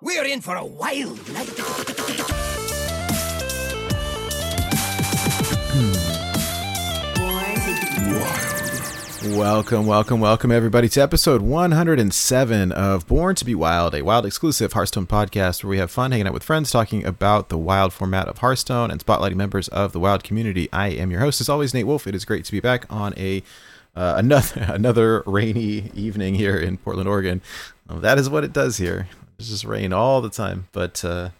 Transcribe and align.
We're 0.00 0.26
in 0.26 0.40
for 0.42 0.54
a 0.54 0.64
wild 0.64 1.18
night. 1.32 1.58
Welcome, 9.36 9.86
welcome, 9.86 10.20
welcome, 10.20 10.52
everybody, 10.52 10.88
to 10.90 11.00
episode 11.00 11.42
107 11.42 12.70
of 12.70 13.08
Born 13.08 13.34
to 13.34 13.44
Be 13.44 13.56
Wild, 13.56 13.92
a 13.96 14.02
wild 14.02 14.24
exclusive 14.24 14.72
Hearthstone 14.72 15.08
podcast 15.08 15.64
where 15.64 15.70
we 15.70 15.78
have 15.78 15.90
fun 15.90 16.12
hanging 16.12 16.28
out 16.28 16.32
with 16.32 16.44
friends 16.44 16.70
talking 16.70 17.04
about 17.04 17.48
the 17.48 17.58
wild 17.58 17.92
format 17.92 18.28
of 18.28 18.38
Hearthstone 18.38 18.92
and 18.92 19.04
spotlighting 19.04 19.34
members 19.34 19.66
of 19.66 19.90
the 19.90 19.98
wild 19.98 20.22
community. 20.22 20.68
I 20.72 20.90
am 20.90 21.10
your 21.10 21.22
host, 21.22 21.40
as 21.40 21.48
always, 21.48 21.74
Nate 21.74 21.88
Wolf. 21.88 22.06
It 22.06 22.14
is 22.14 22.24
great 22.24 22.44
to 22.44 22.52
be 22.52 22.60
back 22.60 22.86
on 22.88 23.14
a 23.16 23.42
uh, 23.96 24.14
another 24.16 24.60
another 24.68 25.24
rainy 25.26 25.90
evening 25.92 26.36
here 26.36 26.56
in 26.56 26.76
Portland, 26.76 27.08
Oregon. 27.08 27.42
That 27.90 28.16
is 28.16 28.30
what 28.30 28.44
it 28.44 28.52
does 28.52 28.76
here. 28.76 29.08
It's 29.38 29.48
just 29.48 29.64
rain 29.64 29.92
all 29.92 30.20
the 30.20 30.30
time, 30.30 30.66
but 30.72 31.04
uh, 31.04 31.30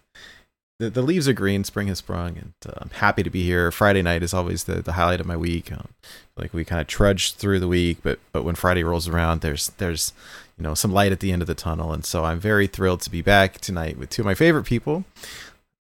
the, 0.78 0.88
the 0.88 1.02
leaves 1.02 1.26
are 1.26 1.32
green. 1.32 1.64
Spring 1.64 1.88
has 1.88 1.98
sprung, 1.98 2.38
and 2.38 2.52
uh, 2.64 2.72
I'm 2.76 2.90
happy 2.90 3.24
to 3.24 3.30
be 3.30 3.42
here. 3.42 3.72
Friday 3.72 4.02
night 4.02 4.22
is 4.22 4.32
always 4.32 4.64
the, 4.64 4.80
the 4.80 4.92
highlight 4.92 5.20
of 5.20 5.26
my 5.26 5.36
week. 5.36 5.72
Um, 5.72 5.88
like 6.36 6.54
we 6.54 6.64
kind 6.64 6.80
of 6.80 6.86
trudge 6.86 7.32
through 7.32 7.58
the 7.58 7.66
week, 7.66 7.98
but 8.02 8.20
but 8.30 8.44
when 8.44 8.54
Friday 8.54 8.84
rolls 8.84 9.08
around, 9.08 9.40
there's 9.40 9.70
there's 9.78 10.12
you 10.56 10.62
know 10.62 10.74
some 10.74 10.92
light 10.92 11.10
at 11.10 11.18
the 11.18 11.32
end 11.32 11.42
of 11.42 11.48
the 11.48 11.56
tunnel, 11.56 11.92
and 11.92 12.04
so 12.04 12.24
I'm 12.24 12.38
very 12.38 12.68
thrilled 12.68 13.00
to 13.02 13.10
be 13.10 13.22
back 13.22 13.58
tonight 13.58 13.98
with 13.98 14.10
two 14.10 14.22
of 14.22 14.26
my 14.26 14.34
favorite 14.34 14.64
people. 14.64 15.04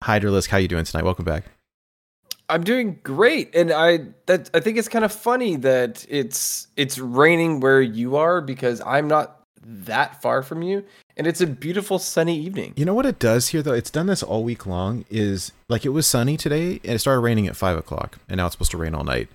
Hydralisk, 0.04 0.48
how 0.48 0.58
you 0.58 0.68
doing 0.68 0.86
tonight? 0.86 1.04
Welcome 1.04 1.26
back. 1.26 1.44
I'm 2.50 2.64
doing 2.64 3.00
great, 3.04 3.54
and 3.54 3.72
I 3.72 4.00
that 4.26 4.50
I 4.56 4.60
think 4.60 4.78
it's 4.78 4.90
kind 4.90 5.06
of 5.06 5.12
funny 5.12 5.58
that 5.58 6.04
it's 6.10 6.68
it's 6.76 6.98
raining 6.98 7.60
where 7.60 7.82
you 7.82 8.16
are 8.16 8.42
because 8.42 8.82
I'm 8.82 9.08
not 9.08 9.44
that 9.64 10.22
far 10.22 10.42
from 10.42 10.64
you, 10.64 10.84
and 11.18 11.26
it's 11.26 11.42
a 11.42 11.48
beautiful 11.48 11.98
sunny 12.00 12.40
evening. 12.40 12.74
You 12.78 12.86
know 12.86 12.94
what 12.94 13.06
it 13.08 13.20
does 13.20 13.50
here 13.50 13.62
though? 13.62 13.74
It's 13.74 13.90
done 13.90 14.06
this 14.06 14.24
all 14.24 14.44
week 14.44 14.66
long. 14.66 15.04
Is 15.10 15.52
like 15.68 15.84
it 15.84 15.90
was 15.90 16.08
sunny 16.08 16.38
today, 16.38 16.80
and 16.84 16.94
it 16.94 17.00
started 17.00 17.22
raining 17.22 17.48
at 17.48 17.56
five 17.56 17.78
o'clock, 17.78 18.20
and 18.30 18.38
now 18.38 18.46
it's 18.46 18.54
supposed 18.54 18.72
to 18.72 18.78
rain 18.78 18.96
all 18.96 19.04
night. 19.04 19.28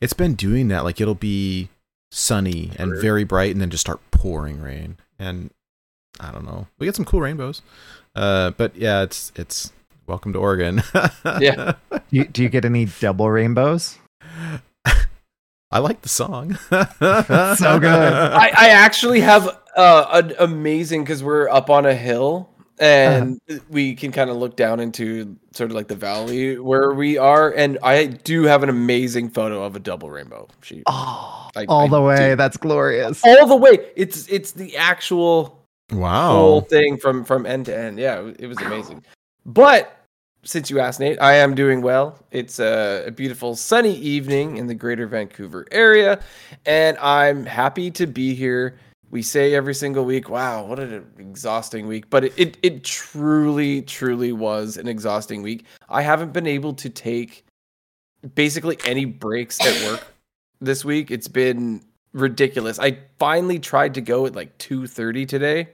It's 0.00 0.12
been 0.12 0.34
doing 0.34 0.68
that. 0.68 0.84
Like 0.84 1.00
it'll 1.00 1.14
be 1.14 1.70
sunny 2.12 2.72
and 2.78 3.00
very 3.00 3.24
bright, 3.24 3.52
and 3.52 3.60
then 3.60 3.70
just 3.70 3.80
start 3.80 4.00
pouring 4.10 4.60
rain. 4.60 4.98
And 5.18 5.50
I 6.20 6.30
don't 6.30 6.44
know. 6.44 6.66
We 6.78 6.86
get 6.86 6.94
some 6.94 7.06
cool 7.06 7.20
rainbows, 7.20 7.62
uh, 8.14 8.50
but 8.50 8.76
yeah, 8.76 9.02
it's 9.02 9.32
it's 9.34 9.72
welcome 10.06 10.32
to 10.34 10.38
Oregon. 10.38 10.82
Yeah. 11.40 11.74
Do 11.90 12.00
you, 12.10 12.24
do 12.24 12.42
you 12.42 12.48
get 12.48 12.64
any 12.64 12.86
double 12.98 13.30
rainbows? 13.30 13.96
I 15.72 15.78
like 15.78 16.02
the 16.02 16.08
song. 16.08 16.58
So 16.70 17.78
good. 17.78 17.84
I, 17.84 18.48
I 18.48 18.68
actually 18.70 19.20
have 19.20 19.59
uh, 19.76 20.06
an 20.12 20.34
amazing 20.38 21.04
because 21.04 21.22
we're 21.22 21.48
up 21.48 21.70
on 21.70 21.86
a 21.86 21.94
hill 21.94 22.48
and 22.78 23.38
we 23.68 23.94
can 23.94 24.10
kind 24.10 24.30
of 24.30 24.36
look 24.36 24.56
down 24.56 24.80
into 24.80 25.36
sort 25.52 25.70
of 25.70 25.76
like 25.76 25.88
the 25.88 25.94
valley 25.94 26.58
where 26.58 26.94
we 26.94 27.18
are, 27.18 27.50
and 27.52 27.78
I 27.82 28.06
do 28.06 28.44
have 28.44 28.62
an 28.62 28.70
amazing 28.70 29.28
photo 29.28 29.62
of 29.64 29.76
a 29.76 29.78
double 29.78 30.08
rainbow. 30.10 30.48
She 30.62 30.82
Oh, 30.86 31.50
I- 31.54 31.66
all 31.66 31.84
I 31.84 31.88
the 31.88 32.00
way. 32.02 32.16
do. 32.30 32.36
That's 32.36 32.56
glorious. 32.56 33.22
all 33.24 33.46
the 33.46 33.56
way. 33.56 33.90
It's 33.96 34.26
it's 34.28 34.52
the 34.52 34.76
actual 34.78 35.62
wow. 35.92 36.32
whole 36.32 36.60
thing 36.62 36.96
from 36.96 37.24
from 37.24 37.44
end 37.44 37.66
to 37.66 37.76
end. 37.76 37.98
Yeah, 37.98 38.20
it 38.20 38.22
was- 38.24 38.36
it 38.38 38.46
was 38.46 38.58
amazing. 38.62 39.04
But 39.44 39.94
since 40.42 40.70
you 40.70 40.80
asked, 40.80 41.00
Nate, 41.00 41.20
I 41.20 41.34
am 41.34 41.54
doing 41.54 41.82
well. 41.82 42.18
It's 42.30 42.58
a, 42.60 43.04
a 43.08 43.10
beautiful 43.10 43.54
sunny 43.56 43.94
evening 43.96 44.56
in 44.56 44.68
the 44.68 44.74
greater 44.74 45.06
Vancouver 45.06 45.66
area, 45.70 46.20
and 46.64 46.96
I'm 46.96 47.44
happy 47.44 47.90
to 47.90 48.06
be 48.06 48.34
here. 48.34 48.78
We 49.10 49.22
say 49.22 49.54
every 49.54 49.74
single 49.74 50.04
week, 50.04 50.28
wow, 50.28 50.64
what 50.64 50.78
an 50.78 51.04
exhausting 51.18 51.88
week. 51.88 52.08
But 52.10 52.24
it, 52.24 52.32
it, 52.36 52.58
it 52.62 52.84
truly, 52.84 53.82
truly 53.82 54.32
was 54.32 54.76
an 54.76 54.86
exhausting 54.86 55.42
week. 55.42 55.64
I 55.88 56.02
haven't 56.02 56.32
been 56.32 56.46
able 56.46 56.74
to 56.74 56.88
take 56.88 57.44
basically 58.34 58.78
any 58.84 59.04
breaks 59.04 59.60
at 59.60 59.90
work 59.90 60.06
this 60.60 60.84
week. 60.84 61.10
It's 61.10 61.28
been 61.28 61.82
ridiculous. 62.12 62.78
I 62.78 62.98
finally 63.18 63.58
tried 63.58 63.94
to 63.94 64.00
go 64.00 64.26
at 64.26 64.34
like 64.34 64.56
2:30 64.58 65.26
today. 65.26 65.68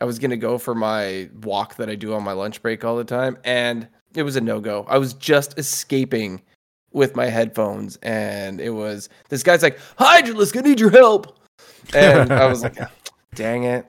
I 0.00 0.04
was 0.04 0.18
going 0.18 0.30
to 0.30 0.36
go 0.36 0.56
for 0.56 0.74
my 0.74 1.28
walk 1.42 1.76
that 1.76 1.90
I 1.90 1.94
do 1.94 2.14
on 2.14 2.22
my 2.22 2.32
lunch 2.32 2.62
break 2.62 2.84
all 2.84 2.96
the 2.96 3.04
time 3.04 3.36
and 3.44 3.86
it 4.14 4.22
was 4.22 4.36
a 4.36 4.40
no-go. 4.40 4.86
I 4.88 4.98
was 4.98 5.14
just 5.14 5.58
escaping 5.58 6.42
with 6.92 7.14
my 7.14 7.26
headphones 7.26 7.96
and 8.02 8.60
it 8.60 8.70
was 8.70 9.08
this 9.28 9.42
guy's 9.42 9.62
like, 9.62 9.78
"Hydralisk, 9.98 10.56
I 10.56 10.62
need 10.62 10.80
your 10.80 10.90
help." 10.90 11.39
And 11.94 12.32
I 12.32 12.46
was 12.46 12.62
like, 12.62 12.76
"Dang 13.34 13.64
it." 13.64 13.86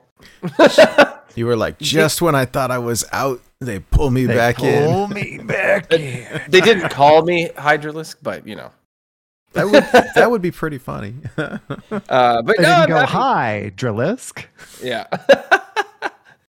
You 1.34 1.46
were 1.46 1.56
like, 1.56 1.78
just 1.78 2.20
when 2.20 2.34
I 2.34 2.44
thought 2.44 2.70
I 2.70 2.78
was 2.78 3.04
out, 3.10 3.40
they 3.58 3.78
pull 3.78 4.10
me 4.10 4.26
They 4.26 4.34
back 4.36 4.62
in. 4.62 4.84
pull 4.90 5.08
me 5.14 5.38
back 5.38 5.90
in. 5.92 6.42
they 6.48 6.60
didn't 6.60 6.90
call 6.90 7.22
me 7.22 7.48
Hydralisk, 7.56 8.16
but 8.22 8.46
you 8.46 8.54
know. 8.56 8.70
That 9.54 9.64
would 9.66 9.84
that 10.14 10.30
would 10.30 10.42
be 10.42 10.50
pretty 10.50 10.78
funny. 10.78 11.14
Uh, 11.36 12.40
but 12.42 12.58
I 12.58 12.62
no, 12.62 12.74
didn't 12.76 12.88
go 12.88 12.96
happy. 13.00 13.12
hi, 13.12 13.72
Drilisk. 13.76 14.44
Yeah. 14.82 15.06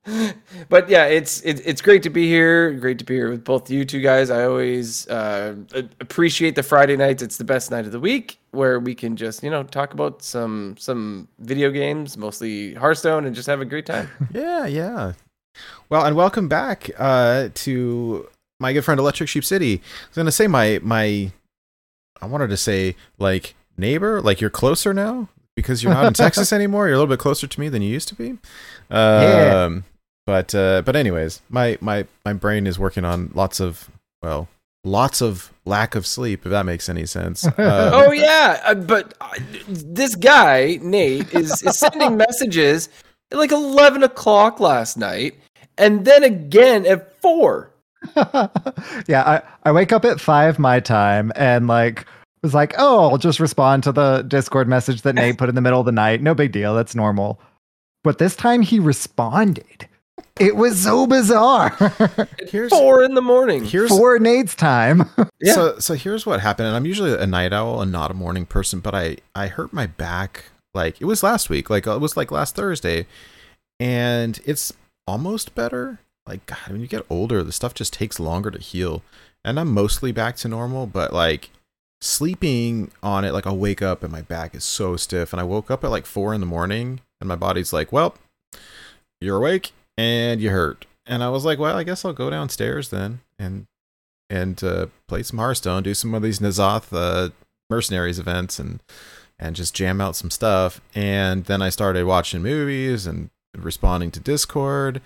but 0.69 0.89
yeah, 0.89 1.05
it's 1.07 1.41
it's 1.43 1.61
it's 1.61 1.81
great 1.81 2.03
to 2.03 2.11
be 2.11 2.27
here. 2.27 2.73
Great 2.73 2.99
to 2.99 3.05
be 3.05 3.15
here 3.15 3.31
with 3.31 3.45
both 3.45 3.71
you 3.71 3.85
two 3.85 4.01
guys. 4.01 4.31
I 4.31 4.45
always 4.45 5.07
uh, 5.09 5.55
appreciate 6.01 6.57
the 6.57 6.63
Friday 6.63 6.97
nights. 6.97 7.23
It's 7.23 7.37
the 7.37 7.45
best 7.45 7.71
night 7.71 7.87
of 7.87 7.93
the 7.93 8.01
week 8.01 8.39
where 8.51 8.81
we 8.81 8.95
can 8.97 9.17
just 9.17 9.45
you 9.45 9.51
know 9.51 9.63
talk 9.63 9.93
about 9.93 10.23
some 10.23 10.77
some 10.77 11.29
video 11.39 11.71
games, 11.71 12.17
mostly 12.17 12.75
Hearthstone, 12.75 13.27
and 13.27 13.35
just 13.35 13.47
have 13.47 13.61
a 13.61 13.65
great 13.65 13.87
time. 13.87 14.09
yeah, 14.35 14.67
yeah. 14.67 15.13
Well, 15.89 16.05
and 16.05 16.17
welcome 16.17 16.49
back 16.49 16.91
uh, 16.99 17.51
to 17.55 18.29
my 18.59 18.73
good 18.73 18.85
friend 18.85 18.99
Electric 18.99 19.29
Sheep 19.29 19.45
City. 19.45 19.75
I 19.75 20.09
was 20.09 20.17
gonna 20.17 20.33
say 20.33 20.49
my 20.49 20.81
my. 20.83 21.31
I 22.21 22.27
wanted 22.27 22.51
to 22.51 22.57
say 22.57 22.97
like 23.19 23.55
neighbor, 23.77 24.21
like 24.21 24.41
you're 24.41 24.51
closer 24.51 24.93
now 24.93 25.29
because 25.55 25.83
you're 25.83 25.95
not 25.95 26.07
in 26.07 26.13
Texas 26.15 26.53
anymore. 26.53 26.87
You're 26.87 26.95
a 26.95 26.99
little 26.99 27.13
bit 27.13 27.21
closer 27.21 27.47
to 27.47 27.61
me 27.61 27.69
than 27.69 27.83
you 27.83 27.91
used 27.91 28.09
to 28.09 28.15
be. 28.17 28.31
Um, 28.31 28.39
Yeah. 28.91 29.81
But 30.33 30.55
uh, 30.55 30.81
but 30.81 30.97
anyways, 30.97 31.43
my 31.51 31.77
my 31.83 32.07
my 32.25 32.33
brain 32.33 32.67
is 32.67 32.79
working 32.79 33.05
on 33.05 33.31
lots 33.35 33.61
of 33.61 33.91
well, 34.23 34.49
lots 34.83 35.21
of 35.21 35.53
lack 35.67 35.95
of 35.95 36.07
sleep. 36.07 36.47
If 36.47 36.51
that 36.53 36.65
makes 36.65 36.89
any 36.89 37.05
sense. 37.05 37.45
Um, 37.47 37.55
oh 37.59 38.13
yeah, 38.13 38.59
uh, 38.65 38.75
but 38.77 39.13
uh, 39.21 39.29
this 39.69 40.15
guy 40.15 40.79
Nate 40.81 41.35
is 41.35 41.63
is 41.63 41.79
sending 41.79 42.17
messages 42.17 42.89
at 43.31 43.37
like 43.37 43.53
eleven 43.53 44.03
o'clock 44.03 44.59
last 44.59 44.97
night, 44.97 45.35
and 45.77 46.07
then 46.07 46.25
again 46.25 46.87
at 46.87 47.21
four. 47.21 47.71
yeah, 48.17 49.23
I, 49.27 49.43
I 49.65 49.73
wake 49.73 49.93
up 49.93 50.07
at 50.07 50.19
five 50.19 50.59
my 50.59 50.81
time 50.81 51.31
and 51.37 51.67
like 51.67 52.07
was 52.43 52.55
like, 52.55 52.73
oh, 52.79 53.11
I'll 53.11 53.19
just 53.19 53.39
respond 53.39 53.83
to 53.83 53.93
the 53.93 54.23
Discord 54.23 54.67
message 54.67 55.03
that 55.03 55.15
Nate 55.15 55.37
put 55.37 55.51
in 55.51 55.55
the 55.57 55.61
middle 55.61 55.81
of 55.81 55.85
the 55.85 55.93
night. 55.93 56.23
No 56.23 56.35
big 56.35 56.53
deal. 56.53 56.75
That's 56.75 56.95
normal. 56.95 57.39
But 58.03 58.17
this 58.17 58.35
time 58.35 58.63
he 58.63 58.79
responded. 58.79 59.89
It 60.39 60.57
was 60.57 60.83
so 60.83 61.07
bizarre. 61.07 61.71
here's 62.49 62.71
Four 62.71 63.03
in 63.03 63.15
the 63.15 63.23
morning. 63.23 63.65
here's 63.65 63.91
For 63.91 64.19
Nate's 64.19 64.55
time. 64.55 65.09
Yeah. 65.41 65.55
So 65.55 65.79
so 65.81 65.95
here's 65.95 66.25
what 66.25 66.39
happened, 66.41 66.69
and 66.69 66.77
I'm 66.77 66.87
usually 66.87 67.15
a 67.17 67.27
night 67.27 67.53
owl 67.53 67.81
and 67.83 67.91
not 67.91 68.13
a 68.13 68.15
morning 68.15 68.47
person, 68.47 68.79
but 68.79 68.95
I 68.95 69.17
I 69.35 69.49
hurt 69.49 69.73
my 69.73 69.87
back 69.87 70.45
like 70.73 71.01
it 71.01 71.05
was 71.05 71.25
last 71.25 71.51
week, 71.51 71.69
like 71.69 71.85
it 71.89 72.01
was 72.01 72.17
like 72.17 72.31
last 72.31 72.55
Thursday, 72.55 73.07
and 73.81 74.39
it's 74.47 74.73
almost 75.07 75.57
better. 75.57 75.99
Like 76.29 76.47
God, 76.47 76.59
when 76.69 76.81
you 76.81 76.87
get 76.87 77.05
older, 77.11 77.43
the 77.43 77.51
stuff 77.51 77.75
just 77.75 77.93
takes 77.93 78.21
longer 78.21 78.53
to 78.53 78.59
heal, 78.61 79.03
and 79.45 79.59
I'm 79.59 79.75
mostly 79.75 80.13
back 80.13 80.37
to 80.37 80.49
normal, 80.49 80.87
but 80.87 81.13
like 81.13 81.51
sleeping 82.01 82.93
on 83.03 83.25
it, 83.25 83.33
like 83.33 83.47
I'll 83.47 83.57
wake 83.57 83.83
up 83.83 84.05
and 84.05 84.13
my 84.13 84.23
back 84.23 84.55
is 84.55 84.63
so 84.63 84.97
stiff, 84.97 85.33
and 85.33 85.41
I 85.41 85.45
woke 85.45 85.73
up 85.73 85.83
at 85.83 85.91
like 85.91 86.07
four 86.07 86.33
in 86.35 86.41
the 86.41 86.47
morning, 86.47 87.01
and 87.21 87.27
my 87.27 87.37
body's 87.37 87.73
like, 87.73 87.91
well, 87.91 88.15
you're 89.21 89.39
awake 89.39 89.73
and 89.97 90.41
you 90.41 90.51
hurt. 90.51 90.87
And 91.07 91.23
I 91.23 91.29
was 91.29 91.45
like, 91.45 91.59
well, 91.59 91.77
I 91.77 91.83
guess 91.83 92.05
I'll 92.05 92.13
go 92.13 92.31
downstairs 92.31 92.91
then 92.91 93.21
and 93.39 93.67
and 94.31 94.63
uh, 94.65 94.87
play 95.09 95.23
some 95.23 95.39
Hearthstone, 95.39 95.83
do 95.83 95.93
some 95.93 96.15
of 96.15 96.23
these 96.23 96.39
Nazoth 96.39 96.89
uh, 96.93 97.31
mercenaries 97.69 98.19
events, 98.19 98.59
and 98.59 98.81
and 99.39 99.57
just 99.57 99.75
jam 99.75 100.01
out 100.01 100.17
some 100.17 100.31
stuff. 100.31 100.81
And 100.95 101.45
then 101.45 101.61
I 101.61 101.69
started 101.69 102.07
watching 102.07 102.43
movies 102.43 103.07
and 103.07 103.31
responding 103.57 104.11
to 104.13 104.21
Discord, 104.21 105.03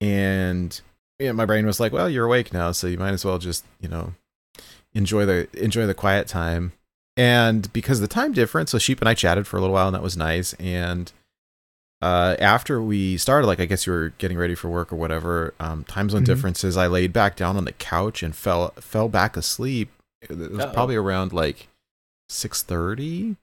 and 0.00 0.78
my 1.20 1.46
brain 1.46 1.64
was 1.64 1.80
like, 1.80 1.92
well, 1.92 2.10
you're 2.10 2.26
awake 2.26 2.52
now, 2.52 2.72
so 2.72 2.86
you 2.86 2.98
might 2.98 3.12
as 3.12 3.24
well 3.24 3.38
just 3.38 3.64
you 3.80 3.88
know 3.88 4.12
enjoy 4.94 5.24
the 5.24 5.48
enjoy 5.54 5.86
the 5.86 5.94
quiet 5.94 6.28
time. 6.28 6.72
And 7.16 7.72
because 7.72 8.00
the 8.00 8.08
time 8.08 8.32
difference, 8.32 8.72
so 8.72 8.78
Sheep 8.78 9.00
and 9.00 9.08
I 9.08 9.14
chatted 9.14 9.46
for 9.46 9.56
a 9.56 9.60
little 9.60 9.72
while, 9.72 9.88
and 9.88 9.94
that 9.94 10.02
was 10.02 10.18
nice. 10.18 10.52
And 10.54 11.10
uh, 12.02 12.36
after 12.38 12.82
we 12.82 13.16
started, 13.16 13.46
like 13.46 13.60
I 13.60 13.64
guess 13.64 13.86
you 13.86 13.92
were 13.92 14.10
getting 14.18 14.36
ready 14.36 14.54
for 14.54 14.68
work 14.68 14.92
or 14.92 14.96
whatever, 14.96 15.54
um, 15.58 15.84
time 15.84 16.10
zone 16.10 16.22
Mhm. 16.22 16.26
differences. 16.26 16.76
I 16.76 16.86
laid 16.86 17.12
back 17.12 17.36
down 17.36 17.56
on 17.56 17.64
the 17.64 17.72
couch 17.72 18.22
and 18.22 18.34
fell 18.36 18.72
fell 18.80 19.08
back 19.08 19.36
asleep. 19.36 19.90
It 20.22 20.30
was 20.36 20.58
Uh-oh. 20.60 20.72
probably 20.72 20.96
around 20.96 21.32
like 21.32 21.68
six 22.28 22.62
thirty, 22.62 23.36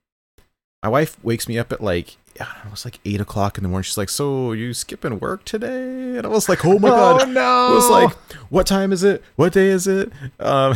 my 0.84 0.90
wife 0.90 1.18
wakes 1.24 1.48
me 1.48 1.58
up 1.58 1.72
at 1.72 1.82
like 1.82 2.18
I 2.40 2.46
don't 2.46 2.54
know, 2.56 2.62
it 2.70 2.72
was 2.72 2.84
like 2.86 3.00
eight 3.06 3.22
o'clock 3.22 3.58
in 3.60 3.64
the 3.64 3.70
morning. 3.70 3.84
She's 3.84 3.98
like, 3.98 4.10
"So 4.10 4.54
you 4.54 4.74
skipping 4.74 5.20
work 5.20 5.46
today?" 5.46 6.18
And 6.18 6.26
I 6.26 6.30
was 6.30 6.50
like, 6.50 6.66
"Oh 6.66 6.80
my 6.80 6.90
god!" 6.90 7.22
Oh 7.22 7.26
no! 7.26 7.42
I 7.72 7.76
was 7.76 7.90
like, 7.90 8.12
"What 8.50 8.66
time 8.66 8.92
is 8.92 9.04
it? 9.04 9.24
What 9.36 9.54
day 9.54 9.68
is 9.68 9.86
it?" 9.88 10.12
Um, 10.40 10.76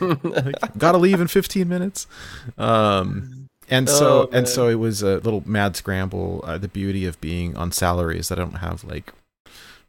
like, 0.00 0.54
gotta 0.78 0.96
leave 0.98 1.20
in 1.20 1.28
fifteen 1.28 1.68
minutes. 1.68 2.06
Um, 2.56 3.37
and 3.70 3.88
so 3.88 4.22
Oh, 4.22 4.28
and 4.32 4.48
so 4.48 4.68
it 4.68 4.76
was 4.76 5.02
a 5.02 5.18
little 5.18 5.42
mad 5.46 5.76
scramble. 5.76 6.44
Uh, 6.44 6.58
the 6.58 6.68
beauty 6.68 7.06
of 7.06 7.20
being 7.20 7.56
on 7.56 7.72
salary 7.72 8.18
is 8.18 8.28
that 8.28 8.38
I 8.38 8.42
don't 8.42 8.54
have 8.54 8.84
like 8.84 9.12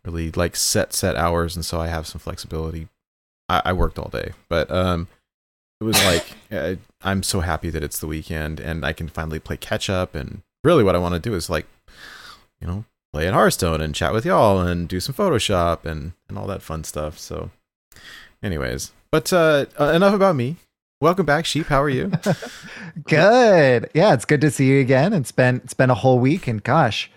really 0.06 0.32
like 0.32 0.56
set 0.56 0.94
set 0.94 1.16
hours, 1.16 1.56
and 1.56 1.66
so 1.66 1.80
I 1.80 1.88
have 1.88 2.08
some 2.08 2.20
flexibility. 2.20 2.88
I, 3.48 3.62
I 3.66 3.74
worked 3.74 3.98
all 4.00 4.10
day, 4.10 4.32
but 4.48 4.70
um, 4.72 5.08
it 5.80 5.84
was 5.84 6.04
like 6.06 6.26
uh, 6.52 6.76
I'm 7.02 7.24
so 7.24 7.40
happy 7.42 7.70
that 7.70 7.84
it's 7.84 8.00
the 8.00 8.08
weekend 8.08 8.60
and 8.60 8.86
I 8.86 8.94
can 8.94 9.08
finally 9.08 9.40
play 9.40 9.58
catch 9.58 9.90
up. 9.90 10.16
And 10.16 10.42
really, 10.64 10.84
what 10.84 10.96
I 10.96 11.00
want 11.00 11.14
to 11.16 11.20
do 11.20 11.36
is 11.36 11.50
like, 11.50 11.66
you 12.60 12.68
know, 12.68 12.86
play 13.14 13.28
at 13.28 13.34
Hearthstone 13.34 13.82
and 13.82 13.96
chat 13.96 14.14
with 14.14 14.26
y'all 14.26 14.60
and 14.62 14.88
do 14.88 15.00
some 15.00 15.16
Photoshop 15.16 15.86
and 15.86 16.14
and 16.28 16.38
all 16.38 16.48
that 16.48 16.62
fun 16.62 16.84
stuff. 16.84 17.18
So, 17.18 17.52
anyways, 18.44 18.92
but 19.12 19.32
uh 19.34 19.66
enough 19.80 20.14
about 20.14 20.36
me. 20.36 20.58
Welcome 21.02 21.26
back, 21.26 21.46
sheep. 21.46 21.68
How 21.68 21.82
are 21.82 21.88
you? 21.90 22.12
Good. 23.08 23.90
Yeah, 23.94 24.14
it's 24.14 24.26
good 24.26 24.42
to 24.42 24.52
see 24.52 24.68
you 24.68 24.82
again. 24.82 25.14
It's 25.14 25.32
been 25.32 25.62
it's 25.64 25.74
been 25.74 25.90
a 25.90 25.96
whole 25.96 26.20
week, 26.20 26.46
and 26.46 26.62
gosh, 26.62 27.10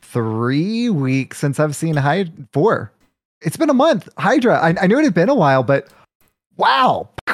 three 0.00 0.88
weeks 0.88 1.36
since 1.38 1.60
I've 1.60 1.76
seen 1.76 1.96
Hydra. 1.96 2.32
Four. 2.54 2.92
It's 3.42 3.58
been 3.58 3.68
a 3.68 3.74
month. 3.74 4.08
Hydra. 4.16 4.58
I, 4.58 4.74
I 4.80 4.86
knew 4.86 4.98
it 4.98 5.04
had 5.04 5.12
been 5.12 5.28
a 5.28 5.34
while, 5.34 5.62
but 5.62 5.88
wow. 6.56 7.10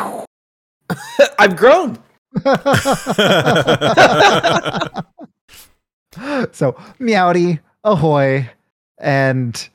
I've 1.39 1.55
grown. 1.57 1.97
so 6.51 6.73
meowdy, 6.99 7.61
ahoy, 7.85 8.51
and 8.99 9.69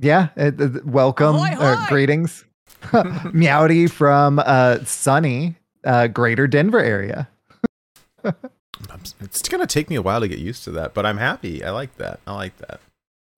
yeah, 0.00 0.28
it, 0.36 0.58
it- 0.58 0.86
welcome, 0.86 1.36
Ahoy, 1.36 1.54
uh, 1.58 1.86
greetings, 1.88 2.44
meowdy 3.32 3.90
from 3.90 4.38
uh, 4.44 4.78
sunny 4.84 5.54
uh, 5.84 6.06
Greater 6.08 6.46
Denver 6.46 6.80
area. 6.80 7.28
it's 9.20 9.48
gonna 9.48 9.66
take 9.66 9.90
me 9.90 9.96
a 9.96 10.02
while 10.02 10.20
to 10.20 10.28
get 10.28 10.38
used 10.38 10.64
to 10.64 10.70
that, 10.72 10.94
but 10.94 11.06
I'm 11.06 11.18
happy. 11.18 11.64
I 11.64 11.70
like 11.70 11.96
that. 11.96 12.20
I 12.26 12.34
like 12.34 12.56
that. 12.58 12.80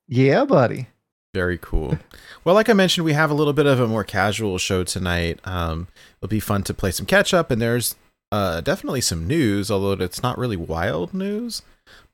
Yeah, 0.08 0.44
buddy. 0.44 0.88
Very 1.34 1.58
cool. 1.58 1.98
Well, 2.44 2.54
like 2.54 2.68
I 2.68 2.74
mentioned, 2.74 3.04
we 3.04 3.12
have 3.14 3.30
a 3.30 3.34
little 3.34 3.52
bit 3.52 3.66
of 3.66 3.80
a 3.80 3.88
more 3.88 4.04
casual 4.04 4.56
show 4.58 4.84
tonight. 4.84 5.40
Um, 5.44 5.88
it'll 6.18 6.30
be 6.30 6.38
fun 6.38 6.62
to 6.62 6.74
play 6.74 6.92
some 6.92 7.06
catch 7.06 7.34
up, 7.34 7.50
and 7.50 7.60
there's 7.60 7.96
uh, 8.30 8.60
definitely 8.60 9.00
some 9.00 9.26
news, 9.26 9.70
although 9.70 9.92
it's 9.92 10.22
not 10.22 10.38
really 10.38 10.56
wild 10.56 11.12
news, 11.12 11.62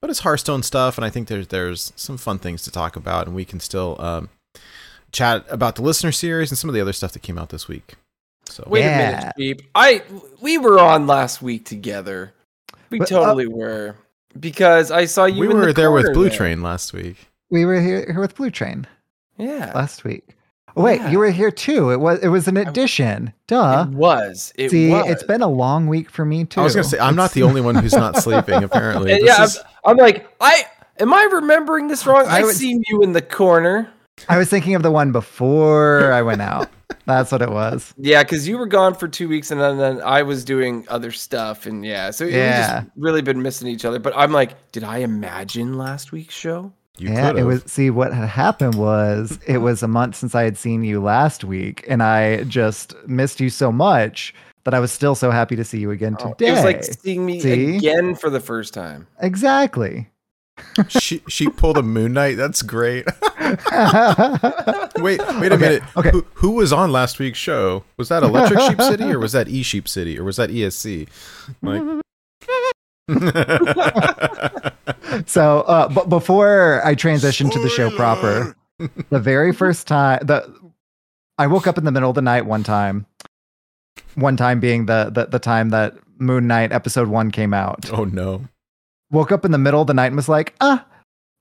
but 0.00 0.08
it's 0.08 0.20
Hearthstone 0.20 0.62
stuff, 0.62 0.96
and 0.96 1.04
I 1.04 1.10
think 1.10 1.28
there's 1.28 1.48
there's 1.48 1.92
some 1.96 2.16
fun 2.16 2.38
things 2.38 2.62
to 2.62 2.70
talk 2.70 2.96
about, 2.96 3.26
and 3.26 3.36
we 3.36 3.44
can 3.44 3.60
still 3.60 3.96
um, 4.00 4.30
chat 5.12 5.44
about 5.48 5.76
the 5.76 5.82
listener 5.82 6.12
series 6.12 6.50
and 6.50 6.58
some 6.58 6.68
of 6.70 6.74
the 6.74 6.80
other 6.80 6.92
stuff 6.92 7.12
that 7.12 7.22
came 7.22 7.38
out 7.38 7.48
this 7.50 7.68
week. 7.68 7.94
So 8.46 8.64
Wait 8.66 8.82
a 8.82 8.86
minute, 8.86 9.32
Sheep. 9.38 9.62
I 9.74 10.02
we 10.40 10.58
were 10.58 10.78
on 10.80 11.06
last 11.06 11.40
week 11.42 11.64
together. 11.64 12.32
We 12.90 12.98
But, 12.98 13.12
uh, 13.12 13.20
totally 13.20 13.46
were 13.46 13.96
because 14.38 14.90
I 14.90 15.04
saw 15.04 15.24
you. 15.26 15.40
we 15.42 15.50
in 15.50 15.56
were 15.56 15.66
the 15.66 15.72
there 15.72 15.92
with 15.92 16.12
Blue 16.12 16.28
there. 16.28 16.36
Train 16.36 16.62
last 16.62 16.92
week. 16.92 17.16
We 17.50 17.64
were 17.64 17.80
here, 17.80 18.04
here 18.06 18.20
with 18.20 18.34
Blue 18.36 18.50
Train 18.50 18.86
Yeah, 19.36 19.72
last 19.74 20.04
week. 20.04 20.24
Oh, 20.76 20.82
wait, 20.84 21.00
Yeah. 21.00 21.10
you 21.10 21.18
were 21.18 21.30
here 21.30 21.50
too. 21.50 21.90
It 21.90 21.98
was 22.00 22.18
it 22.20 22.28
was 22.28 22.46
an 22.48 22.56
addition. 22.56 23.32
Duh. 23.48 23.86
it 23.88 23.94
was. 23.94 24.52
It 24.56 24.70
See, 24.70 24.90
was. 24.90 25.08
it's 25.10 25.22
been 25.24 25.42
a 25.42 25.48
long 25.48 25.86
week 25.88 26.10
for 26.10 26.24
me 26.24 26.44
too. 26.44 26.60
I 26.60 26.64
was 26.64 26.74
gonna 26.74 26.84
say 26.84 26.98
I'm 26.98 27.16
not 27.16 27.32
the 27.32 27.42
only 27.44 27.60
one 27.60 27.74
who's 27.76 27.92
not 27.94 28.16
sleeping. 28.22 28.62
Apparently, 28.64 29.18
yeah, 29.22 29.42
is- 29.44 29.58
I'm, 29.84 29.92
I'm 29.92 29.96
like, 29.96 30.28
I 30.40 30.64
am 30.98 31.12
I 31.12 31.24
remembering 31.32 31.88
this 31.88 32.06
wrong? 32.06 32.26
I 32.26 32.38
I 32.38 32.42
was- 32.42 32.56
seen 32.56 32.82
you 32.88 33.02
in 33.02 33.12
the 33.12 33.22
corner. 33.22 33.90
I 34.28 34.38
was 34.38 34.48
thinking 34.48 34.74
of 34.74 34.82
the 34.82 34.90
one 34.90 35.12
before 35.12 36.12
I 36.12 36.22
went 36.22 36.42
out. 36.42 36.68
That's 37.06 37.32
what 37.32 37.42
it 37.42 37.50
was. 37.50 37.94
Yeah, 37.96 38.22
because 38.22 38.46
you 38.46 38.58
were 38.58 38.66
gone 38.66 38.94
for 38.94 39.08
two 39.08 39.28
weeks, 39.28 39.50
and 39.50 39.60
then, 39.60 39.78
then 39.78 40.00
I 40.02 40.22
was 40.22 40.44
doing 40.44 40.84
other 40.88 41.10
stuff, 41.12 41.66
and 41.66 41.84
yeah, 41.84 42.10
so 42.10 42.26
we 42.26 42.32
Yeah. 42.34 42.80
just 42.80 42.90
really 42.96 43.22
been 43.22 43.42
missing 43.42 43.68
each 43.68 43.84
other. 43.84 43.98
But 43.98 44.12
I'm 44.16 44.32
like, 44.32 44.72
did 44.72 44.84
I 44.84 44.98
imagine 44.98 45.76
last 45.78 46.12
week's 46.12 46.34
show? 46.34 46.72
you 46.98 47.08
yeah, 47.10 47.30
could 47.30 47.38
it 47.40 47.44
was. 47.44 47.62
See, 47.66 47.88
what 47.90 48.12
had 48.12 48.28
happened 48.28 48.74
was 48.74 49.38
it 49.46 49.58
was 49.68 49.82
a 49.82 49.88
month 49.88 50.16
since 50.16 50.34
I 50.34 50.42
had 50.42 50.58
seen 50.58 50.84
you 50.84 51.00
last 51.00 51.44
week, 51.44 51.84
and 51.88 52.02
I 52.02 52.44
just 52.44 52.94
missed 53.06 53.40
you 53.40 53.48
so 53.50 53.72
much 53.72 54.34
that 54.64 54.74
I 54.74 54.80
was 54.80 54.92
still 54.92 55.14
so 55.14 55.30
happy 55.30 55.56
to 55.56 55.64
see 55.64 55.78
you 55.78 55.90
again 55.90 56.16
Oh, 56.20 56.34
today. 56.34 56.48
It 56.50 56.52
was 56.52 56.64
like 56.64 56.84
seeing 56.84 57.24
me 57.24 57.40
See? 57.40 57.76
again 57.76 58.14
for 58.14 58.28
the 58.28 58.40
first 58.40 58.74
time. 58.74 59.06
exactly. 59.20 60.08
She 60.88 61.22
she 61.28 61.48
pulled 61.48 61.78
a 61.78 61.82
Moon 61.82 62.12
Knight. 62.12 62.36
That's 62.36 62.62
great. 62.62 63.06
Wait, 63.46 63.58
wait 64.96 65.18
a 65.18 65.54
Okay, 65.54 65.56
minute. 65.56 65.82
okay. 65.96 66.10
Who, 66.10 66.26
who 66.34 66.50
was 66.52 66.72
on 66.72 66.92
last 66.92 67.18
week's 67.18 67.38
show? 67.38 67.84
Was 67.96 68.08
that 68.08 68.22
Electric 68.22 68.60
Sheep 68.60 68.80
City 68.80 69.04
or 69.04 69.18
was 69.18 69.32
that 69.32 69.48
E 69.48 69.62
Sheep 69.62 69.88
City 69.88 70.18
or 70.18 70.24
was 70.24 70.36
that 70.36 70.50
ESC? 70.50 71.08
Like, 71.62 71.82
so, 75.26 75.60
uh, 75.62 75.88
but 75.88 76.08
before 76.08 76.84
I 76.84 76.94
transitioned 76.94 77.52
to 77.52 77.58
the 77.58 77.68
show 77.68 77.90
proper, 77.90 78.56
the 79.08 79.18
very 79.18 79.52
first 79.52 79.86
time 79.86 80.20
the 80.24 80.52
I 81.38 81.46
woke 81.46 81.66
up 81.66 81.78
in 81.78 81.84
the 81.84 81.92
middle 81.92 82.10
of 82.10 82.14
the 82.14 82.22
night 82.22 82.46
one 82.46 82.62
time. 82.62 83.06
One 84.14 84.36
time 84.36 84.60
being 84.60 84.86
the 84.86 85.10
the, 85.12 85.26
the 85.26 85.38
time 85.38 85.70
that 85.70 85.94
Moon 86.18 86.46
Knight 86.46 86.72
episode 86.72 87.08
one 87.08 87.30
came 87.30 87.54
out. 87.54 87.90
oh 87.92 88.04
no. 88.04 88.46
Woke 89.10 89.32
up 89.32 89.44
in 89.44 89.50
the 89.50 89.58
middle 89.58 89.80
of 89.80 89.86
the 89.86 89.94
night 89.94 90.06
and 90.06 90.16
was 90.16 90.28
like, 90.28 90.54
ah, 90.60 90.84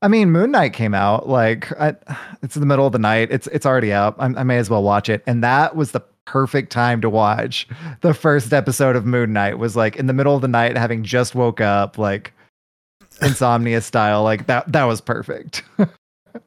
I 0.01 0.07
mean, 0.07 0.31
Moon 0.31 0.51
Knight 0.51 0.74
came 0.74 0.94
out. 0.94 1.27
Like, 1.27 1.71
I, 1.80 1.95
it's 2.42 2.56
in 2.56 2.62
the 2.62 2.66
middle 2.66 2.86
of 2.86 2.94
the 2.94 3.00
night. 3.00 3.30
It's 3.31 3.48
it's 3.48 3.66
already 3.66 3.92
out. 3.92 4.16
I, 4.19 4.25
I 4.25 4.44
may 4.44 4.57
as 4.57 4.69
well 4.69 4.83
watch 4.83 5.10
it. 5.10 5.24
And 5.27 5.44
that 5.44 5.75
was 5.75 5.92
the 5.92 6.01
perfect 6.25 6.71
time 6.71 7.01
to 7.01 7.10
watch 7.10 7.68
the 8.01 8.13
first 8.13 8.54
episode 8.54 8.95
of 8.95 9.06
Moon 9.06 9.33
Knight. 9.33 9.57
Was 9.57 9.75
like 9.75 9.98
in 9.98 10.07
the 10.07 10.13
middle 10.13 10.36
of 10.36 10.42
the 10.42 10.48
night, 10.48 10.77
having 10.77 11.04
just 11.04 11.36
woke 11.36 11.60
up, 11.60 11.98
like 11.98 12.33
insomnia 13.21 13.81
style. 13.81 14.24
Like 14.24 14.48
that. 14.48 14.71
That 14.71 14.86
was 14.86 15.01
perfect. 15.01 15.63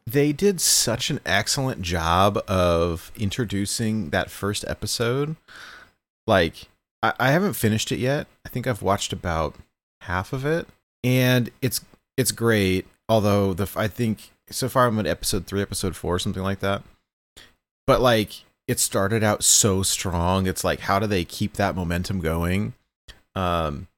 They 0.06 0.32
did 0.32 0.60
such 0.60 1.10
an 1.10 1.20
excellent 1.26 1.82
job 1.82 2.38
of 2.48 3.10
introducing 3.16 4.10
that 4.10 4.30
first 4.30 4.64
episode. 4.68 5.36
Like, 6.26 6.68
I, 7.02 7.14
I 7.18 7.30
haven't 7.32 7.54
finished 7.54 7.90
it 7.92 7.98
yet. 7.98 8.26
I 8.44 8.48
think 8.48 8.66
I've 8.66 8.82
watched 8.82 9.12
about 9.12 9.56
half 10.02 10.32
of 10.32 10.44
it, 10.44 10.68
and 11.04 11.50
it's 11.60 11.80
it's 12.16 12.32
great. 12.32 12.86
Although 13.08 13.54
the 13.54 13.68
I 13.76 13.88
think 13.88 14.30
so 14.50 14.68
far 14.68 14.86
I'm 14.86 14.98
at 14.98 15.06
episode 15.06 15.46
three, 15.46 15.62
episode 15.62 15.96
four, 15.96 16.18
something 16.18 16.42
like 16.42 16.60
that. 16.60 16.82
But 17.86 18.00
like, 18.00 18.32
it 18.68 18.78
started 18.78 19.22
out 19.24 19.42
so 19.42 19.82
strong. 19.82 20.46
It's 20.46 20.62
like, 20.64 20.80
how 20.80 20.98
do 20.98 21.06
they 21.06 21.24
keep 21.24 21.54
that 21.54 21.74
momentum 21.74 22.20
going? 22.20 22.74
Um, 23.34 23.88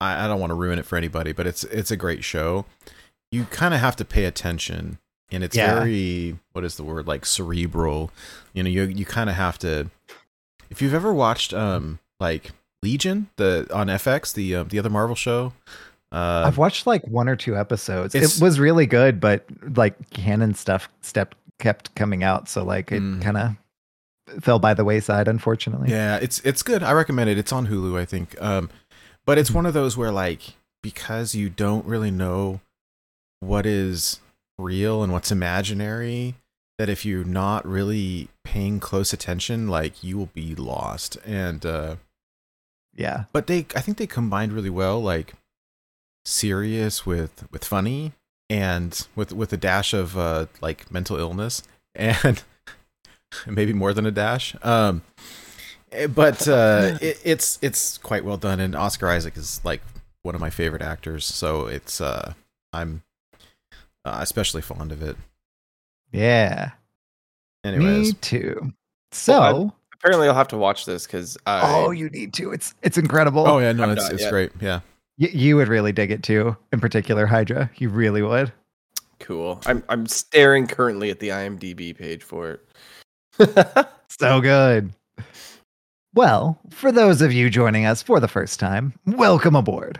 I, 0.00 0.24
I 0.24 0.28
don't 0.28 0.40
want 0.40 0.50
to 0.50 0.54
ruin 0.54 0.78
it 0.78 0.86
for 0.86 0.96
anybody, 0.96 1.32
but 1.32 1.46
it's 1.46 1.64
it's 1.64 1.90
a 1.90 1.96
great 1.96 2.24
show. 2.24 2.64
You 3.30 3.44
kind 3.44 3.74
of 3.74 3.80
have 3.80 3.96
to 3.96 4.04
pay 4.04 4.24
attention, 4.24 4.98
and 5.30 5.44
it's 5.44 5.56
Yeah. 5.56 5.74
very 5.74 6.38
what 6.52 6.64
is 6.64 6.76
the 6.76 6.84
word 6.84 7.06
like 7.06 7.26
cerebral. 7.26 8.10
You 8.54 8.62
know, 8.62 8.70
you 8.70 8.84
you 8.84 9.04
kind 9.04 9.28
of 9.30 9.36
have 9.36 9.58
to. 9.60 9.90
If 10.70 10.80
you've 10.80 10.94
ever 10.94 11.12
watched 11.12 11.52
um 11.52 11.98
like 12.18 12.52
Legion 12.82 13.28
the 13.36 13.68
on 13.72 13.88
FX 13.88 14.32
the 14.32 14.54
uh, 14.56 14.64
the 14.64 14.78
other 14.78 14.90
Marvel 14.90 15.16
show, 15.16 15.52
uh, 16.12 16.44
I've 16.46 16.58
watched 16.58 16.86
like 16.86 17.06
one 17.08 17.28
or 17.28 17.36
two 17.36 17.56
episodes. 17.56 18.14
It 18.14 18.38
was 18.40 18.60
really 18.60 18.86
good, 18.86 19.18
but 19.20 19.44
like 19.76 20.10
canon 20.10 20.54
stuff 20.54 20.88
stepped 21.00 21.36
kept 21.58 21.94
coming 21.94 22.22
out, 22.24 22.48
so 22.48 22.64
like 22.64 22.92
it 22.92 23.00
Mhm. 23.02 23.22
kind 23.22 23.36
of 23.36 24.42
fell 24.42 24.58
by 24.58 24.74
the 24.74 24.84
wayside, 24.84 25.28
unfortunately. 25.28 25.90
Yeah, 25.90 26.16
it's 26.16 26.40
it's 26.40 26.62
good. 26.62 26.82
I 26.82 26.92
recommend 26.92 27.30
it. 27.30 27.38
It's 27.38 27.52
on 27.52 27.66
Hulu, 27.68 27.98
I 27.98 28.04
think. 28.04 28.40
Um, 28.40 28.68
but 29.24 29.38
it's 29.38 29.50
one 29.50 29.66
of 29.66 29.74
those 29.74 29.96
where 29.96 30.10
like 30.10 30.54
because 30.82 31.34
you 31.34 31.48
don't 31.48 31.86
really 31.86 32.10
know 32.10 32.60
what 33.40 33.64
is 33.66 34.20
real 34.58 35.02
and 35.02 35.12
what's 35.12 35.30
imaginary, 35.30 36.34
that 36.78 36.88
if 36.88 37.04
you're 37.04 37.24
not 37.24 37.66
really 37.66 38.28
paying 38.44 38.80
close 38.80 39.12
attention, 39.12 39.68
like 39.68 40.02
you 40.02 40.18
will 40.18 40.30
be 40.34 40.54
lost. 40.56 41.16
And 41.24 41.64
uh, 41.64 41.96
yeah. 42.94 43.24
but 43.32 43.46
they, 43.46 43.66
I 43.76 43.80
think 43.80 43.98
they 43.98 44.06
combined 44.06 44.52
really 44.52 44.70
well, 44.70 45.00
like 45.00 45.34
serious 46.24 47.04
with 47.06 47.44
with 47.50 47.64
funny 47.64 48.12
and 48.48 49.06
with 49.16 49.32
with 49.32 49.52
a 49.52 49.56
dash 49.56 49.92
of 49.92 50.16
uh 50.16 50.46
like 50.60 50.90
mental 50.90 51.16
illness 51.16 51.62
and 51.94 52.42
maybe 53.46 53.72
more 53.72 53.92
than 53.92 54.06
a 54.06 54.10
dash 54.10 54.54
um 54.62 55.02
eh, 55.90 56.06
but 56.06 56.46
uh 56.46 56.96
it, 57.02 57.20
it's 57.24 57.58
it's 57.62 57.98
quite 57.98 58.24
well 58.24 58.36
done 58.36 58.60
and 58.60 58.74
oscar 58.74 59.08
isaac 59.08 59.36
is 59.36 59.60
like 59.64 59.82
one 60.22 60.34
of 60.34 60.40
my 60.40 60.50
favorite 60.50 60.82
actors 60.82 61.24
so 61.24 61.66
it's 61.66 62.00
uh 62.00 62.34
i'm 62.72 63.02
uh, 64.04 64.18
especially 64.20 64.60
fond 64.62 64.90
of 64.92 65.02
it 65.02 65.16
Yeah. 66.12 66.72
anyways 67.64 68.08
Me 68.08 68.12
too. 68.20 68.72
So, 69.12 69.38
Well, 69.40 69.76
Apparently, 69.94 70.26
I'll 70.26 70.34
have 70.34 70.48
to 70.48 70.56
watch 70.56 70.84
this 70.84 71.06
because 71.06 71.38
oh, 71.46 71.92
you 71.92 72.10
need 72.10 72.32
to. 72.34 72.50
It's 72.50 72.74
it's 72.82 72.98
incredible. 72.98 73.46
oh 73.46 73.58
yeah 73.60 73.70
no 73.70 73.84
I'm 73.84 73.90
it's 73.90 74.02
not 74.02 74.12
it's 74.12 74.22
yet. 74.22 74.30
great 74.30 74.50
yeah 74.60 74.80
Y- 75.18 75.30
you 75.32 75.56
would 75.56 75.68
really 75.68 75.92
dig 75.92 76.10
it 76.10 76.22
too. 76.22 76.56
In 76.72 76.80
particular, 76.80 77.26
Hydra. 77.26 77.70
You 77.76 77.88
really 77.88 78.22
would. 78.22 78.52
Cool. 79.20 79.60
I'm 79.66 79.82
I'm 79.88 80.06
staring 80.06 80.66
currently 80.66 81.10
at 81.10 81.20
the 81.20 81.28
IMDb 81.28 81.96
page 81.96 82.22
for 82.22 82.58
it. 83.38 83.88
So 84.20 84.42
good. 84.42 84.92
Well, 86.14 86.58
for 86.68 86.92
those 86.92 87.22
of 87.22 87.32
you 87.32 87.48
joining 87.48 87.86
us 87.86 88.02
for 88.02 88.20
the 88.20 88.28
first 88.28 88.60
time, 88.60 88.92
welcome 89.06 89.56
aboard. 89.56 89.98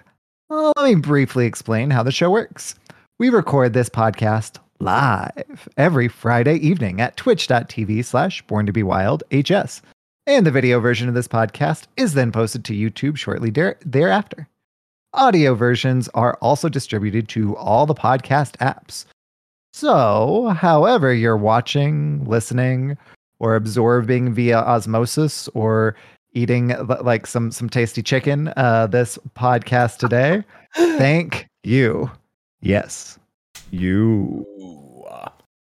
Well, 0.50 0.73
let 0.76 0.85
me 0.85 0.95
briefly 0.97 1.47
explain 1.47 1.88
how 1.88 2.02
the 2.02 2.12
show 2.12 2.31
works. 2.31 2.75
We 3.19 3.31
record 3.31 3.73
this 3.73 3.88
podcast 3.88 4.59
live 4.81 5.66
every 5.78 6.09
Friday 6.09 6.57
evening 6.57 7.00
at 7.00 7.16
twitch.tv 7.16 8.04
slash 8.04 8.42
born 8.42 8.66
to 8.66 8.73
be 8.73 8.83
wild 8.83 9.23
HS. 9.33 9.81
And 10.26 10.45
the 10.47 10.50
video 10.50 10.78
version 10.78 11.09
of 11.09 11.14
this 11.14 11.26
podcast 11.28 11.87
is 11.97 12.12
then 12.12 12.33
posted 12.33 12.66
to 12.66 12.75
YouTube 12.75 13.16
shortly 13.16 13.49
there- 13.49 13.78
thereafter. 13.85 14.47
Audio 15.14 15.54
versions 15.54 16.09
are 16.14 16.38
also 16.40 16.69
distributed 16.69 17.28
to 17.28 17.57
all 17.57 17.87
the 17.87 17.95
podcast 17.95 18.57
apps. 18.59 19.04
So, 19.73 20.49
however 20.57 21.12
you're 21.14 21.37
watching, 21.37 22.25
listening, 22.25 22.97
or 23.38 23.57
absorbing 23.57 24.33
via 24.33 24.59
osmosis 24.59 25.49
or 25.49 25.97
eating 26.35 26.69
like 27.02 27.26
some 27.26 27.50
some 27.50 27.69
tasty 27.69 28.02
chicken 28.02 28.50
uh 28.57 28.87
this 28.87 29.19
podcast 29.37 29.99
today 29.99 30.42
thank 30.75 31.47
you 31.62 32.11
yes 32.62 33.19
you 33.71 34.47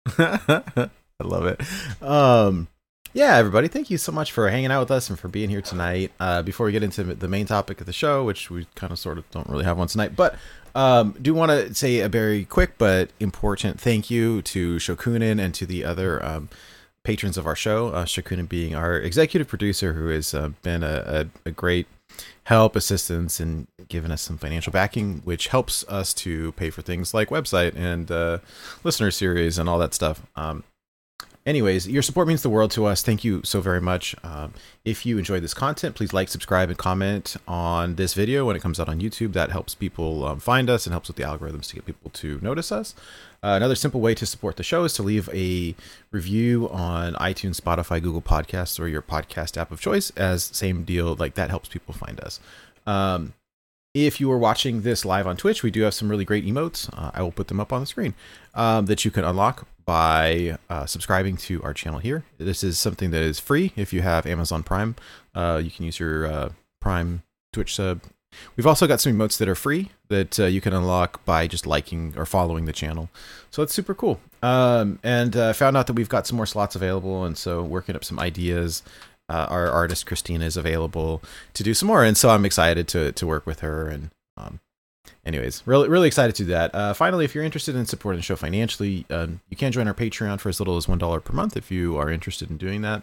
I 0.18 1.24
love 1.24 1.46
it. 1.46 1.60
Um, 2.02 2.68
yeah, 3.12 3.36
everybody, 3.36 3.68
thank 3.68 3.90
you 3.90 3.98
so 3.98 4.12
much 4.12 4.32
for 4.32 4.48
hanging 4.48 4.70
out 4.70 4.80
with 4.80 4.90
us 4.90 5.08
and 5.08 5.18
for 5.18 5.28
being 5.28 5.50
here 5.50 5.62
tonight. 5.62 6.12
Uh, 6.20 6.42
before 6.42 6.66
we 6.66 6.72
get 6.72 6.82
into 6.82 7.02
the 7.02 7.28
main 7.28 7.46
topic 7.46 7.80
of 7.80 7.86
the 7.86 7.92
show, 7.92 8.24
which 8.24 8.50
we 8.50 8.66
kind 8.74 8.92
of 8.92 8.98
sort 8.98 9.18
of 9.18 9.28
don't 9.30 9.48
really 9.48 9.64
have 9.64 9.78
one 9.78 9.88
tonight, 9.88 10.14
but 10.14 10.36
um, 10.74 11.16
do 11.20 11.34
want 11.34 11.50
to 11.50 11.74
say 11.74 12.00
a 12.00 12.08
very 12.08 12.44
quick 12.44 12.78
but 12.78 13.10
important 13.18 13.80
thank 13.80 14.10
you 14.10 14.42
to 14.42 14.76
Shokunin 14.76 15.40
and 15.40 15.54
to 15.54 15.66
the 15.66 15.84
other 15.84 16.24
um, 16.24 16.48
patrons 17.02 17.36
of 17.36 17.46
our 17.46 17.56
show. 17.56 17.88
Uh, 17.88 18.04
Shokunin 18.04 18.48
being 18.48 18.74
our 18.74 18.98
executive 18.98 19.48
producer, 19.48 19.94
who 19.94 20.08
has 20.08 20.34
uh, 20.34 20.50
been 20.62 20.82
a, 20.82 21.26
a, 21.44 21.48
a 21.48 21.50
great 21.50 21.86
help, 22.44 22.76
assistance, 22.76 23.40
and 23.40 23.66
given 23.88 24.10
us 24.10 24.22
some 24.22 24.38
financial 24.38 24.72
backing, 24.72 25.20
which 25.24 25.48
helps 25.48 25.86
us 25.88 26.14
to 26.14 26.52
pay 26.52 26.70
for 26.70 26.82
things 26.82 27.14
like 27.14 27.28
website 27.28 27.74
and 27.76 28.10
uh, 28.10 28.38
listener 28.84 29.10
series 29.10 29.58
and 29.58 29.68
all 29.68 29.78
that 29.78 29.94
stuff. 29.94 30.22
Um, 30.36 30.64
anyways, 31.48 31.88
your 31.88 32.02
support 32.02 32.28
means 32.28 32.42
the 32.42 32.50
world 32.50 32.70
to 32.72 32.84
us. 32.84 33.02
Thank 33.02 33.24
you 33.24 33.40
so 33.42 33.60
very 33.60 33.80
much. 33.80 34.14
Um, 34.22 34.52
if 34.84 35.06
you 35.06 35.16
enjoy 35.16 35.40
this 35.40 35.54
content, 35.54 35.94
please 35.94 36.12
like, 36.12 36.28
subscribe, 36.28 36.68
and 36.68 36.78
comment 36.78 37.36
on 37.48 37.96
this 37.96 38.12
video 38.12 38.44
when 38.44 38.54
it 38.54 38.60
comes 38.60 38.78
out 38.78 38.88
on 38.88 39.00
YouTube. 39.00 39.32
That 39.32 39.50
helps 39.50 39.74
people 39.74 40.26
um, 40.26 40.38
find 40.38 40.68
us 40.68 40.86
and 40.86 40.92
helps 40.92 41.08
with 41.08 41.16
the 41.16 41.22
algorithms 41.22 41.68
to 41.68 41.76
get 41.76 41.86
people 41.86 42.10
to 42.10 42.38
notice 42.42 42.70
us. 42.70 42.94
Uh, 43.42 43.54
another 43.56 43.74
simple 43.74 44.00
way 44.00 44.14
to 44.14 44.26
support 44.26 44.56
the 44.56 44.62
show 44.62 44.84
is 44.84 44.92
to 44.92 45.02
leave 45.02 45.28
a 45.32 45.74
review 46.10 46.68
on 46.68 47.14
iTunes, 47.14 47.60
Spotify, 47.60 48.02
Google 48.02 48.22
Podcasts, 48.22 48.78
or 48.78 48.86
your 48.86 49.02
podcast 49.02 49.56
app 49.56 49.72
of 49.72 49.80
choice. 49.80 50.10
As 50.10 50.44
same 50.44 50.84
deal, 50.84 51.16
like 51.16 51.34
that 51.34 51.50
helps 51.50 51.68
people 51.68 51.94
find 51.94 52.20
us. 52.20 52.40
Um, 52.86 53.32
if 53.94 54.20
you 54.20 54.30
are 54.30 54.38
watching 54.38 54.82
this 54.82 55.04
live 55.04 55.26
on 55.26 55.36
Twitch, 55.36 55.62
we 55.62 55.70
do 55.70 55.82
have 55.82 55.94
some 55.94 56.08
really 56.08 56.24
great 56.24 56.44
emotes. 56.44 56.90
Uh, 56.92 57.10
I 57.14 57.22
will 57.22 57.32
put 57.32 57.48
them 57.48 57.58
up 57.58 57.72
on 57.72 57.80
the 57.80 57.86
screen 57.86 58.14
um, 58.54 58.86
that 58.86 59.04
you 59.04 59.10
can 59.10 59.24
unlock 59.24 59.66
by 59.88 60.58
uh, 60.68 60.84
subscribing 60.84 61.34
to 61.38 61.62
our 61.62 61.72
channel 61.72 61.98
here. 61.98 62.22
This 62.36 62.62
is 62.62 62.78
something 62.78 63.10
that 63.12 63.22
is 63.22 63.40
free 63.40 63.72
if 63.74 63.90
you 63.90 64.02
have 64.02 64.26
Amazon 64.26 64.62
Prime. 64.62 64.96
Uh, 65.34 65.62
you 65.64 65.70
can 65.70 65.86
use 65.86 65.98
your 65.98 66.26
uh, 66.26 66.50
Prime 66.78 67.22
Twitch 67.54 67.74
sub. 67.74 68.02
We've 68.54 68.66
also 68.66 68.86
got 68.86 69.00
some 69.00 69.14
emotes 69.14 69.38
that 69.38 69.48
are 69.48 69.54
free 69.54 69.90
that 70.08 70.38
uh, 70.38 70.44
you 70.44 70.60
can 70.60 70.74
unlock 70.74 71.24
by 71.24 71.46
just 71.46 71.66
liking 71.66 72.12
or 72.18 72.26
following 72.26 72.66
the 72.66 72.72
channel. 72.74 73.08
So 73.50 73.62
it's 73.62 73.72
super 73.72 73.94
cool. 73.94 74.20
Um, 74.42 74.98
and 75.02 75.34
uh, 75.34 75.54
found 75.54 75.74
out 75.74 75.86
that 75.86 75.94
we've 75.94 76.06
got 76.06 76.26
some 76.26 76.36
more 76.36 76.44
slots 76.44 76.76
available, 76.76 77.24
and 77.24 77.38
so 77.38 77.62
working 77.62 77.96
up 77.96 78.04
some 78.04 78.20
ideas. 78.20 78.82
Uh, 79.30 79.46
our 79.48 79.70
artist 79.70 80.04
Christina 80.04 80.44
is 80.44 80.58
available 80.58 81.22
to 81.54 81.62
do 81.62 81.72
some 81.72 81.86
more, 81.86 82.04
and 82.04 82.14
so 82.14 82.28
I'm 82.28 82.44
excited 82.44 82.88
to 82.88 83.12
to 83.12 83.26
work 83.26 83.46
with 83.46 83.60
her. 83.60 83.88
And 83.88 84.10
um, 84.36 84.60
anyways, 85.24 85.62
really 85.66 85.88
really 85.88 86.06
excited 86.06 86.34
to 86.36 86.44
do 86.44 86.50
that. 86.50 86.74
Uh, 86.74 86.94
finally, 86.94 87.24
if 87.24 87.34
you're 87.34 87.44
interested 87.44 87.74
in 87.76 87.86
supporting 87.86 88.18
the 88.18 88.22
show 88.22 88.36
financially, 88.36 89.04
um, 89.10 89.40
you 89.50 89.56
can 89.56 89.72
join 89.72 89.88
our 89.88 89.94
Patreon 89.94 90.40
for 90.40 90.48
as 90.48 90.60
little 90.60 90.76
as 90.76 90.88
one 90.88 90.98
dollar 90.98 91.20
per 91.20 91.32
month 91.32 91.56
if 91.56 91.70
you 91.70 91.96
are 91.96 92.10
interested 92.10 92.50
in 92.50 92.56
doing 92.56 92.82
that. 92.82 93.02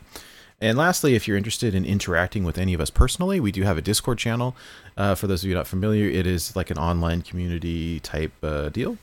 And 0.62 0.77
lastly, 0.77 1.15
if 1.15 1.27
you're 1.27 1.35
interested 1.35 1.75
in 1.75 1.83
interacting 1.83 2.45
with 2.45 2.57
any 2.57 2.74
of 2.74 2.79
us 2.79 2.89
personally, 2.89 3.41
we 3.41 3.51
do 3.51 3.63
have 3.63 3.77
a 3.77 3.81
Discord 3.81 4.17
channel. 4.17 4.55
Uh, 4.95 5.13
for 5.13 5.27
those 5.27 5.43
of 5.43 5.50
you 5.50 5.55
not 5.55 5.67
familiar, 5.67 6.09
it 6.09 6.25
is 6.25 6.55
like 6.55 6.69
an 6.71 6.77
online 6.77 7.21
community 7.24 8.00
type 8.00 8.31
uh, 8.41 8.69
deal. 8.69 8.97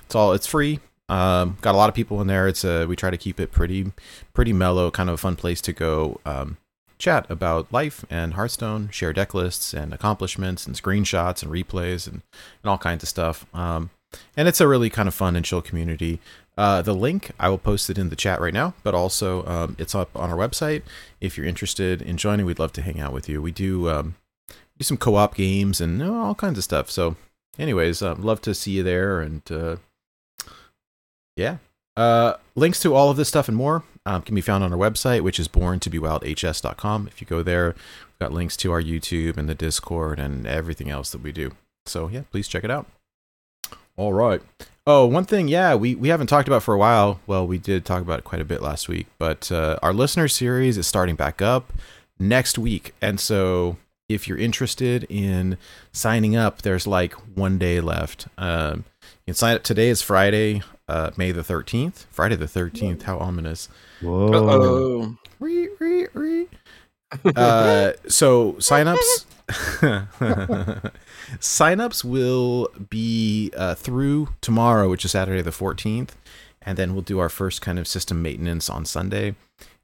It's 0.00 0.14
all 0.14 0.32
it's 0.32 0.46
free. 0.46 0.80
Um, 1.08 1.56
got 1.62 1.74
a 1.74 1.78
lot 1.78 1.88
of 1.88 1.94
people 1.94 2.20
in 2.20 2.26
there. 2.26 2.46
It's 2.46 2.64
a 2.64 2.84
we 2.84 2.94
try 2.94 3.10
to 3.10 3.16
keep 3.16 3.40
it 3.40 3.50
pretty 3.50 3.92
pretty 4.34 4.52
mellow, 4.52 4.90
kind 4.90 5.08
of 5.08 5.14
a 5.14 5.18
fun 5.18 5.36
place 5.36 5.60
to 5.62 5.72
go 5.72 6.20
um, 6.26 6.58
chat 6.98 7.26
about 7.30 7.72
life 7.72 8.04
and 8.10 8.34
Hearthstone, 8.34 8.90
share 8.90 9.12
deck 9.12 9.34
lists 9.34 9.72
and 9.72 9.94
accomplishments 9.94 10.66
and 10.66 10.76
screenshots 10.76 11.42
and 11.42 11.52
replays 11.52 12.06
and, 12.06 12.22
and 12.62 12.70
all 12.70 12.78
kinds 12.78 13.02
of 13.02 13.08
stuff. 13.08 13.46
Um, 13.54 13.90
and 14.36 14.48
it's 14.48 14.60
a 14.60 14.68
really 14.68 14.90
kind 14.90 15.08
of 15.08 15.14
fun 15.14 15.36
and 15.36 15.44
chill 15.44 15.62
community. 15.62 16.20
Uh, 16.56 16.82
the 16.82 16.94
link 16.94 17.30
I 17.38 17.48
will 17.48 17.58
post 17.58 17.88
it 17.88 17.98
in 17.98 18.08
the 18.08 18.16
chat 18.16 18.40
right 18.40 18.54
now, 18.54 18.74
but 18.82 18.94
also 18.94 19.46
um, 19.46 19.76
it's 19.78 19.94
up 19.94 20.10
on 20.16 20.30
our 20.30 20.36
website. 20.36 20.82
If 21.20 21.36
you're 21.36 21.46
interested 21.46 22.02
in 22.02 22.16
joining, 22.16 22.46
we'd 22.46 22.58
love 22.58 22.72
to 22.72 22.82
hang 22.82 23.00
out 23.00 23.12
with 23.12 23.28
you. 23.28 23.40
We 23.40 23.52
do 23.52 23.88
um, 23.88 24.16
do 24.48 24.82
some 24.82 24.96
co-op 24.96 25.34
games 25.34 25.80
and 25.80 26.02
all 26.02 26.34
kinds 26.34 26.58
of 26.58 26.64
stuff. 26.64 26.90
So, 26.90 27.16
anyways, 27.58 28.02
uh, 28.02 28.16
love 28.16 28.40
to 28.42 28.54
see 28.54 28.72
you 28.72 28.82
there. 28.82 29.20
And 29.20 29.42
uh, 29.52 29.76
yeah, 31.36 31.58
uh, 31.98 32.36
links 32.54 32.78
to 32.80 32.94
all 32.94 33.10
of 33.10 33.16
this 33.16 33.28
stuff 33.28 33.48
and 33.48 33.56
more 33.56 33.82
um, 34.06 34.22
can 34.22 34.34
be 34.34 34.40
found 34.40 34.62
on 34.62 34.72
our 34.72 34.78
website, 34.78 35.22
which 35.22 35.40
is 35.40 35.48
born-to-be-wild-hs.com. 35.48 37.08
If 37.08 37.20
you 37.20 37.26
go 37.26 37.42
there, 37.42 37.74
we've 37.74 38.18
got 38.20 38.32
links 38.32 38.56
to 38.58 38.70
our 38.70 38.80
YouTube 38.80 39.36
and 39.36 39.48
the 39.48 39.54
Discord 39.54 40.20
and 40.20 40.46
everything 40.46 40.88
else 40.90 41.10
that 41.10 41.22
we 41.22 41.32
do. 41.32 41.52
So 41.86 42.08
yeah, 42.08 42.22
please 42.30 42.46
check 42.46 42.62
it 42.62 42.70
out. 42.70 42.86
All 43.96 44.12
right. 44.12 44.40
Oh, 44.86 45.06
one 45.06 45.24
thing, 45.24 45.48
yeah, 45.48 45.74
we, 45.74 45.96
we 45.96 46.08
haven't 46.08 46.28
talked 46.28 46.48
about 46.48 46.62
for 46.62 46.72
a 46.72 46.78
while. 46.78 47.20
Well, 47.26 47.46
we 47.46 47.58
did 47.58 47.84
talk 47.84 48.00
about 48.00 48.20
it 48.20 48.24
quite 48.24 48.40
a 48.40 48.44
bit 48.44 48.62
last 48.62 48.88
week, 48.88 49.08
but 49.18 49.50
uh, 49.50 49.78
our 49.82 49.92
listener 49.92 50.28
series 50.28 50.78
is 50.78 50.86
starting 50.86 51.16
back 51.16 51.42
up 51.42 51.72
next 52.18 52.58
week. 52.58 52.94
And 53.02 53.18
so 53.18 53.76
if 54.08 54.28
you're 54.28 54.38
interested 54.38 55.04
in 55.10 55.58
signing 55.92 56.36
up, 56.36 56.62
there's 56.62 56.86
like 56.86 57.12
one 57.36 57.58
day 57.58 57.80
left. 57.80 58.28
Um, 58.38 58.84
you 59.02 59.32
can 59.32 59.34
sign 59.34 59.56
up. 59.56 59.62
Today 59.64 59.88
is 59.88 60.00
Friday, 60.00 60.62
uh, 60.88 61.10
May 61.16 61.32
the 61.32 61.42
13th. 61.42 62.06
Friday 62.10 62.36
the 62.36 62.46
13th. 62.46 63.02
How 63.02 63.18
ominous. 63.18 63.68
whoa 64.00 65.16
Ree, 65.40 65.68
ree, 65.78 66.06
ree. 66.14 66.48
Uh, 67.36 67.92
so 68.06 68.52
signups 68.54 69.24
signups 71.38 72.04
will 72.04 72.68
be 72.90 73.50
uh, 73.56 73.74
through 73.74 74.28
tomorrow, 74.40 74.90
which 74.90 75.04
is 75.04 75.12
Saturday 75.12 75.40
the 75.42 75.50
14th, 75.50 76.10
and 76.62 76.76
then 76.76 76.92
we'll 76.92 77.02
do 77.02 77.18
our 77.18 77.30
first 77.30 77.62
kind 77.62 77.78
of 77.78 77.88
system 77.88 78.20
maintenance 78.20 78.68
on 78.68 78.84
Sunday, 78.84 79.34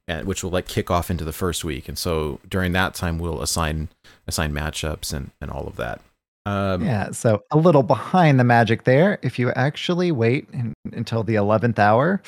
and 0.07 0.27
which 0.27 0.43
will 0.43 0.51
like 0.51 0.67
kick 0.67 0.91
off 0.91 1.09
into 1.09 1.23
the 1.23 1.33
first 1.33 1.63
week. 1.63 1.89
And 1.89 1.97
so 1.97 2.39
during 2.47 2.73
that 2.73 2.93
time, 2.93 3.17
we'll 3.17 3.41
assign 3.41 3.89
assign 4.27 4.53
matchups 4.53 5.11
and 5.13 5.31
and 5.41 5.49
all 5.49 5.65
of 5.67 5.77
that. 5.77 6.01
Um, 6.47 6.85
yeah 6.85 7.11
so 7.11 7.41
a 7.51 7.57
little 7.57 7.83
behind 7.83 8.39
the 8.39 8.43
magic 8.43 8.83
there. 8.83 9.19
If 9.23 9.39
you 9.39 9.51
actually 9.51 10.11
wait 10.11 10.47
in, 10.53 10.73
until 10.93 11.23
the 11.23 11.35
11th 11.35 11.79
hour 11.79 12.21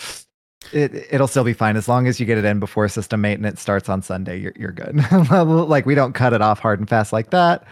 it, 0.74 1.08
it'll 1.12 1.28
still 1.28 1.44
be 1.44 1.54
fine. 1.54 1.78
As 1.78 1.88
long 1.88 2.08
as 2.08 2.20
you 2.20 2.26
get 2.26 2.38
it 2.38 2.44
in 2.46 2.60
before 2.60 2.88
system 2.88 3.22
maintenance 3.22 3.62
starts 3.62 3.90
on 3.90 4.02
sunday 4.02 4.40
you're, 4.40 4.54
you're 4.56 4.72
good. 4.72 5.00
Like 5.32 5.86
we 5.86 5.96
don't 5.96 6.14
cut 6.14 6.34
it 6.34 6.42
off 6.42 6.60
hard 6.60 6.80
and 6.80 6.90
fast 6.90 7.14
like 7.14 7.30
that. 7.30 7.66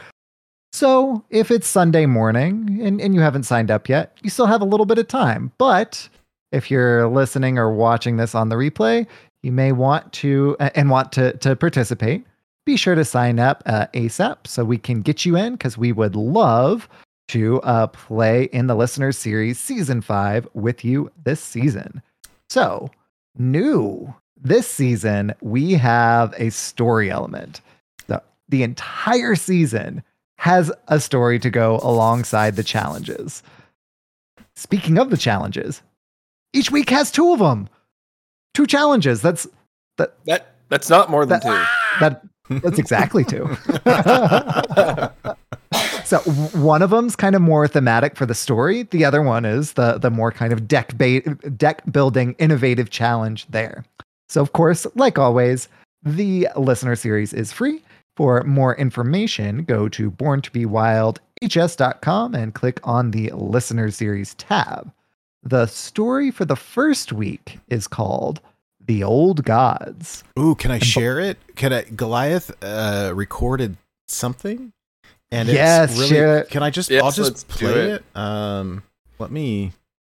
So 0.74 1.24
if 1.30 1.52
it's 1.52 1.68
sunday 1.68 2.06
morning 2.06 2.80
and, 2.82 3.02
and 3.02 3.16
you 3.16 3.22
haven't 3.22 3.44
signed 3.44 3.72
up 3.72 3.90
yet 3.90 4.18
you 4.22 4.30
still 4.30 4.46
have 4.46 4.62
a 4.62 4.66
little 4.66 4.86
bit 4.86 4.98
of 4.98 5.08
time. 5.08 5.52
But 5.58 6.08
if 6.52 6.70
you're 6.70 7.08
listening 7.08 7.58
or 7.58 7.74
watching 7.74 8.18
this 8.18 8.36
on 8.36 8.50
the 8.50 8.56
replay 8.56 9.08
you 9.46 9.52
may 9.52 9.72
want 9.72 10.12
to 10.14 10.56
and 10.60 10.90
want 10.90 11.12
to 11.14 11.34
to 11.38 11.56
participate 11.56 12.26
be 12.66 12.76
sure 12.78 12.96
to 12.96 13.06
sign 13.06 13.40
up 13.40 13.64
uh, 13.66 13.88
ASAP 13.94 14.48
so 14.48 14.64
we 14.66 14.78
can 14.78 15.02
get 15.02 15.26
you 15.26 15.36
in 15.38 15.54
because 15.54 15.78
we 15.78 15.92
would 15.92 16.16
love 16.16 16.90
to 17.28 17.62
uh, 17.62 17.88
play 17.88 18.46
in 18.46 18.68
the 18.68 18.76
listeners 18.76 19.18
series 19.18 19.60
season 19.60 20.02
five 20.02 20.48
with 20.54 20.84
you 20.86 21.12
this 21.24 21.40
season. 21.40 22.02
So, 22.50 22.90
new 23.38 24.14
this 24.40 24.68
season, 24.68 25.34
we 25.42 25.74
have 25.74 26.34
a 26.38 26.50
story 26.52 27.10
element. 27.10 27.62
So, 28.08 28.22
the 28.50 28.64
entire 28.64 29.36
season 29.36 30.04
has 30.38 30.72
a 30.88 31.00
story 31.00 31.40
to 31.40 31.50
go 31.50 31.80
alongside 31.82 32.56
the 32.56 32.64
challenges. 32.64 33.42
Speaking 34.56 34.98
of 34.98 35.10
the 35.10 35.18
challenges, 35.18 35.82
each 36.54 36.72
week 36.72 36.90
has 36.92 37.12
two 37.12 37.34
of 37.34 37.40
them. 37.40 37.68
Two 38.54 38.66
challenges. 38.68 39.22
That's 39.22 39.48
that 39.98 40.16
that's 40.70 40.90
not 40.90 41.10
more 41.10 41.26
than 41.26 41.40
That- 41.40 41.44
two. 41.44 42.00
that 42.00 42.22
that's 42.50 42.80
exactly 42.80 43.24
two. 43.24 43.56
So 46.06 46.20
one 46.20 46.82
of 46.84 46.92
them's 46.92 47.16
kind 47.16 47.36
of 47.36 47.42
more 47.42 47.68
thematic 47.68 48.16
for 48.16 48.28
the 48.28 48.36
story. 48.36 48.84
The 48.84 49.04
other 49.04 49.24
one 49.24 49.44
is 49.44 49.74
the 49.74 49.98
the 49.98 50.12
more 50.12 50.32
kind 50.32 50.54
of 50.54 50.68
deck 50.68 50.96
ba- 51.00 51.22
deck 51.58 51.82
building 51.92 52.36
innovative 52.38 52.92
challenge 52.92 53.48
there. 53.48 53.84
So 54.30 54.40
of 54.40 54.54
course, 54.54 54.86
like 54.94 55.18
always, 55.18 55.68
the 56.04 56.48
listener 56.56 56.96
series 56.96 57.34
is 57.34 57.52
free. 57.52 57.82
For 58.16 58.44
more 58.44 58.76
information, 58.76 59.64
go 59.64 59.90
to 59.90 60.12
borntobewildhs.com 60.12 62.36
and 62.36 62.54
click 62.54 62.80
on 62.84 63.10
the 63.10 63.32
listener 63.32 63.90
series 63.90 64.36
tab. 64.36 64.92
The 65.42 65.66
story 65.66 66.30
for 66.30 66.46
the 66.46 66.56
first 66.56 67.14
week 67.14 67.58
is 67.68 67.88
called 67.88 68.42
The 68.86 69.04
Old 69.04 69.44
Gods. 69.44 70.24
Ooh, 70.40 70.56
can 70.56 70.72
I 70.72 70.80
share 70.80 71.20
it? 71.20 71.38
Can 71.56 71.74
I? 71.74 71.84
Goliath 71.84 72.52
uh, 72.64 73.12
recorded 73.16 73.78
something, 74.08 74.74
and 75.32 75.50
Yes, 75.50 75.92
it's 75.92 76.00
really, 76.00 76.10
share 76.10 76.38
it. 76.40 76.50
Can 76.50 76.64
I 76.64 76.70
just? 76.70 76.90
Yes, 76.90 77.04
I'll 77.04 77.12
just 77.12 77.48
play 77.48 77.92
it. 77.92 78.04
it. 78.14 78.18
Um, 78.18 78.84
let 79.20 79.32
me. 79.32 79.72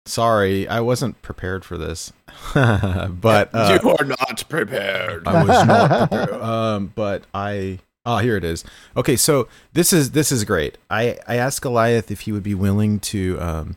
Sorry, 0.06 0.66
I 0.66 0.80
wasn't 0.80 1.20
prepared 1.20 1.64
for 1.66 1.76
this, 1.76 2.12
but 2.54 3.50
uh, 3.54 3.78
you 3.82 3.90
are 3.90 4.04
not 4.04 4.44
prepared. 4.48 5.28
I 5.28 5.44
was 5.44 5.66
not 5.66 6.10
prepared. 6.10 6.42
Um, 6.42 6.92
but 6.94 7.24
I. 7.34 7.80
Oh, 8.06 8.16
here 8.18 8.36
it 8.36 8.44
is. 8.44 8.64
Okay, 8.96 9.16
so 9.16 9.48
this 9.74 9.92
is 9.92 10.12
this 10.12 10.32
is 10.32 10.44
great. 10.44 10.78
I 10.88 11.18
I 11.26 11.36
asked 11.36 11.60
Goliath 11.60 12.10
if 12.10 12.20
he 12.22 12.32
would 12.32 12.42
be 12.42 12.54
willing 12.54 13.00
to 13.00 13.38
um. 13.40 13.76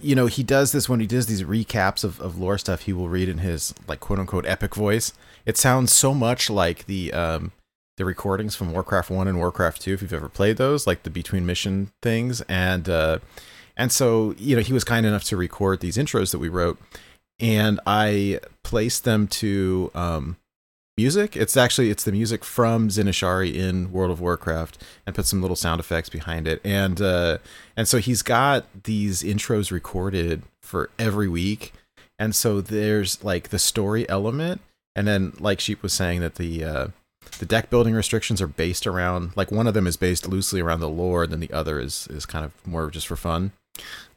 You 0.00 0.14
know, 0.14 0.26
he 0.26 0.42
does 0.42 0.72
this 0.72 0.88
when 0.88 1.00
he 1.00 1.06
does 1.06 1.26
these 1.26 1.42
recaps 1.42 2.04
of, 2.04 2.20
of 2.20 2.38
lore 2.38 2.58
stuff. 2.58 2.82
He 2.82 2.92
will 2.92 3.08
read 3.08 3.28
in 3.28 3.38
his 3.38 3.74
like 3.86 4.00
quote 4.00 4.18
unquote 4.18 4.46
epic 4.46 4.74
voice. 4.74 5.12
It 5.44 5.58
sounds 5.58 5.92
so 5.92 6.14
much 6.14 6.48
like 6.48 6.86
the 6.86 7.12
um 7.12 7.52
the 7.96 8.04
recordings 8.04 8.56
from 8.56 8.72
Warcraft 8.72 9.10
One 9.10 9.28
and 9.28 9.38
Warcraft 9.38 9.82
Two. 9.82 9.94
If 9.94 10.02
you've 10.02 10.12
ever 10.12 10.28
played 10.28 10.56
those, 10.56 10.86
like 10.86 11.02
the 11.02 11.10
between 11.10 11.46
mission 11.46 11.92
things, 12.02 12.40
and 12.42 12.88
uh, 12.88 13.18
and 13.76 13.92
so 13.92 14.34
you 14.38 14.56
know 14.56 14.62
he 14.62 14.72
was 14.72 14.84
kind 14.84 15.06
enough 15.06 15.24
to 15.24 15.36
record 15.36 15.80
these 15.80 15.96
intros 15.96 16.32
that 16.32 16.38
we 16.38 16.48
wrote, 16.48 16.78
and 17.38 17.78
I 17.86 18.40
placed 18.62 19.04
them 19.04 19.28
to 19.28 19.90
um, 19.94 20.36
music. 20.96 21.36
It's 21.36 21.56
actually 21.56 21.90
it's 21.90 22.04
the 22.04 22.12
music 22.12 22.44
from 22.44 22.90
Zin-Azshari 22.90 23.54
in 23.54 23.92
World 23.92 24.10
of 24.10 24.20
Warcraft, 24.20 24.82
and 25.06 25.14
put 25.14 25.26
some 25.26 25.42
little 25.42 25.56
sound 25.56 25.80
effects 25.80 26.08
behind 26.08 26.46
it, 26.46 26.60
and 26.64 27.00
uh, 27.00 27.38
and 27.76 27.88
so 27.88 27.98
he's 27.98 28.22
got 28.22 28.66
these 28.84 29.22
intros 29.22 29.70
recorded 29.70 30.42
for 30.62 30.90
every 30.98 31.28
week, 31.28 31.72
and 32.18 32.34
so 32.34 32.60
there's 32.60 33.22
like 33.24 33.48
the 33.48 33.58
story 33.58 34.08
element, 34.08 34.60
and 34.94 35.06
then 35.06 35.32
like 35.38 35.60
Sheep 35.60 35.82
was 35.82 35.92
saying 35.92 36.20
that 36.20 36.36
the 36.36 36.64
uh, 36.64 36.88
the 37.38 37.46
deck 37.46 37.70
building 37.70 37.94
restrictions 37.94 38.40
are 38.40 38.46
based 38.46 38.86
around 38.86 39.36
like 39.36 39.50
one 39.50 39.66
of 39.66 39.74
them 39.74 39.86
is 39.86 39.96
based 39.96 40.28
loosely 40.28 40.60
around 40.60 40.80
the 40.80 40.88
lore, 40.88 41.24
and 41.24 41.32
then 41.32 41.40
the 41.40 41.52
other 41.52 41.80
is 41.80 42.06
is 42.08 42.26
kind 42.26 42.44
of 42.44 42.52
more 42.66 42.90
just 42.90 43.06
for 43.06 43.16
fun. 43.16 43.52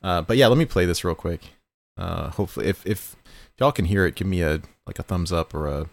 Uh, 0.03 0.22
but 0.22 0.38
yeah, 0.38 0.48
let 0.48 0.57
me 0.57 0.65
play 0.65 0.86
this 0.86 1.03
real 1.03 1.15
quick. 1.15 1.41
Uh, 1.98 2.29
hopefully, 2.29 2.67
if 2.67 2.86
if 2.86 3.15
y'all 3.60 3.72
can 3.72 3.86
hear 3.86 4.05
it, 4.05 4.15
give 4.15 4.27
me 4.27 4.41
a 4.41 4.62
like 4.86 5.00
a 5.00 5.03
thumbs 5.03 5.31
up 5.31 5.53
or 5.53 5.67
a 5.67 5.89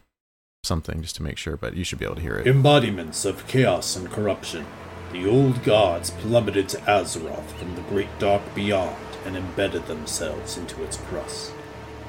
something 0.65 1.03
just 1.03 1.17
to 1.17 1.23
make 1.23 1.39
sure. 1.39 1.57
But 1.57 1.77
you 1.77 1.85
should 1.85 1.99
be 1.99 2.05
able 2.05 2.17
to 2.17 2.23
hear 2.23 2.37
it. 2.37 2.47
Embodiments 2.47 3.25
of 3.25 3.47
chaos 3.47 3.97
and 3.97 4.11
corruption, 4.11 4.67
the 5.13 5.29
old 5.29 5.63
gods 5.63 6.11
plummeted 6.11 6.69
to 6.71 6.79
Azeroth 6.79 7.51
from 7.53 7.75
the 7.75 7.83
great 7.83 8.19
dark 8.19 8.43
beyond 8.55 8.97
and 9.25 9.37
embedded 9.37 9.87
themselves 9.87 10.57
into 10.57 10.83
its 10.83 10.97
crust. 10.97 11.51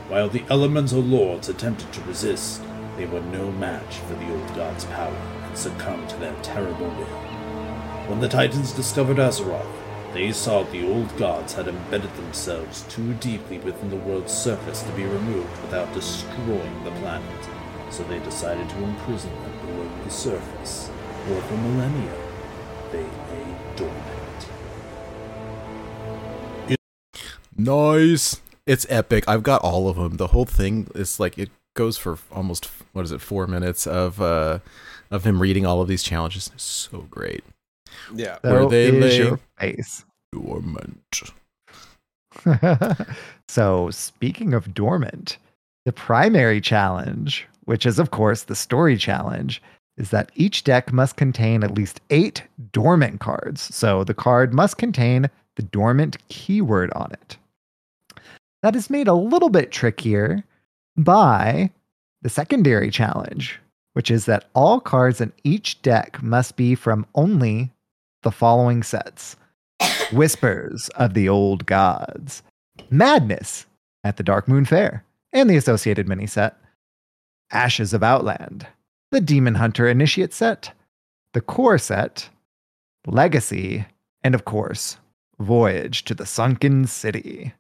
While 0.08 0.30
the 0.30 0.44
elemental 0.50 1.02
lords 1.02 1.50
attempted 1.50 1.92
to 1.94 2.02
resist, 2.02 2.62
they 2.98 3.06
were 3.06 3.22
no 3.22 3.52
match 3.52 3.98
for 3.98 4.14
the 4.14 4.32
old 4.32 4.56
gods' 4.56 4.86
power 4.86 5.16
and 5.44 5.58
succumbed 5.58 6.10
to 6.10 6.18
their 6.18 6.36
terrible 6.44 6.88
will. 6.88 7.36
When 8.08 8.20
the 8.20 8.30
Titans 8.30 8.72
discovered 8.72 9.18
Azeroth, 9.18 9.66
they 10.14 10.32
saw 10.32 10.64
the 10.64 10.88
old 10.88 11.18
gods 11.18 11.54
had 11.54 11.68
embedded 11.68 12.16
themselves 12.16 12.84
too 12.84 13.14
deeply 13.16 13.58
within 13.58 13.90
the 13.90 13.98
world's 13.98 14.32
surface 14.32 14.82
to 14.84 14.92
be 14.94 15.04
removed 15.04 15.62
without 15.62 15.92
destroying 15.94 16.84
the 16.84 16.92
planet, 16.92 17.50
so 17.96 18.04
they 18.04 18.20
decided 18.20 18.68
to 18.68 18.84
imprison 18.84 19.32
them 19.42 19.54
below 19.66 19.90
the 20.04 20.10
surface, 20.10 20.88
where 21.28 21.42
for 21.44 21.56
millennia 21.56 22.14
they 22.92 23.04
lay 23.04 23.56
dormant. 23.78 24.48
Nice. 27.58 28.42
It's 28.68 28.86
epic. 28.90 29.24
I've 29.30 29.44
got 29.44 29.62
all 29.62 29.88
of 29.88 29.96
them. 29.96 30.18
The 30.18 30.28
whole 30.28 30.44
thing 30.46 30.90
is 30.94 31.22
like 31.22 31.38
it 31.38 31.50
goes 31.74 31.98
for 31.98 32.18
almost 32.32 32.66
what 32.92 33.06
is 33.06 33.12
it, 33.14 33.22
four 33.22 33.48
minutes 33.48 33.88
of 33.88 34.22
uh 34.22 34.60
of 35.10 35.26
him 35.26 35.42
reading 35.42 35.66
all 35.66 35.82
of 35.82 35.88
these 35.88 36.04
challenges. 36.04 36.52
So 36.58 37.08
great. 37.10 37.46
yeah. 38.14 38.40
Where 38.42 38.68
they 38.68 38.88
is 38.88 38.94
lay- 39.02 39.18
your 39.18 39.40
face. 39.58 40.04
Dormant. 40.34 41.32
so, 43.48 43.90
speaking 43.92 44.54
of 44.54 44.74
dormant, 44.74 45.38
the 45.86 45.94
primary 45.94 46.60
challenge, 46.60 47.48
which 47.66 47.86
is, 47.86 48.00
of 48.00 48.12
course, 48.12 48.44
the 48.44 48.56
story 48.56 48.98
challenge, 48.98 49.62
is 49.98 50.10
that 50.10 50.32
each 50.36 50.64
deck 50.64 50.92
must 50.92 51.16
contain 51.16 51.64
at 51.64 51.76
least 51.76 52.02
eight 52.10 52.44
dormant 52.72 53.20
cards. 53.20 53.62
So, 53.76 54.04
the 54.04 54.14
card 54.14 54.54
must 54.54 54.78
contain 54.78 55.30
the 55.56 55.64
dormant 55.64 56.18
keyword 56.28 56.92
on 56.94 57.12
it. 57.12 57.38
That 58.62 58.76
is 58.76 58.90
made 58.90 59.08
a 59.08 59.14
little 59.14 59.50
bit 59.50 59.72
trickier 59.72 60.44
by 60.98 61.72
the 62.22 62.30
secondary 62.30 62.90
challenge, 62.90 63.60
which 63.94 64.10
is 64.10 64.26
that 64.26 64.50
all 64.54 64.80
cards 64.80 65.22
in 65.22 65.32
each 65.44 65.82
deck 65.82 66.22
must 66.22 66.56
be 66.56 66.76
from 66.76 67.06
only 67.16 67.72
the 68.24 68.32
following 68.32 68.84
sets 68.84 69.36
Whispers 70.12 70.90
of 70.96 71.14
the 71.14 71.30
Old 71.30 71.66
Gods, 71.66 72.42
Madness 72.90 73.66
at 74.04 74.18
the 74.18 74.24
Darkmoon 74.24 74.68
Faire, 74.68 75.04
and 75.32 75.50
the 75.50 75.58
associated 75.58 76.08
mini 76.08 76.26
set, 76.26 76.58
Ashes 77.52 77.94
of 77.94 78.04
Outland, 78.04 78.68
the 79.12 79.22
Demon 79.22 79.56
Hunter 79.56 79.88
Initiate 79.88 80.34
set, 80.34 80.72
the 81.34 81.42
Core 81.42 81.78
set, 81.78 82.30
Legacy, 83.06 83.86
and 84.24 84.34
of 84.34 84.46
course, 84.46 84.98
Voyage 85.40 86.06
to 86.06 86.14
the 86.14 86.26
Sunken 86.26 86.88
City. 86.88 87.54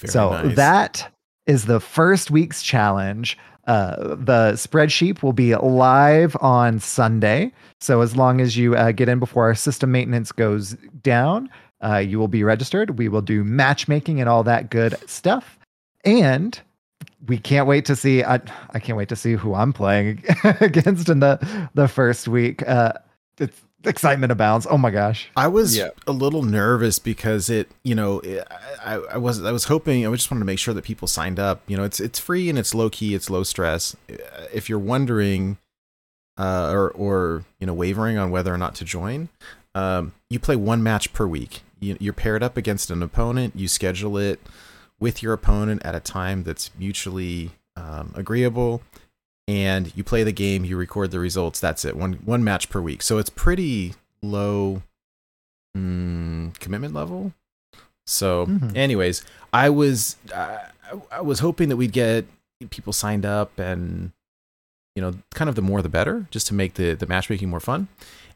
Very 0.00 0.10
so 0.10 0.30
nice. 0.30 0.56
that 0.56 1.12
is 1.46 1.66
the 1.66 1.80
first 1.80 2.30
week's 2.30 2.62
challenge. 2.62 3.38
Uh, 3.66 3.96
the 4.16 4.52
spreadsheet 4.54 5.22
will 5.22 5.32
be 5.32 5.54
live 5.54 6.36
on 6.40 6.78
Sunday. 6.78 7.52
So 7.80 8.00
as 8.00 8.16
long 8.16 8.40
as 8.40 8.56
you 8.56 8.76
uh, 8.76 8.92
get 8.92 9.08
in 9.08 9.18
before 9.18 9.44
our 9.44 9.54
system 9.54 9.92
maintenance 9.92 10.32
goes 10.32 10.72
down, 11.02 11.48
uh, 11.82 11.98
you 11.98 12.18
will 12.18 12.28
be 12.28 12.44
registered. 12.44 12.98
We 12.98 13.08
will 13.08 13.22
do 13.22 13.44
matchmaking 13.44 14.20
and 14.20 14.28
all 14.28 14.42
that 14.44 14.70
good 14.70 14.96
stuff. 15.08 15.58
And 16.04 16.58
we 17.26 17.38
can't 17.38 17.66
wait 17.66 17.84
to 17.86 17.96
see. 17.96 18.22
I, 18.24 18.40
I 18.70 18.78
can't 18.78 18.96
wait 18.96 19.08
to 19.10 19.16
see 19.16 19.34
who 19.34 19.54
I'm 19.54 19.72
playing 19.72 20.22
against 20.60 21.08
in 21.08 21.20
the 21.20 21.68
the 21.74 21.88
first 21.88 22.28
week. 22.28 22.66
Uh, 22.68 22.92
it's 23.38 23.60
excitement 23.84 24.32
abounds. 24.32 24.66
Oh 24.70 24.78
my 24.78 24.90
gosh! 24.90 25.28
I 25.36 25.48
was 25.48 25.76
Yeah. 25.76 25.88
a 26.06 26.12
little 26.12 26.42
nervous 26.42 26.98
because 26.98 27.50
it, 27.50 27.70
you 27.82 27.94
know, 27.94 28.20
it, 28.20 28.46
I, 28.84 28.94
I 28.94 29.16
was 29.18 29.42
I 29.44 29.52
was 29.52 29.64
hoping 29.64 30.06
I 30.06 30.10
just 30.12 30.30
wanted 30.30 30.40
to 30.40 30.46
make 30.46 30.58
sure 30.58 30.74
that 30.74 30.84
people 30.84 31.08
signed 31.08 31.38
up. 31.38 31.60
You 31.66 31.76
know, 31.76 31.84
it's 31.84 32.00
it's 32.00 32.18
free 32.18 32.48
and 32.48 32.58
it's 32.58 32.74
low 32.74 32.88
key, 32.90 33.14
it's 33.14 33.28
low 33.30 33.42
stress. 33.42 33.94
If 34.52 34.68
you're 34.68 34.78
wondering, 34.78 35.58
uh, 36.38 36.70
or 36.72 36.90
or 36.92 37.44
you 37.60 37.66
know, 37.66 37.74
wavering 37.74 38.18
on 38.18 38.30
whether 38.30 38.52
or 38.52 38.58
not 38.58 38.74
to 38.76 38.84
join, 38.84 39.28
um, 39.74 40.12
you 40.30 40.38
play 40.38 40.56
one 40.56 40.82
match 40.82 41.12
per 41.12 41.26
week. 41.26 41.62
You, 41.80 41.96
you're 42.00 42.12
paired 42.14 42.42
up 42.42 42.56
against 42.56 42.90
an 42.90 43.02
opponent. 43.02 43.54
You 43.56 43.68
schedule 43.68 44.16
it 44.16 44.40
with 45.04 45.22
your 45.22 45.32
opponent 45.32 45.80
at 45.84 45.94
a 45.94 46.00
time 46.00 46.38
that's 46.44 46.70
mutually 46.78 47.50
um, 47.76 48.06
agreeable 48.16 48.80
and 49.46 49.82
you 49.96 50.02
play 50.02 50.22
the 50.24 50.32
game 50.32 50.64
you 50.64 50.76
record 50.76 51.10
the 51.10 51.18
results 51.20 51.60
that's 51.60 51.84
it 51.84 51.94
one 51.96 52.14
one 52.24 52.42
match 52.42 52.70
per 52.70 52.80
week 52.80 53.02
so 53.02 53.18
it's 53.18 53.28
pretty 53.30 53.94
low 54.22 54.80
mm, 55.76 56.58
commitment 56.58 56.94
level 56.94 57.32
so 58.06 58.46
Mhm. 58.46 58.76
anyways 58.76 59.24
i 59.52 59.68
was 59.68 60.16
uh, 60.32 60.58
I, 60.90 61.18
I 61.18 61.20
was 61.20 61.38
hoping 61.40 61.68
that 61.68 61.76
we'd 61.76 61.92
get 61.92 62.26
people 62.70 62.92
signed 62.92 63.26
up 63.26 63.58
and 63.58 64.12
you 64.94 65.02
know 65.02 65.14
kind 65.34 65.48
of 65.48 65.54
the 65.56 65.62
more 65.62 65.82
the 65.82 65.88
better 65.88 66.26
just 66.30 66.46
to 66.46 66.54
make 66.54 66.74
the 66.74 66.94
the 66.94 67.06
matchmaking 67.06 67.48
more 67.48 67.60
fun 67.60 67.88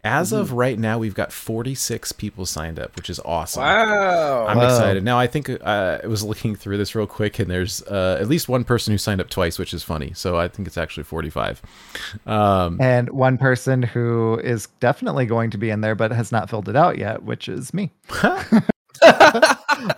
as 0.05 0.33
of 0.33 0.53
right 0.53 0.79
now 0.79 0.97
we've 0.99 1.15
got 1.15 1.33
46 1.33 2.13
people 2.13 2.47
signed 2.47 2.79
up 2.79 2.95
which 2.97 3.11
is 3.11 3.19
awesome 3.25 3.63
Wow. 3.63 4.47
I'm 4.47 4.57
Wow. 4.59 4.65
excited. 4.65 5.03
Now 5.05 5.19
I 5.19 5.27
think 5.27 5.51
uh, 5.51 5.99
I 6.03 6.07
was 6.07 6.23
looking 6.23 6.55
through 6.55 6.79
this 6.79 6.95
real 6.95 7.07
quick, 7.09 7.39
and 7.41 7.51
there's 7.51 7.83
uh, 7.83 8.17
at 8.21 8.29
least 8.29 8.49
one 8.49 8.63
person 8.65 8.93
who 8.93 8.99
signed 8.99 9.21
up 9.21 9.29
twice, 9.29 9.59
which 9.59 9.75
is 9.75 9.83
funny. 9.83 10.13
So 10.15 10.39
I 10.39 10.47
think 10.49 10.69
it's 10.69 10.79
actually 10.79 11.03
45. 11.03 11.61
Um, 12.27 12.81
And 12.81 13.11
one 13.11 13.39
person 13.39 13.83
who 13.83 14.39
is 14.43 14.69
definitely 14.79 15.27
going 15.27 15.51
to 15.51 15.59
be 15.59 15.69
in 15.71 15.81
there 15.81 15.97
but 15.97 16.13
has 16.13 16.31
not 16.33 16.49
filled 16.49 16.69
it 16.69 16.77
out 16.77 16.97
yet, 16.97 17.25
which 17.25 17.49
is 17.49 17.75
me. 17.75 17.91
well, 18.23 18.41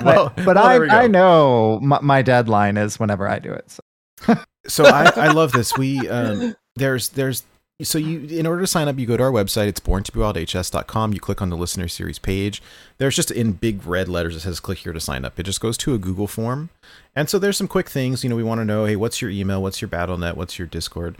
but 0.02 0.34
but 0.36 0.56
well, 0.56 0.58
I, 0.58 0.72
there 0.72 0.80
we 0.80 0.88
go. 0.88 0.94
I 0.96 1.06
know 1.06 1.78
my, 1.80 2.00
my 2.00 2.22
deadline 2.22 2.76
is 2.78 2.98
whenever 2.98 3.28
I 3.28 3.38
do 3.38 3.52
it. 3.52 3.70
So. 3.70 4.34
so 4.66 4.84
I, 4.84 5.10
I 5.16 5.32
love 5.32 5.52
this. 5.52 5.76
We 5.76 6.08
um, 6.08 6.56
there's 6.76 7.10
there's 7.10 7.44
so 7.82 7.98
you 7.98 8.20
in 8.38 8.46
order 8.46 8.60
to 8.60 8.66
sign 8.66 8.88
up 8.88 8.98
you 8.98 9.06
go 9.06 9.16
to 9.16 9.22
our 9.22 9.30
website. 9.30 9.68
It's 9.68 9.80
borntobewildhs.com 9.80 11.12
you 11.12 11.20
click 11.20 11.40
on 11.40 11.50
the 11.50 11.56
listener 11.56 11.88
series 11.88 12.18
page. 12.18 12.62
There's 12.98 13.16
just 13.16 13.30
in 13.30 13.52
big 13.52 13.86
red 13.86 14.08
letters 14.08 14.36
it 14.36 14.40
says 14.40 14.60
click 14.60 14.78
here 14.78 14.92
to 14.92 15.00
sign 15.00 15.24
up. 15.24 15.38
It 15.38 15.44
just 15.44 15.60
goes 15.60 15.78
to 15.78 15.94
a 15.94 15.98
google 15.98 16.26
form. 16.26 16.70
And 17.16 17.28
so 17.28 17.38
there's 17.38 17.56
some 17.56 17.68
quick 17.68 17.88
things. 17.88 18.22
You 18.22 18.30
know 18.30 18.36
we 18.36 18.42
want 18.42 18.60
to 18.60 18.64
know 18.64 18.84
hey 18.84 18.96
what's 18.96 19.22
your 19.22 19.30
email? 19.30 19.62
What's 19.62 19.80
your 19.80 19.88
Battle.net 19.88 20.36
what's 20.36 20.58
your 20.58 20.68
discord? 20.68 21.16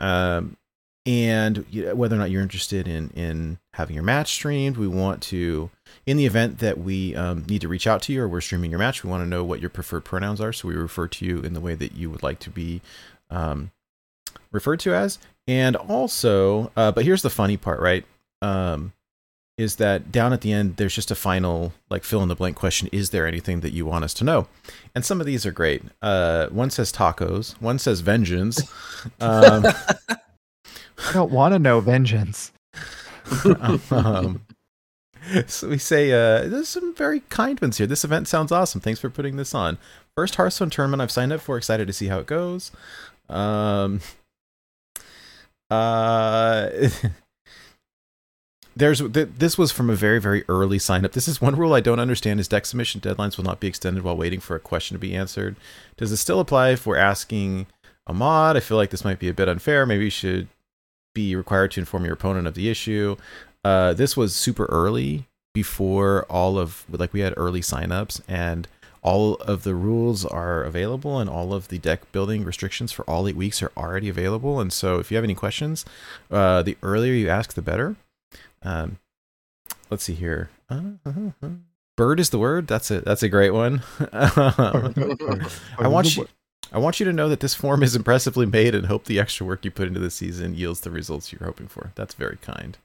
Um, 0.00 0.56
and 1.06 1.64
whether 1.94 2.14
or 2.14 2.18
not 2.18 2.30
you're 2.30 2.42
interested 2.42 2.86
in 2.86 3.10
in 3.10 3.58
having 3.72 3.94
your 3.94 4.04
match 4.04 4.32
streamed 4.32 4.76
we 4.76 4.86
want 4.86 5.22
to 5.22 5.70
in 6.04 6.16
the 6.18 6.26
event 6.26 6.58
that 6.58 6.78
we 6.78 7.16
um, 7.16 7.44
need 7.48 7.62
to 7.62 7.68
reach 7.68 7.86
out 7.86 8.02
to 8.02 8.12
you 8.12 8.22
or 8.22 8.28
we're 8.28 8.40
streaming 8.40 8.70
your 8.70 8.78
match 8.78 9.02
we 9.02 9.10
want 9.10 9.22
to 9.22 9.28
know 9.28 9.42
what 9.42 9.60
your 9.60 9.70
preferred 9.70 10.04
pronouns 10.04 10.40
are. 10.40 10.52
So 10.52 10.68
we 10.68 10.74
refer 10.74 11.08
to 11.08 11.24
you 11.24 11.40
in 11.40 11.54
the 11.54 11.60
way 11.60 11.74
that 11.74 11.92
you 11.94 12.10
would 12.10 12.22
like 12.22 12.38
to 12.40 12.50
be 12.50 12.82
um, 13.30 13.70
referred 14.52 14.80
to 14.80 14.94
as. 14.94 15.18
And 15.46 15.74
also 15.74 16.70
uh, 16.76 16.92
but 16.92 17.04
here's 17.04 17.22
the 17.22 17.30
funny 17.30 17.56
part 17.56 17.80
right? 17.80 18.04
Um, 18.42 18.92
is 19.56 19.76
that 19.76 20.10
down 20.12 20.32
at 20.32 20.42
the 20.42 20.52
end 20.52 20.76
there's 20.76 20.94
just 20.94 21.10
a 21.10 21.14
final 21.14 21.72
like 21.88 22.04
fill 22.04 22.22
in 22.22 22.28
the 22.28 22.36
blank 22.36 22.56
question. 22.56 22.90
Is 22.92 23.08
there 23.08 23.26
anything 23.26 23.60
that 23.60 23.72
you 23.72 23.86
want 23.86 24.04
us 24.04 24.12
to 24.14 24.24
know? 24.24 24.48
And 24.94 25.02
some 25.02 25.18
of 25.18 25.26
these 25.26 25.46
are 25.46 25.52
great. 25.52 25.82
Uh, 26.02 26.48
one 26.48 26.68
says 26.68 26.92
tacos. 26.92 27.52
One 27.60 27.78
says 27.78 28.00
vengeance. 28.00 28.60
Um, 29.18 29.64
I 31.08 31.12
don't 31.12 31.30
want 31.30 31.54
to 31.54 31.58
know 31.58 31.80
vengeance. 31.80 32.52
um, 33.90 34.44
so 35.46 35.68
we 35.68 35.78
say 35.78 36.10
uh, 36.12 36.48
there's 36.48 36.68
some 36.68 36.94
very 36.94 37.20
kind 37.28 37.60
ones 37.60 37.78
here. 37.78 37.86
This 37.86 38.04
event 38.04 38.28
sounds 38.28 38.52
awesome. 38.52 38.80
Thanks 38.80 39.00
for 39.00 39.10
putting 39.10 39.36
this 39.36 39.54
on. 39.54 39.78
First 40.16 40.36
Hearthstone 40.36 40.70
tournament 40.70 41.02
I've 41.02 41.10
signed 41.10 41.32
up 41.32 41.40
for. 41.40 41.56
Excited 41.56 41.86
to 41.86 41.92
see 41.92 42.08
how 42.08 42.18
it 42.18 42.26
goes. 42.26 42.72
Um, 43.28 44.00
uh, 45.70 46.68
there's 48.76 49.00
th- 49.00 49.28
this 49.38 49.56
was 49.56 49.70
from 49.72 49.88
a 49.90 49.94
very 49.94 50.20
very 50.20 50.44
early 50.48 50.78
sign 50.78 51.04
up. 51.04 51.12
This 51.12 51.28
is 51.28 51.40
one 51.40 51.56
rule 51.56 51.74
I 51.74 51.80
don't 51.80 52.00
understand: 52.00 52.40
is 52.40 52.48
deck 52.48 52.66
submission 52.66 53.00
deadlines 53.00 53.36
will 53.36 53.44
not 53.44 53.60
be 53.60 53.68
extended 53.68 54.02
while 54.02 54.16
waiting 54.16 54.40
for 54.40 54.56
a 54.56 54.60
question 54.60 54.94
to 54.94 54.98
be 54.98 55.14
answered. 55.14 55.56
Does 55.96 56.12
it 56.12 56.16
still 56.16 56.40
apply 56.40 56.70
if 56.70 56.86
we're 56.86 56.96
asking 56.96 57.66
a 58.06 58.12
mod? 58.12 58.56
I 58.56 58.60
feel 58.60 58.76
like 58.76 58.90
this 58.90 59.04
might 59.04 59.18
be 59.18 59.28
a 59.28 59.34
bit 59.34 59.48
unfair. 59.48 59.86
Maybe 59.86 60.04
you 60.04 60.10
should 60.10 60.48
be 61.14 61.34
required 61.34 61.70
to 61.72 61.80
inform 61.80 62.04
your 62.04 62.14
opponent 62.14 62.46
of 62.46 62.54
the 62.54 62.68
issue. 62.68 63.16
Uh, 63.64 63.92
this 63.92 64.16
was 64.16 64.34
super 64.34 64.66
early 64.66 65.26
before 65.52 66.24
all 66.30 66.58
of 66.58 66.84
like 66.90 67.12
we 67.12 67.20
had 67.20 67.34
early 67.36 67.60
signups 67.60 68.20
and 68.28 68.68
all 69.02 69.34
of 69.36 69.62
the 69.62 69.74
rules 69.74 70.24
are 70.24 70.62
available 70.62 71.18
and 71.18 71.28
all 71.28 71.54
of 71.54 71.68
the 71.68 71.78
deck 71.78 72.10
building 72.12 72.44
restrictions 72.44 72.92
for 72.92 73.02
all 73.08 73.26
eight 73.26 73.36
weeks 73.36 73.62
are 73.62 73.72
already 73.76 74.08
available. 74.08 74.60
And 74.60 74.72
so 74.72 74.98
if 74.98 75.10
you 75.10 75.16
have 75.16 75.24
any 75.24 75.34
questions, 75.34 75.84
uh, 76.30 76.62
the 76.62 76.76
earlier 76.82 77.14
you 77.14 77.28
ask, 77.28 77.54
the 77.54 77.62
better. 77.62 77.96
Um, 78.62 78.98
let's 79.88 80.04
see 80.04 80.14
here. 80.14 80.50
Uh, 80.68 80.82
Bird 81.96 82.20
is 82.20 82.30
the 82.30 82.38
word. 82.38 82.66
That's 82.66 82.90
a 82.90 83.00
that's 83.00 83.22
a 83.22 83.28
great 83.28 83.50
one. 83.50 83.82
I 84.12 85.88
want 85.88 86.16
you. 86.16 86.26
I 86.72 86.78
want 86.78 87.00
you 87.00 87.06
to 87.06 87.12
know 87.12 87.28
that 87.28 87.40
this 87.40 87.54
form 87.54 87.82
is 87.82 87.96
impressively 87.96 88.46
made 88.46 88.74
and 88.74 88.86
hope 88.86 89.04
the 89.04 89.18
extra 89.18 89.44
work 89.46 89.64
you 89.64 89.70
put 89.70 89.88
into 89.88 90.00
the 90.00 90.10
season 90.10 90.54
yields 90.54 90.80
the 90.80 90.90
results 90.90 91.32
you're 91.32 91.44
hoping 91.44 91.66
for. 91.68 91.92
That's 91.96 92.14
very 92.14 92.36
kind. 92.40 92.78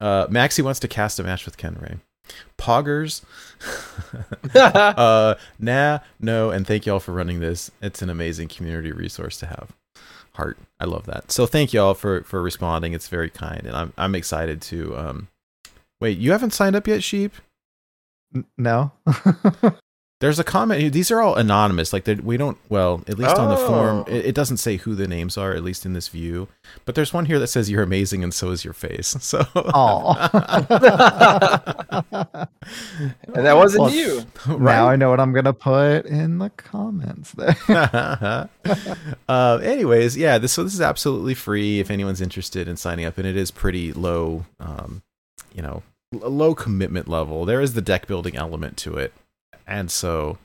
Uh, 0.00 0.26
Maxie 0.28 0.62
wants 0.62 0.80
to 0.80 0.88
cast 0.88 1.18
a 1.18 1.22
match 1.22 1.46
with 1.46 1.56
Ken 1.56 1.76
Ray. 1.80 1.96
Poggers. 2.58 3.22
uh, 4.54 5.36
nah, 5.58 5.98
no, 6.20 6.50
and 6.50 6.66
thank 6.66 6.84
y'all 6.84 7.00
for 7.00 7.12
running 7.12 7.40
this. 7.40 7.70
It's 7.80 8.02
an 8.02 8.10
amazing 8.10 8.48
community 8.48 8.92
resource 8.92 9.38
to 9.38 9.46
have. 9.46 9.72
Heart, 10.34 10.58
I 10.78 10.84
love 10.84 11.06
that. 11.06 11.32
So 11.32 11.46
thank 11.46 11.72
y'all 11.72 11.94
for 11.94 12.22
for 12.24 12.42
responding. 12.42 12.92
It's 12.92 13.08
very 13.08 13.30
kind, 13.30 13.64
and 13.64 13.74
I'm 13.74 13.92
I'm 13.96 14.14
excited 14.14 14.60
to. 14.62 14.94
Um, 14.98 15.28
wait, 15.98 16.18
you 16.18 16.32
haven't 16.32 16.52
signed 16.52 16.76
up 16.76 16.86
yet, 16.86 17.02
Sheep? 17.02 17.32
N- 18.34 18.44
No. 18.58 18.92
There's 20.18 20.38
a 20.38 20.44
comment. 20.44 20.94
These 20.94 21.10
are 21.10 21.20
all 21.20 21.34
anonymous. 21.34 21.92
Like 21.92 22.06
we 22.22 22.38
don't. 22.38 22.56
Well, 22.70 23.02
at 23.06 23.18
least 23.18 23.36
on 23.36 23.50
the 23.50 23.56
form, 23.58 23.98
Oh. 23.98 24.04
it, 24.10 24.26
it 24.26 24.34
doesn't 24.34 24.56
say 24.56 24.76
who 24.78 24.94
the 24.94 25.06
names 25.06 25.36
are. 25.36 25.52
At 25.52 25.62
least 25.62 25.84
in 25.84 25.92
this 25.92 26.08
view. 26.08 26.48
But 26.86 26.94
there's 26.94 27.12
one 27.12 27.26
here 27.26 27.38
that 27.38 27.48
says 27.48 27.70
you're 27.70 27.82
amazing, 27.82 28.24
and 28.24 28.32
so 28.32 28.50
is 28.50 28.64
your 28.64 28.72
face. 28.72 29.14
So. 29.20 29.44
Aw. 29.54 30.30
and 33.34 33.46
that 33.46 33.56
wasn't 33.56 33.82
Well, 33.82 33.90
you. 33.92 34.24
Now 34.58 34.88
I 34.88 34.96
know 34.96 35.10
what 35.10 35.20
I'm 35.20 35.32
gonna 35.32 35.52
put 35.52 36.06
in 36.06 36.38
the 36.38 36.50
comments 36.50 37.32
there. 37.32 37.56
uh, 39.28 39.56
anyways, 39.62 40.16
yeah. 40.16 40.38
This 40.38 40.52
so 40.52 40.64
this 40.64 40.74
is 40.74 40.80
absolutely 40.80 41.34
free 41.34 41.80
if 41.80 41.90
anyone's 41.90 42.20
interested 42.20 42.68
in 42.68 42.76
signing 42.76 43.04
up, 43.04 43.18
and 43.18 43.26
it 43.26 43.36
is 43.36 43.50
pretty 43.50 43.92
low. 43.92 44.46
Um, 44.60 45.02
you 45.54 45.62
know, 45.62 45.82
l- 46.14 46.30
low 46.30 46.54
commitment 46.54 47.08
level. 47.08 47.44
There 47.44 47.60
is 47.60 47.74
the 47.74 47.82
deck 47.82 48.06
building 48.06 48.36
element 48.36 48.76
to 48.78 48.96
it, 48.96 49.12
and 49.66 49.90
so 49.90 50.38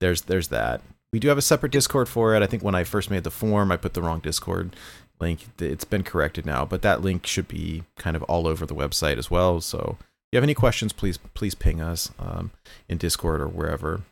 there's 0.00 0.22
there's 0.22 0.48
that. 0.48 0.80
We 1.12 1.18
do 1.18 1.28
have 1.28 1.38
a 1.38 1.42
separate 1.42 1.72
Discord 1.72 2.08
for 2.08 2.34
it. 2.34 2.42
I 2.42 2.46
think 2.46 2.62
when 2.62 2.74
I 2.74 2.84
first 2.84 3.10
made 3.10 3.24
the 3.24 3.30
form, 3.30 3.72
I 3.72 3.76
put 3.76 3.94
the 3.94 4.02
wrong 4.02 4.20
Discord 4.20 4.76
link. 5.20 5.46
It's 5.58 5.84
been 5.84 6.02
corrected 6.02 6.44
now, 6.44 6.64
but 6.64 6.82
that 6.82 7.02
link 7.02 7.26
should 7.26 7.48
be 7.48 7.84
kind 7.96 8.14
of 8.14 8.22
all 8.24 8.46
over 8.46 8.66
the 8.66 8.74
website 8.74 9.18
as 9.18 9.30
well. 9.30 9.60
So 9.60 9.96
if 10.00 10.32
you 10.32 10.36
have 10.36 10.44
any 10.44 10.54
questions, 10.54 10.92
please 10.92 11.18
please 11.34 11.54
ping 11.54 11.80
us 11.80 12.10
um, 12.18 12.50
in 12.88 12.98
Discord 12.98 13.40
or 13.40 13.48
wherever. 13.48 14.02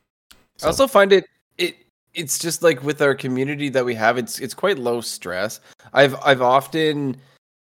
I 0.62 0.66
also 0.66 0.86
find 0.86 1.12
it 1.12 1.26
it 1.58 1.76
it's 2.14 2.38
just 2.38 2.62
like 2.62 2.82
with 2.82 3.02
our 3.02 3.14
community 3.14 3.68
that 3.68 3.84
we 3.84 3.94
have, 3.94 4.16
it's 4.16 4.38
it's 4.38 4.54
quite 4.54 4.78
low 4.78 5.00
stress. 5.00 5.60
I've 5.92 6.16
I've 6.24 6.42
often 6.42 7.16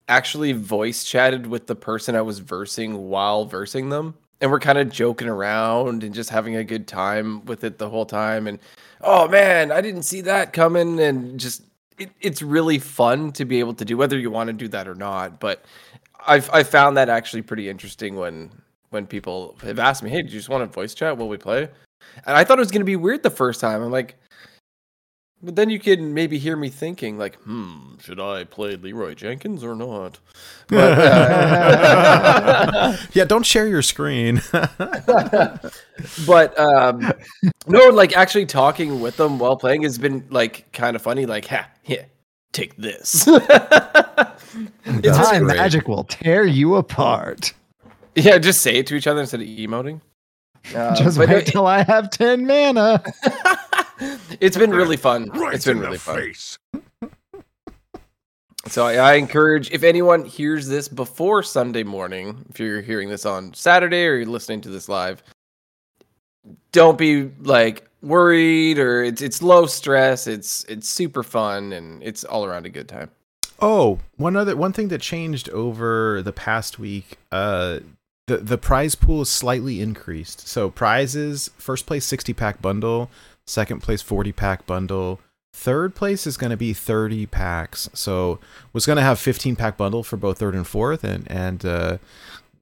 actually 0.09 0.51
voice 0.51 1.05
chatted 1.05 1.47
with 1.47 1.67
the 1.67 1.75
person 1.75 2.15
I 2.15 2.21
was 2.21 2.39
versing 2.39 3.09
while 3.09 3.45
versing 3.45 3.89
them. 3.89 4.15
And 4.43 4.51
we're 4.51 4.59
kind 4.59 4.77
of 4.77 4.89
joking 4.89 5.29
around 5.29 6.03
and 6.03 6.13
just 6.13 6.29
having 6.29 6.57
a 6.57 6.65
good 6.65 6.85
time 6.85 7.45
with 7.45 7.63
it 7.63 7.77
the 7.77 7.89
whole 7.89 8.05
time. 8.05 8.45
And 8.45 8.59
oh 8.99 9.25
man, 9.29 9.71
I 9.71 9.79
didn't 9.79 10.03
see 10.03 10.19
that 10.19 10.51
coming. 10.51 10.99
And 10.99 11.39
just 11.39 11.61
it, 11.97 12.11
it's 12.19 12.41
really 12.41 12.77
fun 12.77 13.31
to 13.31 13.45
be 13.45 13.61
able 13.61 13.73
to 13.75 13.85
do 13.85 13.95
whether 13.95 14.19
you 14.19 14.29
want 14.29 14.47
to 14.47 14.53
do 14.53 14.67
that 14.67 14.85
or 14.85 14.95
not. 14.95 15.39
But 15.39 15.63
I've 16.27 16.49
I 16.51 16.63
found 16.63 16.97
that 16.97 17.07
actually 17.07 17.41
pretty 17.41 17.69
interesting 17.69 18.17
when 18.17 18.51
when 18.89 19.07
people 19.07 19.55
have 19.61 19.79
asked 19.79 20.03
me, 20.03 20.09
Hey, 20.09 20.21
do 20.21 20.27
you 20.27 20.39
just 20.39 20.49
want 20.49 20.61
to 20.61 20.73
voice 20.73 20.93
chat 20.93 21.17
while 21.17 21.29
we 21.29 21.37
play? 21.37 21.69
And 22.25 22.37
I 22.37 22.43
thought 22.43 22.59
it 22.59 22.61
was 22.61 22.71
going 22.71 22.81
to 22.81 22.85
be 22.85 22.97
weird 22.97 23.23
the 23.23 23.29
first 23.29 23.61
time. 23.61 23.81
I'm 23.81 23.91
like, 23.91 24.17
but 25.43 25.55
then 25.55 25.69
you 25.69 25.79
can 25.79 26.13
maybe 26.13 26.39
hear 26.39 26.55
me 26.55 26.69
thinking, 26.69 27.17
like, 27.17 27.35
hmm, 27.41 27.95
should 27.99 28.19
I 28.19 28.45
play 28.45 28.75
Leroy 28.77 29.13
Jenkins 29.13 29.63
or 29.63 29.75
not? 29.75 30.19
But, 30.69 30.97
uh, 30.97 32.97
yeah, 33.13 33.25
don't 33.25 33.45
share 33.45 33.67
your 33.67 33.81
screen. 33.81 34.41
but 36.25 36.57
um, 36.59 37.11
no, 37.67 37.89
like 37.89 38.15
actually 38.15 38.45
talking 38.45 39.01
with 39.01 39.17
them 39.17 39.39
while 39.39 39.57
playing 39.57 39.83
has 39.83 39.97
been 39.97 40.25
like 40.29 40.71
kind 40.71 40.95
of 40.95 41.01
funny. 41.01 41.25
Like, 41.25 41.47
ha, 41.47 41.67
yeah, 41.85 42.05
take 42.53 42.77
this. 42.77 43.27
it's 43.27 45.17
My 45.17 45.39
great. 45.39 45.57
magic 45.57 45.87
will 45.87 46.05
tear 46.05 46.45
you 46.45 46.75
apart. 46.75 47.53
yeah, 48.15 48.37
just 48.37 48.61
say 48.61 48.77
it 48.77 48.87
to 48.87 48.95
each 48.95 49.07
other 49.07 49.21
instead 49.21 49.41
of 49.41 49.47
emoting. 49.47 50.01
Uh, 50.73 50.95
Just 50.95 51.17
wait 51.17 51.29
it, 51.29 51.45
till 51.45 51.67
I 51.67 51.83
have 51.83 52.09
10 52.09 52.47
mana. 52.47 53.03
It's 54.39 54.57
been 54.57 54.71
really 54.71 54.97
fun. 54.97 55.29
Right 55.29 55.55
it's 55.55 55.65
been 55.65 55.79
really 55.79 55.97
fun. 55.97 56.17
face. 56.17 56.57
So 58.67 58.85
I, 58.85 58.95
I 58.95 59.13
encourage 59.15 59.71
if 59.71 59.83
anyone 59.83 60.23
hears 60.25 60.67
this 60.67 60.87
before 60.87 61.43
Sunday 61.43 61.83
morning, 61.83 62.45
if 62.49 62.59
you're 62.59 62.81
hearing 62.81 63.09
this 63.09 63.25
on 63.25 63.53
Saturday 63.53 64.05
or 64.05 64.15
you're 64.15 64.25
listening 64.25 64.61
to 64.61 64.69
this 64.69 64.87
live, 64.87 65.21
don't 66.71 66.97
be 66.97 67.29
like 67.41 67.87
worried 68.01 68.79
or 68.79 69.03
it's 69.03 69.21
it's 69.21 69.41
low 69.41 69.65
stress. 69.65 70.27
It's 70.27 70.63
it's 70.65 70.87
super 70.87 71.23
fun 71.23 71.73
and 71.73 72.01
it's 72.03 72.23
all 72.23 72.45
around 72.45 72.65
a 72.65 72.69
good 72.69 72.87
time. 72.87 73.11
Oh, 73.59 73.99
one 74.15 74.35
other 74.35 74.55
one 74.55 74.73
thing 74.73 74.87
that 74.89 75.01
changed 75.01 75.49
over 75.49 76.21
the 76.21 76.33
past 76.33 76.79
week, 76.79 77.17
uh 77.31 77.79
the 78.27 78.37
the 78.37 78.57
prize 78.57 78.95
pool 78.95 79.21
is 79.21 79.29
slightly 79.29 79.81
increased. 79.81 80.47
So 80.47 80.69
prizes, 80.69 81.49
first 81.57 81.85
place 81.85 82.05
60 82.05 82.33
pack 82.33 82.61
bundle, 82.61 83.09
second 83.47 83.81
place 83.81 84.01
40 84.01 84.31
pack 84.31 84.65
bundle, 84.65 85.19
third 85.53 85.95
place 85.95 86.25
is 86.25 86.37
going 86.37 86.51
to 86.51 86.57
be 86.57 86.73
30 86.73 87.25
packs. 87.27 87.89
So 87.93 88.39
was 88.71 88.85
going 88.85 88.97
to 88.97 89.03
have 89.03 89.19
15 89.19 89.55
pack 89.55 89.77
bundle 89.77 90.03
for 90.03 90.17
both 90.17 90.39
third 90.39 90.55
and 90.55 90.67
fourth 90.67 91.03
and 91.03 91.29
and 91.29 91.65
uh 91.65 91.97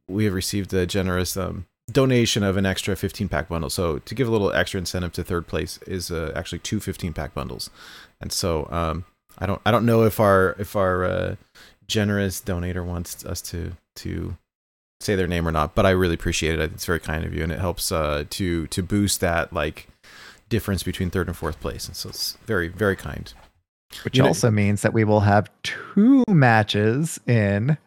we 0.08 0.26
have 0.26 0.34
received 0.34 0.74
a 0.74 0.86
generous 0.86 1.38
um 1.38 1.66
donation 1.90 2.44
of 2.44 2.58
an 2.58 2.66
extra 2.66 2.96
15 2.96 3.28
pack 3.30 3.50
bundle. 3.50 3.70
So 3.70 4.00
to 4.00 4.16
give 4.16 4.28
a 4.28 4.32
little 4.32 4.52
extra 4.52 4.78
incentive 4.78 5.14
to 5.14 5.24
third 5.24 5.48
place 5.48 5.80
is 5.88 6.12
uh, 6.12 6.32
actually 6.36 6.60
two 6.60 6.80
15 6.80 7.14
pack 7.14 7.34
bundles. 7.34 7.70
And 8.20 8.32
so 8.32 8.68
um 8.72 9.06
I 9.38 9.46
don't 9.46 9.62
I 9.66 9.72
don't 9.72 9.86
know 9.86 10.04
if 10.04 10.20
our 10.20 10.56
if 10.60 10.76
our 10.76 11.04
uh, 11.04 11.36
generous 11.88 12.42
donator 12.42 12.86
wants 12.86 13.26
us 13.26 13.42
to 13.42 13.74
to 13.98 14.38
say 15.00 15.16
their 15.16 15.28
name 15.28 15.48
or 15.48 15.52
not, 15.52 15.74
but 15.76 15.86
I 15.86 15.90
really 15.92 16.14
appreciate 16.14 16.60
it. 16.60 16.72
It's 16.74 16.86
very 16.86 17.00
kind 17.00 17.26
of 17.26 17.34
you, 17.34 17.44
and 17.44 17.52
it 17.52 17.60
helps 17.60 17.92
uh, 17.92 18.26
to 18.30 18.68
to 18.68 18.84
boost 18.84 19.20
that 19.22 19.52
like 19.52 19.88
difference 20.52 20.84
between 20.84 21.10
third 21.10 21.28
and 21.28 21.36
fourth 21.36 21.60
place, 21.60 21.88
and 21.88 21.96
so 21.96 22.10
it's 22.10 22.38
very 22.46 22.68
very 22.68 22.96
kind. 22.96 23.34
which 24.04 24.16
You 24.16 24.22
know- 24.22 24.28
also 24.30 24.52
means 24.52 24.84
that 24.84 24.94
we 24.94 25.04
will 25.04 25.22
have 25.22 25.50
two 25.64 26.24
matches 26.30 27.20
in 27.26 27.78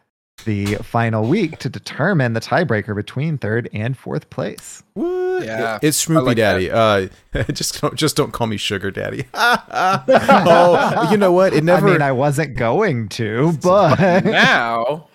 the 0.43 0.75
final 0.75 1.25
week 1.27 1.57
to 1.59 1.69
determine 1.69 2.33
the 2.33 2.41
tiebreaker 2.41 2.93
between 2.93 3.37
third 3.37 3.69
and 3.73 3.97
fourth 3.97 4.29
place. 4.29 4.83
What? 4.93 5.45
Yeah, 5.45 5.79
it's 5.81 6.09
I 6.09 6.13
like. 6.13 6.37
Daddy. 6.37 6.69
Uh, 6.69 7.07
just 7.53 7.81
don't, 7.81 7.95
just 7.95 8.15
don't 8.17 8.31
call 8.31 8.47
me 8.47 8.57
Sugar 8.57 8.91
Daddy. 8.91 9.25
oh, 9.33 11.07
you 11.09 11.17
know 11.17 11.31
what? 11.31 11.53
It 11.53 11.63
never. 11.63 11.87
I 11.87 11.91
mean, 11.93 12.01
I 12.01 12.11
wasn't 12.11 12.57
going 12.57 13.07
to, 13.09 13.53
but 13.63 14.25
now 14.25 15.07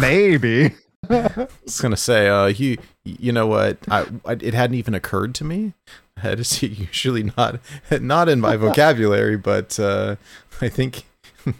maybe. 0.00 0.74
I 1.08 1.48
was 1.64 1.80
gonna 1.80 1.96
say, 1.96 2.28
uh, 2.28 2.46
you, 2.46 2.78
you 3.04 3.32
know 3.32 3.46
what? 3.46 3.78
I, 3.90 4.06
I, 4.24 4.32
it 4.32 4.54
hadn't 4.54 4.76
even 4.76 4.94
occurred 4.94 5.34
to 5.36 5.44
me. 5.44 5.74
That 6.22 6.38
is 6.38 6.62
usually 6.62 7.32
not, 7.36 7.60
not 7.90 8.28
in 8.28 8.40
my 8.40 8.56
vocabulary, 8.56 9.36
but 9.38 9.80
uh, 9.80 10.16
I 10.60 10.68
think. 10.68 11.04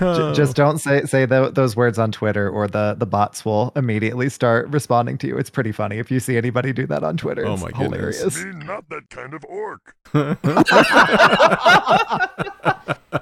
J- 0.00 0.32
Just 0.34 0.56
don't 0.56 0.78
say 0.78 1.02
say 1.04 1.26
tho- 1.26 1.50
those 1.50 1.76
words 1.76 1.98
on 1.98 2.10
Twitter, 2.12 2.48
or 2.48 2.66
the 2.66 2.94
the 2.98 3.06
bots 3.06 3.44
will 3.44 3.72
immediately 3.76 4.28
start 4.28 4.68
responding 4.68 5.18
to 5.18 5.26
you. 5.26 5.36
It's 5.36 5.50
pretty 5.50 5.72
funny 5.72 5.98
if 5.98 6.10
you 6.10 6.18
see 6.18 6.36
anybody 6.36 6.72
do 6.72 6.86
that 6.86 7.04
on 7.04 7.16
Twitter. 7.16 7.44
Oh 7.46 7.54
it's 7.54 7.62
my 7.62 7.70
goodness. 7.72 8.20
hilarious. 8.20 8.44
Me, 8.44 8.64
not 8.64 8.88
that 8.88 9.10
kind 9.10 9.34
of 9.34 9.44
orc. 9.44 9.94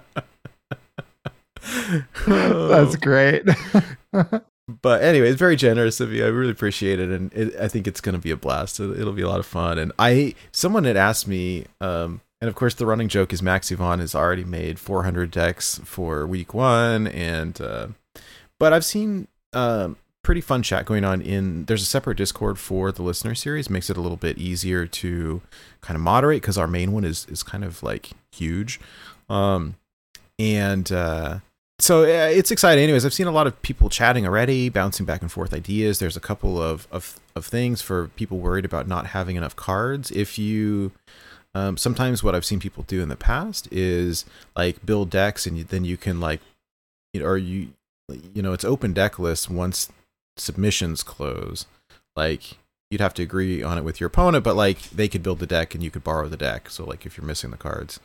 That's 2.27 2.97
great. 2.97 3.45
But 4.69 5.03
anyway, 5.03 5.29
it's 5.29 5.39
very 5.39 5.57
generous 5.57 6.01
of 6.01 6.13
you. 6.13 6.25
I 6.25 6.29
really 6.29 6.51
appreciate 6.51 6.99
it, 6.99 7.11
and 7.11 7.33
it, 7.33 7.55
I 7.57 7.69
think 7.69 7.87
it's 7.87 8.01
going 8.01 8.15
to 8.15 8.21
be 8.21 8.33
a 8.33 8.37
blast. 8.37 8.81
It, 8.81 8.99
it'll 8.99 9.13
be 9.13 9.23
a 9.23 9.29
lot 9.29 9.39
of 9.39 9.47
fun. 9.47 9.79
And 9.79 9.93
I, 9.99 10.35
someone 10.51 10.85
had 10.85 10.97
asked 10.97 11.29
me, 11.29 11.67
um, 11.81 12.21
and 12.41 12.49
of 12.49 12.57
course, 12.57 12.75
the 12.75 12.87
running 12.87 13.09
joke 13.09 13.33
is 13.33 13.43
Max 13.43 13.71
Yvonne 13.71 14.01
has 14.01 14.15
already 14.15 14.45
made 14.45 14.81
400 14.81 15.31
decks 15.31 15.81
for 15.85 16.27
week 16.27 16.53
one, 16.53 17.07
and 17.07 17.61
uh, 17.61 17.89
but 18.59 18.73
I've 18.73 18.85
seen 18.85 19.29
um, 19.53 19.97
pretty 20.25 20.41
fun 20.41 20.65
chat 20.65 20.85
going 20.85 21.05
on 21.05 21.23
in. 21.23 21.67
There's 21.67 21.83
a 21.83 21.87
separate 21.87 22.17
Discord 22.17 22.59
for 22.59 22.91
the 22.91 23.03
listener 23.03 23.37
series, 23.37 23.71
makes 23.71 23.89
it 23.89 23.97
a 23.97 24.01
little 24.01 24.17
bit 24.17 24.37
easier 24.37 24.85
to 24.87 25.43
kind 25.81 25.95
of 25.95 26.03
moderate 26.03 26.43
because 26.43 26.59
our 26.59 26.67
main 26.67 26.91
one 26.91 27.05
is 27.05 27.25
is 27.31 27.45
kind 27.45 27.63
of 27.63 27.85
like 27.85 28.11
huge, 28.33 28.81
um, 29.29 29.77
and. 30.41 30.91
Uh, 30.91 31.39
so 31.79 32.03
uh, 32.03 32.29
it's 32.29 32.51
exciting. 32.51 32.85
Anyways 32.85 33.05
i've 33.05 33.15
seen 33.15 33.27
a 33.27 33.33
lot 33.33 33.47
of 33.47 33.61
people 33.63 33.89
chatting 33.89 34.27
already 34.27 34.69
bouncing 34.69 35.07
back 35.07 35.23
and 35.23 35.31
forth 35.31 35.53
ideas. 35.53 35.99
There's 35.99 36.17
a 36.17 36.21
couple 36.21 36.61
of 36.61 36.89
of, 36.91 37.21
of 37.35 37.45
things 37.47 37.83
for 37.83 38.09
people 38.09 38.39
worried 38.39 38.65
about 38.65 38.89
not 38.89 39.09
having 39.09 39.37
enough 39.37 39.57
cards. 39.57 40.11
If 40.11 40.39
you 40.39 40.93
um, 41.55 41.77
sometimes 41.77 42.23
what 42.23 42.35
i've 42.35 42.45
seen 42.45 42.61
people 42.61 42.85
do 42.87 43.03
in 43.03 43.09
the 43.09 43.17
past 43.17 43.69
is 43.71 44.25
like 44.55 44.85
build 44.85 45.11
decks 45.11 45.47
and 45.47 45.57
you, 45.59 45.65
then 45.65 45.85
you 45.85 45.97
can 45.97 46.21
like 46.21 46.41
you 47.13 47.21
know, 47.21 47.27
or 47.27 47.37
you 47.37 47.69
you 48.35 48.43
know 48.43 48.53
it's 48.53 48.65
open 48.65 48.93
deck 48.93 49.19
list 49.19 49.51
once 49.51 49.91
submissions 50.37 51.03
close. 51.03 51.67
Like 52.15 52.59
you'd 52.91 53.01
have 53.01 53.15
to 53.15 53.23
agree 53.23 53.63
on 53.63 53.77
it 53.77 53.85
with 53.85 54.01
your 54.01 54.07
opponent 54.07 54.45
but 54.45 54.57
like 54.57 54.81
they 54.91 55.09
could 55.09 55.23
build 55.23 55.41
the 55.41 55.47
deck 55.47 55.75
and 55.75 55.85
you 55.85 55.91
could 55.91 56.05
borrow 56.05 56.29
the 56.29 56.37
deck. 56.37 56.71
So 56.71 56.85
like 56.85 57.05
if 57.05 57.17
you're 57.17 57.27
missing 57.27 57.51
the 57.51 57.57
cards 57.59 58.01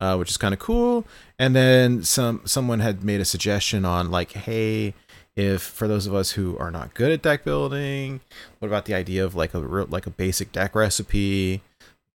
uh, 0.00 0.16
which 0.16 0.30
is 0.30 0.36
kind 0.36 0.54
of 0.54 0.60
cool. 0.60 1.04
And 1.38 1.54
then 1.54 2.02
some 2.02 2.42
someone 2.44 2.80
had 2.80 3.04
made 3.04 3.20
a 3.20 3.24
suggestion 3.24 3.84
on 3.84 4.10
like, 4.10 4.32
hey, 4.32 4.94
if 5.34 5.62
for 5.62 5.86
those 5.86 6.06
of 6.06 6.14
us 6.14 6.32
who 6.32 6.56
are 6.58 6.70
not 6.70 6.94
good 6.94 7.12
at 7.12 7.22
deck 7.22 7.44
building, 7.44 8.20
what 8.58 8.68
about 8.68 8.86
the 8.86 8.94
idea 8.94 9.24
of 9.24 9.34
like 9.34 9.54
a 9.54 9.58
like 9.58 10.06
a 10.06 10.10
basic 10.10 10.52
deck 10.52 10.74
recipe? 10.74 11.62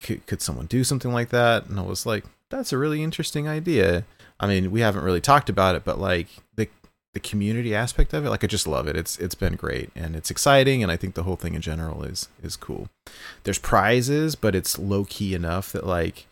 Could, 0.01 0.25
could 0.27 0.41
someone 0.41 0.67
do 0.67 0.85
something 0.85 1.13
like 1.13 1.31
that? 1.31 1.67
And 1.67 1.79
I 1.79 1.83
was 1.83 2.07
like, 2.07 2.25
that's 2.51 2.73
a 2.73 2.79
really 2.79 3.03
interesting 3.03 3.49
idea. 3.49 4.05
I 4.39 4.47
mean, 4.47 4.71
we 4.71 4.81
haven't 4.81 5.03
really 5.03 5.21
talked 5.21 5.51
about 5.51 5.75
it, 5.75 5.85
but 5.85 5.99
like 5.99 6.29
the 6.55 6.69
the 7.15 7.21
community 7.21 7.75
aspect 7.75 8.13
of 8.13 8.25
it, 8.25 8.31
like 8.31 8.45
I 8.45 8.47
just 8.47 8.69
love 8.69 8.87
it. 8.87 8.97
It's 8.97 9.19
it's 9.19 9.35
been 9.35 9.57
great 9.57 9.91
and 9.97 10.15
it's 10.15 10.31
exciting, 10.31 10.83
and 10.83 10.93
I 10.93 10.97
think 10.97 11.15
the 11.15 11.25
whole 11.25 11.37
thing 11.37 11.55
in 11.55 11.61
general 11.61 12.05
is 12.05 12.29
is 12.43 12.55
cool. 12.55 12.89
There's 13.43 13.59
prizes, 13.59 14.37
but 14.37 14.55
it's 14.55 14.79
low 14.79 15.05
key 15.05 15.35
enough 15.35 15.73
that 15.73 15.87
like 15.87 16.27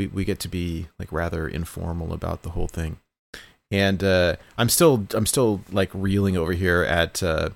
we, 0.00 0.06
we 0.06 0.24
get 0.24 0.38
to 0.40 0.48
be 0.48 0.88
like 0.98 1.12
rather 1.12 1.46
informal 1.46 2.12
about 2.12 2.42
the 2.42 2.50
whole 2.50 2.68
thing. 2.68 2.96
And 3.70 4.02
uh 4.02 4.36
i'm 4.58 4.68
still 4.68 5.06
i'm 5.14 5.26
still 5.26 5.60
like 5.70 5.90
reeling 5.92 6.36
over 6.36 6.52
here 6.52 6.82
at 6.82 7.22
uh 7.22 7.50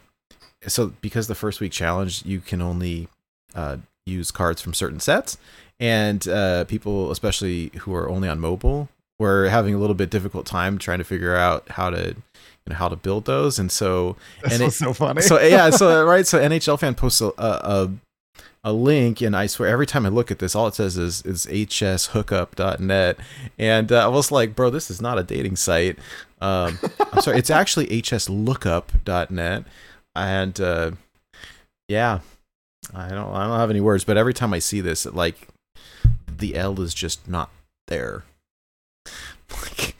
so 0.67 0.93
because 1.01 1.27
the 1.27 1.35
first 1.35 1.61
week 1.61 1.73
challenge 1.73 2.23
you 2.25 2.41
can 2.41 2.61
only 2.63 3.09
uh 3.55 3.79
use 4.07 4.31
cards 4.31 4.61
from 4.63 4.75
certain 4.75 5.01
sets. 5.01 5.39
And 5.81 6.27
uh 6.29 6.65
people 6.65 7.11
especially 7.11 7.71
who 7.81 7.95
are 7.95 8.09
only 8.09 8.29
on 8.29 8.39
mobile 8.39 8.89
were 9.19 9.49
having 9.49 9.75
a 9.75 9.79
little 9.79 9.95
bit 9.95 10.11
difficult 10.11 10.45
time 10.47 10.77
trying 10.79 10.99
to 10.99 11.05
figure 11.05 11.35
out 11.35 11.69
how 11.71 11.89
to 11.91 12.15
you 12.15 12.71
know 12.71 12.77
how 12.77 12.89
to 12.89 12.97
build 12.97 13.25
those. 13.25 13.59
And 13.59 13.71
so 13.73 14.17
This 14.43 14.53
and 14.55 14.63
was 14.65 14.77
so 14.77 14.93
funny. 14.93 15.23
so 15.23 15.41
yeah, 15.41 15.71
so 15.71 16.05
right, 16.05 16.27
so 16.27 16.39
NHL 16.39 16.79
fan 16.79 16.95
posts 16.95 17.21
a, 17.21 17.33
a 17.39 17.91
a 18.65 18.73
link, 18.73 19.21
and 19.21 19.37
I 19.37 19.47
swear 19.47 19.69
every 19.69 19.87
time 19.87 20.07
I 20.07 20.09
look 20.09 20.31
at 20.31 20.39
this, 20.39 20.55
all 20.55 20.67
it 20.67 20.75
says 20.75 20.97
is 20.97 21.23
is 21.23 21.47
hshookup.net, 21.47 23.19
and 23.59 23.93
uh, 23.93 24.05
I 24.05 24.09
was 24.09 24.33
like, 24.33 24.57
bro, 24.57 24.71
this 24.71 24.91
is 24.91 25.03
not 25.03 25.19
a 25.19 25.23
dating 25.23 25.57
site. 25.57 25.99
Um, 26.41 26.79
I'm 27.13 27.21
sorry, 27.21 27.39
it's 27.39 27.51
actually 27.51 27.87
hslookup.net, 27.89 29.65
and 30.17 30.61
uh, 30.61 30.91
yeah, 31.89 32.21
I 32.95 33.11
don't 33.11 33.35
I 33.35 33.47
don't 33.47 33.59
have 33.59 33.71
any 33.71 33.83
words, 33.83 34.05
but 34.05 34.17
every 34.17 34.35
time 34.35 34.55
I 34.55 34.59
see 34.59 34.81
this, 34.81 35.05
it, 35.05 35.15
like 35.15 35.49
the 36.27 36.57
L 36.57 36.81
is 36.81 36.95
just 36.95 37.29
not 37.29 37.51
there. 37.87 38.25
Like, 39.63 39.94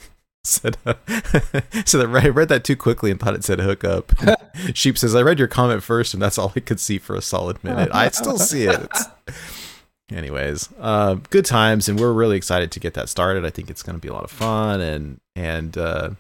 said, 0.47 0.77
uh, 0.87 0.95
so 1.85 1.99
that 1.99 2.09
I 2.11 2.29
read 2.29 2.49
that 2.49 2.65
too 2.65 2.77
quickly 2.77 3.11
and 3.11 3.19
thought 3.19 3.35
it 3.35 3.45
said 3.45 3.61
hookup. 3.61 4.13
Sheep 4.75 4.99
says, 4.99 5.15
I 5.15 5.23
read 5.23 5.39
your 5.39 5.49
comment 5.49 5.83
first, 5.83 6.15
and 6.15 6.23
that's 6.23 6.39
all 6.39 6.53
I 6.55 6.61
could 6.61 6.81
see 6.81 6.99
for 6.99 7.17
a 7.17 7.23
solid 7.23 7.63
minute. 7.65 7.91
I 7.93 8.09
still 8.11 8.39
see 8.39 8.65
it. 8.65 8.81
It's... 8.81 9.07
Anyways, 10.13 10.69
uh, 10.79 11.15
good 11.31 11.47
times, 11.47 11.89
and 11.89 11.99
we're 11.99 12.13
really 12.13 12.37
excited 12.37 12.71
to 12.73 12.81
get 12.81 12.95
that 12.95 13.09
started. 13.09 13.45
I 13.45 13.51
think 13.51 13.71
it's 13.71 13.83
going 13.83 13.97
to 13.97 14.01
be 14.01 14.09
a 14.09 14.13
lot 14.13 14.25
of 14.25 14.31
fun, 14.31 14.81
and 14.81 15.21
and 15.35 15.77
uh, 15.79 16.11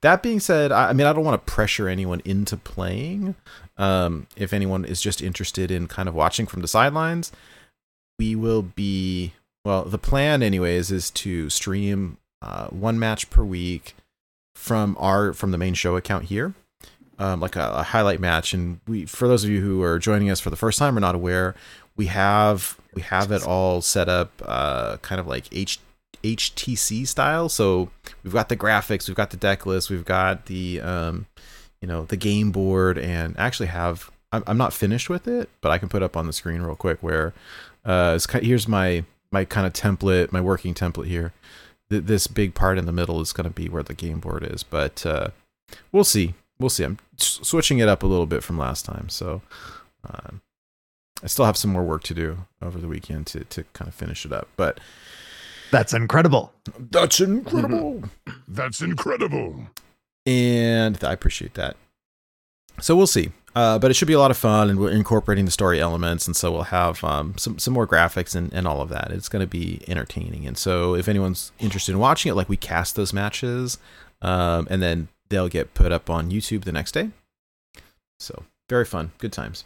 that 0.00 0.22
being 0.22 0.40
said, 0.40 0.72
I, 0.72 0.88
I 0.88 0.92
mean, 0.94 1.06
I 1.06 1.12
don't 1.12 1.24
want 1.24 1.44
to 1.44 1.52
pressure 1.52 1.86
anyone 1.86 2.22
into 2.24 2.56
playing. 2.56 3.34
Um, 3.76 4.26
if 4.36 4.54
anyone 4.54 4.86
is 4.86 5.02
just 5.02 5.20
interested 5.20 5.70
in 5.70 5.86
kind 5.86 6.08
of 6.08 6.14
watching 6.14 6.46
from 6.46 6.62
the 6.62 6.68
sidelines, 6.68 7.30
we 8.18 8.34
will 8.34 8.62
be 8.62 9.34
well. 9.66 9.84
The 9.84 9.98
plan, 9.98 10.42
anyways, 10.42 10.90
is 10.90 11.10
to 11.10 11.50
stream 11.50 12.16
uh, 12.42 12.68
one 12.68 12.98
match 12.98 13.30
per 13.30 13.44
week 13.44 13.94
from 14.54 14.96
our 14.98 15.32
from 15.32 15.50
the 15.50 15.58
main 15.58 15.74
show 15.74 15.96
account 15.96 16.24
here. 16.24 16.54
Um, 17.18 17.40
like 17.40 17.54
a, 17.54 17.70
a 17.74 17.82
highlight 17.82 18.18
match. 18.18 18.54
And 18.54 18.80
we 18.88 19.04
for 19.04 19.28
those 19.28 19.44
of 19.44 19.50
you 19.50 19.60
who 19.60 19.82
are 19.82 19.98
joining 19.98 20.30
us 20.30 20.40
for 20.40 20.48
the 20.48 20.56
first 20.56 20.78
time 20.78 20.96
or 20.96 21.00
not 21.00 21.14
aware 21.14 21.54
we 21.96 22.06
have 22.06 22.78
we 22.94 23.02
have 23.02 23.30
it 23.30 23.46
all 23.46 23.82
set 23.82 24.08
up 24.08 24.30
uh, 24.46 24.96
kind 24.98 25.20
of 25.20 25.26
like 25.26 25.44
H, 25.52 25.78
HCT 26.24 27.06
style. 27.06 27.50
So 27.50 27.90
we've 28.22 28.32
got 28.32 28.48
the 28.48 28.56
graphics 28.56 29.06
we've 29.06 29.16
got 29.16 29.30
the 29.30 29.36
deck 29.36 29.66
list 29.66 29.90
we've 29.90 30.04
got 30.04 30.46
the 30.46 30.80
um, 30.80 31.26
you 31.80 31.88
know 31.88 32.04
the 32.04 32.16
game 32.16 32.52
board 32.52 32.98
and 32.98 33.38
actually 33.38 33.66
have 33.66 34.10
I'm, 34.32 34.44
I'm 34.46 34.58
not 34.58 34.72
finished 34.72 35.08
with 35.08 35.26
it 35.26 35.48
but 35.60 35.70
i 35.70 35.78
can 35.78 35.88
put 35.88 36.02
up 36.02 36.16
on 36.16 36.26
the 36.26 36.32
screen 36.32 36.62
real 36.62 36.76
quick 36.76 37.02
where 37.02 37.32
uh, 37.84 38.12
it's, 38.16 38.30
here's 38.30 38.68
my 38.68 39.04
my 39.32 39.44
kind 39.44 39.66
of 39.66 39.72
template 39.72 40.32
my 40.32 40.40
working 40.40 40.74
template 40.74 41.06
here 41.06 41.32
th- 41.90 42.04
this 42.04 42.26
big 42.26 42.54
part 42.54 42.78
in 42.78 42.86
the 42.86 42.92
middle 42.92 43.20
is 43.20 43.32
going 43.32 43.44
to 43.44 43.50
be 43.54 43.68
where 43.68 43.82
the 43.82 43.94
game 43.94 44.20
board 44.20 44.42
is 44.48 44.62
but 44.62 45.04
uh, 45.04 45.28
we'll 45.92 46.04
see 46.04 46.34
we'll 46.58 46.70
see 46.70 46.84
i'm 46.84 46.98
s- 47.18 47.40
switching 47.42 47.78
it 47.78 47.88
up 47.88 48.02
a 48.02 48.06
little 48.06 48.26
bit 48.26 48.42
from 48.42 48.56
last 48.58 48.84
time 48.84 49.08
so 49.08 49.42
um, 50.08 50.40
i 51.22 51.26
still 51.26 51.44
have 51.44 51.56
some 51.56 51.70
more 51.72 51.84
work 51.84 52.02
to 52.02 52.14
do 52.14 52.38
over 52.62 52.78
the 52.78 52.88
weekend 52.88 53.26
to, 53.26 53.44
to 53.44 53.64
kind 53.72 53.88
of 53.88 53.94
finish 53.94 54.24
it 54.24 54.32
up 54.32 54.48
but 54.56 54.80
That's 55.70 55.92
incredible. 55.94 56.52
that's 56.90 57.20
incredible 57.20 58.02
That's 58.48 58.80
incredible. 58.80 59.66
and 60.26 61.02
I 61.04 61.12
appreciate 61.12 61.54
that. 61.54 61.76
So 62.80 62.96
we'll 62.96 63.06
see. 63.06 63.32
Uh, 63.56 63.78
but 63.80 63.90
it 63.90 63.94
should 63.94 64.06
be 64.06 64.14
a 64.14 64.18
lot 64.18 64.30
of 64.30 64.36
fun, 64.36 64.70
and 64.70 64.78
we're 64.78 64.92
incorporating 64.92 65.44
the 65.44 65.50
story 65.50 65.80
elements, 65.80 66.26
and 66.28 66.36
so 66.36 66.52
we'll 66.52 66.62
have 66.62 67.02
um, 67.02 67.34
some 67.36 67.58
some 67.58 67.74
more 67.74 67.84
graphics 67.86 68.36
and, 68.36 68.52
and 68.54 68.66
all 68.68 68.80
of 68.80 68.88
that. 68.90 69.10
It's 69.10 69.28
going 69.28 69.40
to 69.40 69.46
be 69.48 69.82
entertaining, 69.88 70.46
and 70.46 70.56
so 70.56 70.94
if 70.94 71.08
anyone's 71.08 71.50
interested 71.58 71.90
in 71.92 71.98
watching 71.98 72.30
it, 72.30 72.36
like 72.36 72.48
we 72.48 72.56
cast 72.56 72.94
those 72.94 73.12
matches, 73.12 73.78
um, 74.22 74.68
and 74.70 74.80
then 74.80 75.08
they'll 75.30 75.48
get 75.48 75.74
put 75.74 75.90
up 75.90 76.08
on 76.08 76.30
YouTube 76.30 76.62
the 76.62 76.70
next 76.70 76.92
day. 76.92 77.10
So 78.20 78.44
very 78.68 78.84
fun, 78.84 79.10
good 79.18 79.32
times. 79.32 79.64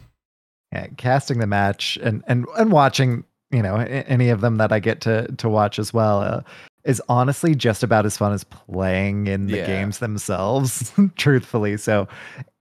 Yeah, 0.72 0.86
casting 0.96 1.38
the 1.38 1.46
match 1.46 1.98
and 2.02 2.24
and 2.26 2.46
and 2.58 2.72
watching, 2.72 3.24
you 3.50 3.62
know, 3.62 3.76
any 3.76 4.30
of 4.30 4.40
them 4.40 4.56
that 4.56 4.72
I 4.72 4.78
get 4.80 5.02
to 5.02 5.30
to 5.36 5.48
watch 5.50 5.78
as 5.78 5.92
well. 5.92 6.20
Uh, 6.20 6.40
is 6.84 7.00
honestly 7.08 7.54
just 7.54 7.82
about 7.82 8.04
as 8.04 8.14
fun 8.16 8.32
as 8.32 8.44
playing 8.44 9.26
in 9.26 9.46
the 9.46 9.56
Yeah. 9.56 9.66
games 9.66 10.00
themselves, 10.00 10.92
truthfully. 11.16 11.78
So, 11.78 12.06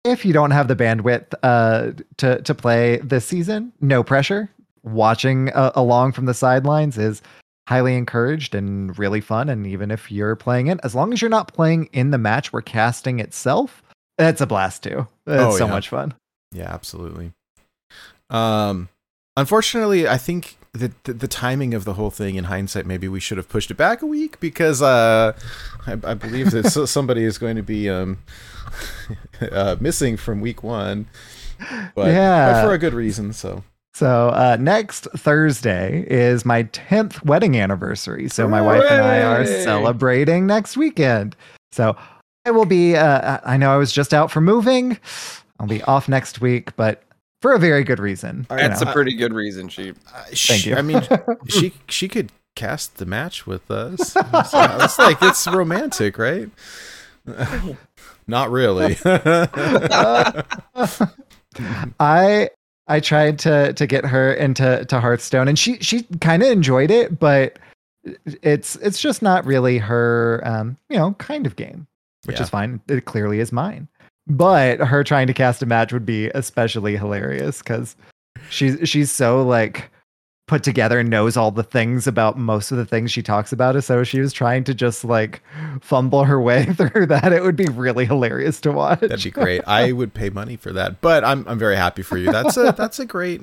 if 0.03 0.25
you 0.25 0.33
don't 0.33 0.51
have 0.51 0.67
the 0.67 0.75
bandwidth 0.75 1.33
uh, 1.43 1.91
to 2.17 2.41
to 2.41 2.55
play 2.55 2.97
this 2.97 3.25
season, 3.25 3.71
no 3.81 4.03
pressure. 4.03 4.49
Watching 4.83 5.49
uh, 5.49 5.71
along 5.75 6.13
from 6.13 6.25
the 6.25 6.33
sidelines 6.33 6.97
is 6.97 7.21
highly 7.67 7.95
encouraged 7.95 8.55
and 8.55 8.97
really 8.97 9.21
fun. 9.21 9.47
And 9.47 9.67
even 9.67 9.91
if 9.91 10.11
you're 10.11 10.35
playing 10.35 10.67
it, 10.67 10.79
as 10.83 10.95
long 10.95 11.13
as 11.13 11.21
you're 11.21 11.29
not 11.29 11.53
playing 11.53 11.85
in 11.93 12.09
the 12.09 12.17
match 12.17 12.51
we're 12.51 12.63
casting 12.63 13.19
itself, 13.19 13.83
it's 14.17 14.41
a 14.41 14.47
blast 14.47 14.81
too. 14.83 15.07
It's 15.27 15.43
Oh, 15.43 15.55
so 15.57 15.65
yeah. 15.65 15.71
much 15.71 15.89
fun. 15.89 16.15
Yeah, 16.51 16.73
absolutely. 16.73 17.31
Um, 18.31 18.89
unfortunately, 19.37 20.07
I 20.07 20.17
think 20.17 20.57
the, 20.73 20.91
the 21.03 21.13
the 21.13 21.27
timing 21.27 21.73
of 21.73 21.83
the 21.85 21.93
whole 21.95 22.11
thing, 22.11 22.35
in 22.35 22.45
hindsight, 22.45 22.85
maybe 22.85 23.07
we 23.07 23.19
should 23.19 23.37
have 23.37 23.49
pushed 23.49 23.71
it 23.71 23.75
back 23.77 24.01
a 24.01 24.05
week 24.05 24.39
because 24.39 24.81
uh, 24.81 25.33
I, 25.85 25.91
I 26.03 26.13
believe 26.13 26.51
that 26.51 26.69
somebody 26.87 27.23
is 27.23 27.37
going 27.37 27.57
to 27.57 27.63
be 27.63 27.89
um 27.89 28.19
uh, 29.51 29.75
missing 29.79 30.17
from 30.17 30.41
week 30.41 30.63
one. 30.63 31.07
But, 31.95 32.07
Yeah. 32.07 32.53
but 32.53 32.63
for 32.65 32.73
a 32.73 32.77
good 32.77 32.93
reason. 32.93 33.33
So 33.33 33.63
So 33.93 34.29
uh, 34.29 34.57
next 34.59 35.07
Thursday 35.15 36.05
is 36.09 36.45
my 36.45 36.63
10th 36.63 37.23
wedding 37.25 37.57
anniversary. 37.57 38.29
So 38.29 38.47
my 38.47 38.61
wife 38.61 38.85
and 38.89 39.01
I 39.01 39.21
are 39.21 39.45
celebrating 39.45 40.47
next 40.47 40.77
weekend. 40.77 41.35
So 41.71 41.95
I 42.45 42.51
will 42.51 42.65
be, 42.65 42.95
uh, 42.95 43.39
I 43.45 43.57
know 43.57 43.71
I 43.71 43.77
was 43.77 43.91
just 43.91 44.13
out 44.13 44.31
for 44.31 44.41
moving. 44.41 44.97
I'll 45.59 45.67
be 45.67 45.83
off 45.83 46.09
next 46.09 46.41
week, 46.41 46.75
but 46.75 47.03
for 47.41 47.53
a 47.53 47.59
very 47.59 47.83
good 47.83 47.99
reason. 47.99 48.45
That's 48.49 48.81
know. 48.83 48.89
a 48.89 48.93
pretty 48.93 49.15
good 49.15 49.33
reason, 49.33 49.67
Sheep. 49.69 49.97
uh, 50.13 50.23
Thank 50.25 50.35
sh- 50.37 50.65
you. 50.67 50.75
I 50.75 50.81
mean, 50.81 51.01
she 51.47 51.73
she 51.89 52.07
could 52.07 52.31
cast 52.55 52.97
the 52.97 53.05
match 53.05 53.45
with 53.47 53.69
us. 53.71 54.13
So 54.13 54.21
it's 54.81 54.97
like 54.99 55.17
it's 55.21 55.47
romantic, 55.47 56.17
right? 56.17 56.49
Not 58.27 58.51
really. 58.51 58.97
I 61.99 62.49
I 62.87 62.99
tried 62.99 63.39
to 63.39 63.73
to 63.73 63.87
get 63.87 64.05
her 64.05 64.33
into 64.33 64.85
to 64.85 64.99
Hearthstone 64.99 65.47
and 65.47 65.57
she 65.57 65.77
she 65.79 66.03
kind 66.19 66.43
of 66.43 66.49
enjoyed 66.49 66.91
it, 66.91 67.19
but 67.19 67.59
it's 68.41 68.75
it's 68.77 68.99
just 68.99 69.21
not 69.21 69.45
really 69.45 69.77
her 69.77 70.41
um, 70.43 70.77
you 70.89 70.97
know, 70.97 71.13
kind 71.13 71.45
of 71.45 71.55
game, 71.55 71.87
which 72.25 72.37
Yeah. 72.37 72.43
is 72.43 72.49
fine. 72.49 72.81
It 72.87 73.05
clearly 73.05 73.39
is 73.39 73.51
mine. 73.51 73.87
But 74.31 74.79
her 74.79 75.03
trying 75.03 75.27
to 75.27 75.33
cast 75.33 75.61
a 75.61 75.65
match 75.65 75.91
would 75.91 76.05
be 76.05 76.29
especially 76.29 76.97
hilarious 76.97 77.61
cuz 77.61 77.95
she's 78.49 78.89
she's 78.89 79.11
so 79.11 79.43
like 79.43 79.91
put 80.51 80.63
together 80.63 80.99
and 80.99 81.09
knows 81.09 81.37
all 81.37 81.49
the 81.49 81.63
things 81.63 82.07
about 82.07 82.37
most 82.37 82.71
of 82.71 82.77
the 82.77 82.85
things 82.85 83.09
she 83.09 83.21
talks 83.23 83.53
about. 83.53 83.81
So 83.85 84.03
she 84.03 84.19
was 84.19 84.33
trying 84.33 84.65
to 84.65 84.73
just 84.73 85.05
like 85.05 85.41
fumble 85.81 86.25
her 86.25 86.41
way 86.41 86.65
through 86.73 87.05
that. 87.05 87.31
It 87.31 87.41
would 87.41 87.55
be 87.55 87.67
really 87.67 88.05
hilarious 88.05 88.59
to 88.61 88.71
watch. 88.73 88.99
That'd 88.99 89.23
be 89.23 89.31
great. 89.31 89.61
I 89.65 89.93
would 89.93 90.13
pay 90.13 90.29
money 90.29 90.57
for 90.57 90.73
that. 90.73 90.99
But 91.01 91.23
I'm 91.23 91.47
I'm 91.47 91.57
very 91.57 91.77
happy 91.77 92.01
for 92.01 92.17
you. 92.17 92.31
That's 92.31 92.57
a 92.57 92.73
that's 92.77 92.99
a 92.99 93.05
great 93.05 93.41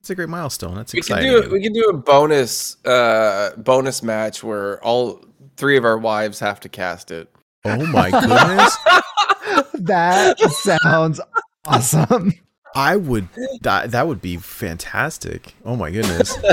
that's 0.00 0.10
a 0.10 0.14
great 0.14 0.28
milestone. 0.28 0.74
That's 0.74 0.92
exciting. 0.92 1.24
We 1.24 1.30
can 1.30 1.38
exciting. 1.38 1.50
do 1.50 1.54
we 1.54 1.62
can 1.62 1.72
do 1.72 1.84
a 1.88 1.96
bonus 1.96 2.84
uh 2.84 3.52
bonus 3.56 4.02
match 4.02 4.42
where 4.44 4.82
all 4.84 5.24
three 5.56 5.76
of 5.76 5.84
our 5.84 5.98
wives 5.98 6.40
have 6.40 6.60
to 6.60 6.68
cast 6.68 7.10
it. 7.10 7.28
oh 7.64 7.86
my 7.86 8.10
goodness. 8.10 8.76
that 9.74 10.38
sounds 10.40 11.20
awesome. 11.64 12.32
I 12.74 12.96
would 12.96 13.28
that, 13.62 13.90
that 13.90 14.06
would 14.06 14.20
be 14.22 14.36
fantastic. 14.36 15.54
Oh 15.64 15.76
my 15.76 15.90
goodness. 15.90 16.36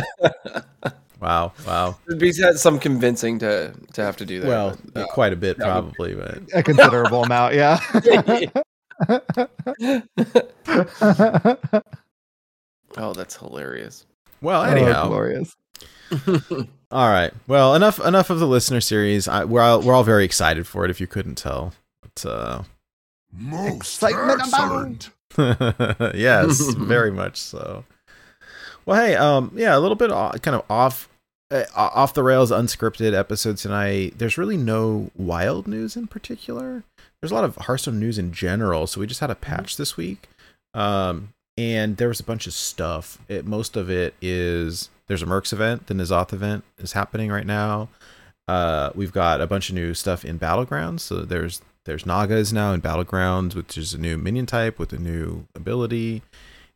Wow, 1.20 1.54
wow. 1.66 1.98
It'd 2.08 2.20
be 2.20 2.32
some 2.32 2.78
convincing 2.80 3.40
to 3.40 3.74
to 3.94 4.04
have 4.04 4.18
to 4.18 4.26
do 4.26 4.40
that. 4.42 4.48
Well, 4.48 4.78
but, 4.94 5.02
uh, 5.02 5.08
quite 5.08 5.34
a 5.34 5.36
bit 5.36 5.58
probably, 5.58 6.14
but 6.14 6.42
A 6.54 6.62
considerable 6.62 7.24
amount, 7.24 7.56
yeah. 7.56 7.80
oh, 12.98 13.14
that's 13.14 13.36
hilarious. 13.38 14.06
well, 14.42 14.62
Oh, 14.62 14.66
anyhow. 14.66 15.08
glorious. 15.08 15.56
All 16.92 17.10
right. 17.10 17.34
Well, 17.48 17.76
enough 17.76 18.00
enough 18.00 18.30
of 18.30 18.40
the 18.40 18.48
listener 18.48 18.80
series. 18.82 19.28
I, 19.28 19.44
we're 19.44 19.62
all, 19.62 19.82
we're 19.82 19.94
all 19.94 20.04
very 20.04 20.24
excited 20.24 20.68
for 20.68 20.86
it 20.86 20.92
if 20.92 21.02
you 21.02 21.08
couldn't 21.08 21.36
tell. 21.36 21.74
But 22.02 22.26
uh 22.30 22.64
Most 23.34 24.02
Excitement 24.04 24.42
excellent. 24.42 25.10
yes, 26.16 26.60
very 26.76 27.12
much 27.12 27.38
so. 27.38 27.86
Well, 28.86 29.06
hey, 29.06 29.16
um, 29.16 29.52
yeah, 29.56 29.78
a 29.78 29.80
little 29.80 29.96
bit 29.96 30.12
o- 30.12 30.32
kind 30.42 30.56
of 30.56 30.64
off, 30.70 31.10
uh, 31.52 31.66
off 31.76 32.14
the 32.14 32.24
rails, 32.24 32.52
unscripted 32.52 33.14
episode 33.14 33.58
tonight. 33.58 34.14
There's 34.18 34.38
really 34.38 34.58
no 34.58 35.12
wild 35.16 35.68
news 35.68 35.96
in 35.96 36.08
particular. 36.08 36.84
There's 37.22 37.32
a 37.32 37.36
lot 37.36 37.44
of 37.44 37.56
Hearthstone 37.58 38.00
news 38.00 38.18
in 38.18 38.32
general. 38.32 38.88
So 38.88 39.02
we 39.02 39.08
just 39.08 39.20
had 39.20 39.30
a 39.30 39.36
patch 39.36 39.78
this 39.78 39.98
week, 39.98 40.30
um, 40.74 41.34
and 41.58 41.98
there 41.98 42.08
was 42.08 42.20
a 42.20 42.24
bunch 42.24 42.48
of 42.48 42.54
stuff. 42.54 43.20
It, 43.28 43.46
most 43.46 43.76
of 43.76 43.90
it 43.90 44.14
is 44.22 44.90
there's 45.08 45.24
a 45.24 45.26
Mercs 45.26 45.52
event, 45.54 45.88
the 45.88 45.94
N'Zoth 45.94 46.34
event 46.34 46.64
is 46.78 46.94
happening 46.94 47.32
right 47.32 47.46
now. 47.46 47.90
Uh, 48.48 48.92
we've 48.96 49.12
got 49.12 49.42
a 49.42 49.48
bunch 49.48 49.70
of 49.70 49.76
new 49.76 49.94
stuff 49.94 50.24
in 50.24 50.40
Battlegrounds. 50.40 51.02
So 51.02 51.18
there's 51.22 51.62
there's 51.88 52.06
Nagas 52.06 52.54
now 52.54 52.74
in 52.74 52.82
Battlegrounds, 52.82 53.56
which 53.56 53.78
is 53.78 53.94
a 53.94 53.98
new 53.98 54.18
minion 54.18 54.46
type 54.46 54.78
with 54.78 54.94
a 54.94 55.00
new 55.00 55.48
ability, 55.56 56.22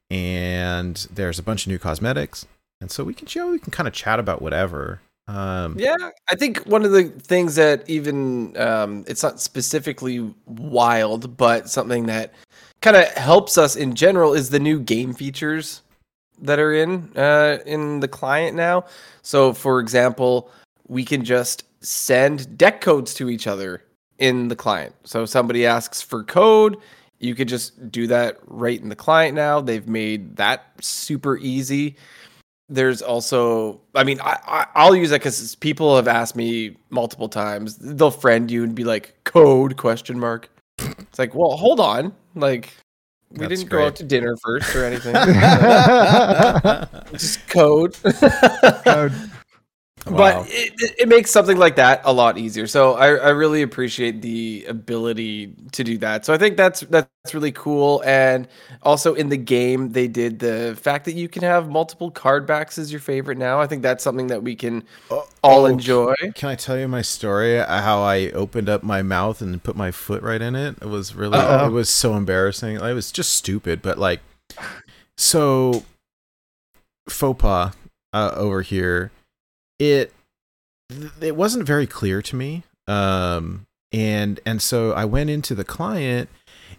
and 0.09 1.05
there's 1.13 1.37
a 1.37 1.43
bunch 1.43 1.65
of 1.65 1.67
new 1.67 1.77
cosmetics. 1.77 2.47
And 2.79 2.89
so 2.89 3.03
we 3.03 3.13
can, 3.13 3.27
know, 3.35 3.51
we 3.51 3.59
can 3.59 3.71
kind 3.71 3.87
of 3.87 3.93
chat 3.93 4.19
about 4.19 4.41
whatever. 4.41 5.01
Um, 5.27 5.75
Yeah, 5.77 6.09
I 6.29 6.35
think 6.35 6.63
one 6.63 6.83
of 6.83 6.91
the 6.91 7.03
things 7.03 7.55
that 7.55 7.87
even 7.87 8.57
um, 8.57 9.03
it's 9.05 9.21
not 9.21 9.39
specifically 9.39 10.33
wild, 10.47 11.37
but 11.37 11.69
something 11.69 12.05
that 12.07 12.33
kind 12.81 12.95
of 12.95 13.05
helps 13.09 13.57
us 13.57 13.75
in 13.75 13.93
general 13.93 14.33
is 14.33 14.49
the 14.49 14.59
new 14.59 14.79
game 14.79 15.13
features 15.13 15.81
that 16.41 16.57
are 16.57 16.73
in 16.73 17.11
uh, 17.17 17.59
in 17.65 17.99
the 17.99 18.07
client 18.07 18.55
now. 18.55 18.85
So, 19.21 19.53
for 19.53 19.79
example, 19.81 20.49
we 20.87 21.03
can 21.03 21.23
just 21.23 21.65
send 21.83 22.57
deck 22.57 22.79
codes 22.79 23.13
to 23.15 23.29
each 23.29 23.45
other 23.45 23.83
in 24.21 24.47
the 24.47 24.55
client. 24.55 24.95
So, 25.03 25.23
if 25.23 25.29
somebody 25.29 25.65
asks 25.65 26.01
for 26.01 26.23
code, 26.23 26.77
you 27.21 27.35
could 27.35 27.47
just 27.47 27.91
do 27.91 28.07
that 28.07 28.37
right 28.45 28.81
in 28.81 28.89
the 28.89 28.95
client 28.95 29.35
now. 29.35 29.61
They've 29.61 29.87
made 29.87 30.37
that 30.37 30.65
super 30.79 31.37
easy. 31.37 31.97
There's 32.67 33.01
also 33.01 33.81
i 33.95 34.05
mean 34.05 34.21
i, 34.21 34.39
I 34.47 34.65
i'll 34.75 34.95
use 34.95 35.09
that 35.09 35.19
because 35.19 35.55
people 35.55 35.93
have 35.97 36.07
asked 36.07 36.37
me 36.37 36.77
multiple 36.89 37.27
times. 37.27 37.75
They'll 37.77 38.11
friend 38.11 38.49
you 38.49 38.63
and 38.63 38.73
be 38.73 38.85
like 38.85 39.13
code? 39.25 39.75
question 39.75 40.17
mark. 40.17 40.49
It's 40.79 41.19
like 41.19 41.35
well 41.35 41.57
hold 41.57 41.81
on. 41.81 42.13
Like 42.33 42.73
we 43.29 43.39
That's 43.39 43.59
didn't 43.59 43.69
go 43.69 43.85
out 43.85 43.95
to 43.97 44.03
dinner 44.03 44.37
first 44.37 44.75
or 44.75 44.85
anything. 44.85 45.13
Just 47.11 47.47
code. 47.49 47.95
Code. 48.83 49.13
Wow. 50.07 50.17
but 50.17 50.47
it, 50.49 50.73
it- 50.79 50.95
it 51.01 51.07
makes 51.07 51.29
something 51.29 51.57
like 51.57 51.75
that 51.75 52.01
a 52.05 52.11
lot 52.13 52.37
easier 52.39 52.65
so 52.65 52.93
I, 52.93 53.09
I 53.15 53.29
really 53.29 53.61
appreciate 53.61 54.21
the 54.23 54.65
ability 54.67 55.53
to 55.73 55.83
do 55.83 55.97
that 55.99 56.25
so 56.25 56.33
i 56.33 56.39
think 56.39 56.57
that's 56.57 56.79
that's 56.81 57.07
really 57.35 57.51
cool 57.51 58.01
and 58.03 58.47
also 58.81 59.13
in 59.13 59.29
the 59.29 59.37
game 59.37 59.89
they 59.91 60.07
did 60.07 60.39
the 60.39 60.75
fact 60.81 61.05
that 61.05 61.13
you 61.13 61.29
can 61.29 61.43
have 61.43 61.69
multiple 61.69 62.09
card 62.09 62.47
backs 62.47 62.79
as 62.79 62.91
your 62.91 62.99
favorite 62.99 63.37
now 63.37 63.59
i 63.59 63.67
think 63.67 63.83
that's 63.83 64.03
something 64.03 64.25
that 64.27 64.41
we 64.41 64.55
can 64.55 64.83
Oh, 65.11 65.27
all 65.43 65.61
oh, 65.63 65.65
enjoy 65.67 66.15
Can 66.33 66.49
I 66.49 66.55
tell 66.55 66.79
you 66.79 66.87
my 66.87 67.03
story? 67.03 67.59
uh, 67.59 67.81
How 67.81 68.01
I 68.01 68.31
opened 68.31 68.69
up 68.69 68.81
my 68.81 69.03
mouth 69.03 69.39
and 69.41 69.61
put 69.61 69.75
my 69.75 69.91
foot 69.91 70.23
right 70.23 70.41
in 70.41 70.55
it. 70.55 70.77
It 70.81 70.87
was 70.87 71.13
really, 71.15 71.37
Uh-oh. 71.37 71.67
it 71.67 71.71
was 71.71 71.89
so 71.89 72.15
embarrassing. 72.15 72.75
It 72.77 72.93
was 72.93 73.11
just 73.11 73.33
stupid, 73.33 73.81
but 73.81 73.97
like, 73.97 74.19
so 75.17 75.83
faux 77.09 77.41
pas 77.41 77.73
uh, 78.13 78.31
over 78.35 78.61
here. 78.61 79.11
It 79.81 80.13
it 81.19 81.35
wasn't 81.35 81.65
very 81.65 81.87
clear 81.87 82.21
to 82.21 82.35
me, 82.35 82.61
um, 82.87 83.65
and 83.91 84.39
and 84.45 84.61
so 84.61 84.91
I 84.91 85.05
went 85.05 85.31
into 85.31 85.55
the 85.55 85.63
client 85.63 86.29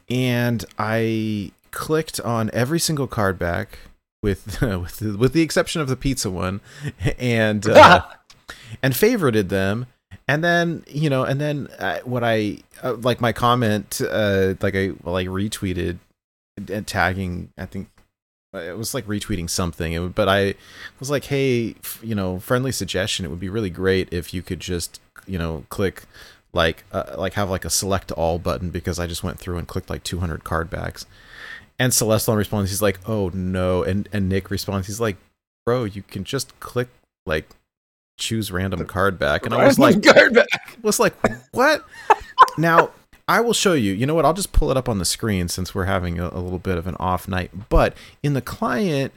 and 0.08 0.64
I 0.78 1.50
clicked 1.72 2.20
on 2.20 2.48
every 2.52 2.78
single 2.78 3.08
card 3.08 3.40
back 3.40 3.78
with 4.22 4.62
with 4.62 4.98
the, 4.98 5.16
with 5.18 5.32
the 5.32 5.42
exception 5.42 5.80
of 5.80 5.88
the 5.88 5.96
pizza 5.96 6.30
one, 6.30 6.60
and 7.18 7.66
uh, 7.68 8.02
and 8.84 8.94
favorited 8.94 9.48
them. 9.48 9.86
And 10.28 10.44
then 10.44 10.84
you 10.86 11.10
know, 11.10 11.24
and 11.24 11.40
then 11.40 11.66
uh, 11.80 11.98
what 12.04 12.22
I 12.22 12.58
uh, 12.84 12.94
like 12.94 13.20
my 13.20 13.32
comment, 13.32 14.00
uh, 14.00 14.54
like 14.60 14.76
I 14.76 14.92
like 15.02 15.26
retweeted 15.26 15.98
and 16.70 16.86
tagging. 16.86 17.50
I 17.58 17.66
think 17.66 17.88
uh, 17.91 17.91
it 18.54 18.76
was 18.76 18.94
like 18.94 19.06
retweeting 19.06 19.48
something. 19.48 20.00
Would- 20.00 20.14
but 20.14 20.28
I 20.28 20.54
was 21.00 21.10
like, 21.10 21.24
hey, 21.24 21.70
f- 21.82 22.00
you 22.02 22.14
know, 22.14 22.38
friendly 22.38 22.72
suggestion. 22.72 23.24
It 23.24 23.28
would 23.28 23.40
be 23.40 23.48
really 23.48 23.70
great 23.70 24.12
if 24.12 24.32
you 24.34 24.42
could 24.42 24.60
just 24.60 25.00
you 25.26 25.38
know 25.38 25.64
click 25.68 26.04
like 26.52 26.84
uh, 26.92 27.14
like 27.16 27.32
have 27.34 27.48
like 27.48 27.64
a 27.64 27.70
select 27.70 28.12
all 28.12 28.38
button 28.38 28.70
because 28.70 28.98
I 28.98 29.06
just 29.06 29.22
went 29.24 29.38
through 29.38 29.56
and 29.58 29.66
clicked 29.66 29.88
like 29.88 30.02
200 30.04 30.44
card 30.44 30.68
backs. 30.68 31.06
And 31.78 31.92
Celestion 31.94 32.34
responds, 32.34 32.70
he's 32.70 32.82
like, 32.82 33.00
"Oh 33.08 33.30
no!" 33.34 33.82
And 33.82 34.08
and 34.12 34.28
Nick 34.28 34.50
responds, 34.50 34.86
he's 34.86 35.00
like, 35.00 35.16
"Bro, 35.64 35.84
you 35.84 36.02
can 36.02 36.22
just 36.24 36.58
click 36.60 36.88
like 37.24 37.48
choose 38.18 38.52
random 38.52 38.84
card 38.86 39.18
back." 39.18 39.46
And 39.46 39.54
I 39.54 39.64
was 39.66 39.78
like, 39.78 40.02
card 40.04 40.34
back 40.34 40.76
was 40.82 41.00
like, 41.00 41.14
"What?" 41.52 41.84
now 42.58 42.90
I 43.28 43.40
will 43.40 43.52
show 43.52 43.72
you. 43.72 43.92
You 43.92 44.06
know 44.06 44.14
what? 44.14 44.24
I'll 44.24 44.32
just 44.34 44.52
pull 44.52 44.70
it 44.70 44.76
up 44.76 44.88
on 44.88 44.98
the 44.98 45.04
screen 45.04 45.48
since 45.48 45.74
we're 45.74 45.84
having 45.84 46.18
a, 46.18 46.28
a 46.28 46.40
little 46.40 46.58
bit 46.58 46.76
of 46.78 46.86
an 46.86 46.96
off 46.98 47.28
night. 47.28 47.68
But 47.68 47.96
in 48.22 48.34
the 48.34 48.40
client, 48.42 49.12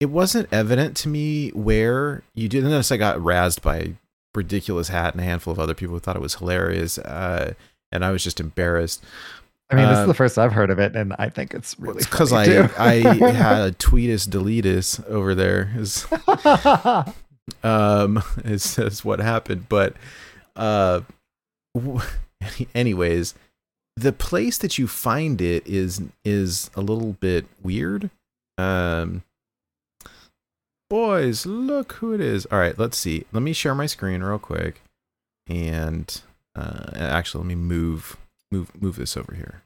it 0.00 0.06
wasn't 0.06 0.48
evident 0.52 0.96
to 0.98 1.08
me 1.08 1.50
where 1.50 2.22
you 2.34 2.48
did. 2.48 2.64
Notice 2.64 2.90
I 2.90 2.96
got 2.96 3.18
razzed 3.18 3.62
by 3.62 3.76
a 3.76 3.88
ridiculous 4.34 4.88
hat 4.88 5.14
and 5.14 5.20
a 5.20 5.24
handful 5.24 5.52
of 5.52 5.58
other 5.60 5.74
people 5.74 5.94
who 5.94 6.00
thought 6.00 6.16
it 6.16 6.22
was 6.22 6.34
hilarious, 6.36 6.98
uh, 6.98 7.54
and 7.92 8.04
I 8.04 8.10
was 8.10 8.24
just 8.24 8.40
embarrassed. 8.40 9.04
I 9.70 9.76
mean, 9.76 9.86
this 9.88 9.98
is 9.98 10.02
Um, 10.02 10.08
the 10.08 10.14
first 10.14 10.38
I've 10.38 10.52
heard 10.52 10.70
of 10.70 10.78
it, 10.78 10.94
and 10.96 11.14
I 11.18 11.28
think 11.30 11.54
it's 11.54 11.78
really 11.78 12.02
because 12.02 12.32
I. 12.32 12.68
I 12.78 12.92
had 13.32 13.60
a 13.62 13.72
tweetus 13.72 14.28
deletus 14.28 15.06
over 15.08 15.34
there 15.34 15.72
is 15.76 16.06
um 17.62 18.22
is, 18.44 18.78
is 18.78 19.04
what 19.04 19.20
happened 19.20 19.68
but 19.68 19.94
uh 20.56 21.00
w- 21.74 22.00
anyways 22.74 23.34
the 23.96 24.12
place 24.12 24.58
that 24.58 24.78
you 24.78 24.88
find 24.88 25.40
it 25.40 25.66
is 25.66 26.02
is 26.24 26.70
a 26.74 26.80
little 26.80 27.12
bit 27.14 27.46
weird 27.62 28.10
um 28.58 29.22
boys 30.90 31.46
look 31.46 31.92
who 31.94 32.12
it 32.12 32.20
is 32.20 32.46
all 32.46 32.58
right 32.58 32.78
let's 32.78 32.98
see 32.98 33.24
let 33.32 33.42
me 33.42 33.52
share 33.52 33.74
my 33.74 33.86
screen 33.86 34.22
real 34.22 34.38
quick 34.38 34.82
and 35.46 36.22
uh 36.56 36.90
actually 36.94 37.42
let 37.42 37.48
me 37.48 37.54
move 37.54 38.16
move 38.50 38.70
move 38.80 38.96
this 38.96 39.16
over 39.16 39.34
here 39.34 39.62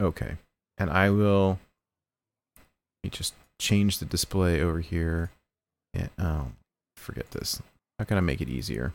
okay 0.00 0.36
and 0.76 0.90
i 0.90 1.10
will 1.10 1.58
let 3.02 3.04
me 3.04 3.10
just 3.10 3.34
change 3.58 3.98
the 3.98 4.04
display 4.04 4.60
over 4.60 4.80
here. 4.80 5.30
Yeah, 5.94 6.08
oh, 6.18 6.48
forget 6.96 7.30
this. 7.32 7.60
How 7.98 8.04
can 8.04 8.16
I 8.16 8.20
make 8.20 8.40
it 8.40 8.48
easier? 8.48 8.92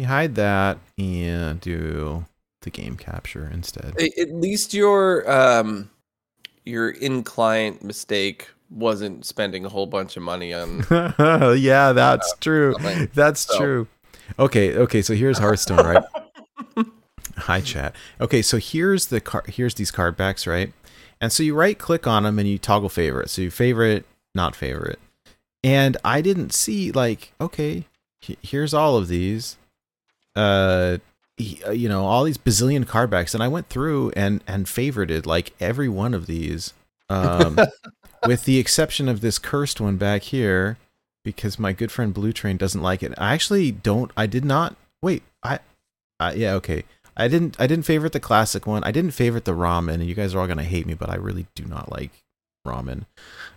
You 0.00 0.06
hide 0.06 0.34
that 0.36 0.78
and 0.96 1.60
do 1.60 2.24
the 2.62 2.70
game 2.70 2.96
capture 2.96 3.50
instead. 3.52 3.94
At 4.18 4.30
least 4.32 4.72
your 4.72 5.30
um 5.30 5.90
your 6.64 6.88
in 6.88 7.22
client 7.22 7.84
mistake 7.84 8.48
wasn't 8.70 9.26
spending 9.26 9.66
a 9.66 9.68
whole 9.68 9.84
bunch 9.84 10.16
of 10.16 10.22
money 10.22 10.54
on 10.54 10.86
yeah, 11.58 11.92
that's 11.92 12.32
true. 12.40 12.72
something. 12.72 13.10
That's 13.12 13.40
So- 13.42 13.58
true. 13.58 13.88
Okay, 14.38 14.74
okay, 14.74 15.02
so 15.02 15.14
here's 15.14 15.36
Hearthstone, 15.36 15.84
right? 15.84 16.04
Hi 17.36 17.60
chat. 17.60 17.94
Okay, 18.22 18.40
so 18.40 18.56
here's 18.56 19.08
the 19.08 19.20
car 19.20 19.44
here's 19.48 19.74
these 19.74 19.90
card 19.90 20.16
backs, 20.16 20.46
right? 20.46 20.72
And 21.20 21.30
so 21.30 21.42
you 21.42 21.54
right 21.54 21.78
click 21.78 22.06
on 22.06 22.22
them 22.22 22.38
and 22.38 22.48
you 22.48 22.56
toggle 22.56 22.88
favorite. 22.88 23.28
So 23.28 23.42
you 23.42 23.50
favorite, 23.50 24.06
not 24.34 24.56
favorite. 24.56 24.98
And 25.62 25.98
I 26.02 26.22
didn't 26.22 26.54
see 26.54 26.90
like, 26.90 27.34
okay, 27.38 27.84
here's 28.40 28.72
all 28.72 28.96
of 28.96 29.08
these. 29.08 29.58
Uh 30.40 30.98
uh, 31.66 31.70
you 31.70 31.88
know, 31.88 32.04
all 32.04 32.24
these 32.24 32.36
bazillion 32.36 32.86
card 32.86 33.10
backs 33.10 33.32
and 33.34 33.42
I 33.42 33.48
went 33.48 33.68
through 33.68 34.10
and 34.10 34.42
and 34.46 34.66
favorited 34.66 35.26
like 35.26 35.54
every 35.60 35.88
one 35.88 36.14
of 36.14 36.26
these. 36.26 36.74
Um 37.08 37.58
with 38.26 38.44
the 38.44 38.58
exception 38.58 39.08
of 39.08 39.20
this 39.20 39.38
cursed 39.38 39.80
one 39.80 39.96
back 39.96 40.22
here 40.22 40.76
because 41.24 41.58
my 41.58 41.72
good 41.72 41.92
friend 41.92 42.14
Blue 42.14 42.32
Train 42.32 42.56
doesn't 42.56 42.82
like 42.82 43.02
it. 43.02 43.12
I 43.18 43.34
actually 43.34 43.70
don't. 43.72 44.10
I 44.16 44.26
did 44.26 44.44
not. 44.44 44.76
Wait. 45.02 45.22
I. 45.42 45.60
Uh, 46.18 46.32
yeah. 46.36 46.54
Okay. 46.54 46.84
I 47.16 47.28
didn't. 47.28 47.56
I 47.60 47.66
didn't 47.66 47.84
favorite 47.84 48.12
the 48.12 48.20
classic 48.20 48.66
one. 48.66 48.84
I 48.84 48.92
didn't 48.92 49.12
favorite 49.12 49.44
the 49.44 49.52
ramen. 49.52 49.94
And 49.94 50.06
you 50.06 50.14
guys 50.14 50.34
are 50.34 50.40
all 50.40 50.46
gonna 50.46 50.64
hate 50.64 50.86
me, 50.86 50.94
but 50.94 51.10
I 51.10 51.16
really 51.16 51.46
do 51.54 51.64
not 51.64 51.90
like 51.90 52.10
ramen. 52.66 53.06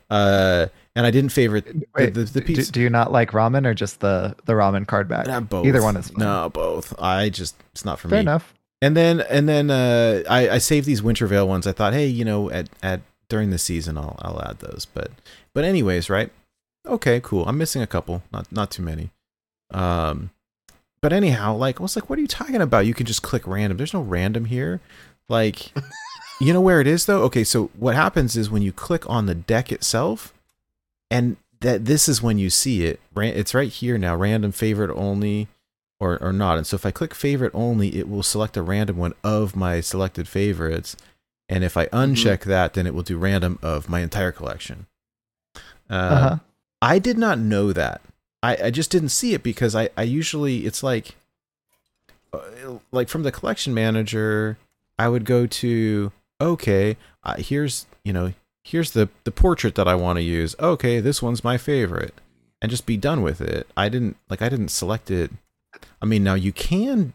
Uh, 0.10 0.68
and 0.96 1.06
I 1.06 1.12
didn't 1.12 1.32
favorite 1.32 1.66
the, 1.66 1.88
Wait, 1.96 2.14
the, 2.14 2.24
the 2.24 2.42
do, 2.42 2.46
piece. 2.56 2.70
do 2.70 2.82
you 2.82 2.90
not 2.90 3.12
like 3.12 3.32
ramen 3.32 3.66
or 3.66 3.74
just 3.74 4.00
the 4.00 4.36
the 4.46 4.54
ramen 4.54 4.86
card 4.88 5.08
back? 5.08 5.28
Not 5.28 5.50
both. 5.50 5.66
Either 5.66 5.82
one 5.82 5.98
is 5.98 6.10
fine. 6.10 6.20
No, 6.20 6.50
both. 6.50 6.94
I 7.02 7.30
just 7.30 7.56
it's 7.72 7.86
not 7.86 8.00
for 8.00 8.10
Fair 8.10 8.18
me. 8.18 8.22
enough. 8.22 8.54
And 8.82 8.98
then 8.98 9.22
and 9.22 9.48
then 9.48 9.72
uh, 9.72 10.24
I 10.30 10.50
I 10.50 10.58
saved 10.58 10.86
these 10.86 11.02
Winter 11.02 11.26
Veil 11.28 11.48
ones. 11.48 11.66
I 11.66 11.72
thought, 11.72 11.94
hey, 11.94 12.06
you 12.08 12.26
know, 12.26 12.50
at 12.52 12.70
at 12.82 13.02
during 13.30 13.50
the 13.50 13.58
season, 13.58 13.98
I'll 13.98 14.18
I'll 14.20 14.42
add 14.42 14.60
those. 14.60 14.88
But 14.94 15.12
but 15.54 15.64
anyways, 15.64 16.10
right? 16.10 16.32
Okay, 16.86 17.22
cool. 17.24 17.46
I'm 17.48 17.58
missing 17.58 17.82
a 17.82 17.88
couple, 17.88 18.24
not 18.32 18.52
not 18.52 18.72
too 18.72 18.82
many. 18.84 19.12
Um, 19.74 20.32
but 21.02 21.14
anyhow, 21.14 21.56
like 21.56 21.80
I 21.80 21.84
was 21.84 21.96
like, 21.96 22.10
what 22.10 22.20
are 22.20 22.22
you 22.22 22.28
talking 22.28 22.62
about? 22.62 22.86
You 22.86 22.94
can 22.94 23.06
just 23.06 23.24
click 23.24 23.48
random. 23.48 23.78
There's 23.78 23.94
no 23.94 24.02
random 24.02 24.46
here. 24.46 24.82
Like, 25.30 25.72
you 26.42 26.54
know 26.54 26.62
where 26.62 26.82
it 26.82 26.88
is 26.88 27.06
though. 27.06 27.24
Okay, 27.24 27.44
so 27.44 27.72
what 27.78 27.96
happens 27.96 28.36
is 28.36 28.50
when 28.50 28.62
you 28.62 28.72
click 28.72 29.10
on 29.10 29.26
the 29.26 29.36
deck 29.36 29.72
itself, 29.72 30.34
and 31.14 31.38
that 31.62 31.86
this 31.86 32.10
is 32.10 32.22
when 32.22 32.38
you 32.40 32.50
see 32.50 32.86
it. 32.86 33.00
It's 33.16 33.54
right 33.54 33.72
here 33.72 33.98
now. 33.98 34.16
Random 34.16 34.52
favorite 34.52 34.92
only 34.96 35.48
or, 36.00 36.22
or 36.22 36.34
not. 36.34 36.58
And 36.58 36.68
so 36.68 36.76
if 36.76 36.86
I 36.86 36.92
click 36.92 37.14
favorite 37.14 37.54
only, 37.54 37.96
it 37.96 38.10
will 38.10 38.24
select 38.24 38.58
a 38.58 38.64
random 38.64 38.98
one 38.98 39.14
of 39.24 39.56
my 39.56 39.80
selected 39.80 40.28
favorites. 40.28 40.98
And 41.48 41.64
if 41.64 41.78
I 41.78 41.86
uncheck 41.88 42.42
that, 42.46 42.74
then 42.74 42.88
it 42.88 42.96
will 42.96 43.04
do 43.04 43.18
random 43.18 43.60
of 43.62 43.88
my 43.88 44.02
entire 44.02 44.32
collection. 44.32 44.88
Uh, 45.90 45.94
Uh-huh. 45.94 46.38
I 46.82 47.00
did 47.00 47.18
not 47.18 47.38
know 47.38 47.72
that. 47.72 48.02
I, 48.42 48.58
I 48.66 48.72
just 48.72 48.92
didn't 48.92 49.10
see 49.10 49.34
it 49.34 49.44
because 49.44 49.74
I, 49.76 49.90
I 49.96 50.04
usually, 50.04 50.66
it's 50.66 50.84
like, 50.84 51.16
uh, 52.34 52.80
like 52.92 53.08
from 53.08 53.24
the 53.24 53.32
collection 53.32 53.74
manager, 53.74 54.58
I 55.00 55.08
would 55.08 55.24
go 55.24 55.46
to, 55.46 56.12
okay, 56.42 56.98
uh, 57.24 57.36
here's, 57.38 57.86
you 58.04 58.12
know, 58.12 58.34
here's 58.64 58.92
the, 58.92 59.10
the 59.24 59.32
portrait 59.32 59.76
that 59.76 59.88
I 59.88 59.96
want 59.96 60.18
to 60.18 60.24
use. 60.24 60.56
Okay, 60.60 61.00
this 61.00 61.22
one's 61.22 61.44
my 61.44 61.58
favorite. 61.58 62.16
And 62.62 62.70
just 62.70 62.86
be 62.86 62.96
done 62.96 63.22
with 63.22 63.42
it. 63.42 63.68
I 63.76 63.90
didn't, 63.90 64.16
like, 64.30 64.42
I 64.42 64.48
didn't 64.48 64.70
select 64.70 65.12
it 65.12 65.32
I 66.02 66.06
mean, 66.06 66.24
now 66.24 66.34
you 66.34 66.52
can, 66.52 67.14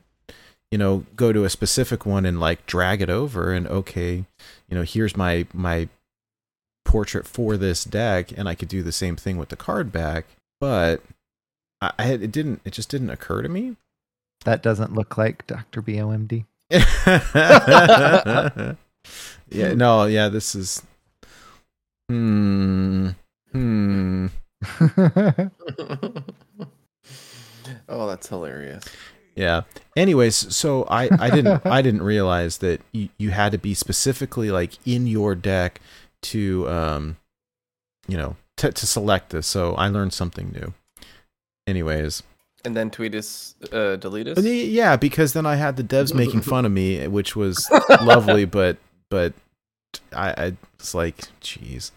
you 0.70 0.78
know, 0.78 1.04
go 1.16 1.32
to 1.32 1.44
a 1.44 1.50
specific 1.50 2.06
one 2.06 2.24
and 2.24 2.40
like 2.40 2.66
drag 2.66 3.02
it 3.02 3.10
over 3.10 3.52
and 3.52 3.66
okay, 3.66 4.24
you 4.68 4.76
know, 4.76 4.82
here's 4.82 5.16
my 5.16 5.46
my 5.52 5.88
portrait 6.84 7.26
for 7.26 7.56
this 7.56 7.84
deck, 7.84 8.32
and 8.36 8.48
I 8.48 8.54
could 8.54 8.68
do 8.68 8.82
the 8.82 8.92
same 8.92 9.16
thing 9.16 9.36
with 9.36 9.50
the 9.50 9.56
card 9.56 9.92
back. 9.92 10.26
But 10.60 11.02
I, 11.80 11.92
I 11.98 12.06
it 12.12 12.32
didn't. 12.32 12.60
It 12.64 12.72
just 12.72 12.88
didn't 12.88 13.10
occur 13.10 13.42
to 13.42 13.48
me. 13.48 13.76
That 14.44 14.62
doesn't 14.62 14.94
look 14.94 15.18
like 15.18 15.46
Dr. 15.46 15.82
Boom. 15.82 16.28
yeah. 19.50 19.74
No. 19.74 20.04
Yeah. 20.04 20.28
This 20.28 20.54
is. 20.54 20.82
Hmm. 22.08 23.08
Hmm. 23.52 24.26
oh, 27.88 28.06
that's 28.08 28.28
hilarious. 28.28 28.84
Yeah. 29.34 29.62
Anyways, 29.96 30.54
so 30.54 30.84
I 30.84 31.08
I 31.18 31.30
didn't 31.30 31.64
I 31.66 31.80
didn't 31.82 32.02
realize 32.02 32.58
that 32.58 32.80
you, 32.92 33.08
you 33.18 33.30
had 33.30 33.52
to 33.52 33.58
be 33.58 33.74
specifically 33.74 34.50
like 34.50 34.72
in 34.84 35.06
your 35.06 35.34
deck 35.34 35.80
to 36.22 36.68
um 36.68 37.16
you 38.08 38.16
know 38.16 38.36
to 38.56 38.72
to 38.72 38.86
select 38.86 39.30
this. 39.30 39.46
So 39.46 39.74
I 39.74 39.88
learned 39.88 40.12
something 40.12 40.50
new. 40.50 40.74
Anyways, 41.66 42.22
And 42.64 42.74
then 42.76 42.90
tweet 42.90 43.14
us, 43.14 43.54
uh, 43.72 43.96
delete 43.96 44.26
us. 44.26 44.34
But 44.36 44.44
yeah, 44.44 44.96
because 44.96 45.34
then 45.34 45.44
I 45.46 45.56
had 45.56 45.76
the 45.76 45.84
devs 45.84 46.14
making 46.14 46.40
fun 46.40 46.64
of 46.64 46.72
me, 46.72 47.06
which 47.06 47.36
was 47.36 47.68
lovely, 48.02 48.44
but 48.58 48.78
but 49.10 49.34
I 50.12 50.30
I 50.30 50.56
was 50.78 50.94
like, 50.94 51.18
jeez. 51.40 51.92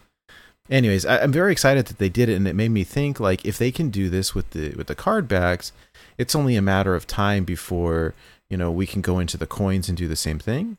Anyways, 0.72 1.06
I, 1.06 1.20
I'm 1.20 1.34
very 1.34 1.52
excited 1.52 1.86
that 1.88 1.98
they 1.98 2.08
did 2.08 2.30
it, 2.30 2.36
and 2.36 2.48
it 2.48 2.56
made 2.56 2.72
me 2.72 2.86
think 2.86 3.20
like 3.20 3.46
if 3.46 3.58
they 3.58 3.72
can 3.72 3.90
do 3.90 4.10
this 4.10 4.34
with 4.34 4.52
the 4.52 4.74
with 4.76 4.88
the 4.88 4.96
card 4.96 5.28
backs, 5.28 5.74
it's 6.18 6.34
only 6.34 6.56
a 6.56 6.62
matter 6.62 6.96
of 6.96 7.06
time 7.06 7.44
before 7.44 8.14
you 8.50 8.56
know 8.56 8.72
we 8.72 8.88
can 8.88 9.02
go 9.02 9.20
into 9.20 9.38
the 9.38 9.46
coins 9.46 9.90
and 9.90 9.98
do 9.98 10.08
the 10.08 10.16
same 10.16 10.40
thing. 10.40 10.78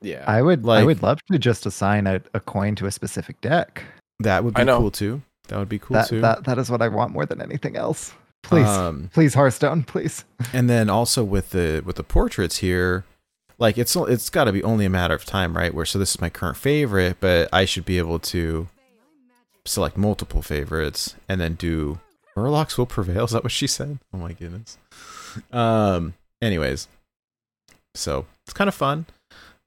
Yeah. 0.00 0.24
I 0.26 0.42
would 0.42 0.64
like 0.64 0.82
I 0.82 0.84
would 0.84 1.02
love 1.02 1.18
to 1.30 1.38
just 1.38 1.66
assign 1.66 2.06
a, 2.06 2.22
a 2.34 2.40
coin 2.40 2.76
to 2.76 2.86
a 2.86 2.92
specific 2.92 3.40
deck. 3.40 3.82
That 4.20 4.44
would 4.44 4.54
be 4.54 4.64
cool 4.64 4.90
too. 4.92 5.22
That 5.48 5.58
would 5.58 5.68
be 5.68 5.78
cool 5.80 5.94
that 5.94 6.08
too. 6.08 6.20
that 6.20 6.44
that 6.44 6.58
is 6.58 6.70
what 6.70 6.80
I 6.80 6.88
want 6.88 7.12
more 7.12 7.26
than 7.26 7.42
anything 7.42 7.76
else. 7.76 8.14
Please. 8.44 8.66
Um, 8.66 9.10
please 9.12 9.34
Hearthstone, 9.34 9.82
please. 9.82 10.24
and 10.52 10.70
then 10.70 10.88
also 10.88 11.24
with 11.24 11.50
the 11.50 11.82
with 11.84 11.96
the 11.96 12.04
portraits 12.04 12.58
here 12.58 13.04
like 13.58 13.78
it's 13.78 13.94
it's 13.94 14.30
got 14.30 14.44
to 14.44 14.52
be 14.52 14.62
only 14.62 14.84
a 14.84 14.90
matter 14.90 15.14
of 15.14 15.24
time 15.24 15.56
right 15.56 15.72
where 15.74 15.84
so 15.84 15.98
this 15.98 16.14
is 16.14 16.20
my 16.20 16.30
current 16.30 16.56
favorite 16.56 17.18
but 17.20 17.48
i 17.52 17.64
should 17.64 17.84
be 17.84 17.98
able 17.98 18.18
to 18.18 18.66
select 19.64 19.96
multiple 19.96 20.42
favorites 20.42 21.14
and 21.28 21.40
then 21.40 21.54
do 21.54 22.00
Murlocs 22.36 22.76
will 22.78 22.86
prevail 22.86 23.24
is 23.24 23.30
that 23.32 23.42
what 23.44 23.52
she 23.52 23.66
said 23.66 23.98
oh 24.12 24.18
my 24.18 24.32
goodness 24.32 24.78
um 25.52 26.14
anyways 26.40 26.88
so 27.94 28.26
it's 28.44 28.52
kind 28.54 28.68
of 28.68 28.74
fun 28.74 29.06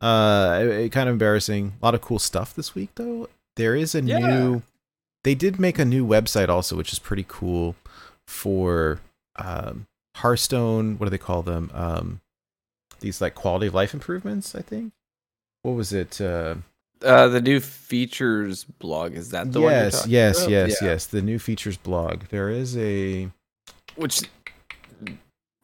uh 0.01 0.59
it, 0.61 0.67
it 0.67 0.91
kind 0.91 1.07
of 1.07 1.13
embarrassing 1.13 1.73
a 1.81 1.85
lot 1.85 1.95
of 1.95 2.01
cool 2.01 2.19
stuff 2.19 2.53
this 2.53 2.75
week 2.75 2.89
though 2.95 3.29
there 3.55 3.75
is 3.75 3.95
a 3.95 4.01
Yeah. 4.01 4.19
new 4.19 4.61
they 5.23 5.35
did 5.35 5.59
make 5.59 5.79
a 5.79 5.85
new 5.85 6.05
website 6.05 6.49
also 6.49 6.75
which 6.75 6.91
is 6.91 6.99
pretty 6.99 7.25
cool 7.27 7.75
for 8.27 8.99
um 9.37 9.87
Hearthstone, 10.19 10.97
what 10.97 11.07
do 11.07 11.09
they 11.09 11.17
call 11.17 11.41
them? 11.43 11.69
Um, 11.73 12.21
these 13.01 13.19
like 13.19 13.35
quality 13.35 13.67
of 13.67 13.73
life 13.73 13.93
improvements, 13.93 14.55
I 14.55 14.61
think. 14.61 14.93
What 15.61 15.73
was 15.73 15.91
it? 15.91 16.21
Uh, 16.21 16.55
Uh, 17.01 17.27
the 17.27 17.41
new 17.41 17.59
features 17.59 18.63
blog 18.63 19.13
is 19.13 19.31
that 19.31 19.51
the 19.51 19.61
one? 19.61 19.71
yes, 19.71 19.97
talking 19.99 20.11
yes, 20.11 20.39
about? 20.39 20.49
yes, 20.51 20.81
Yeah. 20.81 20.87
yes. 20.87 21.05
The 21.07 21.21
new 21.21 21.39
features 21.39 21.77
blog. 21.77 22.23
There 22.29 22.49
is 22.49 22.77
a. 22.77 23.29
Which, 23.95 24.21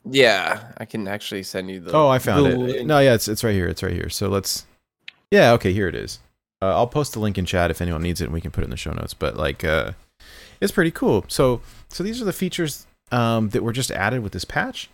yeah, 0.05 0.71
I 0.77 0.85
can 0.85 1.07
actually 1.07 1.43
send 1.43 1.69
you 1.69 1.79
the. 1.79 1.91
Oh, 1.93 2.07
I 2.07 2.19
found 2.19 2.45
the 2.45 2.79
it. 2.79 2.85
No, 2.85 2.99
yeah, 2.99 3.13
it's 3.13 3.27
it's 3.27 3.43
right 3.43 3.53
here. 3.53 3.67
It's 3.67 3.83
right 3.83 3.93
here. 3.93 4.09
So 4.09 4.29
let's. 4.29 4.65
Yeah. 5.31 5.51
Okay. 5.53 5.73
Here 5.73 5.87
it 5.87 5.95
is. 5.95 6.19
Uh, 6.61 6.75
I'll 6.75 6.87
post 6.87 7.13
the 7.13 7.19
link 7.19 7.37
in 7.37 7.45
chat 7.45 7.71
if 7.71 7.81
anyone 7.81 8.03
needs 8.03 8.21
it, 8.21 8.25
and 8.25 8.33
we 8.33 8.41
can 8.41 8.51
put 8.51 8.61
it 8.61 8.65
in 8.65 8.71
the 8.71 8.77
show 8.77 8.91
notes. 8.91 9.13
But 9.15 9.35
like, 9.35 9.63
uh, 9.63 9.93
it's 10.59 10.71
pretty 10.71 10.91
cool. 10.91 11.25
So, 11.27 11.61
so 11.89 12.03
these 12.03 12.21
are 12.21 12.25
the 12.25 12.33
features 12.33 12.85
um, 13.11 13.49
that 13.49 13.63
were 13.63 13.73
just 13.73 13.89
added 13.89 14.21
with 14.21 14.31
this 14.31 14.45
patch. 14.45 14.89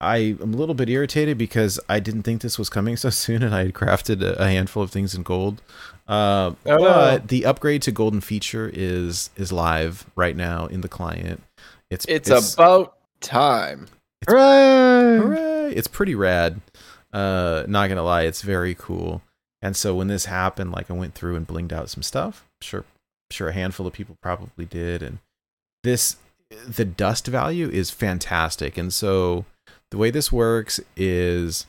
I 0.00 0.36
am 0.40 0.54
a 0.54 0.56
little 0.56 0.74
bit 0.74 0.88
irritated 0.88 1.36
because 1.36 1.78
I 1.88 2.00
didn't 2.00 2.22
think 2.22 2.40
this 2.40 2.58
was 2.58 2.70
coming 2.70 2.96
so 2.96 3.10
soon, 3.10 3.42
and 3.42 3.54
I 3.54 3.64
had 3.64 3.74
crafted 3.74 4.22
a, 4.22 4.40
a 4.42 4.48
handful 4.48 4.82
of 4.82 4.90
things 4.90 5.14
in 5.14 5.22
gold. 5.22 5.60
Uh, 6.08 6.52
Oh. 6.66 6.78
But 6.78 7.28
the 7.28 7.44
upgrade 7.44 7.82
to 7.82 7.92
golden 7.92 8.20
feature 8.20 8.70
is 8.72 9.30
is 9.36 9.52
live 9.52 10.06
right 10.16 10.36
now 10.36 10.66
in 10.66 10.80
the 10.80 10.88
client. 10.88 11.42
It's 11.90 12.06
It's, 12.08 12.28
about 12.54 12.96
time. 13.20 13.88
Hooray! 14.28 15.18
Hooray! 15.18 15.72
It's 15.74 15.88
pretty 15.88 16.14
rad. 16.14 16.60
Uh, 17.12 17.64
not 17.68 17.88
gonna 17.88 18.02
lie, 18.02 18.22
it's 18.22 18.42
very 18.42 18.74
cool. 18.74 19.22
And 19.62 19.76
so 19.76 19.94
when 19.94 20.08
this 20.08 20.24
happened, 20.26 20.72
like 20.72 20.90
I 20.90 20.94
went 20.94 21.14
through 21.14 21.36
and 21.36 21.46
blinged 21.46 21.72
out 21.72 21.90
some 21.90 22.02
stuff. 22.02 22.46
Sure, 22.62 22.84
sure, 23.30 23.48
a 23.48 23.52
handful 23.52 23.86
of 23.86 23.92
people 23.92 24.16
probably 24.22 24.64
did. 24.64 25.02
And 25.02 25.18
this, 25.82 26.16
the 26.66 26.84
dust 26.84 27.26
value 27.26 27.68
is 27.68 27.90
fantastic. 27.90 28.78
And 28.78 28.92
so 28.92 29.44
the 29.90 29.98
way 29.98 30.10
this 30.10 30.30
works 30.30 30.80
is, 30.96 31.66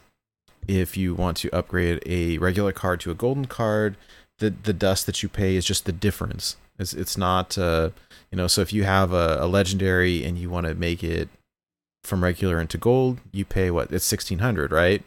if 0.67 0.95
you 0.95 1.15
want 1.15 1.37
to 1.37 1.49
upgrade 1.51 2.01
a 2.05 2.37
regular 2.37 2.71
card 2.71 2.99
to 3.01 3.11
a 3.11 3.15
golden 3.15 3.45
card, 3.45 3.97
the 4.39 4.49
the 4.49 4.73
dust 4.73 5.05
that 5.05 5.21
you 5.21 5.29
pay 5.29 5.55
is 5.55 5.65
just 5.65 5.85
the 5.85 5.91
difference. 5.91 6.55
It's 6.79 6.93
it's 6.93 7.17
not, 7.17 7.57
uh, 7.57 7.91
you 8.31 8.37
know. 8.37 8.47
So 8.47 8.61
if 8.61 8.73
you 8.73 8.83
have 8.83 9.13
a, 9.13 9.37
a 9.39 9.47
legendary 9.47 10.23
and 10.23 10.37
you 10.37 10.49
want 10.49 10.67
to 10.67 10.75
make 10.75 11.03
it 11.03 11.29
from 12.03 12.23
regular 12.23 12.59
into 12.59 12.77
gold, 12.77 13.19
you 13.31 13.45
pay 13.45 13.71
what? 13.71 13.91
It's 13.91 14.05
sixteen 14.05 14.39
hundred, 14.39 14.71
right? 14.71 15.03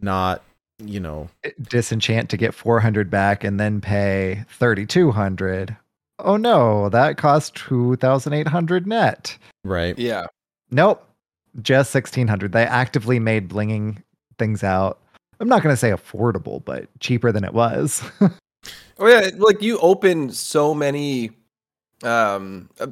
Not 0.00 0.42
you 0.84 1.00
know. 1.00 1.28
Disenchant 1.60 2.28
to 2.30 2.36
get 2.36 2.54
400 2.54 3.10
back 3.10 3.44
and 3.44 3.58
then 3.58 3.80
pay 3.80 4.44
3200. 4.48 5.76
Oh 6.18 6.36
no, 6.36 6.88
that 6.88 7.16
cost 7.16 7.54
2800 7.54 8.86
net. 8.86 9.36
Right. 9.64 9.98
Yeah. 9.98 10.26
Nope. 10.70 11.06
Just 11.60 11.94
1600. 11.94 12.52
They 12.52 12.64
actively 12.64 13.18
made 13.18 13.48
blinging 13.48 14.02
things 14.38 14.64
out. 14.64 15.00
I'm 15.40 15.48
not 15.48 15.62
going 15.62 15.72
to 15.72 15.76
say 15.76 15.90
affordable, 15.90 16.64
but 16.64 16.88
cheaper 17.00 17.32
than 17.32 17.44
it 17.44 17.52
was. 17.52 18.02
Oh 18.98 19.08
yeah, 19.08 19.30
like 19.38 19.60
you 19.60 19.78
open 19.78 20.30
so 20.30 20.72
many 20.72 21.30
um 22.04 22.68
uh, 22.78 22.86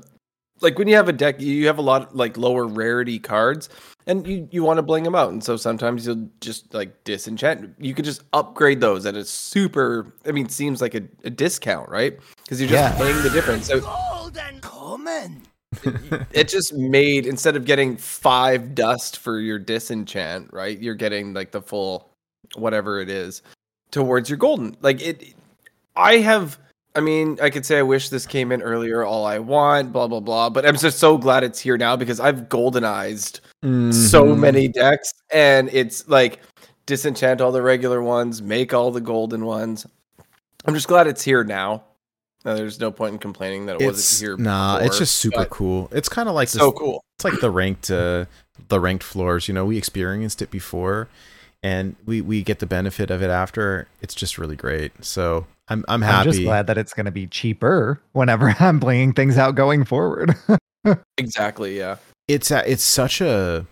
like 0.60 0.76
when 0.78 0.88
you 0.88 0.96
have 0.96 1.08
a 1.08 1.12
deck 1.12 1.40
you 1.40 1.66
have 1.68 1.78
a 1.78 1.82
lot 1.82 2.08
of 2.08 2.14
like 2.14 2.36
lower 2.36 2.66
rarity 2.66 3.20
cards 3.20 3.68
and 4.06 4.26
you 4.26 4.48
you 4.50 4.64
want 4.64 4.78
to 4.78 4.82
bling 4.82 5.04
them 5.04 5.14
out 5.14 5.30
and 5.30 5.44
so 5.44 5.56
sometimes 5.56 6.06
you'll 6.06 6.28
just 6.40 6.72
like 6.74 7.04
disenchant 7.04 7.74
you 7.78 7.94
could 7.94 8.04
just 8.04 8.22
upgrade 8.32 8.80
those 8.80 9.06
at 9.06 9.14
a 9.14 9.24
super 9.24 10.12
i 10.26 10.32
mean 10.32 10.48
seems 10.48 10.80
like 10.80 10.94
a, 10.94 11.02
a 11.22 11.30
discount 11.30 11.88
right 11.88 12.18
because 12.42 12.60
you're 12.60 12.70
just 12.70 12.94
Yeah. 12.94 12.98
paying 12.98 13.22
the 13.22 13.30
difference 13.30 13.66
so 13.68 13.80
Golden 13.80 14.60
common. 14.60 15.42
It 16.32 16.48
just 16.48 16.74
made 16.74 17.26
instead 17.26 17.56
of 17.56 17.64
getting 17.64 17.96
five 17.96 18.74
dust 18.74 19.18
for 19.18 19.38
your 19.40 19.58
disenchant 19.58 20.48
right 20.52 20.78
you're 20.80 20.94
getting 20.96 21.32
like 21.32 21.52
the 21.52 21.62
full 21.62 22.10
whatever 22.56 23.00
it 23.00 23.08
is 23.08 23.42
towards 23.92 24.28
your 24.28 24.36
golden. 24.36 24.76
Like 24.82 25.00
it 25.00 25.34
i 25.96 26.16
have 26.18 26.58
i 26.96 27.00
mean 27.00 27.38
i 27.40 27.50
could 27.50 27.64
say 27.64 27.78
i 27.78 27.82
wish 27.82 28.08
this 28.08 28.26
came 28.26 28.50
in 28.52 28.62
earlier 28.62 29.04
all 29.04 29.24
i 29.24 29.38
want 29.38 29.92
blah 29.92 30.06
blah 30.08 30.20
blah 30.20 30.48
but 30.50 30.66
i'm 30.66 30.76
just 30.76 30.98
so 30.98 31.16
glad 31.18 31.44
it's 31.44 31.58
here 31.60 31.76
now 31.78 31.94
because 31.96 32.18
i've 32.20 32.48
goldenized 32.48 33.40
so 33.62 34.24
Mhm. 34.24 34.38
many 34.38 34.68
decks 34.68 35.12
and 35.32 35.68
it's 35.72 36.08
like 36.08 36.40
disenchant 36.86 37.40
all 37.40 37.52
the 37.52 37.62
regular 37.62 38.02
ones 38.02 38.42
make 38.42 38.72
all 38.74 38.90
the 38.90 39.00
golden 39.00 39.44
ones. 39.44 39.86
I'm 40.66 40.74
just 40.74 40.88
glad 40.88 41.06
it's 41.06 41.22
here 41.22 41.44
now 41.44 41.84
Uh, 42.44 42.54
there's 42.54 42.80
no 42.80 42.90
point 42.90 43.12
in 43.12 43.18
complaining 43.18 43.66
that 43.66 43.76
it 43.76 43.82
It's 43.82 43.86
wasn't 43.86 44.20
here 44.20 44.36
nah. 44.38 44.78
it's 44.78 44.98
just 44.98 45.16
super 45.16 45.44
cool. 45.46 45.88
It's 45.92 46.08
kind 46.08 46.28
of 46.28 46.34
like 46.34 46.48
this, 46.48 46.60
so 46.60 46.72
cool 46.72 47.04
It's 47.18 47.24
like 47.24 47.40
the 47.40 47.50
ranked, 47.50 47.90
uh, 47.90 48.24
the 48.68 48.80
ranked 48.80 49.04
floors. 49.04 49.46
You 49.46 49.54
know, 49.54 49.66
we 49.66 49.76
experienced 49.76 50.40
it 50.40 50.50
before, 50.50 51.08
and 51.62 51.96
we 52.06 52.22
we 52.22 52.42
get 52.42 52.58
the 52.60 52.66
benefit 52.66 53.10
of 53.10 53.22
it 53.22 53.28
after. 53.28 53.88
It's 54.00 54.14
just 54.14 54.38
really 54.38 54.56
great. 54.56 55.04
So 55.04 55.46
I'm 55.68 55.84
I'm 55.86 56.00
happy. 56.00 56.16
I'm 56.16 56.32
just 56.32 56.42
glad 56.42 56.66
that 56.68 56.78
it's 56.78 56.94
going 56.94 57.06
to 57.06 57.12
be 57.12 57.26
cheaper 57.26 58.00
whenever 58.12 58.48
I'm 58.60 58.80
blinging 58.80 59.14
things 59.14 59.36
out 59.36 59.54
going 59.54 59.84
forward. 59.84 60.34
exactly 61.18 61.76
yeah 61.76 61.96
it's 62.26 62.50
a, 62.50 62.70
it's 62.70 62.82
such 62.82 63.20
a 63.20 63.66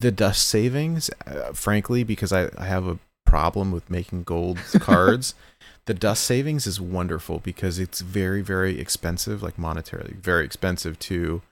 the 0.00 0.10
dust 0.10 0.46
savings 0.46 1.10
uh, 1.26 1.52
frankly 1.52 2.04
because 2.04 2.32
I, 2.32 2.50
I 2.58 2.66
have 2.66 2.86
a 2.86 2.98
problem 3.24 3.72
with 3.72 3.90
making 3.90 4.24
gold 4.24 4.58
cards 4.80 5.34
the 5.88 5.94
dust 5.94 6.22
savings 6.22 6.66
is 6.66 6.80
wonderful 6.80 7.40
because 7.40 7.78
it's 7.78 8.00
very 8.00 8.42
very 8.42 8.78
expensive 8.78 9.42
like 9.42 9.56
monetarily 9.56 10.14
very 10.16 10.44
expensive 10.44 10.98
to 10.98 11.42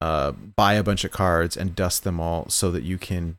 uh, 0.00 0.32
buy 0.32 0.74
a 0.74 0.82
bunch 0.82 1.04
of 1.04 1.10
cards 1.10 1.56
and 1.56 1.74
dust 1.74 2.04
them 2.04 2.20
all 2.20 2.48
so 2.48 2.70
that 2.70 2.82
you 2.82 2.98
can 2.98 3.38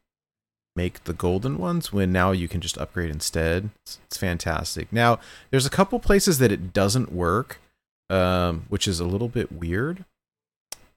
make 0.75 1.03
the 1.03 1.13
golden 1.13 1.57
ones 1.57 1.93
when 1.93 2.11
now 2.11 2.31
you 2.31 2.47
can 2.47 2.61
just 2.61 2.77
upgrade 2.79 3.11
instead. 3.11 3.69
It's, 3.85 3.99
it's 4.07 4.17
fantastic. 4.17 4.91
Now 4.91 5.19
there's 5.51 5.65
a 5.65 5.69
couple 5.69 5.99
places 5.99 6.39
that 6.39 6.51
it 6.51 6.73
doesn't 6.73 7.11
work 7.11 7.59
um, 8.09 8.65
which 8.69 8.87
is 8.87 8.99
a 8.99 9.05
little 9.05 9.27
bit 9.27 9.51
weird. 9.51 10.05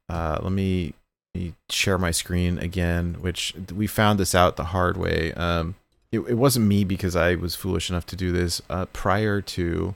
Uh, 0.08 0.38
let 0.42 0.52
me 0.52 0.94
let 1.34 1.42
me 1.42 1.54
share 1.68 1.98
my 1.98 2.10
screen 2.10 2.58
again, 2.58 3.16
which 3.20 3.54
we 3.74 3.86
found 3.86 4.18
this 4.18 4.34
out 4.34 4.56
the 4.56 4.64
hard 4.64 4.96
way. 4.96 5.32
Um, 5.32 5.74
it, 6.16 6.30
it 6.30 6.34
wasn't 6.34 6.66
me 6.66 6.84
because 6.84 7.14
I 7.16 7.34
was 7.34 7.54
foolish 7.54 7.90
enough 7.90 8.06
to 8.06 8.16
do 8.16 8.32
this 8.32 8.60
uh, 8.68 8.86
prior 8.86 9.40
to 9.40 9.94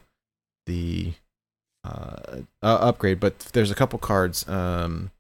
the 0.67 1.15
uh, 1.85 2.41
uh, 2.63 2.79
upgrade, 2.81 3.21
but 3.21 3.39
there's 3.53 3.71
a 3.71 3.75
couple 3.75 3.99
cards. 3.99 4.47
Um, 4.49 5.11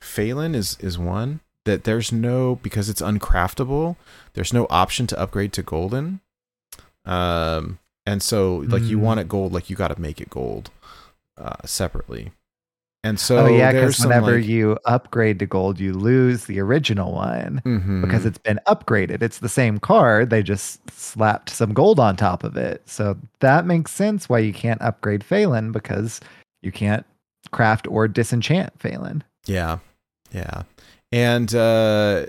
Phelan 0.00 0.54
is 0.54 0.76
is 0.80 0.98
one 0.98 1.40
that 1.64 1.84
there's 1.84 2.10
no 2.10 2.56
because 2.56 2.88
it's 2.88 3.02
uncraftable. 3.02 3.96
There's 4.32 4.52
no 4.52 4.66
option 4.70 5.06
to 5.08 5.18
upgrade 5.20 5.52
to 5.54 5.62
golden. 5.62 6.20
Um, 7.04 7.78
and 8.06 8.22
so 8.22 8.56
like 8.68 8.82
you 8.84 8.98
Mm. 8.98 9.02
want 9.02 9.20
it 9.20 9.28
gold, 9.28 9.52
like 9.52 9.68
you 9.70 9.76
got 9.76 9.88
to 9.88 10.00
make 10.00 10.20
it 10.20 10.30
gold 10.30 10.70
uh, 11.36 11.56
separately. 11.66 12.32
And 13.08 13.18
so 13.18 13.38
oh 13.38 13.46
yeah, 13.46 13.72
because 13.72 13.98
whenever 14.00 14.36
like- 14.36 14.44
you 14.46 14.78
upgrade 14.84 15.38
to 15.38 15.46
gold, 15.46 15.80
you 15.80 15.92
lose 15.94 16.44
the 16.44 16.60
original 16.60 17.12
one 17.12 17.62
Mhm. 17.64 18.02
because 18.02 18.26
it's 18.26 18.38
been 18.38 18.60
upgraded. 18.66 19.22
It's 19.22 19.38
the 19.38 19.48
same 19.48 19.78
card. 19.78 20.30
They 20.30 20.42
just 20.42 20.80
slapped 20.90 21.50
some 21.50 21.72
gold 21.72 21.98
on 21.98 22.16
top 22.16 22.44
of 22.44 22.56
it. 22.56 22.82
So 22.86 23.16
that 23.40 23.64
makes 23.66 23.92
sense 23.92 24.28
why 24.28 24.40
you 24.40 24.52
can't 24.52 24.82
upgrade 24.82 25.24
Phelan 25.24 25.72
because 25.72 26.20
you 26.62 26.70
can't 26.72 27.06
craft 27.50 27.86
or 27.88 28.08
disenchant 28.08 28.72
Phelan. 28.78 29.24
Yeah. 29.46 29.78
Yeah. 30.32 30.62
And 31.10 31.54
uh 31.54 32.26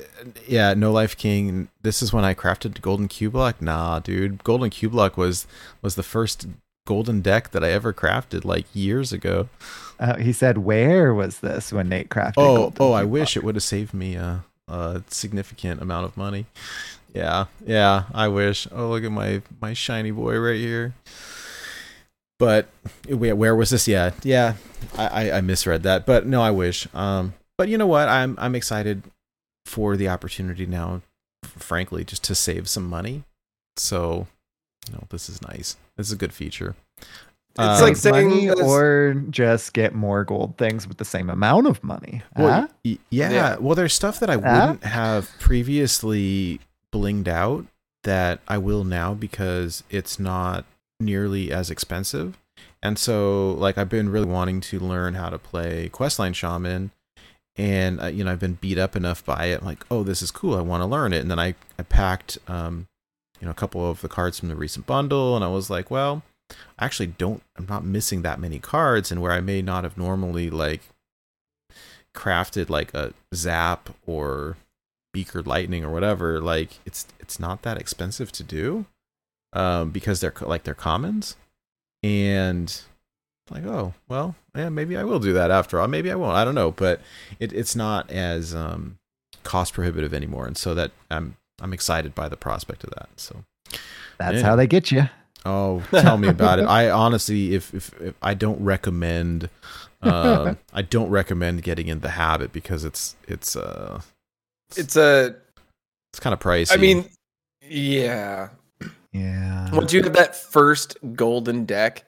yeah, 0.48 0.74
No 0.74 0.92
Life 0.94 1.18
King, 1.18 1.68
this 1.82 2.02
is 2.02 2.14
when 2.14 2.24
I 2.24 2.34
crafted 2.34 2.80
Golden 2.82 3.10
Cubelock. 3.10 3.56
Nah, 3.60 4.00
dude. 4.00 4.44
Golden 4.46 4.70
Cubelock 4.70 5.18
was 5.18 5.46
was 5.82 5.96
the 5.96 6.04
first 6.04 6.48
golden 6.90 7.22
deck 7.22 7.52
that 7.52 7.64
I 7.64 7.70
ever 7.70 7.94
crafted 7.94 8.44
like 8.46 8.66
years 8.74 9.14
ago. 9.14 9.48
Uh, 10.00 10.18
he 10.18 10.34
said, 10.34 10.58
"Where 10.58 11.14
was 11.14 11.40
this 11.40 11.72
when 11.72 11.88
Nate 11.88 12.10
crafted?" 12.10 12.34
Oh, 12.38 12.74
oh, 12.80 12.94
I 12.94 13.04
wish 13.04 13.38
it 13.38 13.44
would 13.44 13.54
have 13.54 13.64
saved 13.64 13.94
me 13.94 14.16
a, 14.16 14.44
a 14.68 15.04
significant 15.08 15.84
amount 15.84 16.06
of 16.06 16.18
money. 16.18 16.48
Yeah, 17.14 17.46
yeah, 17.64 18.06
I 18.12 18.28
wish. 18.28 18.68
Oh, 18.72 18.90
look 18.90 19.04
at 19.04 19.12
my 19.12 19.44
my 19.62 19.74
shiny 19.74 20.10
boy 20.10 20.40
right 20.40 20.58
here. 20.60 20.96
But 22.40 22.70
where, 23.08 23.36
where 23.36 23.56
was 23.56 23.70
this? 23.70 23.88
Yeah, 23.88 24.12
yeah, 24.24 24.56
I, 24.98 25.08
I 25.08 25.38
I 25.38 25.42
misread 25.42 25.84
that. 25.84 26.08
But 26.08 26.26
no, 26.26 26.42
I 26.42 26.50
wish. 26.50 26.88
Um, 26.96 27.36
but 27.56 27.70
you 27.70 27.78
know 27.78 27.88
what? 27.88 28.10
I'm 28.10 28.36
I'm 28.40 28.56
excited 28.56 29.04
for 29.66 29.96
the 29.96 30.10
opportunity 30.10 30.66
now. 30.66 31.04
Frankly, 31.44 32.04
just 32.04 32.24
to 32.24 32.34
save 32.34 32.68
some 32.68 32.90
money. 32.90 33.26
So, 33.78 34.26
you 34.88 34.94
know, 34.94 35.04
this 35.10 35.30
is 35.30 35.42
nice. 35.42 35.76
This 35.98 36.08
is 36.08 36.14
a 36.14 36.18
good 36.18 36.34
feature. 36.34 36.76
It's 37.00 37.58
Uh, 37.58 37.80
like 37.82 37.96
saying 37.98 38.30
money 38.30 38.46
this- 38.48 38.60
or 38.62 39.16
just 39.30 39.74
get 39.74 39.94
more 39.94 40.24
gold 40.24 40.58
things 40.58 40.88
with 40.88 40.98
the 40.98 41.06
same 41.06 41.30
amount 41.30 41.68
of 41.68 41.84
money. 41.84 42.22
Well, 42.38 42.62
Huh? 42.62 42.68
y- 42.86 42.98
yeah. 43.10 43.32
Yeah. 43.32 43.56
Well, 43.60 43.76
there's 43.76 43.94
stuff 43.94 44.20
that 44.22 44.30
I 44.30 44.34
Huh? 44.36 44.40
wouldn't 44.40 44.84
have 44.86 45.30
previously 45.40 46.60
blinged 46.94 47.28
out 47.28 47.66
that 48.04 48.40
I 48.48 48.58
will 48.58 48.84
now 48.84 49.14
because 49.14 49.84
it's 49.90 50.20
not 50.20 50.66
nearly 51.00 51.52
as 51.52 51.70
expensive. 51.70 52.38
And 52.82 52.98
so, 52.98 53.52
like, 53.54 53.78
I've 53.78 53.90
been 53.90 54.10
really 54.10 54.26
wanting 54.28 54.62
to 54.62 54.80
learn 54.80 55.16
how 55.16 55.30
to 55.30 55.38
play 55.38 55.90
Questline 55.92 56.34
Shaman. 56.36 56.92
And, 57.58 58.02
uh, 58.02 58.06
you 58.08 58.24
know, 58.24 58.32
I've 58.32 58.40
been 58.40 58.54
beat 58.54 58.78
up 58.78 58.96
enough 58.96 59.24
by 59.26 59.46
it. 59.48 59.60
I'm 59.60 59.66
like, 59.66 59.86
oh, 59.92 60.04
this 60.04 60.22
is 60.22 60.32
cool. 60.32 60.56
I 60.58 60.62
want 60.62 60.82
to 60.82 60.86
learn 60.86 61.12
it. 61.12 61.20
And 61.20 61.30
then 61.30 61.40
I, 61.40 61.56
I 61.78 61.84
packed, 61.84 62.38
um, 62.48 62.88
you 63.40 63.46
know, 63.46 63.52
a 63.52 63.56
couple 63.56 63.90
of 63.90 64.02
the 64.02 64.10
cards 64.10 64.40
from 64.40 64.50
the 64.50 64.56
recent 64.56 64.86
bundle. 64.86 65.36
And 65.36 65.44
I 65.44 65.50
was 65.50 65.70
like, 65.70 65.90
well, 65.90 66.24
I 66.78 66.86
actually 66.86 67.08
don't, 67.08 67.42
I'm 67.58 67.68
not 67.68 67.84
missing 67.84 68.22
that 68.22 68.40
many 68.40 68.60
cards. 68.60 69.12
And 69.12 69.22
where 69.22 69.32
I 69.32 69.42
may 69.42 69.62
not 69.62 69.84
have 69.84 69.98
normally, 69.98 70.50
like, 70.50 70.82
crafted 72.14 72.70
like 72.70 72.94
a 72.94 73.14
zap 73.34 73.90
or 74.06 74.58
beaker 75.14 75.42
lightning 75.42 75.84
or 75.84 75.92
whatever 75.92 76.40
like 76.42 76.80
it's 76.86 77.08
it's 77.20 77.40
not 77.40 77.62
that 77.62 77.78
expensive 77.78 78.32
to 78.32 78.44
do 78.44 78.86
um 79.54 79.90
because 79.92 80.20
they're 80.20 80.34
like 80.42 80.64
they're 80.64 80.74
commons 80.74 81.36
and 82.04 82.82
like 83.50 83.66
oh 83.66 83.94
well 84.08 84.36
yeah 84.56 84.70
maybe 84.70 84.96
I 84.98 85.04
will 85.04 85.20
do 85.20 85.34
that 85.34 85.52
after 85.52 85.80
all 85.80 85.88
maybe 85.88 86.12
I 86.12 86.16
won't 86.16 86.36
I 86.36 86.46
don't 86.46 86.56
know 86.56 86.72
but 86.72 87.02
it, 87.40 87.54
it's 87.54 87.76
not 87.76 88.10
as 88.12 88.54
um, 88.54 88.98
cost 89.44 89.74
prohibitive 89.74 90.14
anymore 90.14 90.46
and 90.46 90.58
so 90.58 90.76
that 90.76 90.92
I'm 91.10 91.36
I'm 91.62 91.74
excited 91.74 92.16
by 92.16 92.30
the 92.30 92.38
prospect 92.38 92.84
of 92.84 92.92
that 92.92 93.10
so 93.18 93.44
That's 94.18 94.38
Yeah. 94.38 94.44
how 94.44 94.56
they 94.56 94.68
get 94.68 94.92
you. 94.92 95.10
oh 95.46 95.82
tell 95.92 96.18
me 96.18 96.28
about 96.28 96.60
it 96.60 96.64
I 96.68 96.90
honestly 96.90 97.54
if 97.56 97.74
if, 97.74 97.92
if 98.02 98.14
I 98.22 98.34
don't 98.34 98.62
recommend 98.64 99.50
um, 100.02 100.58
I 100.74 100.82
don't 100.82 101.10
recommend 101.10 101.64
getting 101.64 101.88
in 101.88 102.00
the 102.00 102.10
habit 102.12 102.52
because 102.54 102.86
it's 102.86 103.16
it's 103.28 103.56
uh 103.56 104.02
It's 104.78 104.96
a. 104.96 105.36
it's 106.14 106.20
kind 106.20 106.34
of 106.34 106.40
pricey 106.40 106.74
I 106.74 106.78
mean, 106.78 107.10
yeah. 107.62 108.50
Yeah. 109.12 109.74
Once 109.74 109.92
you 109.92 110.02
have 110.04 110.14
that 110.14 110.36
first 110.36 110.98
golden 111.16 111.66
deck, 111.66 112.04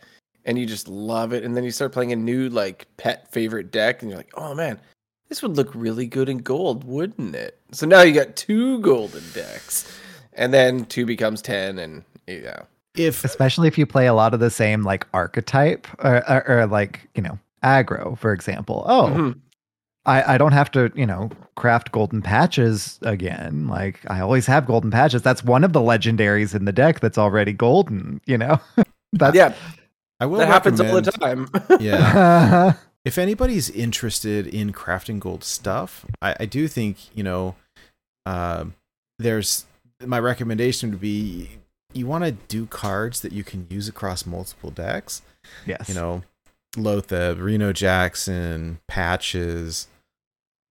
and 0.46 0.58
you 0.58 0.66
just 0.66 0.88
love 0.88 1.34
it, 1.34 1.44
and 1.44 1.58
then 1.58 1.64
you 1.64 1.72
start 1.72 1.92
playing 1.92 2.12
a 2.12 2.16
new 2.16 2.48
like 2.50 2.86
pet 2.98 3.32
favorite 3.32 3.72
deck, 3.72 4.02
and 4.02 4.10
you're 4.10 4.18
like, 4.18 4.32
oh 4.36 4.54
man, 4.54 4.80
this 5.32 5.42
would 5.42 5.56
look 5.56 5.72
really 5.74 6.06
good 6.06 6.28
in 6.28 6.40
gold, 6.40 6.84
wouldn't 6.84 7.36
it? 7.36 7.58
So 7.72 7.88
now 7.88 8.02
you 8.02 8.14
got 8.14 8.36
two 8.36 8.82
golden 8.82 9.24
decks, 9.34 9.90
and 10.34 10.54
then 10.54 10.84
two 10.84 11.06
becomes 11.06 11.42
ten, 11.42 11.80
and 11.80 12.04
yeah. 12.28 12.64
if 12.98 13.24
Especially 13.24 13.70
if 13.70 13.78
you 13.78 13.86
play 13.86 14.08
a 14.08 14.14
lot 14.14 14.34
of 14.34 14.42
the 14.42 14.50
same 14.50 14.84
like 14.84 15.08
archetype 15.14 15.88
or, 16.04 16.18
or, 16.30 16.50
or 16.50 16.68
like, 16.68 17.08
you 17.16 17.22
know, 17.22 17.40
aggro, 17.64 18.18
for 18.18 18.34
example. 18.34 18.84
Oh, 18.86 19.08
Mhm. 19.08 19.40
I, 20.06 20.34
I 20.34 20.38
don't 20.38 20.52
have 20.52 20.70
to, 20.72 20.92
you 20.96 21.06
know, 21.06 21.30
craft 21.56 21.94
golden 21.94 22.22
patches 22.22 23.00
again. 23.04 23.70
Like 23.70 24.02
I 24.10 24.20
always 24.20 24.48
have 24.48 24.66
golden 24.66 24.92
patches. 24.92 25.22
That's 25.22 25.46
one 25.46 25.64
of 25.64 25.72
the 25.72 25.80
legendaries 25.80 26.54
in 26.54 26.66
the 26.66 26.74
deck 26.74 27.00
that's 27.00 27.18
already 27.18 27.54
golden, 27.54 28.20
you 28.26 28.38
know? 28.38 28.60
that's 29.14 29.36
yeah, 29.36 29.54
I 30.20 30.26
will 30.26 30.40
that 30.40 30.48
happens 30.50 30.82
all 30.82 31.00
the 31.00 31.10
time. 31.10 31.48
yeah 31.80 32.74
if 33.06 33.18
anybody's 33.18 33.70
interested 33.70 34.48
in 34.48 34.72
crafting 34.74 35.20
gold 35.20 35.44
stuff, 35.44 36.06
I, 36.22 36.36
I 36.42 36.46
do 36.46 36.68
think 36.68 36.98
you 37.16 37.24
know, 37.24 37.56
um, 38.26 38.76
there's 39.20 39.66
my 40.06 40.20
recommendation 40.20 40.92
would 40.92 41.02
be 41.02 41.50
you 41.94 42.08
want 42.08 42.24
to 42.24 42.32
do 42.32 42.66
cards 42.66 43.22
that 43.22 43.32
you 43.34 43.44
can 43.44 43.68
use 43.70 43.88
across 43.88 44.26
multiple 44.26 44.72
decks. 44.72 45.22
yes. 45.66 45.90
You 45.90 45.96
know, 45.96 46.24
Lotha, 46.78 47.36
Reno 47.38 47.74
Jackson, 47.74 48.80
patches, 48.88 49.88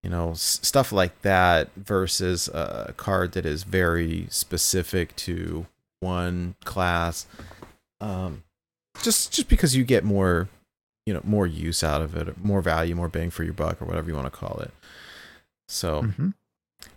you 0.02 0.08
know, 0.08 0.30
s- 0.30 0.58
stuff 0.62 0.92
like 0.92 1.20
that 1.22 1.68
versus 1.76 2.48
a 2.48 2.94
card 2.96 3.32
that 3.32 3.44
is 3.44 3.64
very 3.64 4.26
specific 4.30 5.14
to 5.16 5.66
one 6.00 6.54
class. 6.64 7.26
Um, 8.00 8.44
just 9.02 9.30
just 9.32 9.48
because 9.48 9.76
you 9.76 9.84
get 9.84 10.04
more, 10.04 10.48
you 11.06 11.14
know, 11.14 11.20
more 11.24 11.46
use 11.46 11.82
out 11.82 12.02
of 12.02 12.14
it, 12.16 12.42
more 12.44 12.60
value, 12.62 12.94
more 12.94 13.08
bang 13.08 13.30
for 13.30 13.42
your 13.44 13.52
buck, 13.54 13.80
or 13.80 13.84
whatever 13.86 14.08
you 14.08 14.14
want 14.14 14.26
to 14.26 14.30
call 14.30 14.58
it. 14.60 14.70
So, 15.68 16.02
Mhm. 16.02 16.34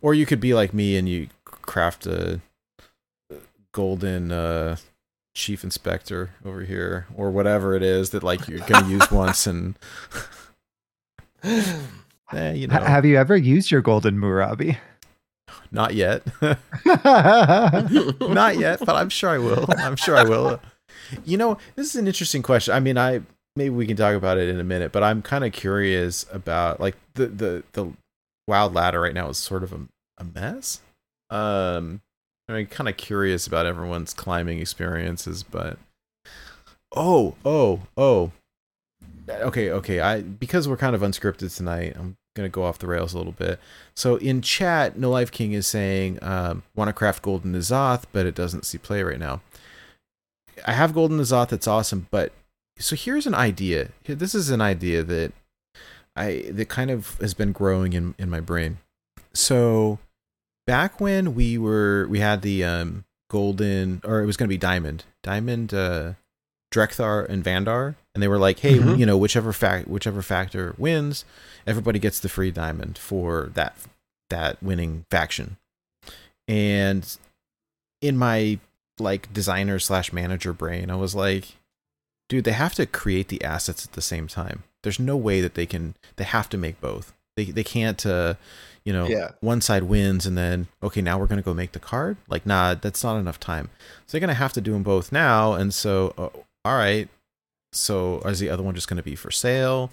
or 0.01 0.13
you 0.13 0.25
could 0.25 0.39
be 0.39 0.53
like 0.53 0.73
me 0.73 0.97
and 0.97 1.07
you 1.09 1.29
craft 1.45 2.05
a 2.05 2.41
golden 3.71 4.31
uh 4.31 4.75
chief 5.33 5.63
inspector 5.63 6.29
over 6.45 6.61
here 6.61 7.07
or 7.15 7.31
whatever 7.31 7.73
it 7.75 7.81
is 7.81 8.11
that 8.11 8.21
like 8.21 8.47
you're 8.47 8.59
gonna 8.67 8.87
use 8.87 9.09
once 9.11 9.47
and 9.47 9.73
eh, 11.43 12.51
you 12.53 12.67
know 12.67 12.75
have 12.79 13.03
you 13.05 13.17
ever 13.17 13.35
used 13.35 13.71
your 13.71 13.81
golden 13.81 14.15
Murabi? 14.19 14.77
not 15.71 15.95
yet 15.95 16.21
not 16.85 18.57
yet 18.57 18.79
but 18.85 18.95
i'm 18.95 19.09
sure 19.09 19.31
i 19.31 19.37
will 19.39 19.65
i'm 19.79 19.95
sure 19.95 20.15
i 20.15 20.23
will 20.23 20.59
you 21.25 21.35
know 21.37 21.57
this 21.75 21.87
is 21.87 21.95
an 21.95 22.05
interesting 22.07 22.43
question 22.43 22.73
i 22.75 22.79
mean 22.79 22.97
i 22.97 23.21
maybe 23.55 23.69
we 23.69 23.85
can 23.85 23.97
talk 23.97 24.15
about 24.15 24.37
it 24.37 24.49
in 24.49 24.59
a 24.59 24.63
minute 24.63 24.91
but 24.91 25.03
i'm 25.03 25.21
kind 25.21 25.43
of 25.43 25.51
curious 25.51 26.25
about 26.31 26.79
like 26.79 26.95
the 27.13 27.27
the 27.27 27.63
the 27.73 27.91
wild 28.47 28.73
ladder 28.73 28.99
right 28.99 29.13
now 29.13 29.29
is 29.29 29.37
sort 29.37 29.63
of 29.63 29.71
a, 29.71 29.79
a 30.17 30.23
mess. 30.23 30.81
Um 31.29 32.01
i'm 32.49 32.65
kind 32.67 32.89
of 32.89 32.97
curious 32.97 33.47
about 33.47 33.65
everyone's 33.65 34.13
climbing 34.13 34.59
experiences 34.59 35.43
but 35.43 35.77
oh 36.95 37.35
oh 37.45 37.81
oh. 37.97 38.31
Okay 39.29 39.71
okay 39.71 39.99
i 40.01 40.21
because 40.21 40.67
we're 40.67 40.77
kind 40.77 40.95
of 40.95 41.01
unscripted 41.01 41.55
tonight 41.55 41.95
i'm 41.97 42.17
gonna 42.35 42.49
go 42.49 42.63
off 42.63 42.79
the 42.79 42.87
rails 42.87 43.13
a 43.13 43.17
little 43.17 43.33
bit. 43.33 43.59
So 43.95 44.15
in 44.17 44.41
chat 44.41 44.97
no 44.97 45.09
life 45.09 45.31
king 45.31 45.53
is 45.53 45.67
saying 45.67 46.19
um, 46.21 46.63
want 46.75 46.89
to 46.89 46.93
craft 46.93 47.21
golden 47.21 47.53
azoth 47.53 48.03
but 48.11 48.25
it 48.25 48.35
doesn't 48.35 48.65
see 48.65 48.77
play 48.77 49.03
right 49.03 49.19
now. 49.19 49.41
I 50.65 50.73
have 50.73 50.93
golden 50.93 51.19
azoth 51.19 51.49
that's 51.49 51.67
awesome 51.67 52.07
but 52.11 52.31
so 52.77 52.95
here's 52.95 53.27
an 53.27 53.35
idea 53.35 53.89
this 54.05 54.33
is 54.35 54.49
an 54.49 54.61
idea 54.61 55.03
that 55.03 55.31
i 56.15 56.45
that 56.51 56.69
kind 56.69 56.89
of 56.91 57.17
has 57.19 57.33
been 57.33 57.51
growing 57.51 57.93
in 57.93 58.15
in 58.17 58.29
my 58.29 58.39
brain 58.39 58.77
so 59.33 59.99
back 60.67 60.99
when 60.99 61.33
we 61.35 61.57
were 61.57 62.07
we 62.09 62.19
had 62.19 62.41
the 62.41 62.63
um 62.63 63.03
golden 63.29 64.01
or 64.03 64.21
it 64.21 64.25
was 64.25 64.37
going 64.37 64.47
to 64.47 64.53
be 64.53 64.57
diamond 64.57 65.03
diamond 65.23 65.73
uh 65.73 66.13
Drek'Thar 66.73 67.29
and 67.29 67.43
Vanndar, 67.43 67.93
and 68.15 68.23
they 68.23 68.27
were 68.27 68.39
like, 68.39 68.57
"Hey, 68.57 68.79
Mhm. 68.79 68.97
you 68.97 69.05
know, 69.05 69.15
whichever 69.15 69.53
fact, 69.53 69.87
whichever 69.87 70.23
factor 70.23 70.73
wins, 70.79 71.23
everybody 71.67 71.99
gets 71.99 72.19
the 72.19 72.27
free 72.29 72.49
diamond 72.49 72.97
for 72.97 73.51
that 73.53 73.77
that 74.31 74.57
winning 74.63 75.05
faction." 75.11 75.57
And 76.47 77.05
in 78.01 78.17
my 78.17 78.57
like 78.97 79.31
designer 79.31 79.77
slash 79.77 80.11
manager 80.11 80.51
brain, 80.51 80.89
I 80.89 80.95
was 80.95 81.13
like, 81.13 81.57
"Dude, 82.33 82.45
they 82.45 82.51
have 82.53 82.73
to 82.75 82.87
create 82.87 83.27
the 83.27 83.43
assets 83.43 83.85
at 83.85 83.91
the 83.91 84.01
same 84.01 84.27
time. 84.27 84.63
There's 84.81 84.99
no 84.99 85.15
way 85.15 85.39
that 85.39 85.53
they 85.53 85.67
can. 85.67 85.93
They 86.15 86.23
have 86.23 86.49
to 86.49 86.57
make 86.57 86.81
both. 86.81 87.13
They 87.37 87.45
they 87.45 87.63
can't, 87.63 88.03
uh, 88.07 88.33
you 88.83 88.91
know, 88.91 89.05
Yeah. 89.07 89.33
one 89.39 89.61
side 89.61 89.83
wins 89.83 90.25
and 90.25 90.35
then 90.35 90.65
okay, 90.81 90.99
now 91.01 91.19
we're 91.19 91.27
gonna 91.27 91.43
go 91.43 91.53
make 91.53 91.73
the 91.73 91.79
card. 91.79 92.17
Like, 92.27 92.47
nah, 92.47 92.73
that's 92.73 93.03
not 93.03 93.17
enough 93.19 93.39
time. 93.39 93.69
So 94.07 94.13
they're 94.13 94.19
gonna 94.19 94.33
have 94.33 94.53
to 94.53 94.61
do 94.61 94.73
them 94.73 94.81
both 94.81 95.11
now. 95.11 95.53
And 95.53 95.71
so, 95.71 96.15
uh, 96.17 96.29
all 96.65 96.75
right. 96.77 97.07
So 97.71 98.19
is 98.21 98.39
the 98.39 98.49
other 98.49 98.63
one 98.63 98.73
just 98.73 98.87
gonna 98.87 99.03
be 99.03 99.15
for 99.15 99.29
sale, 99.29 99.91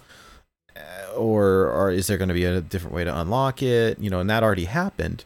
Uh, 0.75 1.13
or 1.15 1.67
or 1.69 1.91
is 1.91 2.07
there 2.07 2.17
gonna 2.17 2.33
be 2.33 2.45
a 2.45 2.59
different 2.61 2.95
way 2.95 3.03
to 3.03 3.19
unlock 3.21 3.61
it? 3.61 3.99
You 3.99 4.09
know, 4.09 4.19
and 4.19 4.29
that 4.31 4.41
already 4.41 4.65
happened. 4.65 5.25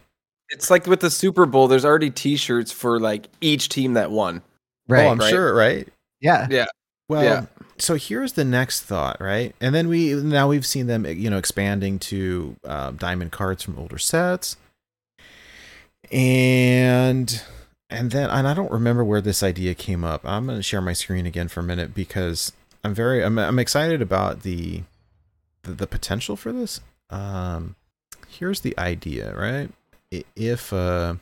It's 0.50 0.70
like 0.70 0.86
with 0.86 1.00
the 1.00 1.10
Super 1.10 1.46
Bowl. 1.46 1.68
There's 1.70 1.86
already 1.86 2.10
T-shirts 2.12 2.72
for 2.74 3.00
like 3.00 3.30
each 3.42 3.70
team 3.70 3.94
that 3.94 4.12
won. 4.12 4.42
Right. 4.88 5.06
oh, 5.06 5.12
I'm 5.12 5.18
right. 5.20 5.30
sure, 5.30 5.54
right? 5.56 5.88
Yeah. 6.22 6.48
Yeah. 6.50 6.66
Well, 7.08 7.24
Yeah. 7.24 7.46
so 7.78 7.96
here's 7.96 8.34
the 8.34 8.44
next 8.46 8.82
thought, 8.82 9.22
right? 9.22 9.54
And 9.62 9.76
then 9.76 9.88
we 9.88 10.14
now 10.16 10.48
we've 10.50 10.66
seen 10.66 10.88
them, 10.88 11.06
you 11.06 11.30
know, 11.30 11.38
expanding 11.38 12.00
to 12.00 12.56
um, 12.66 12.96
diamond 12.98 13.32
cards 13.32 13.62
from 13.64 13.78
older 13.78 13.98
sets, 14.00 14.58
and 16.12 17.42
and 17.90 18.12
then 18.12 18.30
and 18.30 18.48
I 18.48 18.54
don't 18.54 18.72
remember 18.72 19.04
where 19.04 19.22
this 19.22 19.44
idea 19.44 19.74
came 19.76 20.04
up. 20.04 20.22
I'm 20.26 20.46
going 20.46 20.58
to 20.58 20.64
share 20.64 20.82
my 20.82 20.94
screen 20.94 21.26
again 21.26 21.48
for 21.48 21.60
a 21.60 21.64
minute 21.64 21.94
because 21.94 22.52
I'm 22.84 22.94
very 22.94 23.24
I'm 23.24 23.38
I'm 23.38 23.60
excited 23.60 24.02
about 24.02 24.42
the 24.42 24.84
the, 25.64 25.74
the 25.74 25.88
potential 25.88 26.36
for 26.36 26.52
this. 26.52 26.82
Um, 27.10 27.76
here's 28.28 28.62
the 28.62 28.78
idea, 28.78 29.36
right? 29.36 29.70
If 30.36 30.72
uh, 30.72 31.16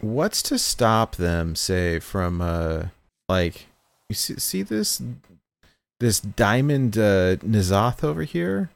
what's 0.00 0.42
to 0.44 0.58
stop 0.58 1.16
them, 1.16 1.54
say, 1.54 1.98
from 1.98 2.40
uh, 2.40 2.84
like 3.28 3.66
you 4.08 4.14
see, 4.14 4.38
see 4.38 4.62
this 4.62 5.02
this 6.00 6.20
diamond 6.20 6.96
uh, 6.96 7.36
N'Zoth 7.36 8.04
over 8.04 8.22
here? 8.22 8.70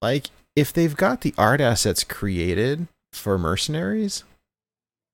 Like, 0.00 0.28
if 0.54 0.72
they've 0.72 0.96
got 0.96 1.22
the 1.22 1.34
art 1.36 1.60
assets 1.60 2.04
created 2.04 2.86
for 3.12 3.36
mercenaries, 3.38 4.24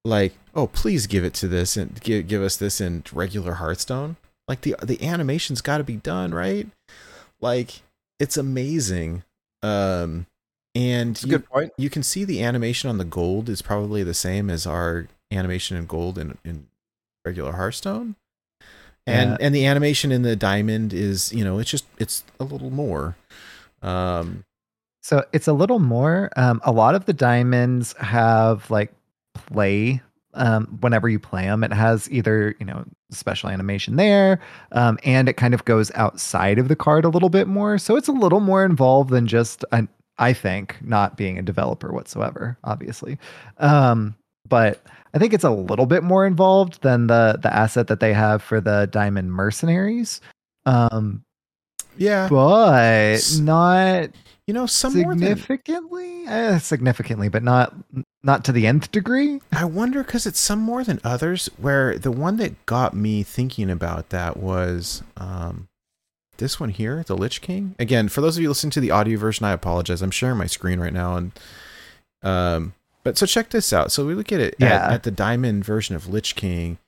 like, 0.04 0.34
oh, 0.54 0.66
please 0.66 1.06
give 1.06 1.24
it 1.24 1.34
to 1.34 1.48
this 1.48 1.76
and 1.76 2.00
give 2.02 2.28
give 2.28 2.42
us 2.42 2.56
this 2.56 2.80
in 2.80 3.04
regular 3.12 3.54
Hearthstone. 3.54 4.16
Like 4.46 4.60
the 4.60 4.76
the 4.82 5.02
animation's 5.02 5.60
got 5.60 5.78
to 5.78 5.84
be 5.84 5.96
done 5.96 6.34
right. 6.34 6.68
Like, 7.40 7.82
it's 8.20 8.36
amazing. 8.36 9.22
Um, 9.62 10.26
and 10.74 11.20
you, 11.22 11.30
good 11.30 11.48
point. 11.48 11.72
you 11.78 11.88
can 11.88 12.02
see 12.02 12.24
the 12.24 12.42
animation 12.42 12.90
on 12.90 12.98
the 12.98 13.04
gold 13.04 13.48
is 13.48 13.62
probably 13.62 14.02
the 14.02 14.14
same 14.14 14.50
as 14.50 14.66
our 14.66 15.08
animation 15.30 15.76
in 15.76 15.86
gold 15.86 16.18
in, 16.18 16.36
in 16.44 16.66
regular 17.24 17.52
Hearthstone. 17.52 18.16
And 19.06 19.32
Yeah. 19.32 19.36
and 19.46 19.54
the 19.54 19.66
animation 19.66 20.12
in 20.12 20.22
the 20.22 20.36
diamond 20.36 20.92
is, 20.94 21.32
you 21.32 21.44
know, 21.44 21.58
it's 21.58 21.70
just 21.70 21.84
it's 21.98 22.24
a 22.40 22.44
little 22.44 22.70
more. 22.70 23.16
Um 23.82 24.44
So 25.02 25.24
it's 25.32 25.46
a 25.48 25.52
little 25.52 25.78
more. 25.78 26.30
Um, 26.36 26.60
a 26.64 26.72
lot 26.72 26.94
of 26.94 27.04
the 27.04 27.12
diamonds 27.12 27.94
have 27.98 28.70
like 28.70 28.92
play. 29.34 30.00
Um, 30.36 30.78
whenever 30.80 31.08
you 31.08 31.20
play 31.20 31.44
them, 31.44 31.62
it 31.62 31.72
has 31.72 32.10
either 32.10 32.56
you 32.58 32.66
know 32.66 32.84
special 33.12 33.50
animation 33.50 33.94
there, 33.94 34.40
um, 34.72 34.98
and 35.04 35.28
it 35.28 35.34
kind 35.34 35.54
of 35.54 35.64
goes 35.64 35.92
outside 35.94 36.58
of 36.58 36.66
the 36.66 36.74
card 36.74 37.04
a 37.04 37.08
little 37.08 37.28
bit 37.28 37.46
more. 37.46 37.78
So 37.78 37.94
it's 37.96 38.08
a 38.08 38.12
little 38.12 38.40
more 38.40 38.64
involved 38.64 39.10
than 39.10 39.26
just 39.28 39.64
an. 39.70 39.88
I 40.18 40.32
think 40.32 40.76
not 40.80 41.16
being 41.16 41.38
a 41.38 41.42
developer 41.42 41.92
whatsoever, 41.92 42.56
obviously, 42.64 43.18
um, 43.58 44.16
but 44.48 44.82
I 45.12 45.18
think 45.18 45.32
it's 45.32 45.44
a 45.44 45.50
little 45.50 45.86
bit 45.86 46.02
more 46.02 46.26
involved 46.26 46.82
than 46.82 47.06
the 47.06 47.38
the 47.40 47.52
asset 47.52 47.88
that 47.88 48.00
they 48.00 48.12
have 48.12 48.42
for 48.42 48.60
the 48.60 48.88
diamond 48.90 49.32
mercenaries. 49.32 50.20
Um, 50.66 51.22
Yeah, 51.96 52.28
but 52.28 53.20
not 53.40 54.10
you 54.46 54.52
know, 54.52 54.66
some 54.66 54.94
more 54.94 55.14
than 55.14 55.20
significantly. 55.20 56.26
Eh, 56.26 56.58
significantly, 56.58 57.28
but 57.28 57.42
not 57.42 57.74
not 58.22 58.44
to 58.44 58.52
the 58.52 58.66
nth 58.66 58.90
degree. 58.90 59.40
I 59.52 59.64
wonder 59.64 60.04
because 60.04 60.26
it's 60.26 60.40
some 60.40 60.60
more 60.60 60.84
than 60.84 61.00
others. 61.02 61.48
Where 61.56 61.98
the 61.98 62.12
one 62.12 62.36
that 62.36 62.66
got 62.66 62.94
me 62.94 63.22
thinking 63.22 63.70
about 63.70 64.10
that 64.10 64.36
was 64.36 65.02
um, 65.16 65.68
this 66.36 66.60
one 66.60 66.68
here, 66.68 67.02
the 67.06 67.16
Lich 67.16 67.40
King. 67.40 67.74
Again, 67.78 68.08
for 68.08 68.20
those 68.20 68.36
of 68.36 68.42
you 68.42 68.48
listening 68.48 68.72
to 68.72 68.80
the 68.80 68.90
audio 68.90 69.18
version, 69.18 69.46
I 69.46 69.52
apologize. 69.52 70.02
I'm 70.02 70.10
sharing 70.10 70.38
my 70.38 70.46
screen 70.46 70.78
right 70.78 70.92
now, 70.92 71.16
and 71.16 71.32
um, 72.22 72.74
but 73.04 73.16
so 73.16 73.26
check 73.26 73.50
this 73.50 73.72
out. 73.72 73.92
So 73.92 74.04
we 74.06 74.14
look 74.14 74.32
at 74.32 74.40
it 74.40 74.56
Yeah. 74.58 74.86
at, 74.86 74.92
at 74.92 75.02
the 75.04 75.10
diamond 75.12 75.64
version 75.64 75.94
of 75.94 76.08
Lich 76.08 76.34
King, 76.34 76.78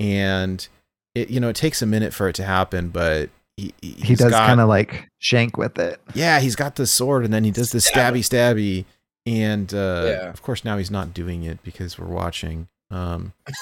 and 0.00 0.66
it 1.14 1.30
you 1.30 1.38
know 1.40 1.48
it 1.48 1.56
takes 1.56 1.80
a 1.82 1.86
minute 1.86 2.12
for 2.12 2.28
it 2.28 2.34
to 2.36 2.44
happen, 2.44 2.88
but 2.88 3.30
he, 3.56 3.72
he- 3.80 3.92
He 3.92 4.14
does 4.16 4.32
kind 4.32 4.60
of 4.60 4.68
like 4.68 5.08
shank 5.18 5.56
with 5.56 5.78
it. 5.78 6.00
yeah, 6.14 6.40
he's 6.40 6.56
got 6.56 6.74
the 6.76 6.86
sword, 6.86 7.24
and 7.24 7.32
then 7.32 7.44
he 7.44 7.50
does 7.50 7.70
the 7.72 7.78
stabby 7.78 8.18
stabby, 8.20 8.84
and 9.24 9.72
uh, 9.72 10.04
Yeah. 10.06 10.28
of 10.30 10.42
course 10.42 10.64
now 10.64 10.76
he's 10.78 10.90
not 10.90 11.14
doing 11.14 11.44
it 11.44 11.62
because 11.62 11.98
we're 11.98 12.06
watching. 12.06 12.68
Um, 12.90 13.32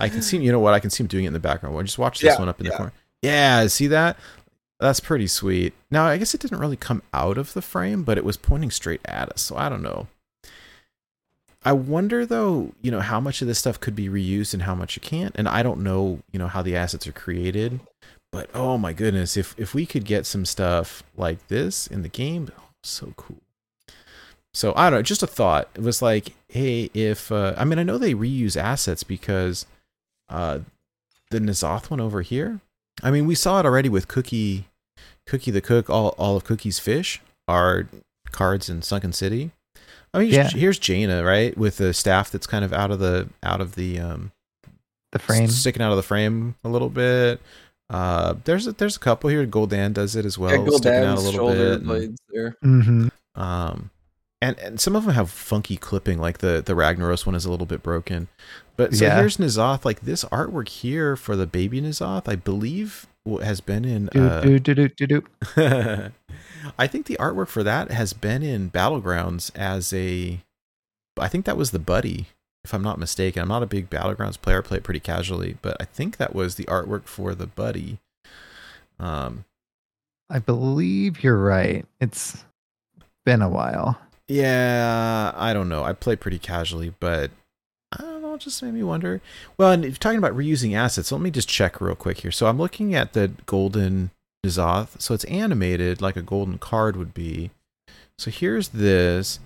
I 0.00 0.08
can 0.08 0.22
see, 0.22 0.38
you 0.38 0.52
know 0.52 0.60
what? 0.60 0.74
I 0.74 0.80
can 0.80 0.90
see 0.90 1.02
him 1.02 1.08
doing 1.08 1.24
it 1.24 1.28
in 1.28 1.32
the 1.32 1.40
background. 1.40 1.74
Well, 1.74 1.84
just 1.84 1.98
watch 1.98 2.20
this 2.20 2.34
Yeah, 2.34 2.38
one 2.38 2.48
up 2.48 2.60
in 2.60 2.66
the 2.66 2.72
corner. 2.72 2.92
Yeah, 3.22 3.66
see 3.66 3.88
that? 3.88 4.16
That's 4.78 5.00
pretty 5.00 5.26
sweet. 5.26 5.74
Now, 5.90 6.04
I 6.06 6.18
guess 6.18 6.34
it 6.34 6.40
didn't 6.40 6.58
really 6.60 6.76
come 6.76 7.02
out 7.12 7.36
of 7.36 7.52
the 7.52 7.62
frame, 7.62 8.04
but 8.04 8.16
it 8.16 8.24
was 8.24 8.36
pointing 8.36 8.70
straight 8.70 9.00
at 9.06 9.28
us, 9.30 9.40
so 9.42 9.56
I 9.56 9.68
don't 9.68 9.82
know. 9.82 10.06
I 11.64 11.72
wonder 11.72 12.24
though, 12.24 12.72
you 12.82 12.90
know, 12.90 13.00
how 13.00 13.20
much 13.20 13.42
of 13.42 13.48
this 13.48 13.58
stuff 13.58 13.80
could 13.80 13.96
be 13.96 14.08
reused 14.08 14.54
and 14.54 14.62
how 14.62 14.74
much 14.74 14.96
it 14.96 15.02
can't. 15.02 15.34
And 15.36 15.48
I 15.48 15.62
don't 15.62 15.82
know, 15.82 16.20
you 16.32 16.38
know, 16.38 16.46
how 16.46 16.62
the 16.62 16.76
assets 16.76 17.06
are 17.06 17.12
created. 17.12 17.80
But 18.30 18.50
oh 18.54 18.78
my 18.78 18.92
goodness, 18.92 19.36
if 19.36 19.54
if 19.58 19.74
we 19.74 19.86
could 19.86 20.04
get 20.04 20.26
some 20.26 20.44
stuff 20.44 21.02
like 21.16 21.48
this 21.48 21.86
in 21.86 22.02
the 22.02 22.08
game, 22.08 22.48
oh, 22.58 22.64
so 22.82 23.12
cool. 23.16 23.42
So 24.54 24.72
I 24.76 24.90
don't 24.90 24.98
know, 24.98 25.02
just 25.02 25.22
a 25.22 25.26
thought. 25.26 25.68
It 25.74 25.82
was 25.82 26.02
like, 26.02 26.34
hey, 26.48 26.90
if 26.94 27.32
uh, 27.32 27.54
I 27.56 27.64
mean, 27.64 27.78
I 27.78 27.84
know 27.84 27.98
they 27.98 28.14
reuse 28.14 28.56
assets 28.56 29.02
because 29.02 29.66
uh, 30.28 30.60
the 31.30 31.38
N'Zoth 31.38 31.90
one 31.90 32.00
over 32.00 32.22
here. 32.22 32.60
I 33.02 33.10
mean, 33.10 33.26
we 33.26 33.34
saw 33.34 33.60
it 33.60 33.66
already 33.66 33.88
with 33.88 34.08
Cookie, 34.08 34.66
Cookie 35.26 35.50
the 35.50 35.60
Cook. 35.60 35.88
All 35.88 36.08
all 36.18 36.36
of 36.36 36.44
Cookie's 36.44 36.78
fish 36.78 37.20
are 37.46 37.88
cards 38.30 38.68
in 38.68 38.82
Sunken 38.82 39.12
City. 39.12 39.52
I 40.14 40.20
mean, 40.20 40.30
Yeah. 40.30 40.48
here's 40.48 40.78
Jaina, 40.78 41.22
right, 41.24 41.56
with 41.56 41.76
the 41.78 41.92
staff 41.92 42.30
that's 42.30 42.46
kind 42.46 42.64
of 42.64 42.72
out 42.72 42.90
of 42.90 42.98
the 42.98 43.28
out 43.42 43.60
of 43.60 43.74
the 43.74 43.98
um 44.00 44.32
The 45.12 45.18
frame. 45.18 45.48
sticking 45.48 45.82
out 45.82 45.90
of 45.90 45.96
the 45.96 46.02
frame 46.02 46.54
a 46.64 46.68
little 46.68 46.88
bit. 46.90 47.40
Uh, 47.90 48.34
there's 48.44 48.66
a, 48.66 48.72
there's 48.72 48.96
a 48.96 49.00
couple 49.00 49.30
here. 49.30 49.46
Goldan 49.46 49.94
does 49.94 50.14
it 50.14 50.24
as 50.26 50.36
well, 50.38 50.50
yeah, 50.64 50.76
sticking 50.76 51.04
out 51.04 51.16
a 51.18 51.20
little 51.20 51.32
shoulder 51.32 51.54
bit. 51.70 51.72
and- 51.78 51.84
blades 51.86 52.18
there. 52.30 52.56
hmm 52.62 53.08
um, 53.34 53.90
and 54.42 54.58
and 54.58 54.80
some 54.80 54.94
of 54.96 55.04
them 55.04 55.14
have 55.14 55.30
funky 55.30 55.76
clipping, 55.76 56.18
like 56.18 56.38
the 56.38 56.62
the 56.64 56.74
Ragnaros 56.74 57.24
one 57.26 57.34
is 57.34 57.44
a 57.44 57.50
little 57.50 57.66
bit 57.66 57.82
broken. 57.82 58.28
But 58.76 58.94
so 58.94 59.04
Yeah. 59.06 59.16
here's 59.18 59.36
N'Zoth. 59.38 59.84
Like 59.84 60.02
this 60.02 60.24
artwork 60.26 60.68
here 60.68 61.16
for 61.16 61.34
the 61.34 61.46
baby 61.46 61.80
N'Zoth, 61.80 62.28
I 62.28 62.36
believe 62.36 63.06
has 63.42 63.60
been 63.60 63.84
in. 63.84 64.06
Do, 64.12 64.22
Uh, 64.26 64.40
do, 64.42 64.58
do, 64.60 64.74
do, 64.74 64.88
do, 64.88 65.06
do. 65.06 65.22
I 66.78 66.86
think 66.86 67.06
the 67.06 67.16
artwork 67.20 67.48
for 67.48 67.62
that 67.62 67.90
has 67.90 68.12
been 68.12 68.42
in 68.42 68.70
Battlegrounds 68.70 69.50
as 69.54 69.92
a. 69.92 70.40
I 71.18 71.28
think 71.28 71.44
that 71.46 71.56
was 71.56 71.72
the 71.72 71.78
buddy, 71.78 72.26
if 72.64 72.72
I'm 72.72 72.82
not 72.82 72.98
mistaken. 72.98 73.42
I'm 73.42 73.48
not 73.48 73.62
a 73.62 73.66
big 73.66 73.90
Battlegrounds 73.90 74.40
player. 74.40 74.58
I 74.58 74.62
play 74.62 74.78
it 74.78 74.84
pretty 74.84 75.00
casually, 75.00 75.56
but 75.62 75.76
I 75.80 75.84
think 75.84 76.16
that 76.16 76.34
was 76.34 76.54
the 76.54 76.64
artwork 76.64 77.04
for 77.04 77.34
the 77.34 77.46
buddy. 77.46 77.98
Um, 79.00 79.44
I 80.30 80.38
believe 80.38 81.22
you're 81.22 81.38
right. 81.38 81.86
It's 82.00 82.44
been 83.24 83.42
a 83.42 83.48
while. 83.48 83.98
Yeah, 84.28 85.32
I 85.34 85.52
don't 85.52 85.68
know. 85.68 85.84
I 85.84 85.92
play 85.94 86.14
pretty 86.16 86.38
casually, 86.38 86.92
but 87.00 87.30
I 87.92 88.02
don't 88.02 88.22
know. 88.22 88.34
It 88.34 88.40
just 88.40 88.62
made 88.62 88.74
me 88.74 88.82
wonder. 88.82 89.22
Well, 89.56 89.72
and 89.72 89.84
if 89.84 89.92
you're 89.92 89.96
talking 89.96 90.18
about 90.18 90.36
reusing 90.36 90.74
assets, 90.74 91.10
let 91.10 91.20
me 91.20 91.30
just 91.30 91.48
check 91.48 91.80
real 91.80 91.94
quick 91.94 92.18
here. 92.18 92.30
So 92.30 92.46
I'm 92.46 92.58
looking 92.58 92.94
at 92.94 93.14
the 93.14 93.32
golden 93.46 94.10
N'Zoth. 94.44 95.00
So 95.00 95.14
it's 95.14 95.24
animated 95.24 96.00
like 96.00 96.16
a 96.16 96.22
golden 96.22 96.58
card 96.58 96.96
would 96.96 97.14
be. 97.14 97.50
So 98.18 98.30
here's 98.30 98.68
this. 98.68 99.40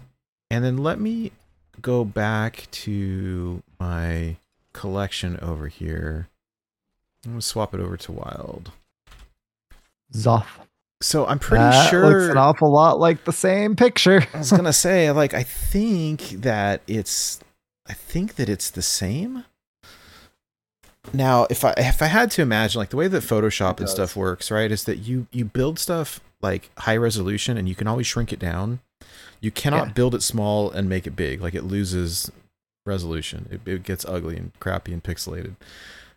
And 0.50 0.64
then 0.64 0.76
let 0.76 1.00
me 1.00 1.32
go 1.80 2.04
back 2.04 2.68
to 2.70 3.62
my 3.80 4.36
collection 4.72 5.38
over 5.40 5.68
here. 5.68 6.28
I'm 7.24 7.32
going 7.32 7.40
to 7.40 7.46
swap 7.46 7.74
it 7.74 7.80
over 7.80 7.96
to 7.96 8.12
Wild. 8.12 8.72
Zoth. 10.12 10.46
So 11.02 11.26
I'm 11.26 11.38
pretty 11.38 11.64
that 11.64 11.90
sure. 11.90 12.06
looks 12.06 12.30
an 12.30 12.38
awful 12.38 12.70
lot 12.70 13.00
like 13.00 13.24
the 13.24 13.32
same 13.32 13.74
picture. 13.74 14.24
I 14.32 14.38
was 14.38 14.52
gonna 14.52 14.72
say, 14.72 15.10
like, 15.10 15.34
I 15.34 15.42
think 15.42 16.28
that 16.42 16.80
it's, 16.86 17.40
I 17.88 17.92
think 17.92 18.36
that 18.36 18.48
it's 18.48 18.70
the 18.70 18.82
same. 18.82 19.44
Now, 21.12 21.46
if 21.50 21.64
I 21.64 21.74
if 21.76 22.00
I 22.00 22.06
had 22.06 22.30
to 22.32 22.42
imagine, 22.42 22.78
like 22.78 22.90
the 22.90 22.96
way 22.96 23.08
that 23.08 23.22
Photoshop 23.22 23.80
and 23.80 23.88
stuff 23.88 24.14
works, 24.16 24.50
right, 24.50 24.70
is 24.70 24.84
that 24.84 24.98
you 24.98 25.26
you 25.32 25.44
build 25.44 25.78
stuff 25.78 26.20
like 26.40 26.70
high 26.78 26.96
resolution, 26.96 27.56
and 27.56 27.68
you 27.68 27.74
can 27.74 27.86
always 27.86 28.06
shrink 28.06 28.32
it 28.32 28.38
down. 28.38 28.80
You 29.40 29.50
cannot 29.50 29.88
Yeah. 29.88 29.92
build 29.94 30.14
it 30.14 30.22
small 30.22 30.70
and 30.70 30.88
make 30.88 31.06
it 31.06 31.16
big; 31.16 31.40
like 31.42 31.54
it 31.54 31.64
loses 31.64 32.30
resolution. 32.86 33.48
It, 33.50 33.60
it 33.68 33.82
gets 33.82 34.04
ugly 34.04 34.36
and 34.36 34.52
crappy 34.60 34.92
and 34.92 35.02
pixelated. 35.02 35.54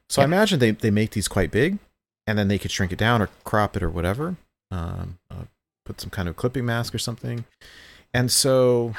So 0.09 0.21
I 0.21 0.25
imagine 0.25 0.59
they 0.59 0.71
they 0.71 0.91
make 0.91 1.11
these 1.11 1.27
quite 1.27 1.49
big, 1.51 1.79
and 2.27 2.37
then 2.37 2.47
they 2.47 2.59
could 2.59 2.71
shrink 2.71 2.91
it 2.91 2.99
down 2.99 3.21
or 3.23 3.29
crop 3.43 3.75
it 3.75 3.81
or 3.83 3.89
whatever. 3.89 4.35
Um, 4.71 5.17
uh, 5.31 5.45
put 5.83 5.99
some 5.99 6.09
kind 6.11 6.29
of 6.29 6.35
clipping 6.35 6.65
mask 6.65 6.93
or 6.93 6.99
something. 6.99 7.45
And 8.13 8.31
so 8.31 8.93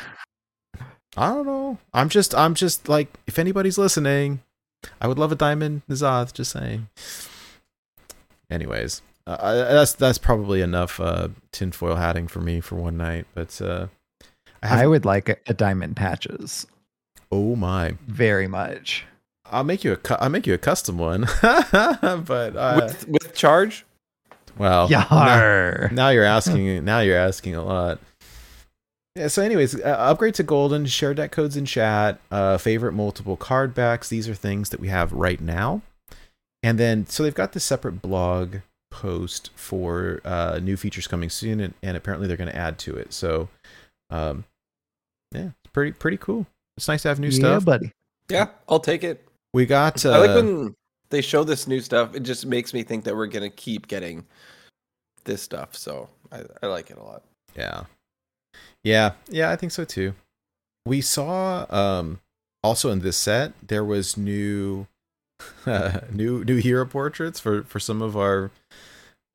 I 1.16 1.28
don't 1.28 1.46
know. 1.46 1.78
I'm 1.94 2.08
just 2.08 2.34
I'm 2.34 2.54
just 2.54 2.88
like 2.88 3.08
if 3.26 3.38
anybody's 3.38 3.78
listening, 3.78 4.42
I 5.00 5.08
would 5.08 5.18
love 5.18 5.32
a 5.32 5.36
diamond 5.36 5.82
N'Zoth, 5.88 6.32
just 6.32 6.52
saying. 6.52 6.88
Anyways, 8.50 9.02
uh, 9.26 9.36
I- 9.40 9.54
that's 9.72 9.94
that's 9.94 10.18
probably 10.18 10.60
enough 10.60 11.00
uh 11.00 11.28
tinfoil 11.52 11.96
hatting 11.96 12.28
for 12.28 12.40
me 12.40 12.60
for 12.60 12.76
one 12.76 12.96
night, 12.96 13.26
but 13.34 13.60
uh 13.60 13.88
I 14.62 14.66
have 14.68 14.78
I 14.80 14.86
would 14.86 15.04
like 15.04 15.28
a, 15.28 15.36
a 15.46 15.54
diamond 15.54 15.96
patches 15.96 16.66
oh 17.32 17.56
my. 17.56 17.96
very 18.06 18.46
much. 18.48 19.04
I'll 19.50 19.64
make 19.64 19.84
you 19.84 19.92
a 19.92 19.96
cu- 19.96 20.14
I'll 20.20 20.30
make 20.30 20.46
you 20.46 20.54
a 20.54 20.58
custom 20.58 20.98
one. 20.98 21.26
but 21.42 22.56
uh, 22.56 22.80
with 22.82 23.08
with 23.08 23.34
charge. 23.34 23.84
well, 24.58 24.88
now- 24.88 25.06
Yar. 25.10 25.90
now 25.92 26.08
you're 26.10 26.24
asking 26.24 26.84
now 26.84 27.00
you're 27.00 27.18
asking 27.18 27.54
a 27.56 27.64
lot 27.64 27.98
yeah 29.16 29.28
so 29.28 29.42
anyways 29.42 29.74
uh, 29.80 29.96
upgrade 29.98 30.34
to 30.34 30.42
golden 30.42 30.86
share 30.86 31.14
deck 31.14 31.32
codes 31.32 31.56
in 31.56 31.64
chat 31.64 32.20
uh 32.30 32.56
favorite 32.58 32.92
multiple 32.92 33.36
card 33.36 33.74
backs 33.74 34.08
these 34.08 34.28
are 34.28 34.34
things 34.34 34.70
that 34.70 34.80
we 34.80 34.88
have 34.88 35.12
right 35.12 35.40
now 35.40 35.82
and 36.62 36.78
then 36.78 37.06
so 37.06 37.22
they've 37.22 37.34
got 37.34 37.52
this 37.52 37.64
separate 37.64 38.02
blog 38.02 38.56
post 38.90 39.50
for 39.56 40.20
uh 40.24 40.60
new 40.62 40.76
features 40.76 41.06
coming 41.06 41.28
soon 41.28 41.60
and, 41.60 41.74
and 41.82 41.96
apparently 41.96 42.28
they're 42.28 42.36
going 42.36 42.50
to 42.50 42.56
add 42.56 42.78
to 42.78 42.96
it 42.96 43.12
so 43.12 43.48
um 44.10 44.44
yeah 45.32 45.50
it's 45.64 45.72
pretty 45.72 45.92
pretty 45.92 46.16
cool 46.16 46.46
it's 46.76 46.88
nice 46.88 47.02
to 47.02 47.08
have 47.08 47.18
new 47.18 47.28
yeah, 47.28 47.38
stuff 47.38 47.64
buddy. 47.64 47.92
Yeah, 48.28 48.48
I'll 48.68 48.80
take 48.80 49.04
it. 49.04 49.26
we 49.52 49.66
got 49.66 50.04
uh, 50.04 50.10
I 50.10 50.18
like 50.18 50.36
when 50.36 50.74
they 51.10 51.20
show 51.20 51.44
this 51.44 51.66
new 51.66 51.80
stuff. 51.80 52.14
It 52.14 52.22
just 52.22 52.46
makes 52.46 52.74
me 52.74 52.82
think 52.82 53.04
that 53.04 53.16
we're 53.16 53.26
gonna 53.26 53.50
keep 53.50 53.88
getting 53.88 54.26
this 55.24 55.42
stuff. 55.42 55.76
So 55.76 56.08
I, 56.32 56.42
I 56.62 56.66
like 56.66 56.90
it 56.90 56.98
a 56.98 57.02
lot. 57.02 57.22
Yeah. 57.56 57.84
Yeah, 58.86 59.14
yeah, 59.28 59.50
I 59.50 59.56
think 59.56 59.72
so 59.72 59.84
too. 59.84 60.14
We 60.86 61.00
saw 61.00 61.66
um 61.68 62.20
also 62.62 62.90
in 62.92 63.00
this 63.00 63.16
set 63.16 63.52
there 63.66 63.84
was 63.84 64.16
new 64.16 64.86
new 66.12 66.44
new 66.44 66.56
hero 66.58 66.86
portraits 66.86 67.40
for 67.40 67.64
for 67.64 67.80
some 67.80 68.00
of 68.00 68.16
our 68.16 68.52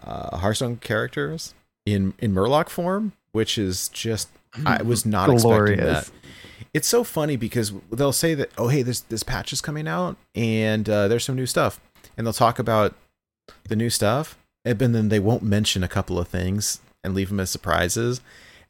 uh 0.02 0.38
Hearthstone 0.38 0.78
characters 0.78 1.54
in 1.86 2.14
in 2.20 2.34
Murloc 2.34 2.70
form, 2.70 3.12
which 3.34 3.58
is 3.58 3.90
just 3.90 4.30
I 4.66 4.82
was 4.84 5.06
not 5.06 5.30
expecting 5.30 5.80
that. 5.80 6.10
It's 6.74 6.88
so 6.88 7.04
funny 7.04 7.36
because 7.36 7.74
they'll 7.92 8.14
say 8.14 8.34
that 8.36 8.52
oh 8.58 8.70
hey 8.70 8.84
this 8.84 9.02
this 9.02 9.24
patch 9.24 9.52
is 9.52 9.60
coming 9.60 9.86
out 9.86 10.16
and 10.34 10.90
uh, 10.90 11.10
there's 11.10 11.26
some 11.26 11.36
new 11.36 11.46
stuff 11.46 11.82
and 12.16 12.26
they'll 12.26 12.32
talk 12.32 12.58
about 12.58 12.96
the 13.68 13.76
new 13.76 13.90
stuff 13.90 14.38
and 14.64 14.80
then 14.80 15.10
they 15.10 15.20
won't 15.20 15.44
mention 15.44 15.84
a 15.84 15.90
couple 15.90 16.18
of 16.18 16.30
things 16.30 16.80
and 17.04 17.14
leave 17.14 17.28
them 17.28 17.42
as 17.42 17.50
surprises 17.50 18.22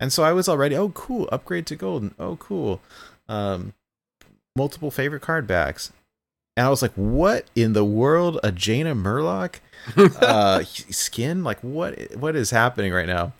and 0.01 0.11
so 0.11 0.23
I 0.23 0.33
was 0.33 0.49
already 0.49 0.75
oh 0.75 0.89
cool 0.89 1.29
upgrade 1.31 1.65
to 1.67 1.75
golden 1.77 2.13
oh 2.19 2.35
cool. 2.35 2.81
Um 3.29 3.73
multiple 4.57 4.91
favorite 4.91 5.21
card 5.21 5.47
backs. 5.47 5.93
And 6.57 6.67
I 6.67 6.69
was 6.69 6.81
like 6.81 6.93
what 6.95 7.45
in 7.55 7.71
the 7.71 7.85
world? 7.85 8.39
A 8.43 8.51
Jaina 8.51 8.95
Murloc? 8.95 9.55
Uh 10.21 10.63
skin? 10.63 11.43
Like 11.43 11.59
what 11.61 12.17
what 12.17 12.35
is 12.35 12.51
happening 12.51 12.91
right 12.91 13.07
now? 13.07 13.31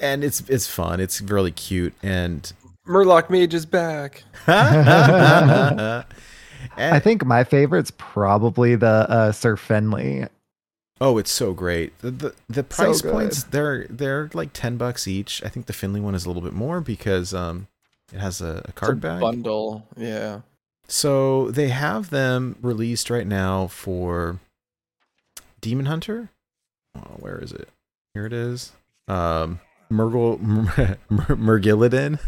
And 0.00 0.24
it's 0.24 0.40
it's 0.48 0.66
fun. 0.66 1.00
It's 1.00 1.20
really 1.20 1.52
cute. 1.52 1.92
And 2.02 2.50
Murloc 2.86 3.28
Mage 3.28 3.54
is 3.54 3.66
back. 3.66 4.24
and, 4.46 6.04
I 6.76 6.98
think 6.98 7.24
my 7.24 7.44
favorite's 7.44 7.92
probably 7.96 8.74
the 8.74 9.06
uh, 9.08 9.32
Sir 9.32 9.56
Finley 9.56 10.26
Oh, 11.04 11.18
it's 11.18 11.32
so 11.32 11.52
great. 11.52 11.98
The 11.98 12.10
the, 12.12 12.34
the 12.48 12.62
price 12.62 13.02
good. 13.02 13.12
points 13.12 13.42
they're 13.42 13.86
they're 13.90 14.30
like 14.34 14.50
ten 14.52 14.76
bucks 14.76 15.08
each. 15.08 15.42
I 15.44 15.48
think 15.48 15.66
the 15.66 15.72
Finley 15.72 16.00
one 16.00 16.14
is 16.14 16.24
a 16.24 16.28
little 16.28 16.42
bit 16.42 16.52
more 16.52 16.80
because 16.80 17.34
um 17.34 17.66
it 18.12 18.20
has 18.20 18.40
a, 18.40 18.46
a 18.46 18.56
It's 18.58 18.68
a 18.68 18.72
card 18.72 19.00
bag. 19.00 19.20
bundle. 19.20 19.86
Yeah. 19.96 20.42
So 20.86 21.50
they 21.50 21.68
have 21.68 22.10
them 22.10 22.56
released 22.62 23.10
right 23.10 23.26
now 23.26 23.66
for 23.66 24.38
Demon 25.60 25.86
Hunter. 25.86 26.30
Oh, 26.94 27.16
where 27.18 27.38
is 27.38 27.52
it? 27.52 27.68
Here 28.14 28.26
it 28.26 28.32
is. 28.32 28.72
Um, 29.08 29.60
Murgle 29.90 30.38
Murgillidan. 31.10 32.18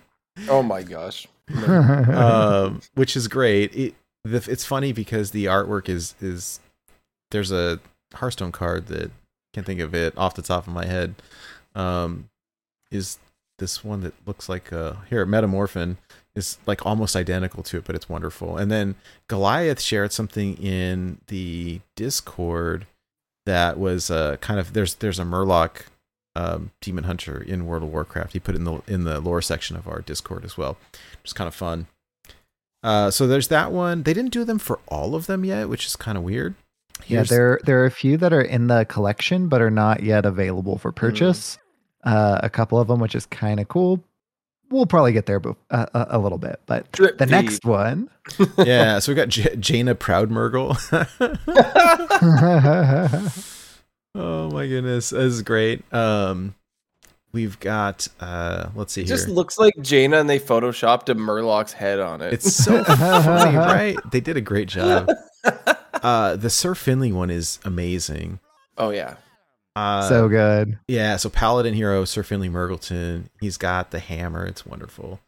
Oh 0.50 0.62
my 0.62 0.82
gosh. 0.82 1.26
um, 1.56 2.82
which 2.94 3.16
is 3.16 3.26
great. 3.26 3.74
It 3.74 3.94
the, 4.24 4.46
it's 4.50 4.66
funny 4.66 4.92
because 4.92 5.30
the 5.30 5.46
artwork 5.46 5.88
is 5.88 6.14
is 6.20 6.60
there's 7.30 7.52
a 7.52 7.80
Hearthstone 8.14 8.52
card 8.52 8.86
that 8.86 9.10
can't 9.52 9.66
think 9.66 9.80
of 9.80 9.94
it 9.94 10.16
off 10.16 10.34
the 10.34 10.42
top 10.42 10.66
of 10.66 10.72
my 10.72 10.86
head. 10.86 11.14
Um, 11.74 12.28
is 12.90 13.18
this 13.58 13.82
one 13.82 14.02
that 14.02 14.14
looks 14.26 14.48
like 14.48 14.72
uh 14.72 14.94
here 15.08 15.24
Metamorphin 15.24 15.96
is 16.34 16.58
like 16.66 16.84
almost 16.84 17.16
identical 17.16 17.62
to 17.64 17.78
it, 17.78 17.84
but 17.84 17.96
it's 17.96 18.08
wonderful. 18.08 18.56
And 18.56 18.70
then 18.70 18.94
Goliath 19.28 19.80
shared 19.80 20.12
something 20.12 20.56
in 20.58 21.18
the 21.28 21.80
Discord 21.96 22.86
that 23.46 23.78
was 23.78 24.10
uh 24.10 24.36
kind 24.40 24.60
of 24.60 24.72
there's 24.72 24.96
there's 24.96 25.18
a 25.18 25.24
Murloc 25.24 25.86
um, 26.36 26.70
demon 26.82 27.04
hunter 27.04 27.40
in 27.40 27.66
World 27.66 27.82
of 27.82 27.90
Warcraft. 27.90 28.34
He 28.34 28.40
put 28.40 28.54
it 28.54 28.58
in 28.58 28.64
the 28.64 28.82
in 28.86 29.04
the 29.04 29.20
lore 29.20 29.42
section 29.42 29.74
of 29.76 29.88
our 29.88 30.02
Discord 30.02 30.44
as 30.44 30.58
well. 30.58 30.76
It's 31.24 31.32
kind 31.32 31.48
of 31.48 31.54
fun. 31.54 31.86
Uh, 32.82 33.10
so 33.10 33.26
there's 33.26 33.48
that 33.48 33.72
one. 33.72 34.02
They 34.02 34.12
didn't 34.12 34.32
do 34.32 34.44
them 34.44 34.58
for 34.58 34.78
all 34.86 35.14
of 35.14 35.26
them 35.26 35.44
yet, 35.44 35.68
which 35.68 35.86
is 35.86 35.96
kind 35.96 36.18
of 36.18 36.22
weird. 36.22 36.54
Yeah, 37.06 37.22
there 37.22 37.60
there 37.64 37.82
are 37.82 37.86
a 37.86 37.90
few 37.90 38.16
that 38.16 38.32
are 38.32 38.42
in 38.42 38.66
the 38.66 38.84
collection 38.84 39.48
but 39.48 39.62
are 39.62 39.70
not 39.70 40.02
yet 40.02 40.26
available 40.26 40.78
for 40.78 40.92
purchase. 40.92 41.58
Uh, 42.04 42.40
a 42.42 42.50
couple 42.50 42.78
of 42.78 42.88
them, 42.88 43.00
which 43.00 43.14
is 43.14 43.26
kind 43.26 43.60
of 43.60 43.68
cool. 43.68 44.02
We'll 44.70 44.86
probably 44.86 45.12
get 45.12 45.26
there 45.26 45.40
bef- 45.40 45.56
uh, 45.70 45.86
a, 45.94 46.06
a 46.10 46.18
little 46.18 46.38
bit, 46.38 46.60
but 46.66 46.90
Drip 46.90 47.18
the 47.18 47.26
feed. 47.26 47.30
next 47.30 47.64
one. 47.64 48.10
yeah. 48.58 48.98
So 48.98 49.12
we 49.12 49.16
got 49.16 49.28
J- 49.28 49.54
Jaina 49.56 49.94
Proudmurgle. 49.94 50.76
oh 54.14 54.50
my 54.50 54.66
goodness, 54.66 55.10
this 55.10 55.20
is 55.34 55.42
great. 55.42 55.82
Um, 55.94 56.54
we've 57.32 57.58
got 57.60 58.08
uh, 58.20 58.68
let's 58.74 58.92
see 58.92 59.02
It 59.02 59.08
here. 59.08 59.16
just 59.16 59.28
looks 59.28 59.58
like 59.58 59.74
Jaina 59.80 60.18
and 60.18 60.28
they 60.28 60.40
photoshopped 60.40 61.08
a 61.08 61.14
Murloc's 61.14 61.72
head 61.72 62.00
on 62.00 62.20
it. 62.20 62.32
It's 62.32 62.52
so 62.52 62.82
funny, 62.84 63.56
right? 63.56 63.96
They 64.10 64.20
did 64.20 64.36
a 64.36 64.40
great 64.40 64.68
job. 64.68 65.08
Uh, 66.02 66.36
the 66.36 66.50
Sir 66.50 66.74
Finley 66.74 67.12
one 67.12 67.30
is 67.30 67.58
amazing. 67.64 68.40
oh 68.78 68.90
yeah. 68.90 69.16
Uh, 69.74 70.08
so 70.08 70.28
good. 70.28 70.78
Yeah, 70.88 71.16
so 71.16 71.28
Paladin 71.28 71.74
hero 71.74 72.04
Sir 72.06 72.22
Finley 72.22 72.48
Murgleton. 72.48 73.24
He's 73.40 73.58
got 73.58 73.90
the 73.90 73.98
hammer. 73.98 74.46
It's 74.46 74.64
wonderful. 74.64 75.20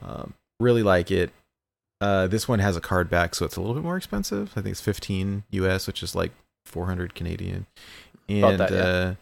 Um, 0.00 0.34
really 0.60 0.82
like 0.82 1.10
it. 1.10 1.30
Uh, 2.00 2.26
this 2.26 2.46
one 2.46 2.58
has 2.58 2.76
a 2.76 2.80
card 2.82 3.08
back, 3.08 3.34
so 3.34 3.46
it's 3.46 3.56
a 3.56 3.60
little 3.60 3.74
bit 3.74 3.82
more 3.82 3.96
expensive. 3.96 4.50
I 4.54 4.60
think 4.60 4.72
it's 4.72 4.82
15 4.82 5.44
US, 5.50 5.86
which 5.86 6.02
is 6.02 6.14
like 6.14 6.32
400 6.66 7.14
Canadian. 7.14 7.64
And 8.28 8.44
About 8.60 8.68
that, 8.68 9.16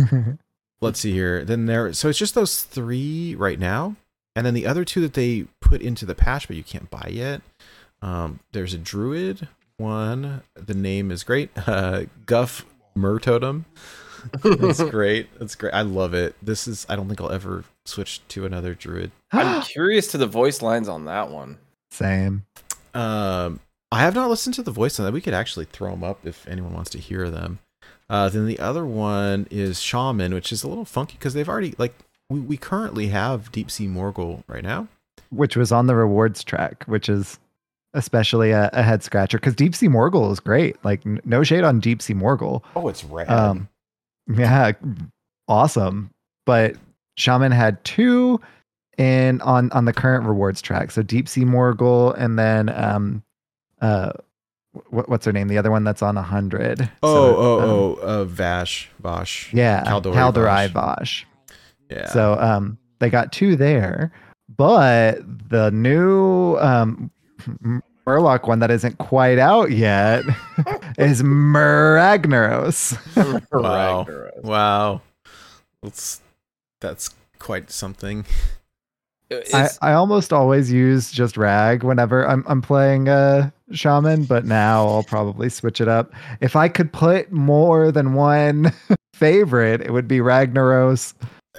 uh, 0.00 0.32
let's 0.80 1.00
see 1.00 1.12
here. 1.12 1.44
Then 1.44 1.66
there, 1.66 1.92
so 1.92 2.08
it's 2.08 2.18
just 2.18 2.36
those 2.36 2.62
three 2.62 3.34
right 3.34 3.58
now, 3.58 3.96
and 4.36 4.46
then 4.46 4.54
the 4.54 4.66
other 4.66 4.84
two 4.84 5.00
that 5.00 5.14
they 5.14 5.46
put 5.60 5.82
into 5.82 6.06
the 6.06 6.14
patch, 6.14 6.46
but 6.46 6.56
you 6.56 6.62
can't 6.62 6.90
buy 6.90 7.08
yet. 7.10 7.42
Um, 8.02 8.38
there's 8.52 8.72
a 8.74 8.78
druid 8.78 9.48
one. 9.78 10.42
The 10.54 10.74
name 10.74 11.10
is 11.10 11.24
great. 11.24 11.50
Uh, 11.66 12.04
Guff 12.26 12.64
Murtotem. 12.96 13.64
That's 14.42 14.82
great. 14.90 15.28
That's 15.38 15.54
great. 15.54 15.74
I 15.74 15.82
love 15.82 16.14
it. 16.14 16.34
This 16.42 16.66
is. 16.66 16.86
I 16.88 16.96
don't 16.96 17.08
think 17.08 17.20
I'll 17.20 17.32
ever 17.32 17.64
switch 17.84 18.26
to 18.28 18.44
another 18.46 18.74
druid. 18.74 19.12
I'm 19.32 19.62
curious 19.62 20.08
to 20.08 20.18
the 20.18 20.26
voice 20.26 20.62
lines 20.62 20.88
on 20.88 21.04
that 21.04 21.30
one. 21.30 21.58
Same. 21.90 22.44
Um, 22.94 23.60
I 23.92 24.00
have 24.00 24.14
not 24.14 24.28
listened 24.30 24.54
to 24.54 24.62
the 24.62 24.70
voice 24.70 24.98
on 24.98 25.06
that. 25.06 25.12
We 25.12 25.20
could 25.20 25.34
actually 25.34 25.66
throw 25.66 25.90
them 25.90 26.02
up 26.02 26.26
if 26.26 26.46
anyone 26.48 26.72
wants 26.74 26.90
to 26.90 26.98
hear 26.98 27.30
them. 27.30 27.60
Uh, 28.08 28.28
then 28.28 28.46
the 28.46 28.58
other 28.58 28.84
one 28.84 29.46
is 29.50 29.80
Shaman, 29.80 30.32
which 30.32 30.52
is 30.52 30.62
a 30.62 30.68
little 30.68 30.84
funky 30.84 31.14
because 31.18 31.34
they've 31.34 31.48
already 31.48 31.74
like 31.78 31.94
we, 32.30 32.40
we 32.40 32.56
currently 32.56 33.08
have 33.08 33.52
Deep 33.52 33.70
Sea 33.70 33.86
Morgul 33.86 34.42
right 34.46 34.62
now. 34.64 34.88
Which 35.30 35.56
was 35.56 35.72
on 35.72 35.86
the 35.86 35.94
rewards 35.94 36.44
track, 36.44 36.84
which 36.86 37.08
is 37.08 37.38
especially 37.96 38.52
a, 38.52 38.70
a 38.72 38.82
head 38.82 39.02
scratcher 39.02 39.38
because 39.38 39.54
Deep 39.56 39.74
Sea 39.74 39.88
Morgul 39.88 40.30
is 40.30 40.38
great. 40.38 40.76
Like 40.84 41.04
n- 41.04 41.20
no 41.24 41.42
shade 41.42 41.64
on 41.64 41.80
Deep 41.80 42.00
Sea 42.00 42.14
Morgul. 42.14 42.62
Oh, 42.76 42.86
it's 42.88 43.02
rad. 43.04 43.28
Um, 43.28 43.68
yeah, 44.32 44.72
awesome. 45.48 46.10
But 46.44 46.76
Shaman 47.16 47.52
had 47.52 47.82
two 47.84 48.40
in 48.98 49.40
on 49.40 49.70
on 49.72 49.84
the 49.84 49.92
current 49.92 50.26
rewards 50.26 50.62
track. 50.62 50.90
So 50.90 51.02
Deep 51.02 51.28
Sea 51.28 51.44
Morgul, 51.44 52.14
and 52.16 52.38
then 52.38 52.68
um, 52.68 53.22
uh, 53.80 54.12
what, 54.90 55.08
what's 55.08 55.24
her 55.26 55.32
name? 55.32 55.48
The 55.48 55.58
other 55.58 55.70
one 55.70 55.84
that's 55.84 56.02
on 56.02 56.16
a 56.16 56.22
hundred. 56.22 56.88
oh, 57.02 57.14
So, 57.14 57.36
oh, 57.36 57.60
um, 57.60 57.68
oh, 57.70 57.94
uh, 58.02 58.24
Vash, 58.24 58.88
Vosh. 59.00 59.52
yeah, 59.52 59.82
Kaldorai 59.84 60.68
Vosh. 60.70 61.26
Yeah. 61.90 62.08
So 62.08 62.34
um, 62.38 62.78
they 62.98 63.10
got 63.10 63.32
two 63.32 63.56
there, 63.56 64.12
but 64.54 65.20
the 65.48 65.70
new 65.70 66.56
um, 66.58 67.10
Murloc 68.06 68.46
one 68.46 68.60
that 68.60 68.70
isn't 68.70 68.98
quite 68.98 69.38
out 69.38 69.70
yet 69.72 70.24
is 70.98 71.22
Muragnaros. 71.22 72.96
Wow. 73.52 74.04
Ragnaros. 74.04 74.42
wow. 74.42 75.00
That's 75.82 76.20
that's 76.80 77.10
quite 77.38 77.70
something. 77.70 78.24
I, 79.52 79.68
I 79.82 79.92
almost 79.94 80.32
always 80.32 80.70
use 80.70 81.10
just 81.10 81.36
rag 81.36 81.82
whenever 81.82 82.24
I'm 82.28 82.44
I'm 82.46 82.62
playing 82.62 83.08
uh 83.08 83.50
shaman, 83.72 84.22
but 84.24 84.44
now 84.44 84.86
I'll 84.86 85.02
probably 85.02 85.48
switch 85.48 85.80
it 85.80 85.88
up. 85.88 86.12
If 86.40 86.54
I 86.54 86.68
could 86.68 86.92
put 86.92 87.32
more 87.32 87.90
than 87.90 88.14
one 88.14 88.72
favorite, 89.14 89.80
it 89.80 89.92
would 89.92 90.06
be 90.06 90.18
Ragnaros, 90.18 91.14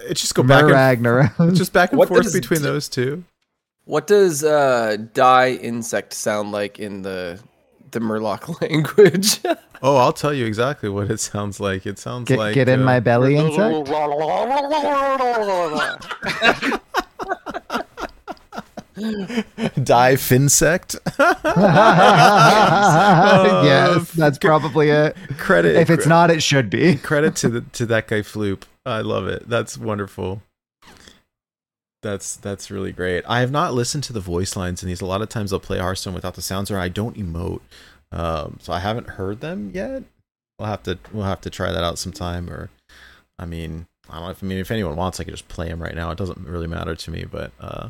It's 0.06 0.22
just 0.22 0.34
go 0.34 0.44
back 0.44 0.64
and 0.64 0.72
Ragnaros. 0.72 1.58
just 1.58 1.74
back 1.74 1.92
and 1.92 2.00
What 2.00 2.08
forth 2.08 2.32
between 2.32 2.60
d- 2.62 2.64
those 2.66 2.88
two. 2.88 3.26
What 3.88 4.06
does 4.06 4.44
uh 4.44 4.98
die 5.14 5.52
insect 5.52 6.14
sound 6.14 6.52
like 6.52 6.78
in 6.78 7.02
the 7.02 7.40
the 7.92 8.00
Murloc 8.00 8.62
language? 8.62 9.40
Oh, 9.82 9.96
I'll 9.98 10.14
tell 10.14 10.34
you 10.34 10.46
exactly 10.46 10.90
what 10.90 11.10
it 11.10 11.20
sounds 11.20 11.60
like. 11.60 11.86
It 11.86 11.98
sounds 11.98 12.28
get 12.28 12.38
like 12.38 12.54
get 12.54 12.70
in 12.70 12.82
uh, 12.82 12.86
my 12.86 13.00
belly 13.00 13.36
insect. 13.38 13.88
die 19.84 20.16
finsect. 20.16 20.98
yes, 23.64 24.12
that's 24.12 24.38
probably 24.38 24.90
it. 24.90 25.16
credit 25.38 25.78
If 25.78 25.90
it's 25.90 26.08
not, 26.08 26.30
it 26.30 26.44
should 26.44 26.70
be. 26.70 26.96
credit 26.98 27.36
to 27.38 27.50
the 27.50 27.62
to 27.62 27.86
that 27.88 28.08
guy 28.08 28.22
Floop. 28.22 28.64
I 28.86 29.02
love 29.02 29.28
it. 29.28 29.48
That's 29.48 29.78
wonderful. 29.78 30.42
That's 32.08 32.38
that's 32.38 32.72
really 32.72 32.94
great. 32.94 33.26
I 33.28 33.42
have 33.42 33.52
not 33.52 33.74
listened 33.74 34.04
to 34.06 34.14
the 34.14 34.22
voice 34.22 34.56
lines 34.56 34.82
in 34.82 34.88
these. 34.88 35.02
A 35.02 35.06
lot 35.06 35.22
of 35.22 35.28
times 35.28 35.52
I'll 35.52 35.60
play 35.60 35.78
Hearthstone 35.80 36.14
without 36.14 36.36
the 36.36 36.42
sounds, 36.42 36.72
or 36.72 36.80
I 36.80 36.88
don't 36.88 37.18
emote. 37.18 37.60
Um, 38.14 38.60
so 38.62 38.72
I 38.72 38.80
haven't 38.80 39.10
heard 39.10 39.42
them 39.42 39.72
yet. 39.74 40.04
We'll 40.58 40.70
have 40.70 40.84
to 40.84 40.98
we'll 41.12 41.26
have 41.26 41.42
to 41.42 41.50
try 41.50 41.72
that 41.74 41.84
out 41.84 42.00
sometime. 42.00 42.50
Or, 42.50 42.70
I 43.38 43.46
mean, 43.46 43.88
I 44.10 44.14
don't 44.16 44.24
know. 44.24 44.30
If, 44.30 44.42
I 44.42 44.46
mean, 44.48 44.58
if 44.60 44.72
anyone 44.72 44.96
wants, 44.96 45.20
I 45.20 45.26
could 45.26 45.34
just 45.34 45.50
play 45.50 45.68
them 45.68 45.84
right 45.84 45.96
now. 45.96 46.10
It 46.12 46.18
doesn't 46.18 46.48
really 46.48 46.68
matter 46.68 46.96
to 46.96 47.12
me. 47.12 47.26
But 47.30 47.52
uh, 47.60 47.90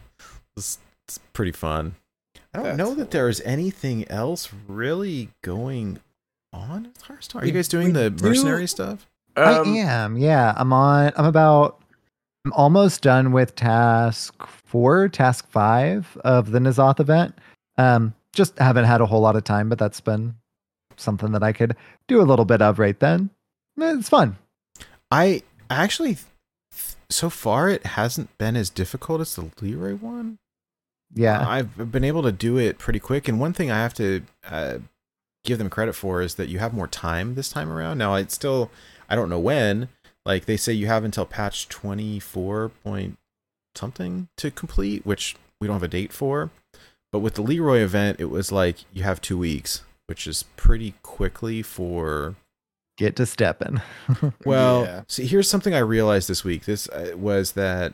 it's, 0.58 0.80
it's 1.08 1.20
pretty 1.34 1.52
fun. 1.52 1.94
I 2.56 2.58
don't 2.58 2.64
That's 2.64 2.78
know 2.80 2.96
that 2.96 3.12
there's 3.12 3.40
anything 3.42 4.10
else 4.10 4.50
really 4.68 5.30
going 5.44 6.00
on 6.52 6.84
with 6.94 7.02
Hearthstone. 7.04 7.44
Are 7.44 7.46
you 7.46 7.52
guys 7.52 7.68
doing 7.68 7.88
we 7.88 7.94
the 7.94 8.10
do- 8.10 8.26
mercenary 8.28 8.68
stuff? 8.68 9.06
I 9.36 9.60
Um, 9.60 9.76
am. 9.76 10.18
Yeah, 10.18 10.54
I'm 10.58 10.74
on. 10.74 11.12
I'm 11.16 11.26
about. 11.26 11.80
I'm 12.48 12.54
almost 12.54 13.02
done 13.02 13.34
with 13.34 13.56
task 13.56 14.34
four, 14.48 15.10
task 15.10 15.46
five 15.50 16.18
of 16.24 16.52
the 16.52 16.60
N'Zoth 16.60 17.02
event. 17.02 17.38
Um, 17.78 18.14
just 18.32 18.58
haven't 18.58 18.86
had 18.86 19.02
a 19.02 19.06
whole 19.06 19.20
lot 19.20 19.36
of 19.36 19.44
time, 19.44 19.68
but 19.68 19.78
that's 19.78 20.00
been 20.00 20.34
something 20.96 21.34
that 21.34 21.44
I 21.44 21.52
could 21.52 21.76
do 22.08 22.22
a 22.22 22.24
little 22.24 22.46
bit 22.46 22.62
of 22.62 22.80
right 22.80 22.98
then. 23.02 23.32
Eh, 23.82 23.96
It's 23.98 24.08
fun. 24.08 24.38
I 25.12 25.44
actually, 25.70 26.16
th- 26.16 26.96
so 27.10 27.30
far, 27.30 27.68
it 27.68 27.86
hasn't 27.86 28.38
been 28.38 28.56
as 28.56 28.70
difficult 28.70 29.20
as 29.20 29.36
the 29.36 29.52
Leroy 29.60 29.96
one. 29.96 30.38
Yeah. 31.14 31.46
I've 31.46 31.92
been 31.92 32.06
able 32.06 32.24
to 32.24 32.32
do 32.32 32.56
it 32.58 32.78
pretty 32.78 33.00
quick. 33.02 33.28
And 33.28 33.42
one 33.42 33.52
thing 33.52 33.70
I 33.70 33.76
have 33.80 33.94
to 33.96 34.22
uh, 34.50 34.78
give 35.44 35.58
them 35.58 35.70
credit 35.70 35.96
for 35.96 36.22
is 36.22 36.36
that 36.36 36.48
you 36.48 36.60
have 36.60 36.74
more 36.74 36.88
time 36.88 37.36
this 37.36 37.50
time 37.50 37.70
around. 37.70 37.98
Now, 37.98 38.16
it's 38.16 38.36
still, 38.36 38.72
I 39.10 39.18
don't 39.18 39.30
know 39.30 39.38
when. 39.38 39.90
Like 40.28 40.46
they 40.46 40.58
say, 40.58 40.74
you 40.74 40.86
have 40.88 41.04
until 41.04 41.26
patch 41.26 41.68
twenty 41.70 42.20
four 42.20 42.70
point 42.84 43.18
something 43.76 44.28
to 44.38 44.52
complete, 44.52 45.06
which 45.06 45.36
we 45.60 45.68
don't 45.68 45.76
have 45.78 45.84
a 45.84 45.88
date 45.88 46.12
for. 46.14 46.52
But 47.12 47.20
with 47.20 47.36
the 47.36 47.42
Leroy 47.42 47.78
event, 47.80 48.20
it 48.20 48.26
was 48.26 48.52
like 48.52 48.78
you 48.94 49.04
have 49.04 49.22
two 49.22 49.38
weeks, 49.38 49.84
which 50.08 50.28
is 50.28 50.44
pretty 50.58 50.94
quickly 51.02 51.62
for 51.64 52.36
Get 52.98 53.16
to 53.18 53.26
stepping. 53.28 53.80
Well, 54.46 54.84
Yeah. 54.84 55.04
see, 55.08 55.28
here's 55.28 55.48
something 55.50 55.74
I 55.76 55.80
realized 55.80 56.28
this 56.28 56.44
week. 56.44 56.66
This 56.66 56.90
uh, 56.90 57.12
was 57.16 57.52
that, 57.54 57.94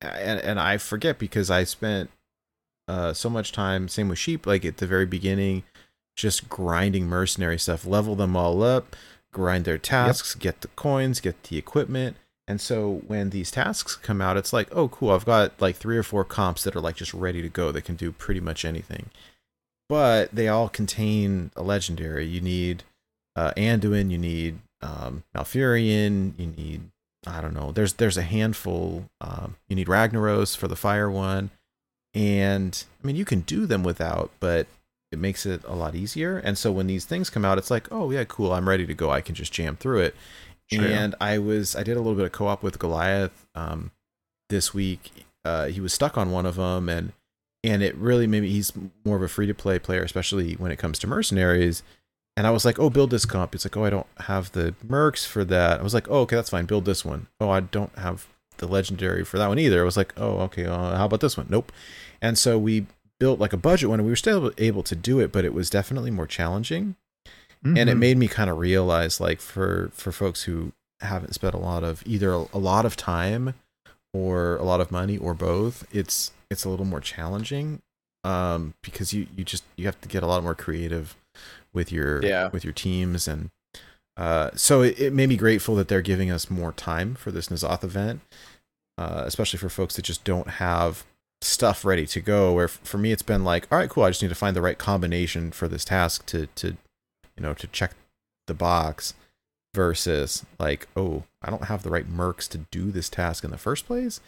and 0.00 0.40
and 0.40 0.58
I 0.58 0.78
forget 0.78 1.18
because 1.18 1.50
I 1.50 1.64
spent 1.64 2.10
uh, 2.88 3.12
so 3.12 3.28
much 3.28 3.52
time, 3.52 3.86
same 3.86 4.08
with 4.08 4.18
sheep, 4.18 4.46
like 4.46 4.64
at 4.64 4.78
the 4.78 4.86
very 4.86 5.04
beginning, 5.06 5.62
just 6.16 6.48
grinding 6.48 7.06
mercenary 7.06 7.58
stuff, 7.58 7.84
level 7.86 8.16
them 8.16 8.34
all 8.34 8.62
up, 8.62 8.96
grind 9.32 9.64
their 9.64 9.78
tasks, 9.78 10.34
get 10.34 10.60
the 10.60 10.68
coins, 10.68 11.20
get 11.20 11.42
the 11.44 11.58
equipment. 11.58 12.16
And 12.46 12.60
so 12.60 13.02
when 13.06 13.30
these 13.30 13.50
tasks 13.50 13.94
come 13.96 14.22
out, 14.22 14.38
it's 14.38 14.52
like, 14.54 14.68
oh, 14.72 14.88
cool, 14.88 15.10
I've 15.10 15.26
got 15.26 15.60
like 15.60 15.76
three 15.76 15.98
or 15.98 16.02
four 16.02 16.24
comps 16.24 16.64
that 16.64 16.74
are 16.74 16.80
like 16.80 16.96
just 16.96 17.12
ready 17.12 17.42
to 17.42 17.48
go. 17.48 17.70
They 17.70 17.82
can 17.82 17.94
do 17.94 18.10
pretty 18.10 18.40
much 18.40 18.64
anything. 18.64 19.10
But 19.88 20.34
they 20.34 20.48
all 20.48 20.68
contain 20.68 21.50
a 21.56 21.62
legendary. 21.62 22.26
You 22.26 22.40
need 22.40 22.84
uh, 23.36 23.52
Anduin, 23.56 24.10
you 24.10 24.18
need 24.18 24.58
um, 24.80 25.24
Malfurion, 25.34 26.32
you 26.38 26.46
need 26.46 26.90
I 27.26 27.40
don't 27.40 27.54
know. 27.54 27.72
There's 27.72 27.94
there's 27.94 28.16
a 28.16 28.22
handful. 28.22 29.04
Um, 29.20 29.56
you 29.68 29.76
need 29.76 29.88
Ragnaros 29.88 30.56
for 30.56 30.68
the 30.68 30.76
fire 30.76 31.10
one, 31.10 31.50
and 32.14 32.84
I 33.02 33.06
mean 33.06 33.16
you 33.16 33.24
can 33.24 33.40
do 33.40 33.66
them 33.66 33.82
without, 33.82 34.30
but 34.40 34.66
it 35.10 35.18
makes 35.18 35.46
it 35.46 35.62
a 35.64 35.74
lot 35.74 35.94
easier. 35.94 36.38
And 36.38 36.58
so 36.58 36.70
when 36.70 36.86
these 36.86 37.04
things 37.04 37.30
come 37.30 37.44
out, 37.44 37.58
it's 37.58 37.70
like, 37.70 37.90
oh 37.90 38.10
yeah, 38.10 38.24
cool, 38.24 38.52
I'm 38.52 38.68
ready 38.68 38.86
to 38.86 38.94
go. 38.94 39.10
I 39.10 39.20
can 39.20 39.34
just 39.34 39.52
jam 39.52 39.76
through 39.76 40.00
it. 40.00 40.14
True. 40.70 40.84
And 40.84 41.14
I 41.20 41.38
was 41.38 41.74
I 41.74 41.82
did 41.82 41.96
a 41.96 42.00
little 42.00 42.14
bit 42.14 42.26
of 42.26 42.32
co-op 42.32 42.62
with 42.62 42.78
Goliath 42.78 43.46
um, 43.54 43.90
this 44.50 44.74
week. 44.74 45.10
Uh, 45.44 45.66
he 45.66 45.80
was 45.80 45.94
stuck 45.94 46.18
on 46.18 46.30
one 46.30 46.44
of 46.44 46.56
them, 46.56 46.88
and 46.88 47.12
and 47.64 47.82
it 47.82 47.96
really 47.96 48.26
maybe 48.26 48.50
he's 48.50 48.72
more 49.04 49.16
of 49.16 49.22
a 49.22 49.28
free 49.28 49.46
to 49.46 49.54
play 49.54 49.78
player, 49.78 50.02
especially 50.02 50.54
when 50.54 50.70
it 50.70 50.78
comes 50.78 50.98
to 50.98 51.06
mercenaries. 51.06 51.82
And 52.36 52.46
I 52.46 52.50
was 52.50 52.64
like, 52.64 52.78
oh, 52.78 52.88
build 52.88 53.10
this 53.10 53.24
comp. 53.24 53.54
It's 53.54 53.64
like, 53.64 53.76
oh, 53.76 53.84
I 53.84 53.90
don't 53.90 54.06
have 54.18 54.52
the 54.52 54.72
mercs 54.86 55.26
for 55.26 55.44
that. 55.46 55.80
I 55.80 55.82
was 55.82 55.92
like, 55.92 56.08
oh, 56.08 56.20
okay, 56.20 56.36
that's 56.36 56.50
fine. 56.50 56.66
Build 56.66 56.84
this 56.84 57.04
one. 57.04 57.26
Oh, 57.40 57.50
I 57.50 57.60
don't 57.60 57.96
have 57.98 58.28
the 58.58 58.68
legendary 58.68 59.24
for 59.24 59.38
that 59.38 59.48
one 59.48 59.58
either. 59.58 59.80
I 59.80 59.84
was 59.84 59.96
like, 59.96 60.12
oh, 60.16 60.38
okay, 60.42 60.66
uh, 60.66 60.96
how 60.96 61.06
about 61.06 61.20
this 61.20 61.36
one? 61.36 61.46
Nope. 61.48 61.72
And 62.20 62.38
so 62.38 62.56
we 62.58 62.86
built 63.20 63.38
like 63.38 63.52
a 63.52 63.56
budget 63.58 63.88
one, 63.88 63.98
and 64.00 64.06
we 64.06 64.12
were 64.12 64.16
still 64.16 64.52
able 64.58 64.82
to 64.84 64.94
do 64.96 65.20
it, 65.20 65.32
but 65.32 65.44
it 65.44 65.52
was 65.54 65.70
definitely 65.70 66.10
more 66.10 66.26
challenging. 66.26 66.96
And 67.64 67.76
it 67.90 67.96
Mhm. 67.96 67.98
made 67.98 68.18
me 68.18 68.28
kind 68.28 68.48
of 68.48 68.58
realize, 68.58 69.20
like, 69.20 69.40
for 69.40 69.90
for 69.92 70.12
folks 70.12 70.44
who 70.44 70.72
haven't 71.00 71.34
spent 71.34 71.54
a 71.54 71.58
lot 71.58 71.82
of 71.82 72.02
either 72.06 72.32
a, 72.32 72.46
a 72.52 72.58
lot 72.58 72.86
of 72.86 72.96
time 72.96 73.54
or 74.14 74.56
a 74.56 74.62
lot 74.62 74.80
of 74.80 74.92
money 74.92 75.18
or 75.18 75.34
both, 75.34 75.84
it's 75.92 76.30
it's 76.50 76.64
a 76.64 76.68
little 76.68 76.86
more 76.86 77.00
challenging 77.00 77.82
um, 78.24 78.74
because 78.82 79.12
you 79.12 79.26
you 79.36 79.42
just 79.44 79.64
you 79.76 79.86
have 79.86 80.00
to 80.02 80.08
get 80.08 80.22
a 80.22 80.26
lot 80.26 80.42
more 80.44 80.54
creative 80.54 81.16
with 81.72 81.90
your 81.90 82.24
Yeah. 82.24 82.48
with 82.52 82.62
your 82.64 82.72
teams 82.72 83.26
and 83.26 83.50
uh, 84.16 84.50
so 84.54 84.82
it, 84.82 84.98
it 84.98 85.12
made 85.12 85.28
me 85.28 85.36
grateful 85.36 85.74
that 85.76 85.86
they're 85.88 86.02
giving 86.02 86.28
us 86.30 86.50
more 86.50 86.72
time 86.72 87.14
for 87.14 87.30
this 87.30 87.48
N'Zoth 87.48 87.84
event, 87.84 88.20
uh, 88.96 89.22
especially 89.26 89.58
for 89.60 89.68
folks 89.68 89.94
that 89.96 90.02
just 90.02 90.24
don't 90.24 90.48
have 90.48 91.04
stuff 91.40 91.84
ready 91.84 92.06
to 92.06 92.20
go. 92.20 92.52
Where 92.52 92.68
for 92.68 92.98
me, 92.98 93.12
it's 93.12 93.22
been 93.22 93.44
like, 93.44 93.66
all 93.70 93.78
right, 93.78 93.90
cool. 93.90 94.04
I 94.04 94.10
just 94.10 94.22
need 94.22 94.28
to 94.28 94.34
find 94.34 94.56
the 94.56 94.62
right 94.62 94.78
combination 94.78 95.52
for 95.52 95.68
this 95.68 95.84
task 95.84 96.26
to 96.26 96.46
to 96.56 96.76
you 97.36 97.42
know 97.42 97.54
to 97.54 97.66
check 97.68 97.92
the 98.46 98.54
box 98.54 99.14
versus 99.74 100.44
like, 100.58 100.88
oh, 100.96 101.24
I 101.42 101.50
don't 101.50 101.64
have 101.64 101.82
the 101.82 101.90
right 101.90 102.10
mercs 102.10 102.48
to 102.50 102.58
do 102.70 102.90
this 102.90 103.08
task 103.08 103.44
in 103.44 103.50
the 103.50 103.58
first 103.58 103.86
place, 103.86 104.20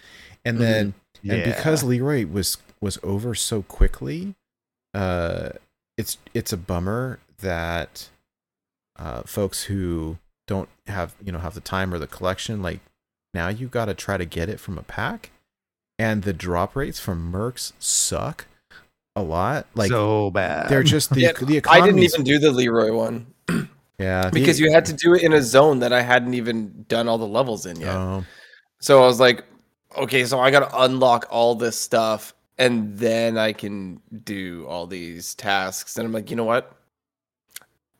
and 0.44 0.58
then 0.58 0.94
and 1.28 1.44
because 1.44 1.82
Leeroy 1.82 2.26
was 2.26 2.58
was 2.80 2.98
over 3.02 3.34
so 3.34 3.62
quickly, 3.62 4.34
uh, 4.94 5.50
it's 5.96 6.18
it's 6.34 6.52
a 6.52 6.56
bummer 6.56 7.18
that 7.38 8.08
uh, 8.98 9.22
folks 9.22 9.64
who 9.64 10.18
don't 10.46 10.68
have 10.86 11.14
you 11.24 11.32
know 11.32 11.38
have 11.38 11.54
the 11.54 11.60
time 11.60 11.94
or 11.94 11.98
the 11.98 12.06
collection 12.06 12.60
like 12.62 12.80
now 13.32 13.48
you 13.48 13.68
got 13.68 13.84
to 13.86 13.94
try 13.94 14.16
to 14.16 14.24
get 14.24 14.48
it 14.48 14.58
from 14.58 14.78
a 14.78 14.82
pack, 14.82 15.30
and 16.00 16.22
the 16.22 16.32
drop 16.32 16.74
rates 16.74 16.98
from 16.98 17.30
mercs 17.30 17.72
suck 17.78 18.46
a 19.14 19.22
lot. 19.22 19.66
Like 19.74 19.90
so 19.90 20.30
bad. 20.30 20.68
they're 20.70 20.82
just 20.82 21.10
the 21.14 21.20
Yeah, 21.20 21.32
the 21.32 21.62
I 21.68 21.80
didn't 21.84 22.02
even 22.02 22.24
do 22.24 22.38
the 22.38 22.50
Leeroy 22.50 22.92
one 22.92 23.26
yeah 23.98 24.30
the- 24.30 24.30
because 24.32 24.58
you 24.58 24.72
had 24.72 24.86
to 24.86 24.94
do 24.94 25.14
it 25.14 25.22
in 25.22 25.32
a 25.34 25.42
zone 25.42 25.80
that 25.80 25.92
I 25.92 26.00
hadn't 26.00 26.34
even 26.34 26.86
done 26.88 27.06
all 27.08 27.18
the 27.18 27.26
levels 27.26 27.66
in 27.66 27.78
yet. 27.80 27.94
Oh, 27.94 28.24
So 28.80 29.02
I 29.02 29.06
was 29.06 29.20
like, 29.20 29.44
okay, 29.98 30.24
so 30.24 30.40
I 30.40 30.50
got 30.50 30.70
to 30.70 30.82
unlock 30.82 31.26
all 31.30 31.54
this 31.54 31.78
stuff 31.78 32.32
and 32.56 32.96
then 32.96 33.36
I 33.36 33.52
can 33.52 34.00
do 34.24 34.64
all 34.68 34.86
these 34.86 35.34
tasks. 35.34 35.96
And 35.98 36.06
I'm 36.06 36.12
like, 36.12 36.30
you 36.30 36.36
know 36.36 36.44
what? 36.44 36.72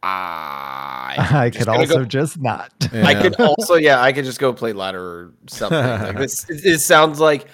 I, 0.03 1.17
I 1.31 1.51
could 1.51 1.69
also 1.69 1.99
go- 1.99 2.05
just 2.05 2.41
not. 2.41 2.73
I 2.93 3.15
could 3.21 3.39
also, 3.41 3.75
yeah, 3.75 4.01
I 4.01 4.13
could 4.13 4.25
just 4.25 4.39
go 4.39 4.53
play 4.53 4.73
ladder 4.73 5.03
or 5.03 5.33
something. 5.49 5.79
like 5.79 6.17
this, 6.25 6.49
it, 6.49 6.65
it 6.65 6.79
sounds 6.81 7.21
like 7.21 7.47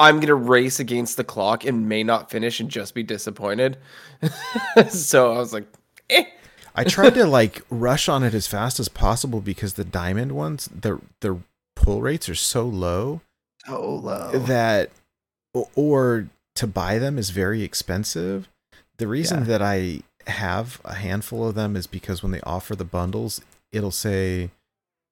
I'm 0.00 0.18
gonna 0.18 0.34
race 0.34 0.80
against 0.80 1.16
the 1.16 1.24
clock 1.24 1.64
and 1.64 1.88
may 1.88 2.02
not 2.02 2.30
finish 2.30 2.58
and 2.58 2.68
just 2.70 2.94
be 2.94 3.02
disappointed. 3.04 3.76
so 4.88 5.32
I 5.34 5.38
was 5.38 5.52
like, 5.52 5.66
eh. 6.08 6.24
I 6.74 6.84
tried 6.84 7.14
to 7.14 7.26
like 7.26 7.62
rush 7.70 8.08
on 8.08 8.22
it 8.24 8.32
as 8.34 8.46
fast 8.46 8.80
as 8.80 8.88
possible 8.88 9.40
because 9.40 9.74
the 9.74 9.84
diamond 9.84 10.32
ones, 10.32 10.68
the 10.74 11.00
the 11.20 11.38
pull 11.76 12.00
rates 12.00 12.28
are 12.28 12.34
so 12.34 12.64
low 12.66 13.20
So 13.66 13.94
low. 13.96 14.30
that 14.38 14.90
or 15.74 16.28
to 16.56 16.66
buy 16.66 16.98
them 16.98 17.18
is 17.18 17.30
very 17.30 17.62
expensive. 17.62 18.48
The 18.98 19.06
reason 19.08 19.40
Yeah. 19.40 19.44
that 19.46 19.62
I 19.62 20.00
have 20.26 20.80
a 20.84 20.94
handful 20.94 21.46
of 21.48 21.54
them 21.54 21.76
is 21.76 21.86
because 21.86 22.22
when 22.22 22.32
they 22.32 22.40
offer 22.42 22.76
the 22.76 22.84
bundles, 22.84 23.40
it'll 23.72 23.90
say 23.90 24.50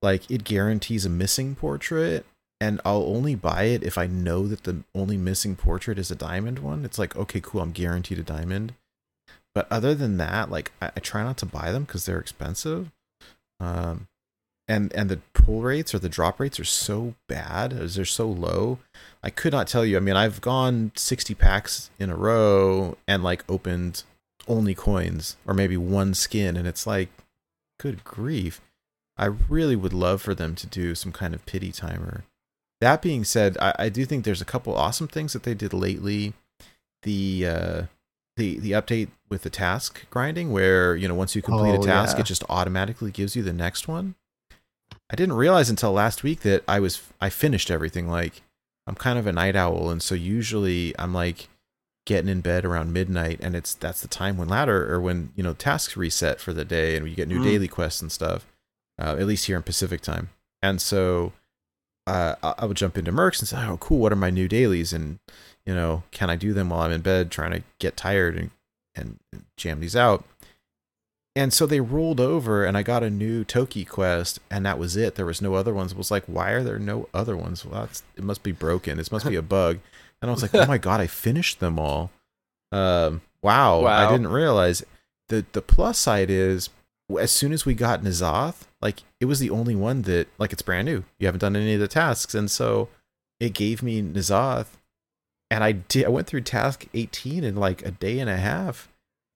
like 0.01 0.29
it 0.31 0.43
guarantees 0.43 1.05
a 1.05 1.09
missing 1.09 1.55
portrait 1.55 2.25
and 2.61 2.81
I'll 2.83 3.03
only 3.03 3.35
buy 3.35 3.63
it 3.63 3.83
if 3.83 3.97
I 3.97 4.07
know 4.07 4.47
that 4.47 4.63
the 4.63 4.83
only 4.93 5.17
missing 5.17 5.55
portrait 5.55 5.97
is 5.97 6.11
a 6.11 6.15
diamond 6.15 6.59
one. 6.59 6.83
It's 6.83 6.99
like, 6.99 7.15
okay, 7.15 7.39
cool, 7.41 7.61
I'm 7.61 7.71
guaranteed 7.71 8.19
a 8.19 8.23
diamond. 8.23 8.73
But 9.55 9.71
other 9.71 9.95
than 9.95 10.17
that, 10.17 10.51
like 10.51 10.71
I, 10.81 10.91
I 10.95 10.99
try 10.99 11.23
not 11.23 11.37
to 11.37 11.45
buy 11.45 11.71
them 11.71 11.83
because 11.83 12.05
they're 12.05 12.19
expensive. 12.19 12.91
Um 13.59 14.07
and 14.69 14.93
and 14.93 15.09
the 15.09 15.19
pull 15.33 15.61
rates 15.61 15.93
or 15.93 15.99
the 15.99 16.07
drop 16.07 16.39
rates 16.39 16.59
are 16.59 16.63
so 16.63 17.15
bad 17.27 17.73
as 17.73 17.95
they're 17.95 18.05
so 18.05 18.29
low 18.29 18.77
i 19.23 19.29
could 19.29 19.51
not 19.51 19.67
tell 19.67 19.83
you 19.83 19.97
i 19.97 19.99
mean 19.99 20.15
i've 20.15 20.39
gone 20.39 20.91
60 20.95 21.33
packs 21.33 21.89
in 21.99 22.09
a 22.09 22.15
row 22.15 22.95
and 23.07 23.23
like 23.23 23.43
opened 23.49 24.03
only 24.47 24.75
coins 24.75 25.35
or 25.45 25.53
maybe 25.53 25.75
one 25.75 26.13
skin 26.13 26.55
and 26.55 26.67
it's 26.67 26.87
like 26.87 27.09
good 27.79 28.03
grief 28.03 28.61
i 29.17 29.25
really 29.25 29.75
would 29.75 29.93
love 29.93 30.21
for 30.21 30.35
them 30.35 30.55
to 30.55 30.67
do 30.67 30.95
some 30.95 31.11
kind 31.11 31.33
of 31.33 31.45
pity 31.45 31.71
timer 31.71 32.23
that 32.81 33.01
being 33.01 33.23
said 33.23 33.57
i, 33.59 33.73
I 33.79 33.89
do 33.89 34.05
think 34.05 34.23
there's 34.25 34.41
a 34.41 34.45
couple 34.45 34.75
awesome 34.75 35.07
things 35.07 35.33
that 35.33 35.43
they 35.43 35.53
did 35.53 35.73
lately 35.73 36.33
the 37.03 37.45
uh 37.47 37.81
the 38.37 38.59
the 38.59 38.71
update 38.71 39.09
with 39.29 39.43
the 39.43 39.49
task 39.49 40.05
grinding 40.09 40.51
where 40.51 40.95
you 40.95 41.07
know 41.07 41.15
once 41.15 41.35
you 41.35 41.41
complete 41.41 41.75
Oh, 41.75 41.81
a 41.81 41.85
task 41.85 42.17
yeah. 42.17 42.21
it 42.21 42.25
just 42.27 42.43
automatically 42.49 43.11
gives 43.11 43.35
you 43.35 43.43
the 43.43 43.53
next 43.53 43.87
one 43.87 44.15
I 45.11 45.15
didn't 45.15 45.35
realize 45.35 45.69
until 45.71 45.91
last 45.91 46.21
week 46.23 46.41
that 46.41 46.63
I 46.67 46.79
was 46.79 47.01
I 47.19 47.29
finished 47.29 47.71
everything. 47.71 48.07
Like 48.07 48.43
I'm 48.85 48.93
kind 48.95 49.17
of 49.17 49.25
a 49.25 49.31
night 49.31 49.55
owl, 49.55 49.89
and 49.89 50.03
so 50.03 50.13
usually 50.13 50.93
I'm 50.99 51.13
like 51.15 51.47
getting 52.05 52.29
in 52.29 52.41
bed 52.41 52.63
around 52.63 52.93
midnight, 52.93 53.39
and 53.41 53.55
it's 53.55 53.73
that's 53.73 54.01
the 54.01 54.07
time 54.07 54.37
when 54.37 54.47
ladder 54.49 54.91
or 54.93 55.01
when 55.01 55.31
you 55.35 55.41
know 55.43 55.53
tasks 55.53 55.97
reset 55.97 56.39
for 56.39 56.53
the 56.53 56.63
day, 56.65 56.95
and 56.95 57.07
you 57.09 57.15
get 57.15 57.27
new 57.27 57.39
Mm. 57.39 57.43
daily 57.43 57.67
quests 57.67 58.01
and 58.03 58.11
stuff. 58.11 58.45
Uh, 59.01 59.15
at 59.19 59.25
least 59.25 59.45
here 59.47 59.57
in 59.57 59.63
Pacific 59.63 60.01
time, 60.01 60.29
and 60.61 60.79
so 60.79 61.33
uh, 62.09 62.35
I 62.43 62.53
I 62.59 62.65
would 62.65 62.77
jump 62.77 62.97
into 62.97 63.11
Mercs 63.11 63.39
and 63.39 63.47
say, 63.47 63.57
"Oh, 63.65 63.77
cool! 63.77 63.99
What 63.99 64.11
are 64.11 64.17
my 64.17 64.29
new 64.29 64.47
dailies?" 64.47 64.93
And 64.93 65.19
you 65.65 65.75
know, 65.75 66.03
can 66.11 66.29
I 66.29 66.35
do 66.35 66.53
them 66.53 66.69
while 66.69 66.81
I'm 66.81 66.91
in 66.91 67.01
bed, 67.01 67.31
trying 67.31 67.51
to 67.51 67.63
get 67.79 67.95
tired 67.95 68.35
and 68.35 68.49
and 68.95 69.19
jam 69.57 69.79
these 69.79 69.95
out? 69.95 70.25
And 71.35 71.53
so 71.53 71.65
they 71.65 71.79
rolled 71.79 72.19
over, 72.19 72.65
and 72.65 72.75
I 72.75 72.83
got 72.83 73.03
a 73.03 73.09
new 73.09 73.45
Toki 73.45 73.85
quest, 73.85 74.39
and 74.49 74.65
that 74.65 74.79
was 74.79 74.97
it. 74.97 75.15
There 75.15 75.27
was 75.27 75.41
no 75.41 75.53
other 75.53 75.73
ones. 75.73 75.91
It 75.91 75.97
was 75.97 76.11
like, 76.11 76.25
why 76.25 76.49
are 76.51 76.63
there 76.63 76.79
no 76.79 77.07
other 77.13 77.37
ones? 77.37 77.63
Well, 77.63 77.81
that's, 77.81 78.03
it 78.17 78.23
must 78.23 78.43
be 78.43 78.51
broken. 78.51 78.97
This 78.97 79.11
must 79.11 79.27
be 79.27 79.35
a 79.35 79.41
bug. 79.41 79.79
And 80.21 80.29
I 80.29 80.33
was 80.33 80.41
like, 80.41 80.53
oh 80.53 80.65
my 80.65 80.77
god, 80.77 80.99
I 80.99 81.07
finished 81.07 81.59
them 81.59 81.79
all. 81.79 82.11
Um, 82.73 83.21
wow, 83.41 83.85
I 83.85 84.11
didn't 84.11 84.27
realize. 84.27 84.83
the 85.29 85.45
The 85.53 85.61
plus 85.61 85.97
side 85.97 86.29
is, 86.29 86.71
as 87.17 87.31
soon 87.31 87.53
as 87.53 87.65
we 87.65 87.73
got 87.73 88.01
N'Zoth, 88.01 88.63
like 88.81 89.01
it 89.19 89.25
was 89.25 89.39
the 89.39 89.49
only 89.49 89.75
one 89.75 90.03
that, 90.03 90.27
like, 90.37 90.53
it's 90.53 90.61
brand 90.61 90.85
new. 90.85 91.03
You 91.19 91.27
haven't 91.27 91.39
done 91.41 91.55
any 91.55 91.73
of 91.73 91.79
the 91.79 91.87
tasks, 91.87 92.33
and 92.33 92.49
so 92.49 92.89
it 93.39 93.53
gave 93.53 93.81
me 93.83 94.01
N'Zoth, 94.01 94.67
and 95.51 95.63
I 95.63 95.71
did. 95.73 96.05
I 96.05 96.09
went 96.09 96.27
through 96.27 96.41
task 96.41 96.85
eighteen 96.93 97.43
in 97.43 97.55
like 97.55 97.85
a 97.85 97.91
day 97.91 98.19
and 98.19 98.29
a 98.29 98.37
half, 98.37 98.87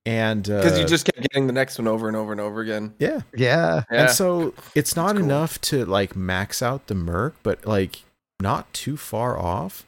and 0.06 0.44
Because 0.44 0.74
uh, 0.78 0.82
you 0.82 0.86
just 0.86 1.06
kept 1.06 1.20
getting 1.22 1.48
the 1.48 1.54
next 1.54 1.78
one 1.78 1.88
over 1.88 2.08
and 2.08 2.16
over 2.18 2.32
and 2.32 2.42
over 2.42 2.62
again. 2.62 2.94
yeah, 3.00 3.22
yeah. 3.36 3.84
Yeah. 3.92 4.02
and 4.04 4.10
so 4.12 4.54
it's 4.76 4.96
not 4.96 5.16
cool. 5.16 5.24
enough 5.26 5.60
to 5.62 5.86
like 5.86 6.16
max 6.16 6.62
out 6.62 6.88
the 6.88 6.96
merc, 6.96 7.36
but 7.44 7.66
like 7.66 8.04
not 8.42 8.72
too 8.74 8.98
far 8.98 9.38
off. 9.40 9.86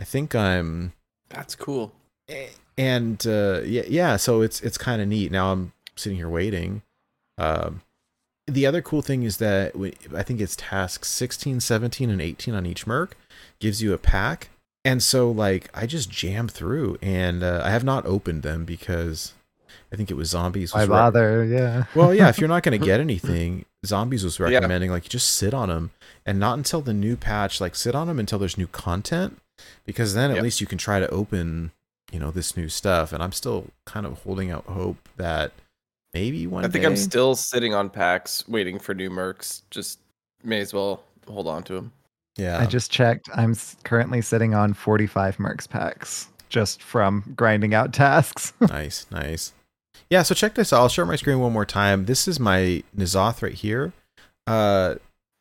I 0.00 0.04
think 0.04 0.34
I'm 0.34 0.92
That's 1.28 1.54
cool. 1.54 1.92
and 2.76 3.24
uh 3.26 3.60
yeah, 3.64 3.82
yeah, 3.88 4.16
so 4.16 4.42
it's 4.42 4.60
it's 4.62 4.76
kind 4.78 5.00
of 5.00 5.08
neat. 5.08 5.30
Now 5.30 5.52
I'm 5.52 5.72
sitting 5.96 6.16
here 6.18 6.28
waiting. 6.28 6.82
Um 7.38 7.82
the 8.46 8.66
other 8.66 8.82
cool 8.82 9.02
thing 9.02 9.22
is 9.22 9.38
that 9.38 9.74
we- 9.76 9.94
I 10.14 10.22
think 10.22 10.40
it's 10.40 10.56
tasks 10.56 11.08
16, 11.08 11.60
17, 11.60 12.10
and 12.10 12.20
18 12.20 12.54
on 12.54 12.66
each 12.66 12.86
merc 12.86 13.16
gives 13.60 13.82
you 13.82 13.92
a 13.92 13.98
pack. 13.98 14.50
And 14.84 15.02
so, 15.02 15.30
like, 15.30 15.70
I 15.72 15.86
just 15.86 16.10
jammed 16.10 16.50
through 16.50 16.98
and 17.00 17.42
uh, 17.42 17.62
I 17.64 17.70
have 17.70 17.84
not 17.84 18.04
opened 18.04 18.42
them 18.42 18.64
because 18.66 19.32
I 19.90 19.96
think 19.96 20.10
it 20.10 20.14
was 20.14 20.28
Zombies. 20.28 20.74
Why 20.74 20.80
Was 20.80 20.88
re- 20.88 20.92
bother? 20.94 21.44
Yeah. 21.44 21.84
well, 21.94 22.12
yeah, 22.12 22.28
if 22.28 22.38
you're 22.38 22.48
not 22.48 22.62
going 22.62 22.78
to 22.78 22.84
get 22.84 23.00
anything, 23.00 23.64
Zombies 23.86 24.24
was 24.24 24.38
Yeah. 24.38 24.44
recommending, 24.46 24.90
like, 24.90 25.04
you 25.04 25.08
just 25.10 25.28
sit 25.34 25.54
on 25.54 25.70
them 25.70 25.92
and 26.26 26.38
not 26.38 26.58
until 26.58 26.82
the 26.82 26.92
new 26.92 27.16
patch, 27.16 27.62
like, 27.62 27.74
sit 27.74 27.94
on 27.94 28.08
them 28.08 28.18
until 28.18 28.38
there's 28.38 28.58
new 28.58 28.66
content 28.66 29.40
because 29.86 30.12
then 30.12 30.30
at 30.30 30.34
Yep. 30.36 30.42
least 30.44 30.60
you 30.60 30.66
can 30.66 30.76
try 30.78 31.00
to 31.00 31.08
open, 31.08 31.70
you 32.12 32.18
know, 32.20 32.30
this 32.30 32.54
new 32.54 32.68
stuff. 32.68 33.10
And 33.14 33.22
I'm 33.22 33.32
still 33.32 33.68
kind 33.86 34.04
of 34.04 34.22
holding 34.24 34.50
out 34.50 34.66
hope 34.66 35.08
that 35.16 35.52
maybe 36.14 36.46
one 36.46 36.64
I 36.64 36.68
think 36.68 36.82
day. 36.82 36.88
I'm 36.88 36.96
still 36.96 37.34
sitting 37.34 37.74
on 37.74 37.90
packs 37.90 38.46
waiting 38.48 38.78
for 38.78 38.94
new 38.94 39.10
mercs. 39.10 39.62
Just 39.70 39.98
may 40.42 40.60
as 40.60 40.72
well 40.72 41.02
hold 41.28 41.48
on 41.48 41.62
to 41.64 41.74
them. 41.74 41.92
yeah. 42.36 42.58
I 42.58 42.66
just 42.66 42.90
checked. 42.90 43.28
I'm 43.34 43.54
currently 43.84 44.20
sitting 44.20 44.54
on 44.54 44.74
45 44.74 45.38
Mercs 45.38 45.68
packs 45.68 46.28
just 46.48 46.82
from 46.82 47.32
grinding 47.36 47.74
out 47.74 47.92
tasks. 47.92 48.52
nice, 48.60 49.06
nice. 49.10 49.52
Yeah, 50.10 50.22
so 50.22 50.34
check 50.34 50.54
this 50.54 50.72
out. 50.72 50.80
I'll 50.80 50.88
share 50.88 51.06
my 51.06 51.16
screen 51.16 51.40
one 51.40 51.52
more 51.52 51.64
time. 51.64 52.04
This 52.04 52.28
is 52.28 52.38
my 52.38 52.82
N'Zoth 52.96 53.42
right 53.42 53.54
here. 53.54 53.92
Uh, 54.46 54.96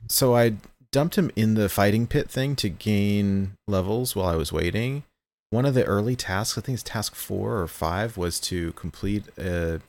so 0.08 0.36
I 0.36 0.56
dumped 0.92 1.18
him 1.18 1.30
in 1.36 1.56
the 1.56 1.70
fighting 1.70 2.08
pit 2.08 2.30
thing 2.30 2.56
to 2.56 2.70
gain 2.70 3.54
levels 3.68 4.16
while 4.16 4.28
I 4.28 4.36
was 4.36 4.52
waiting. 4.54 5.04
One 5.50 5.66
of 5.66 5.74
the 5.74 5.84
early 5.84 6.16
tasks, 6.16 6.58
I 6.58 6.62
think 6.62 6.76
it's 6.76 6.84
task 6.84 7.14
four 7.14 7.60
or 7.60 7.68
five, 7.68 8.16
was 8.18 8.40
to 8.42 8.72
complete 8.74 9.26
a, 9.38 9.82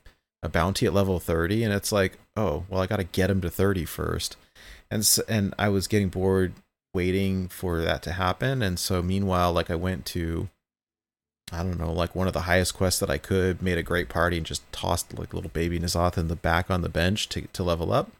a 0.44 0.48
bounty 0.48 0.86
at 0.86 0.94
level 0.94 1.18
30. 1.18 1.64
And 1.64 1.72
it's 1.72 1.90
like, 1.90 2.18
oh, 2.36 2.64
well, 2.68 2.80
I 2.80 2.86
got 2.86 2.96
to 2.96 3.04
get 3.04 3.30
him 3.30 3.40
to 3.40 3.50
30 3.50 3.84
first. 3.84 4.36
And, 4.90 5.00
s 5.00 5.18
and 5.28 5.54
I 5.58 5.68
was 5.70 5.88
getting 5.88 6.08
bored 6.08 6.52
waiting 6.92 7.48
for 7.48 7.80
that 7.80 8.02
to 8.02 8.12
happen. 8.12 8.62
And 8.62 8.78
so 8.78 9.02
meanwhile, 9.02 9.52
like 9.52 9.70
I 9.70 9.74
went 9.74 10.06
to 10.06 10.48
I 11.52 11.62
don't 11.62 11.78
know, 11.78 11.92
like 11.92 12.14
one 12.14 12.26
of 12.26 12.32
the 12.32 12.42
highest 12.42 12.74
quests 12.74 13.00
that 13.00 13.10
I 13.10 13.18
could, 13.18 13.60
made 13.62 13.78
a 13.78 13.82
great 13.82 14.08
party 14.08 14.38
and 14.38 14.46
just 14.46 14.70
tossed 14.72 15.16
like 15.18 15.34
little 15.34 15.50
baby 15.50 15.78
N'Zoth 15.78 16.16
in 16.16 16.28
the 16.28 16.36
back 16.36 16.70
on 16.70 16.80
the 16.80 16.88
bench 16.88 17.28
to, 17.30 17.42
to 17.42 17.62
level 17.62 17.92
up. 17.92 18.10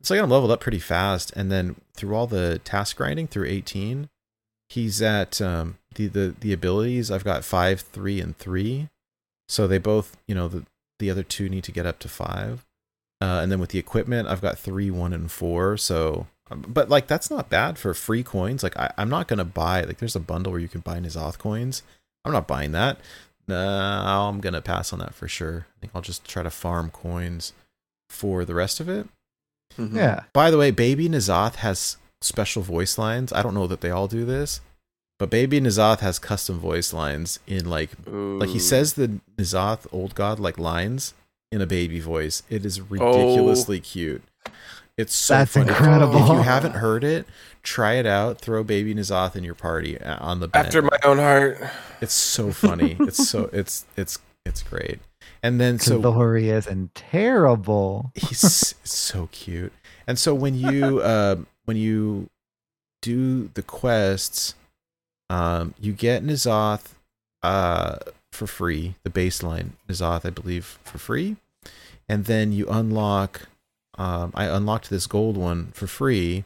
So 0.00 0.14
I 0.14 0.18
got 0.18 0.24
him 0.24 0.30
leveled 0.30 0.50
up 0.50 0.60
pretty 0.60 0.78
fast. 0.78 1.32
And 1.34 1.50
then 1.50 1.76
through 1.94 2.14
all 2.14 2.26
the 2.26 2.60
task 2.64 2.96
grinding 2.96 3.26
through 3.26 3.48
18, 3.48 4.08
he's 4.68 5.02
at 5.02 5.40
um, 5.40 5.78
the, 5.94 6.06
the, 6.06 6.34
the 6.40 6.52
abilities. 6.52 7.10
I've 7.10 7.24
got 7.24 7.44
five, 7.44 7.80
three, 7.80 8.20
and 8.20 8.36
three. 8.36 8.88
So 9.48 9.66
they 9.66 9.78
both, 9.78 10.16
you 10.26 10.34
know, 10.34 10.48
the, 10.48 10.64
the 10.98 11.10
other 11.10 11.22
two 11.22 11.48
need 11.48 11.64
to 11.64 11.72
get 11.72 11.86
up 11.86 11.98
to 12.00 12.08
five. 12.08 12.64
Uh, 13.20 13.40
and 13.42 13.52
then 13.52 13.60
with 13.60 13.70
the 13.70 13.78
equipment, 13.78 14.26
I've 14.28 14.40
got 14.40 14.58
three, 14.58 14.90
one, 14.90 15.12
and 15.12 15.30
four. 15.30 15.76
So, 15.76 16.26
um, 16.50 16.64
but 16.66 16.88
like 16.88 17.06
that's 17.06 17.30
not 17.30 17.48
bad 17.48 17.78
for 17.78 17.94
free 17.94 18.22
coins. 18.24 18.62
Like 18.62 18.76
I, 18.76 18.92
I'm 18.98 19.08
not 19.08 19.28
gonna 19.28 19.44
buy 19.44 19.82
like 19.82 19.98
there's 19.98 20.16
a 20.16 20.20
bundle 20.20 20.50
where 20.52 20.60
you 20.60 20.68
can 20.68 20.80
buy 20.80 20.98
N'Zoth 20.98 21.38
coins. 21.38 21.82
I'm 22.24 22.32
not 22.32 22.48
buying 22.48 22.72
that. 22.72 22.98
No, 23.48 23.56
I'm 23.58 24.40
gonna 24.40 24.60
pass 24.62 24.92
on 24.92 24.98
that 25.00 25.14
for 25.14 25.28
sure. 25.28 25.66
I 25.76 25.80
think 25.80 25.92
I'll 25.94 26.02
just 26.02 26.24
try 26.24 26.42
to 26.42 26.50
farm 26.50 26.90
coins 26.90 27.52
for 28.10 28.44
the 28.44 28.54
rest 28.54 28.80
of 28.80 28.88
it. 28.88 29.06
Mhm. 29.78 29.94
yeah. 29.96 30.24
By 30.32 30.50
the 30.50 30.58
way, 30.58 30.70
Baby 30.70 31.08
N'Zoth 31.08 31.56
has 31.56 31.96
special 32.20 32.62
voice 32.62 32.98
lines. 32.98 33.32
I 33.32 33.42
don't 33.42 33.54
know 33.54 33.66
that 33.66 33.80
they 33.80 33.90
all 33.90 34.06
do 34.08 34.24
this, 34.24 34.60
but 35.22 35.30
Baby 35.30 35.60
N'Zoth 35.60 36.00
has 36.00 36.18
custom 36.18 36.58
voice 36.58 36.92
lines 36.92 37.38
in 37.46 37.70
like 37.70 37.90
like 38.08 38.48
he 38.48 38.58
says 38.58 38.94
the 38.94 39.20
N'Zoth 39.36 39.86
old 39.92 40.16
god 40.16 40.40
like 40.40 40.58
lines 40.58 41.14
in 41.52 41.60
a 41.60 41.66
baby 41.66 42.00
voice. 42.00 42.42
It 42.50 42.66
is 42.66 42.80
ridiculously 42.80 43.78
cute. 43.78 44.24
It's 44.98 45.14
so 45.14 45.34
That's 45.34 45.52
funny. 45.52 45.70
If- 45.70 45.78
incredible. 45.78 46.20
If 46.24 46.28
you 46.28 46.42
haven't 46.42 46.72
heard 46.72 47.04
it, 47.04 47.24
try 47.62 47.92
it 47.92 48.04
out. 48.04 48.40
Throw 48.40 48.64
Baby 48.64 48.96
N'Zoth 48.96 49.36
in 49.36 49.44
your 49.44 49.54
party 49.54 49.96
uh, 49.96 50.18
on 50.18 50.40
the 50.40 50.48
bench. 50.48 50.66
after 50.66 50.82
my 50.82 50.98
own 51.04 51.18
heart. 51.18 51.56
It's 52.00 52.14
so 52.14 52.50
funny. 52.50 52.96
it's 53.00 53.28
so 53.28 53.48
it's 53.52 53.86
it's 53.96 54.18
it's 54.44 54.64
great. 54.64 54.98
And 55.40 55.60
then 55.60 55.78
so 55.78 56.00
Glorious 56.00 56.66
and 56.66 56.92
terrible. 56.96 58.10
he's 58.16 58.74
so 58.82 59.28
cute. 59.30 59.72
And 60.08 60.18
so 60.18 60.34
when 60.34 60.56
you 60.56 60.98
uh, 61.04 61.36
when 61.66 61.76
you 61.76 62.28
do 63.02 63.50
the 63.54 63.62
quests, 63.62 64.56
um, 65.32 65.74
you 65.80 65.92
get 65.92 66.22
N'Zoth 66.24 66.86
uh 67.42 67.96
for 68.30 68.46
free, 68.46 68.94
the 69.02 69.10
baseline 69.10 69.70
N'Zoth, 69.88 70.24
I 70.24 70.30
believe, 70.30 70.78
for 70.84 70.98
free. 70.98 71.36
And 72.08 72.24
then 72.26 72.52
you 72.52 72.66
unlock 72.68 73.48
um 73.98 74.32
I 74.34 74.44
unlocked 74.58 74.88
this 74.90 75.06
gold 75.06 75.36
one 75.36 75.72
for 75.72 75.86
free. 75.86 76.44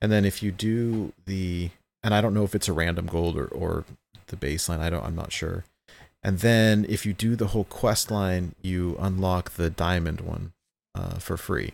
And 0.00 0.10
then 0.12 0.24
if 0.24 0.42
you 0.42 0.50
do 0.52 1.12
the 1.26 1.70
and 2.02 2.14
I 2.14 2.20
don't 2.20 2.34
know 2.34 2.44
if 2.44 2.54
it's 2.54 2.68
a 2.68 2.72
random 2.72 3.06
gold 3.06 3.36
or, 3.36 3.46
or 3.46 3.84
the 4.28 4.36
baseline, 4.36 4.80
I 4.80 4.90
don't 4.90 5.04
I'm 5.04 5.16
not 5.16 5.32
sure. 5.32 5.64
And 6.22 6.40
then 6.40 6.86
if 6.88 7.06
you 7.06 7.12
do 7.12 7.36
the 7.36 7.48
whole 7.48 7.64
quest 7.64 8.10
line, 8.10 8.54
you 8.62 8.96
unlock 8.98 9.52
the 9.52 9.70
diamond 9.70 10.20
one 10.20 10.52
uh, 10.94 11.18
for 11.18 11.36
free. 11.36 11.72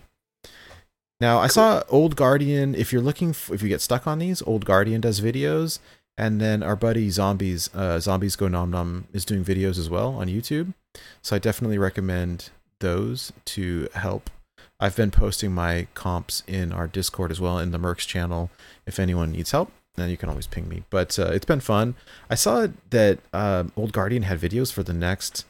Now 1.20 1.38
I 1.38 1.46
saw 1.46 1.82
Old 1.88 2.16
Guardian. 2.16 2.74
If 2.74 2.92
you're 2.92 3.02
looking, 3.08 3.30
f- 3.30 3.50
if 3.52 3.62
you 3.62 3.68
get 3.68 3.80
stuck 3.80 4.06
on 4.06 4.18
these, 4.18 4.42
Old 4.42 4.64
Guardian 4.64 5.00
does 5.00 5.20
videos, 5.20 5.78
and 6.16 6.40
then 6.40 6.62
our 6.62 6.76
buddy 6.76 7.10
Zombies, 7.10 7.70
uh, 7.74 7.98
Zombies 8.00 8.36
Go 8.36 8.48
Nom 8.48 8.70
Nom 8.70 9.06
is 9.12 9.24
doing 9.24 9.44
videos 9.44 9.78
as 9.78 9.90
well 9.90 10.14
on 10.14 10.28
YouTube. 10.28 10.74
So 11.22 11.36
I 11.36 11.38
definitely 11.38 11.78
recommend 11.78 12.50
those 12.80 13.32
to 13.46 13.88
help. 13.94 14.30
I've 14.78 14.96
been 14.96 15.10
posting 15.10 15.52
my 15.52 15.86
comps 15.94 16.42
in 16.46 16.72
our 16.72 16.86
Discord 16.86 17.30
as 17.30 17.40
well 17.40 17.58
in 17.58 17.70
the 17.70 17.78
Mercs 17.78 18.06
channel. 18.06 18.50
If 18.86 18.98
anyone 18.98 19.32
needs 19.32 19.50
help, 19.52 19.72
then 19.96 20.10
you 20.10 20.16
can 20.16 20.28
always 20.28 20.46
ping 20.46 20.68
me. 20.68 20.82
But 20.90 21.18
uh, 21.18 21.30
it's 21.32 21.46
been 21.46 21.60
fun. 21.60 21.94
I 22.28 22.34
saw 22.34 22.68
that 22.90 23.18
um 23.32 23.72
Old 23.76 23.92
Guardian 23.92 24.24
had 24.24 24.40
videos 24.40 24.72
for 24.72 24.82
the 24.82 24.92
next 24.92 25.44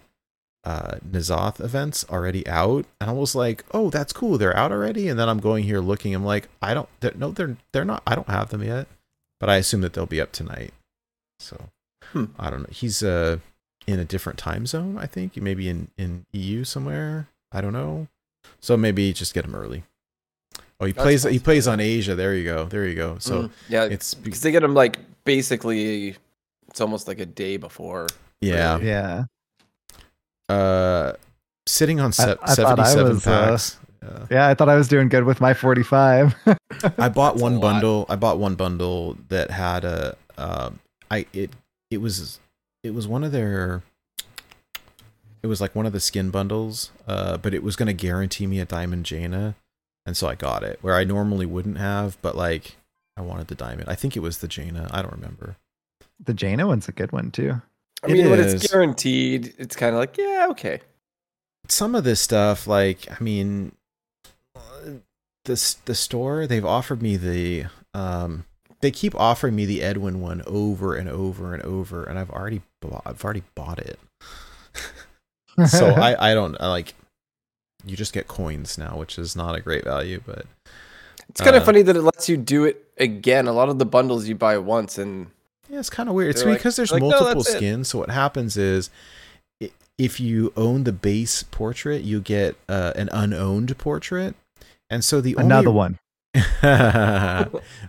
uh, 0.65 0.97
N'Zoth 1.09 1.61
events 1.61 2.07
already 2.09 2.47
out, 2.47 2.87
and 3.01 3.11
I 3.11 3.13
was 3.13 3.35
like, 3.35 3.65
"Oh, 3.73 3.91
that's 3.91 4.13
cool. 4.13 4.39
They're 4.39 4.57
out 4.57 4.73
already." 4.73 5.09
And 5.09 5.19
then 5.19 5.29
I'm 5.29 5.41
going 5.41 5.65
here 5.65 5.81
looking. 5.81 6.15
I'm 6.15 6.25
like, 6.25 6.49
"I 6.63 6.73
don't. 6.75 6.89
They're, 7.01 7.13
no, 7.15 7.31
they're 7.31 7.57
they're 7.73 7.85
not. 7.85 8.03
I 8.07 8.15
don't 8.15 8.29
have 8.29 8.49
them 8.49 8.63
yet." 8.63 8.87
But 9.45 9.51
I 9.51 9.57
assume 9.57 9.83
that 9.83 9.93
they'll 9.93 10.07
be 10.07 10.23
up 10.23 10.33
tonight. 10.33 10.73
So 11.39 11.69
Hmm. 12.13 12.27
I 12.39 12.49
don't 12.49 12.61
know. 12.63 12.69
He's 12.71 13.03
uh 13.03 13.41
in 13.87 13.99
a 13.99 14.05
different 14.07 14.39
time 14.39 14.65
zone. 14.67 14.97
I 14.97 15.05
think 15.07 15.37
maybe 15.37 15.69
in 15.69 15.89
in 15.99 16.25
EU 16.33 16.65
somewhere. 16.65 17.29
I 17.53 17.61
don't 17.61 17.75
know. 17.75 18.09
So 18.61 18.79
maybe 18.79 19.13
just 19.13 19.35
get 19.35 19.45
him 19.45 19.55
early. 19.55 19.85
Oh, 20.81 20.87
he 20.87 20.93
That's 20.93 21.03
plays. 21.05 21.23
He 21.25 21.39
plays 21.39 21.69
on 21.69 21.79
Asia. 21.79 22.15
There 22.15 22.35
you 22.35 22.45
go. 22.45 22.65
There 22.65 22.87
you 22.89 22.95
go. 22.95 23.19
So 23.19 23.35
Mhm. 23.43 23.51
yeah, 23.69 23.85
it's 23.85 24.15
because 24.15 24.41
they 24.41 24.51
get 24.51 24.63
him 24.63 24.73
like 24.73 24.99
basically, 25.25 26.17
it's 26.69 26.81
almost 26.81 27.07
like 27.07 27.19
a 27.21 27.27
day 27.27 27.59
before. 27.59 28.07
yeah. 28.41 28.79
Yeah. 28.79 29.25
Uh, 30.49 31.13
sitting 31.67 32.01
on 32.01 32.13
se- 32.15 32.37
I 32.41 32.51
I 32.51 32.55
77 32.55 33.15
was, 33.17 33.27
uh, 33.27 33.31
packs. 33.51 33.77
Yeah. 34.05 34.27
Yeah, 34.31 34.49
I 34.49 34.55
thought 34.55 34.69
I 34.69 34.77
was 34.77 34.89
doing 34.89 35.09
good 35.09 35.25
with 35.25 35.41
my 35.41 35.55
45. 35.55 36.35
I 36.99 37.09
bought 37.09 37.35
That's 37.35 37.43
one 37.43 37.61
bundle. 37.61 38.07
I 38.09 38.17
bought 38.17 38.39
one 38.39 38.55
bundle 38.55 39.17
that 39.29 39.51
had 39.51 39.85
a. 39.85 40.17
Um, 40.37 40.81
I 41.11 41.27
it 41.33 41.51
it 41.91 41.99
was 41.99 42.41
it 42.83 42.93
was 42.95 43.07
one 43.09 43.25
of 43.25 43.33
their. 43.33 43.83
It 45.43 45.47
was 45.47 45.61
like 45.61 45.75
one 45.75 45.85
of 45.87 45.93
the 45.93 46.01
skin 46.01 46.31
bundles, 46.31 46.91
uh, 47.07 47.37
but 47.37 47.53
it 47.53 47.63
was 47.63 47.77
going 47.77 47.87
to 47.87 47.93
guarantee 47.93 48.47
me 48.47 48.61
a 48.61 48.65
diamond 48.65 49.05
Jaina, 49.05 49.55
and 50.07 50.17
so 50.17 50.27
I 50.27 50.35
got 50.35 50.63
it. 50.63 50.79
Where 50.81 50.95
I 50.95 51.05
normally 51.05 51.45
wouldn't 51.47 51.77
have, 51.79 52.17
but 52.23 52.35
like 52.35 52.77
I 53.17 53.21
wanted 53.21 53.49
the 53.49 53.55
diamond. 53.55 53.89
I 53.89 53.95
think 53.95 54.17
it 54.17 54.21
was 54.21 54.39
the 54.39 54.49
Jaina. 54.49 54.89
I 54.91 55.03
don't 55.03 55.13
remember. 55.13 55.57
the 56.19 56.33
Jaina 56.35 56.67
one's 56.67 56.89
a 56.89 56.93
good 56.93 57.13
one 57.13 57.31
too. 57.31 57.61
I 58.03 58.07
It 58.09 58.13
mean, 58.13 58.31
when 58.31 58.41
is. 58.41 58.55
it's 58.55 58.71
guaranteed, 58.73 59.55
it's 59.59 59.77
kind 59.77 59.95
of 59.95 59.99
like, 60.01 60.17
yeah, 60.17 60.47
okay. 60.51 60.81
some 61.69 61.95
of 61.95 62.05
this 62.05 62.21
stuff 62.21 62.67
like 62.67 63.07
i 63.11 63.17
mean 63.23 63.73
this 65.45 65.75
the 65.85 65.95
store 65.95 66.47
they've 66.47 66.65
offered 66.65 67.03
me 67.03 67.17
the 67.17 67.65
um 67.93 68.45
they 68.81 68.91
keep 68.91 69.15
offering 69.15 69.55
me 69.55 69.65
the 69.67 69.83
edwin 69.83 70.21
one 70.21 70.43
over 70.47 70.95
and 70.95 71.09
over 71.09 71.55
and 71.55 71.63
over 71.65 72.05
and 72.05 72.19
i've 72.19 72.31
already 72.31 72.63
bought 72.81 73.03
i've 73.07 73.23
already 73.25 73.43
bought 73.55 73.79
it 73.79 73.99
so 75.69 75.89
i 75.91 76.31
i 76.31 76.35
don't 76.35 76.57
I 76.61 76.69
like 76.69 76.95
you 77.85 77.97
just 77.97 78.13
get 78.13 78.27
coins 78.29 78.79
now 78.79 78.97
which 78.97 79.19
is 79.19 79.37
not 79.37 79.55
a 79.55 79.61
great 79.61 79.85
value 79.85 80.21
but 80.27 80.47
It's 81.29 81.41
kind 81.41 81.57
of 81.57 81.63
Uh, 81.63 81.67
funny 81.67 81.83
that 81.83 81.97
it 81.97 82.03
lets 82.03 82.29
you 82.29 82.37
do 82.37 82.65
it 82.65 82.85
again. 82.99 83.47
A 83.49 83.53
lot 83.53 83.69
of 83.69 83.79
the 83.79 83.87
bundles 83.87 84.29
you 84.29 84.35
buy 84.35 84.57
once, 84.59 84.99
and 84.99 85.29
Yeah, 85.71 85.79
it's 85.81 85.89
kind 85.91 86.09
of 86.09 86.15
weird. 86.15 86.31
It's 86.31 86.45
like- 86.45 86.59
because 86.59 86.77
there's 86.77 86.93
like, 86.93 87.03
"No, 87.03 87.09
multiple 87.11 87.41
it." 87.43 87.47
skins. 87.57 87.89
So 87.89 87.99
what 87.99 88.11
happens 88.11 88.57
is, 88.59 88.91
if 89.99 90.21
you 90.21 90.53
own 90.57 90.85
the 90.85 90.93
base 90.93 91.43
portrait, 91.43 92.03
you 92.05 92.21
get 92.21 92.57
uh, 92.69 92.93
an 92.95 93.09
unowned 93.13 93.77
portrait, 93.79 94.35
and 94.95 95.05
so 95.05 95.21
the 95.21 95.35
Another 95.37 95.69
only, 95.69 95.77
one. 95.77 95.99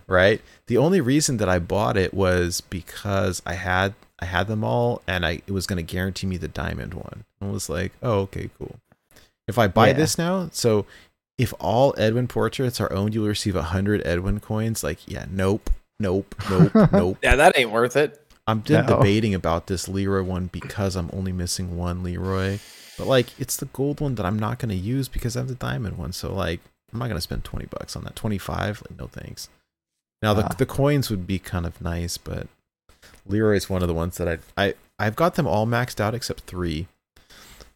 right? 0.06 0.40
The 0.66 0.76
only 0.76 1.00
reason 1.00 1.36
that 1.38 1.48
I 1.48 1.58
bought 1.58 1.96
it 1.96 2.12
was 2.14 2.60
because 2.60 3.42
I 3.46 3.54
had 3.54 3.94
I 4.18 4.24
had 4.24 4.46
them 4.48 4.64
all, 4.64 5.02
and 5.06 5.24
I 5.24 5.42
it 5.46 5.50
was 5.52 5.66
going 5.66 5.76
to 5.76 5.82
guarantee 5.94 6.26
me 6.26 6.36
the 6.36 6.48
diamond 6.48 6.94
one. 6.94 7.24
I 7.40 7.46
was 7.46 7.68
like, 7.68 7.92
oh, 8.02 8.20
okay, 8.20 8.50
cool. 8.58 8.76
If 9.48 9.58
I 9.58 9.68
buy 9.68 9.88
Yeah. 9.88 9.92
this 9.94 10.18
now, 10.18 10.48
so 10.52 10.86
if 11.38 11.52
all 11.60 11.94
Edwin 11.98 12.26
portraits 12.28 12.80
are 12.80 12.92
owned, 12.92 13.14
you'll 13.14 13.28
receive 13.28 13.54
100 13.54 14.02
Edwin 14.06 14.40
coins. 14.40 14.82
Like, 14.82 14.98
yeah, 15.06 15.26
nope, 15.30 15.70
nope, 16.00 16.34
nope, 16.50 16.72
nope. 16.92 17.18
Yeah, 17.22 17.36
that 17.36 17.56
ain't 17.58 17.70
worth 17.70 17.96
it. 17.96 18.20
I'm 18.46 18.62
No. 18.68 18.82
debating 18.86 19.34
about 19.34 19.66
this 19.66 19.88
Leeroy 19.88 20.22
one 20.22 20.46
because 20.46 20.96
I'm 20.96 21.10
only 21.12 21.32
missing 21.32 21.76
one 21.76 22.02
Leeroy. 22.02 22.58
But 22.96 23.06
like 23.06 23.38
it's 23.38 23.56
the 23.56 23.66
gold 23.66 24.00
one 24.00 24.14
that 24.14 24.24
I'm 24.24 24.38
not 24.38 24.58
gonna 24.58 24.74
use 24.74 25.08
because 25.08 25.36
I 25.36 25.40
have 25.40 25.48
the 25.48 25.54
diamond 25.54 25.98
one. 25.98 26.12
So 26.12 26.32
like 26.32 26.60
I'm 26.92 26.98
not 26.98 27.08
gonna 27.08 27.20
spend 27.20 27.44
twenty 27.44 27.66
bucks 27.66 27.96
on 27.96 28.04
that. 28.04 28.16
Twenty 28.16 28.38
five, 28.38 28.82
like 28.88 28.98
no 28.98 29.06
thanks. 29.08 29.48
Now 30.22 30.34
the 30.34 30.44
Ah. 30.44 30.48
the 30.56 30.66
coins 30.66 31.10
would 31.10 31.26
be 31.26 31.38
kind 31.38 31.66
of 31.66 31.80
nice, 31.80 32.16
but 32.18 32.46
Leeroy's 33.26 33.68
one 33.68 33.82
of 33.82 33.88
the 33.88 33.94
ones 33.94 34.16
that 34.18 34.28
I 34.28 34.38
I 34.66 34.74
I've 34.98 35.16
got 35.16 35.34
them 35.34 35.46
all 35.46 35.66
maxed 35.66 36.00
out 36.00 36.14
except 36.14 36.40
three. 36.42 36.86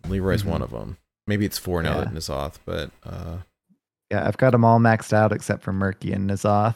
Leeroy's 0.09 0.43
Mhm. 0.43 0.47
one 0.47 0.63
of 0.63 0.71
them. 0.71 0.97
Maybe 1.27 1.45
it's 1.45 1.59
four 1.59 1.83
now 1.83 1.99
Yeah. 1.99 2.05
that 2.05 2.15
N'Zoth, 2.15 2.55
but 2.65 2.91
uh 3.05 3.39
Yeah, 4.11 4.27
I've 4.27 4.39
got 4.39 4.51
them 4.51 4.65
all 4.65 4.79
maxed 4.81 5.13
out 5.13 5.33
except 5.33 5.63
for 5.63 5.73
Murky 5.73 6.13
and 6.13 6.29
N'Zoth. 6.31 6.75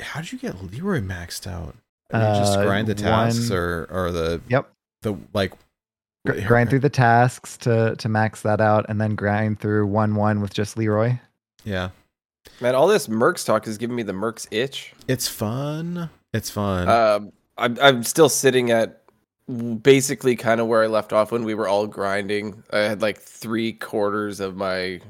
how 0.00 0.20
did 0.20 0.32
you 0.32 0.38
get 0.38 0.62
Leeroy 0.62 1.00
maxed 1.00 1.46
out? 1.46 1.76
You 2.12 2.18
just 2.18 2.58
Uh, 2.58 2.64
grind 2.64 2.88
the 2.88 2.94
tasks 2.94 3.50
one- 3.50 3.58
or 3.58 3.86
or 3.90 4.12
the 4.12 4.40
Yep. 4.48 4.70
the 5.02 5.16
like 5.32 5.52
grind 6.24 6.70
through 6.70 6.80
the 6.80 6.90
tasks 6.90 7.56
to 7.58 7.96
to 7.96 8.08
max 8.08 8.42
that 8.42 8.60
out, 8.60 8.86
and 8.88 9.00
then 9.00 9.14
grind 9.14 9.60
through 9.60 9.86
one 9.86 10.14
one 10.14 10.40
with 10.40 10.54
just 10.54 10.76
Leeroy. 10.76 11.18
yeah. 11.64 11.90
Man, 12.60 12.74
all 12.74 12.88
this 12.88 13.06
Mercs 13.06 13.46
talk 13.46 13.66
is 13.68 13.78
giving 13.78 13.94
me 13.94 14.02
the 14.02 14.12
Mercs 14.12 14.46
itch. 14.50 14.94
It's 15.06 15.28
fun. 15.28 16.10
It's 16.32 16.50
fun. 16.50 16.88
Um, 16.88 17.32
I'm 17.56 17.78
I'm 17.80 18.02
still 18.02 18.28
sitting 18.28 18.70
at 18.70 19.02
basically 19.82 20.36
kind 20.36 20.60
of 20.60 20.66
where 20.66 20.82
I 20.82 20.86
left 20.86 21.12
off 21.12 21.32
when 21.32 21.44
we 21.44 21.54
were 21.54 21.68
all 21.68 21.86
grinding. 21.86 22.62
I 22.72 22.78
had 22.80 23.02
like 23.02 23.18
three 23.18 23.72
quarters 23.72 24.40
of 24.40 24.56
my 24.56 25.00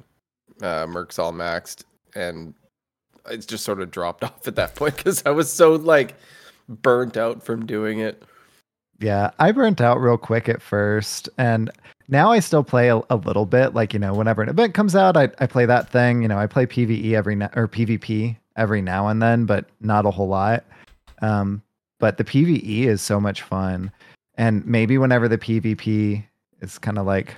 uh, 0.60 0.86
Mercs 0.86 1.18
all 1.18 1.32
maxed, 1.32 1.84
and 2.14 2.54
it's 3.30 3.46
just 3.46 3.64
sort 3.64 3.80
of 3.80 3.90
dropped 3.90 4.24
off 4.24 4.46
at 4.46 4.56
that 4.56 4.74
point 4.74 4.96
because 4.96 5.22
I 5.24 5.30
was 5.30 5.52
so 5.52 5.72
like 5.72 6.16
burnt 6.68 7.16
out 7.16 7.42
from 7.42 7.66
doing 7.66 8.00
it. 8.00 8.22
Yeah, 9.02 9.32
I 9.40 9.50
burnt 9.50 9.80
out 9.80 10.00
real 10.00 10.16
quick 10.16 10.48
at 10.48 10.62
first, 10.62 11.28
and 11.36 11.70
now 12.08 12.30
I 12.30 12.38
still 12.38 12.62
play 12.62 12.88
a, 12.88 13.00
a 13.10 13.16
little 13.16 13.46
bit. 13.46 13.74
Like 13.74 13.92
you 13.92 13.98
know, 13.98 14.14
whenever 14.14 14.42
an 14.42 14.48
event 14.48 14.74
comes 14.74 14.94
out, 14.94 15.16
I, 15.16 15.28
I 15.40 15.46
play 15.46 15.66
that 15.66 15.90
thing. 15.90 16.22
You 16.22 16.28
know, 16.28 16.38
I 16.38 16.46
play 16.46 16.66
PVE 16.66 17.12
every 17.12 17.34
na- 17.34 17.48
or 17.56 17.66
PvP 17.66 18.36
every 18.56 18.80
now 18.80 19.08
and 19.08 19.20
then, 19.20 19.44
but 19.44 19.66
not 19.80 20.06
a 20.06 20.10
whole 20.12 20.28
lot. 20.28 20.64
Um, 21.20 21.62
but 21.98 22.16
the 22.16 22.24
PVE 22.24 22.84
is 22.84 23.02
so 23.02 23.20
much 23.20 23.42
fun, 23.42 23.90
and 24.36 24.64
maybe 24.64 24.98
whenever 24.98 25.26
the 25.26 25.38
PvP 25.38 26.24
is 26.60 26.78
kind 26.78 26.98
of 26.98 27.04
like 27.04 27.34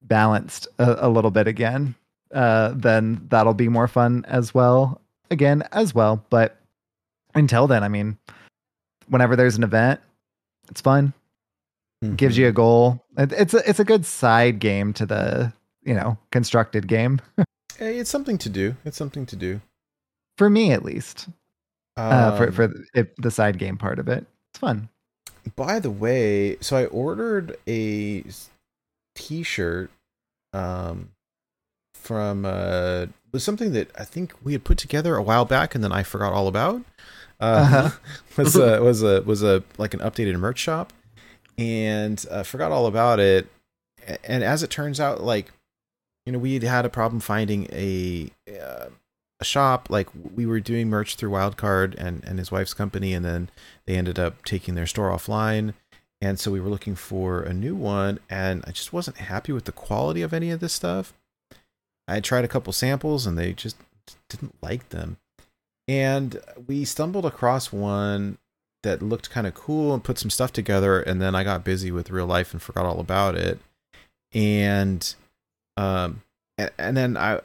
balanced 0.00 0.68
a, 0.78 1.06
a 1.06 1.08
little 1.10 1.30
bit 1.30 1.46
again, 1.46 1.94
uh, 2.32 2.72
then 2.74 3.20
that'll 3.28 3.52
be 3.52 3.68
more 3.68 3.88
fun 3.88 4.24
as 4.26 4.54
well. 4.54 5.02
Again, 5.30 5.64
as 5.72 5.94
well, 5.94 6.24
but 6.30 6.58
until 7.34 7.66
then, 7.66 7.84
I 7.84 7.88
mean, 7.88 8.16
whenever 9.08 9.36
there's 9.36 9.56
an 9.56 9.64
event 9.64 10.00
it's 10.70 10.80
fun. 10.80 11.12
Gives 12.16 12.36
you 12.36 12.48
a 12.48 12.52
goal. 12.52 13.04
It, 13.16 13.32
it's 13.32 13.54
a 13.54 13.68
it's 13.68 13.78
a 13.78 13.84
good 13.84 14.04
side 14.04 14.58
game 14.58 14.92
to 14.94 15.06
the 15.06 15.52
you 15.84 15.94
know 15.94 16.18
constructed 16.32 16.88
game. 16.88 17.20
Hey, 17.76 17.98
it's 18.00 18.10
something 18.10 18.38
to 18.38 18.48
do. 18.48 18.74
It's 18.84 18.96
something 18.96 19.24
to 19.26 19.36
do. 19.36 19.60
for 20.36 20.50
me 20.50 20.72
at 20.72 20.84
least. 20.84 21.28
Uh, 21.96 22.36
for 22.36 22.46
Um, 22.48 22.52
for 22.52 22.66
the, 22.66 22.84
it, 22.94 23.14
the 23.18 23.30
side 23.30 23.58
game 23.58 23.76
part 23.76 24.00
of 24.00 24.08
it. 24.08 24.26
It's 24.50 24.58
fun. 24.58 24.88
By 25.54 25.78
the 25.78 25.90
way, 25.90 26.56
so 26.60 26.76
I 26.76 26.86
ordered 26.86 27.56
a 27.68 28.24
T-shirt 29.14 29.90
um 30.52 31.10
from 31.94 32.44
uh 32.44 33.06
was 33.32 33.44
something 33.44 33.72
that 33.72 33.90
I 33.98 34.04
think 34.04 34.34
we 34.42 34.52
had 34.52 34.64
put 34.64 34.76
together 34.76 35.14
a 35.16 35.22
while 35.22 35.44
back 35.44 35.74
and 35.74 35.84
then 35.84 35.92
I 35.92 36.02
forgot 36.02 36.32
all 36.32 36.48
about. 36.48 36.82
Uh 37.42 37.44
Uh-huh. 37.44 37.90
was 38.42 38.56
a 38.56 38.80
was 38.80 39.02
a 39.02 39.22
was 39.22 39.42
a 39.42 39.64
like 39.76 39.94
an 39.94 40.00
updated 40.00 40.38
merch 40.38 40.58
shop. 40.58 40.92
And 41.58 42.24
uh, 42.30 42.44
forgot 42.44 42.72
all 42.72 42.86
about 42.86 43.18
it. 43.18 43.48
And 44.24 44.42
as 44.42 44.62
it 44.62 44.70
turns 44.70 45.00
out 45.00 45.22
like 45.22 45.52
you 46.24 46.32
know 46.32 46.38
we 46.38 46.54
had 46.54 46.62
had 46.62 46.84
a 46.86 46.90
problem 46.90 47.20
finding 47.20 47.66
a 47.72 48.30
uh, 48.48 48.86
a 49.40 49.44
shop. 49.44 49.90
Like 49.90 50.08
we 50.34 50.46
were 50.46 50.60
doing 50.60 50.88
merch 50.88 51.16
through 51.16 51.30
wildcard 51.30 51.94
and 51.98 52.22
and 52.24 52.38
his 52.38 52.52
wife's 52.52 52.74
company 52.74 53.12
and 53.12 53.24
then 53.24 53.50
they 53.86 53.96
ended 53.96 54.18
up 54.18 54.44
taking 54.44 54.74
their 54.74 54.86
store 54.86 55.10
offline. 55.10 55.74
And 56.20 56.38
so 56.38 56.52
we 56.52 56.60
were 56.60 56.70
looking 56.70 56.94
for 56.94 57.42
a 57.42 57.52
new 57.52 57.74
one 57.74 58.20
and 58.30 58.62
i 58.64 58.70
just 58.70 58.92
wasn't 58.92 59.16
happy 59.16 59.50
with 59.50 59.64
the 59.64 59.72
quality 59.72 60.22
of 60.22 60.32
any 60.32 60.52
of 60.52 60.60
this 60.60 60.72
stuff. 60.72 61.12
I 62.06 62.20
tried 62.20 62.44
a 62.44 62.48
couple 62.48 62.72
samples 62.72 63.26
and 63.26 63.36
they 63.36 63.52
just 63.52 63.76
didn't 64.28 64.54
like 64.62 64.90
them 64.90 65.16
and 65.88 66.40
we 66.66 66.84
stumbled 66.84 67.26
across 67.26 67.72
one 67.72 68.38
that 68.82 69.00
looked 69.02 69.30
kind 69.30 69.46
of 69.46 69.54
cool 69.54 69.94
and 69.94 70.02
put 70.04 70.18
some 70.18 70.30
stuff 70.30 70.52
together 70.52 71.00
and 71.00 71.20
then 71.22 71.34
i 71.34 71.44
got 71.44 71.62
busy 71.64 71.90
with 71.92 72.10
real 72.10 72.26
life 72.26 72.52
and 72.52 72.60
forgot 72.62 72.84
all 72.86 73.00
about 73.00 73.34
it. 73.36 73.58
And 74.32 75.14
um 75.76 76.22
and, 76.58 76.70
and 76.78 76.96
then 76.96 77.16
i 77.16 77.40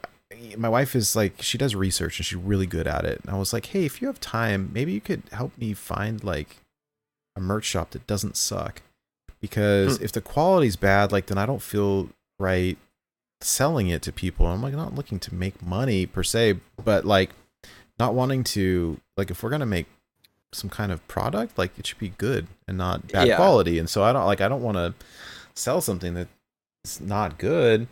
my 0.57 0.69
wife 0.69 0.95
is 0.95 1.15
like 1.15 1.41
she 1.41 1.57
does 1.57 1.73
research 1.75 2.19
and 2.19 2.25
she's 2.25 2.37
really 2.37 2.67
good 2.67 2.87
at 2.87 3.05
it. 3.05 3.19
And 3.21 3.33
i 3.33 3.37
was 3.37 3.53
like 3.53 3.67
hey 3.67 3.85
if 3.85 4.01
you 4.01 4.07
have 4.07 4.19
time 4.19 4.69
maybe 4.73 4.91
you 4.93 5.01
could 5.01 5.23
help 5.31 5.57
me 5.57 5.73
find 5.73 6.23
like 6.23 6.57
a 7.35 7.39
merch 7.39 7.65
shop 7.65 7.91
that 7.91 8.07
doesn't 8.07 8.37
suck. 8.37 8.81
Because 9.41 9.97
Hmm. 9.97 10.03
if 10.05 10.11
the 10.11 10.21
quality's 10.21 10.75
bad 10.75 11.11
like 11.11 11.27
then 11.27 11.37
i 11.37 11.45
don't 11.45 11.61
feel 11.61 12.09
right 12.39 12.77
selling 13.41 13.87
it 13.87 14.01
to 14.01 14.11
people. 14.11 14.47
I'm 14.47 14.63
like 14.63 14.73
not 14.73 14.95
looking 14.95 15.19
to 15.19 15.35
make 15.35 15.61
money 15.61 16.05
per 16.07 16.23
se 16.23 16.59
but 16.83 17.05
like 17.05 17.31
not 17.99 18.13
wanting 18.13 18.43
to 18.43 18.99
like 19.15 19.31
if 19.31 19.41
we're 19.43 19.49
gonna 19.49 19.65
make 19.65 19.87
some 20.53 20.69
kind 20.69 20.91
of 20.91 21.05
product 21.07 21.57
like 21.57 21.77
it 21.77 21.85
should 21.85 21.97
be 21.99 22.09
good 22.17 22.47
and 22.67 22.77
not 22.77 23.07
bad 23.11 23.27
Yeah. 23.27 23.35
quality. 23.35 23.79
And 23.79 23.89
so 23.89 24.03
i 24.03 24.13
don't 24.13 24.25
like 24.25 24.41
i 24.41 24.47
don't 24.47 24.61
want 24.63 24.77
to 24.77 24.93
sell 25.55 25.81
something 25.81 26.13
that's 26.13 27.01
not 27.01 27.37
good. 27.37 27.87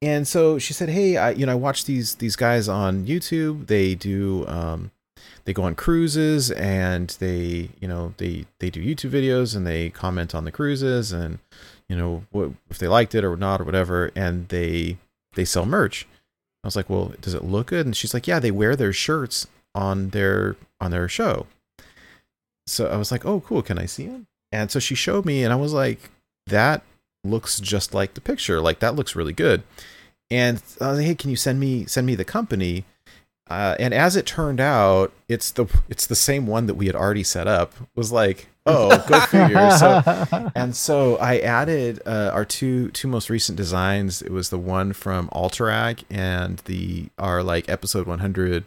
And 0.00 0.28
so 0.28 0.58
she 0.58 0.72
said 0.72 0.88
hey 0.90 1.16
i 1.16 1.30
you 1.30 1.44
know 1.46 1.52
i 1.52 1.56
watch 1.56 1.84
these 1.86 2.14
these 2.16 2.36
guys 2.36 2.68
on 2.68 3.04
youtube. 3.06 3.66
They 3.66 3.94
do 3.96 4.46
um 4.46 4.90
they 5.44 5.52
go 5.52 5.62
on 5.64 5.74
cruises 5.74 6.50
and 6.52 7.08
they 7.18 7.70
you 7.80 7.88
know 7.88 8.14
they 8.18 8.44
they 8.60 8.70
do 8.70 8.80
youtube 8.84 9.10
videos 9.10 9.56
and 9.56 9.66
they 9.66 9.90
comment 9.90 10.34
on 10.34 10.44
the 10.44 10.52
cruises 10.52 11.10
and 11.10 11.38
you 11.88 11.96
know 11.96 12.22
what 12.30 12.50
if 12.70 12.78
they 12.78 12.86
liked 12.86 13.14
it 13.14 13.24
or 13.24 13.36
not 13.36 13.60
or 13.60 13.64
whatever. 13.64 14.12
And 14.14 14.46
they 14.48 14.98
they 15.34 15.44
sell 15.44 15.66
merch 15.66 16.06
i 16.64 16.66
was 16.66 16.76
like 16.76 16.90
well 16.90 17.12
does 17.20 17.34
it 17.34 17.44
look 17.44 17.68
good? 17.68 17.86
And 17.86 17.96
she's 17.96 18.14
like 18.14 18.26
yeah 18.26 18.38
they 18.38 18.50
wear 18.50 18.76
their 18.76 18.92
shirts 18.92 19.46
on 19.74 20.10
their 20.10 20.56
on 20.80 20.90
their 20.90 21.08
show. 21.08 21.46
So 22.66 22.86
i 22.88 22.96
was 22.96 23.10
like 23.12 23.24
oh 23.24 23.40
cool. 23.40 23.62
Can 23.62 23.78
i 23.78 23.86
see 23.86 24.06
them 24.06 24.26
and 24.52 24.70
so 24.70 24.78
she 24.78 24.94
showed 24.94 25.24
me 25.24 25.44
and 25.44 25.52
i 25.52 25.56
was 25.56 25.72
like 25.72 26.10
that 26.46 26.82
looks 27.24 27.60
just 27.60 27.94
like 27.94 28.14
the 28.14 28.20
picture. 28.20 28.60
Like 28.60 28.78
that 28.80 28.94
looks 28.94 29.16
really 29.16 29.32
good. 29.32 29.62
And 30.30 30.62
I 30.80 30.88
was 30.88 30.98
like, 30.98 31.06
hey 31.06 31.14
can 31.14 31.30
you 31.30 31.36
send 31.36 31.60
me 31.60 31.86
send 31.86 32.06
me 32.06 32.14
the 32.14 32.24
company? 32.24 32.84
Uh, 33.48 33.74
and 33.78 33.94
as 33.94 34.14
it 34.14 34.26
turned 34.26 34.60
out 34.60 35.12
it's 35.26 35.50
the 35.50 35.66
it's 35.88 36.06
the 36.06 36.14
same 36.14 36.46
one 36.46 36.66
that 36.66 36.74
we 36.74 36.86
had 36.86 36.96
already 36.96 37.24
set 37.24 37.46
up. 37.46 37.72
It 37.80 37.88
was 37.96 38.12
like 38.12 38.48
oh 38.68 39.04
go 39.08 39.20
figure 39.26 39.70
so 39.72 40.50
and 40.54 40.76
so 40.76 41.16
I 41.16 41.38
added 41.38 42.00
uh, 42.06 42.30
our 42.32 42.44
two 42.44 42.90
two 42.90 43.08
most 43.08 43.30
recent 43.30 43.56
designs. 43.56 44.22
It 44.22 44.30
was 44.30 44.50
the 44.50 44.58
one 44.58 44.92
from 44.92 45.28
Alterac 45.28 46.04
and 46.10 46.58
the 46.60 47.08
our 47.18 47.42
like 47.42 47.68
episode 47.68 48.06
100, 48.06 48.64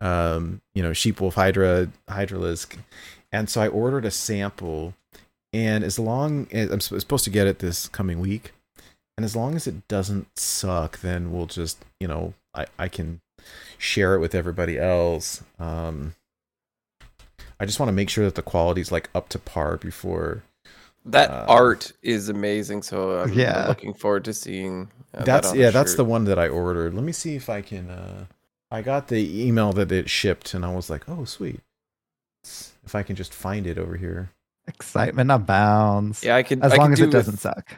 um, 0.00 0.60
you 0.74 0.82
know, 0.82 0.92
Sheep 0.92 1.20
Wolf 1.20 1.34
Hydra 1.34 1.88
Hydralisk. 2.08 2.76
And 3.32 3.50
so 3.50 3.60
I 3.60 3.68
ordered 3.68 4.04
a 4.06 4.10
sample, 4.10 4.94
and 5.52 5.84
as 5.84 5.98
long 5.98 6.48
as 6.50 6.70
I'm 6.70 6.80
supposed 6.80 7.24
to 7.24 7.30
get 7.30 7.46
it 7.46 7.58
this 7.58 7.88
coming 7.88 8.20
week, 8.20 8.52
and 9.16 9.24
as 9.24 9.36
long 9.36 9.54
as 9.54 9.66
it 9.66 9.86
doesn't 9.88 10.38
suck, 10.38 11.00
then 11.00 11.32
we'll 11.32 11.46
just 11.46 11.84
you 12.00 12.08
know 12.08 12.34
I 12.54 12.66
I 12.78 12.88
can 12.88 13.20
share 13.76 14.14
it 14.14 14.20
with 14.20 14.34
everybody 14.34 14.78
else. 14.78 15.42
Um, 15.58 16.14
I 17.60 17.66
just 17.66 17.80
want 17.80 17.88
to 17.88 17.92
make 17.94 18.08
sure 18.08 18.24
that 18.24 18.34
the 18.36 18.42
quality 18.42 18.80
is 18.80 18.92
like 18.92 19.10
up 19.14 19.28
to 19.30 19.38
par 19.38 19.76
before 19.76 20.42
That 21.04 21.30
Uh, 21.30 21.46
art 21.48 21.92
is 22.02 22.28
amazing. 22.28 22.82
So 22.82 23.20
I'm 23.20 23.32
Yeah. 23.32 23.66
looking 23.68 23.94
forward 23.94 24.24
to 24.26 24.34
seeing. 24.34 24.90
uh, 25.14 25.24
that's 25.24 25.48
on 25.48 25.56
yeah 25.58 25.70
that's 25.70 25.94
the 25.94 26.04
one 26.04 26.24
that 26.26 26.38
i 26.38 26.46
ordered 26.48 26.92
let 26.92 27.02
me 27.02 27.12
see 27.12 27.34
if 27.34 27.48
i 27.48 27.62
can 27.62 27.88
uh 27.88 28.26
i 28.70 28.82
got 28.82 29.08
the 29.08 29.42
email 29.46 29.72
that 29.72 29.90
it 29.90 30.10
shipped 30.10 30.52
and 30.52 30.66
i 30.66 30.74
was 30.74 30.90
like 30.90 31.08
oh 31.08 31.24
sweet 31.24 31.60
if 32.84 32.94
i 32.94 33.02
can 33.02 33.16
just 33.16 33.32
find 33.32 33.66
it 33.66 33.78
over 33.78 33.96
here 33.96 34.28
excitement 34.66 35.30
abounds 35.30 36.22
Yeah, 36.22 36.36
I 36.36 36.42
could. 36.42 36.62
as 36.62 36.72
I 36.72 36.76
long 36.76 36.88
could 36.88 36.92
as 36.92 36.98
do 36.98 37.04
it 37.04 37.06
with- 37.06 37.12
doesn't 37.14 37.38
suck 37.38 37.74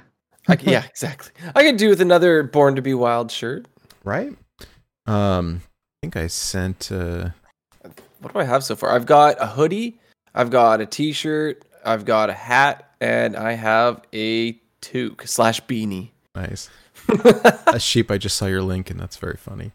I 0.48 0.56
c- 0.56 0.72
yeah, 0.72 0.84
exactly. 0.86 1.30
I 1.54 1.62
could 1.62 1.76
do 1.76 1.88
with 1.90 2.00
another 2.00 2.42
Born 2.42 2.74
to 2.74 2.82
Be 2.82 2.94
Wild 2.94 3.30
shirt. 3.30 3.66
right 4.02 4.34
um 5.06 5.62
i 5.62 5.96
think 6.02 6.16
i 6.16 6.26
sent 6.26 6.90
uh 6.90 7.28
What 8.20 8.32
do 8.32 8.38
I 8.38 8.44
have 8.44 8.62
so 8.64 8.76
far? 8.76 8.90
I've 8.90 9.06
got 9.06 9.36
a 9.40 9.46
hoodie, 9.46 9.98
I've 10.34 10.50
got 10.50 10.80
a 10.80 10.86
t-shirt, 10.86 11.64
I've 11.84 12.04
got 12.04 12.30
a 12.30 12.34
hat, 12.34 12.92
and 13.00 13.36
I 13.36 13.52
have 13.52 14.02
a 14.12 14.52
toque 14.82 15.26
slash 15.26 15.60
beanie. 15.62 16.10
nice 16.34 16.68
a 17.66 17.80
sheep. 17.80 18.10
I 18.10 18.18
just 18.18 18.36
saw 18.36 18.46
your 18.46 18.62
link, 18.62 18.90
and 18.90 19.00
that's 19.00 19.16
very 19.16 19.36
funny. 19.36 19.72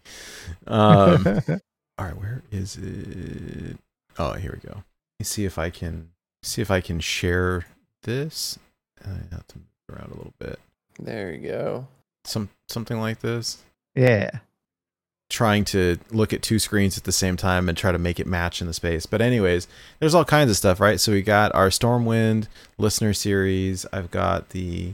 Um, 0.68 1.26
all 1.98 2.06
right, 2.06 2.16
where 2.18 2.44
is 2.52 2.78
it? 2.78 3.78
Oh, 4.18 4.34
here 4.34 4.52
we 4.62 4.70
go. 4.70 4.76
Let 4.76 5.20
me 5.20 5.26
see 5.26 5.44
if 5.46 5.58
I 5.58 5.70
can 5.70 6.10
see 6.44 6.62
if 6.62 6.70
I 6.72 6.82
can 6.82 7.00
share 7.00 7.66
this. 8.04 8.60
I 9.04 9.10
have 9.32 9.48
to 9.48 9.58
move 9.58 9.68
around 9.98 10.12
a 10.12 10.16
little 10.16 10.34
bit. 10.40 10.60
There 11.00 11.34
you 11.34 11.50
go. 11.50 11.88
Some 12.24 12.50
something 12.70 13.00
like 13.00 13.20
this. 13.20 13.58
yeah. 13.96 14.40
Trying 15.36 15.66
to 15.66 15.98
look 16.12 16.32
at 16.32 16.42
two 16.42 16.60
screens 16.60 16.98
at 16.98 17.04
the 17.04 17.12
same 17.12 17.36
time 17.36 17.68
and 17.68 17.78
try 17.78 17.92
to 17.92 17.98
make 17.98 18.22
it 18.22 18.26
match 18.26 18.62
in 18.62 18.68
the 18.68 18.74
space. 18.74 19.06
But 19.06 19.22
anyways, 19.22 19.68
there's 20.00 20.14
all 20.16 20.24
kinds 20.24 20.50
of 20.50 20.56
stuff, 20.56 20.80
right? 20.80 20.98
So 20.98 21.12
we 21.12 21.22
got 21.22 21.54
our 21.54 21.68
Stormwind 21.68 22.48
listener 22.78 23.12
series. 23.12 23.86
I've 23.92 24.10
got 24.12 24.52
the 24.52 24.94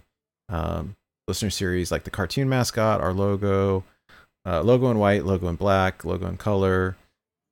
um, 0.50 0.96
listener 1.28 1.52
series, 1.52 1.92
like 1.92 2.06
the 2.06 2.10
cartoon 2.10 2.50
mascot, 2.50 3.02
our 3.02 3.14
logo, 3.14 3.84
uh, 4.44 4.62
logo 4.64 4.90
in 4.90 4.98
white, 4.98 5.26
logo 5.26 5.48
in 5.48 5.58
black, 5.58 6.04
logo 6.04 6.26
in 6.28 6.38
color, 6.38 6.96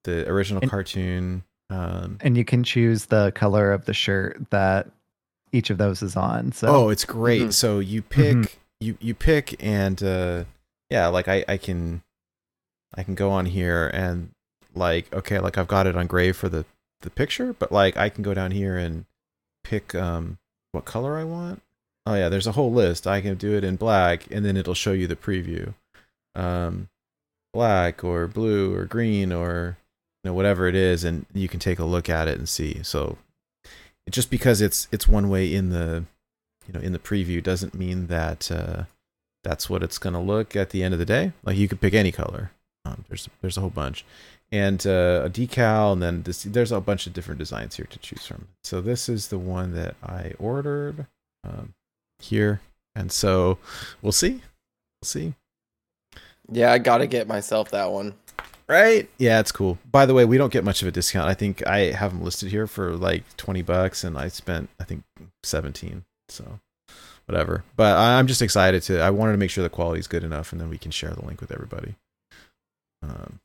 the 0.06 0.28
original 0.28 0.62
And- 0.64 0.72
cartoon. 0.72 1.44
Um, 1.70 2.18
And 2.22 2.36
you 2.36 2.44
can 2.44 2.64
choose 2.64 3.06
the 3.06 3.32
color 3.36 3.72
of 3.72 3.86
the 3.86 3.94
shirt 3.94 4.42
that 4.50 4.88
each 5.52 5.70
of 5.70 5.78
those 5.78 6.02
is 6.02 6.16
on. 6.16 6.54
So 6.54 6.68
oh, 6.68 6.90
it's 6.90 7.06
great. 7.06 7.44
Mhm. 7.44 7.54
So 7.54 7.78
you 7.78 8.02
pick, 8.02 8.36
Mhm. 8.38 8.50
you 8.80 8.98
you 9.00 9.14
pick, 9.14 9.64
and 9.64 10.02
uh, 10.02 10.46
yeah, 10.90 11.06
like 11.06 11.28
I 11.28 11.46
I 11.48 11.58
can, 11.58 12.02
I 12.96 13.04
can 13.04 13.16
go 13.16 13.32
on 13.32 13.46
here 13.46 13.88
and 13.94 14.32
like 14.76 15.14
okay, 15.14 15.40
like 15.40 15.58
I've 15.58 15.68
got 15.68 15.88
it 15.88 15.96
on 15.96 16.08
gray 16.08 16.32
for 16.32 16.50
the 16.50 16.66
the 17.02 17.10
picture, 17.10 17.54
but 17.54 17.72
like 17.72 17.98
I 17.98 18.10
can 18.10 18.24
go 18.24 18.34
down 18.34 18.52
here 18.52 18.78
and 18.78 19.06
pick 19.64 19.96
um 19.96 20.38
what 20.72 20.86
color 20.86 21.18
I 21.18 21.24
want. 21.24 21.62
Oh 22.06 22.16
yeah, 22.16 22.30
there's 22.30 22.48
a 22.48 22.54
whole 22.54 22.72
list. 22.72 23.06
I 23.06 23.22
can 23.22 23.36
do 23.36 23.56
it 23.56 23.64
in 23.64 23.76
black, 23.76 24.26
and 24.32 24.46
then 24.46 24.58
it'll 24.58 24.74
show 24.74 24.94
you 24.94 25.08
the 25.08 25.16
preview. 25.16 25.74
Um, 26.36 26.90
black 27.54 28.04
or 28.04 28.28
blue 28.28 28.74
or 28.76 28.86
green 28.86 29.32
or 29.32 29.78
you 30.24 30.30
know 30.30 30.34
whatever 30.34 30.68
it 30.68 30.76
is, 30.76 31.04
and 31.04 31.26
you 31.34 31.48
can 31.48 31.60
take 31.60 31.80
a 31.80 31.86
look 31.86 32.10
at 32.10 32.28
it 32.28 32.38
and 32.38 32.50
see. 32.50 32.82
So 32.84 33.18
just 34.10 34.30
because 34.30 34.62
it's 34.62 34.88
it's 34.92 35.08
one 35.08 35.30
way 35.30 35.54
in 35.54 35.70
the 35.70 36.06
you 36.68 36.74
know 36.74 36.80
in 36.80 36.94
the 36.94 37.00
preview 37.00 37.44
doesn't 37.44 37.74
mean 37.74 38.08
that 38.08 38.52
uh, 38.52 38.84
that's 39.44 39.70
what 39.70 39.84
it's 39.84 39.98
going 39.98 40.14
to 40.14 40.20
look 40.20 40.56
at 40.56 40.72
the 40.72 40.84
end 40.84 40.94
of 40.94 41.00
the 41.00 41.06
day. 41.06 41.32
Like 41.44 41.58
you 41.58 41.68
could 41.68 41.82
pick 41.82 41.94
any 41.94 42.12
color. 42.12 42.52
Um, 42.90 43.06
there's 43.08 43.30
there's 43.42 43.58
a 43.58 43.62
whole 43.62 43.70
bunch, 43.70 44.06
and 44.52 44.86
uh, 44.86 45.24
a 45.26 45.30
decal, 45.30 45.94
and 45.94 46.02
then 46.02 46.24
this, 46.24 46.44
there's 46.44 46.72
a 46.72 46.82
bunch 46.82 47.08
of 47.08 47.14
different 47.14 47.40
designs 47.40 47.76
here 47.76 47.88
to 47.90 48.00
choose 48.00 48.26
from. 48.26 48.48
So 48.64 48.82
this 48.82 49.08
is 49.08 49.28
the 49.28 49.38
one 49.38 49.74
that 49.76 49.96
I 50.04 50.34
ordered 50.40 51.08
um, 51.44 51.74
here, 52.20 52.62
and 52.96 53.12
so 53.12 53.58
we'll 54.02 54.12
see, 54.12 54.42
we'll 55.02 55.06
see. 55.06 55.34
Yeah, 56.52 56.72
I 56.72 56.80
gotta 56.80 57.08
get 57.08 57.28
myself 57.28 57.72
that 57.72 57.92
one. 57.92 58.16
Right? 58.68 59.10
Yeah, 59.18 59.40
it's 59.40 59.52
cool. 59.52 59.80
By 59.92 60.06
the 60.06 60.14
way, 60.14 60.26
we 60.26 60.38
don't 60.38 60.54
get 60.54 60.64
much 60.64 60.84
of 60.84 60.88
a 60.88 60.92
discount. 60.92 61.28
I 61.28 61.34
think 61.34 61.66
I 61.66 61.92
have 61.92 62.12
them 62.12 62.24
listed 62.24 62.52
here 62.52 62.68
for 62.68 62.96
like 62.96 63.24
20 63.36 63.64
bucks 63.64 64.04
and 64.04 64.16
I 64.16 64.28
spent 64.28 64.70
I 64.80 64.84
think 64.84 65.04
17. 65.44 66.04
So 66.30 66.60
whatever. 67.26 67.64
But 67.76 67.98
I'm 67.98 68.28
just 68.28 68.44
excited 68.44 68.84
to 68.84 69.02
I 69.02 69.10
wanted 69.10 69.32
to 69.32 69.38
make 69.40 69.50
sure 69.50 69.64
the 69.64 69.72
quality 69.72 70.00
is 70.00 70.08
good 70.08 70.24
enough 70.24 70.52
and 70.52 70.62
then 70.62 70.70
we 70.70 70.78
can 70.78 70.92
share 70.92 71.12
the 71.12 71.26
link 71.26 71.42
with 71.42 71.52
everybody. 71.52 71.96
Um 73.04 73.40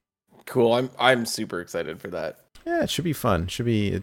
Cool. 0.46 0.74
I'm 0.74 0.90
I'm 0.98 1.26
super 1.26 1.60
excited 1.60 2.00
for 2.00 2.08
that. 2.08 2.38
yeah, 2.66 2.82
it 2.82 2.90
should 2.90 3.04
be 3.04 3.12
fun. 3.12 3.46
Should 3.48 3.66
be 3.66 3.88
it, 3.88 4.02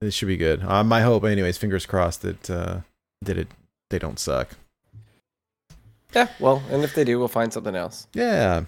it 0.00 0.12
should 0.12 0.28
be 0.28 0.36
good. 0.36 0.62
Uh, 0.62 0.84
my 0.84 1.00
hope 1.02 1.24
anyways, 1.24 1.56
fingers 1.58 1.86
crossed 1.86 2.22
that 2.22 2.50
uh 2.50 2.80
that 3.22 3.38
it 3.38 3.48
they 3.90 3.98
don't 3.98 4.18
suck. 4.18 4.50
Yeah. 6.14 6.28
Well, 6.40 6.62
and 6.70 6.84
if 6.84 6.94
they 6.94 7.04
do, 7.04 7.18
we'll 7.18 7.28
find 7.28 7.52
something 7.52 7.74
else. 7.76 8.06
Yeah. 8.14 8.64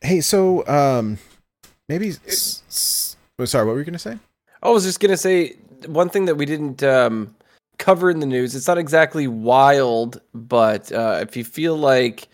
Hey, 0.00 0.20
so 0.20 0.66
um 0.66 1.18
maybe 1.88 2.12
oh, 2.12 3.44
sorry, 3.44 3.66
what 3.66 3.72
were 3.72 3.78
you 3.78 3.84
going 3.84 3.92
to 3.92 3.98
say? 3.98 4.18
I 4.62 4.70
was 4.70 4.84
just 4.84 5.00
gonna 5.00 5.16
say 5.16 5.56
one 5.86 6.08
thing 6.08 6.24
that 6.26 6.34
we 6.34 6.44
didn't 6.44 6.82
um, 6.82 7.34
cover 7.78 8.10
in 8.10 8.18
the 8.20 8.26
news. 8.26 8.54
It's 8.54 8.66
not 8.66 8.78
exactly 8.78 9.28
wild, 9.28 10.20
but 10.34 10.90
uh, 10.92 11.20
if 11.22 11.36
you 11.36 11.44
feel 11.44 11.76
like 11.76 12.28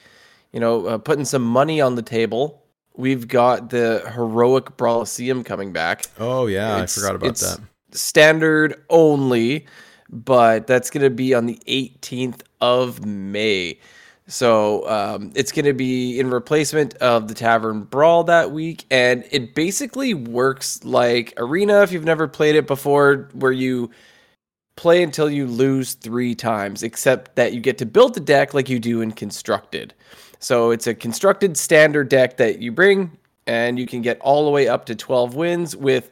you 0.53 0.61
know 0.61 0.87
uh, 0.87 0.99
putting 0.99 1.25
some 1.27 1.43
money 1.45 1.81
on 1.83 1.95
the 1.97 2.03
table, 2.03 2.63
we've 2.97 3.27
got 3.29 3.71
the 3.71 4.11
heroic 4.15 4.77
Brawliseum 4.77 5.45
coming 5.45 5.73
back. 5.73 6.05
Oh 6.19 6.47
yeah, 6.47 6.75
It's- 6.83 6.97
I 6.97 7.01
forgot 7.01 7.15
about 7.17 7.31
it's- 7.31 7.57
that. 7.57 7.61
Standard 7.97 8.83
only, 8.91 9.67
but 10.11 10.67
that's 10.67 10.91
gonna 10.91 11.11
be 11.11 11.33
on 11.35 11.47
the 11.47 11.59
18th 11.67 12.41
of 12.61 13.05
May. 13.07 13.79
So 14.27 14.89
um, 14.89 15.33
it's 15.35 15.53
going 15.53 15.67
to 15.67 15.75
be 15.75 16.19
in 16.19 16.31
replacement 16.31 16.95
of 16.95 17.29
the 17.29 17.35
Tavern 17.35 17.83
Brawl 17.83 18.25
that 18.25 18.53
week, 18.53 18.87
and 18.91 19.23
it 19.31 19.55
basically 19.55 20.15
works 20.15 20.83
like 20.83 21.35
Arena 21.37 21.83
if 21.83 21.93
you've 21.93 22.07
never 22.07 22.27
played 22.27 22.55
it 22.57 22.67
before, 22.67 23.29
where 23.35 23.53
you 23.53 23.91
play 24.77 25.03
until 25.03 25.29
you 25.29 25.47
lose 25.47 25.93
three 25.93 26.35
times, 26.35 26.83
except 26.83 27.37
that 27.37 27.53
you 27.53 27.61
get 27.61 27.77
to 27.77 27.85
build 27.87 28.15
the 28.15 28.21
deck 28.21 28.55
like 28.55 28.71
you 28.71 28.79
do 28.81 29.03
in 29.03 29.13
Constructed. 29.13 29.93
So 30.45 30.73
it's 30.73 30.87
a 30.87 30.95
constructed 30.95 31.57
standard 31.57 32.11
deck 32.11 32.37
that 32.37 32.59
you 32.59 32.71
bring, 32.71 33.17
and 33.47 33.79
you 33.79 33.87
can 33.87 34.03
get 34.03 34.21
all 34.21 34.45
the 34.45 34.51
way 34.51 34.69
up 34.69 34.85
to 34.87 34.95
12 34.95 35.35
wins 35.35 35.75
with 35.75 36.11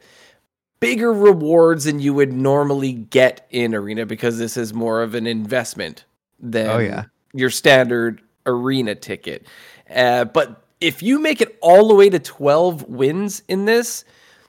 bigger 0.79 1.13
rewards 1.13 1.83
than 1.83 1.99
you 1.99 2.15
would 2.15 2.33
normally 2.33 2.93
get 2.93 3.45
in 3.51 3.75
Arena 3.75 4.07
because 4.07 4.39
this 4.39 4.57
is 4.57 4.73
more 4.73 5.03
of 5.03 5.13
an 5.13 5.27
investment 5.27 6.05
than 6.39 6.67
Oh, 6.67 6.79
yeah. 6.79 7.03
your 7.35 7.51
standard 7.51 8.23
arena 8.47 8.95
ticket. 8.95 9.45
Uh, 9.87 10.25
but 10.25 10.63
if 10.81 11.03
you 11.03 11.19
make 11.19 11.39
it 11.39 11.55
all 11.61 11.87
the 11.87 11.93
way 11.93 12.09
to 12.09 12.17
12 12.17 12.89
wins 12.89 13.43
in 13.47 13.65
this, 13.65 14.03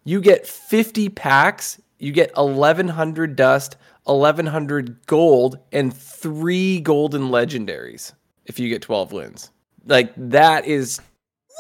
you 0.05 0.23
get 0.23 0.47
50 0.47 1.11
packs, 1.11 1.78
you 1.98 2.11
get 2.11 2.35
1100 2.35 3.36
dust, 3.36 3.77
1100 4.05 5.05
gold, 5.05 5.59
and 5.73 5.94
three 5.94 6.81
golden 6.81 7.24
legendaries 7.28 8.15
if 8.47 8.59
you 8.59 8.70
get 8.70 8.81
12 8.81 9.12
wins. 9.12 9.51
Like 9.86 10.12
that 10.16 10.66
is 10.66 11.01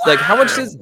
like 0.06 0.18
how 0.18 0.36
much 0.36 0.56
is 0.58 0.76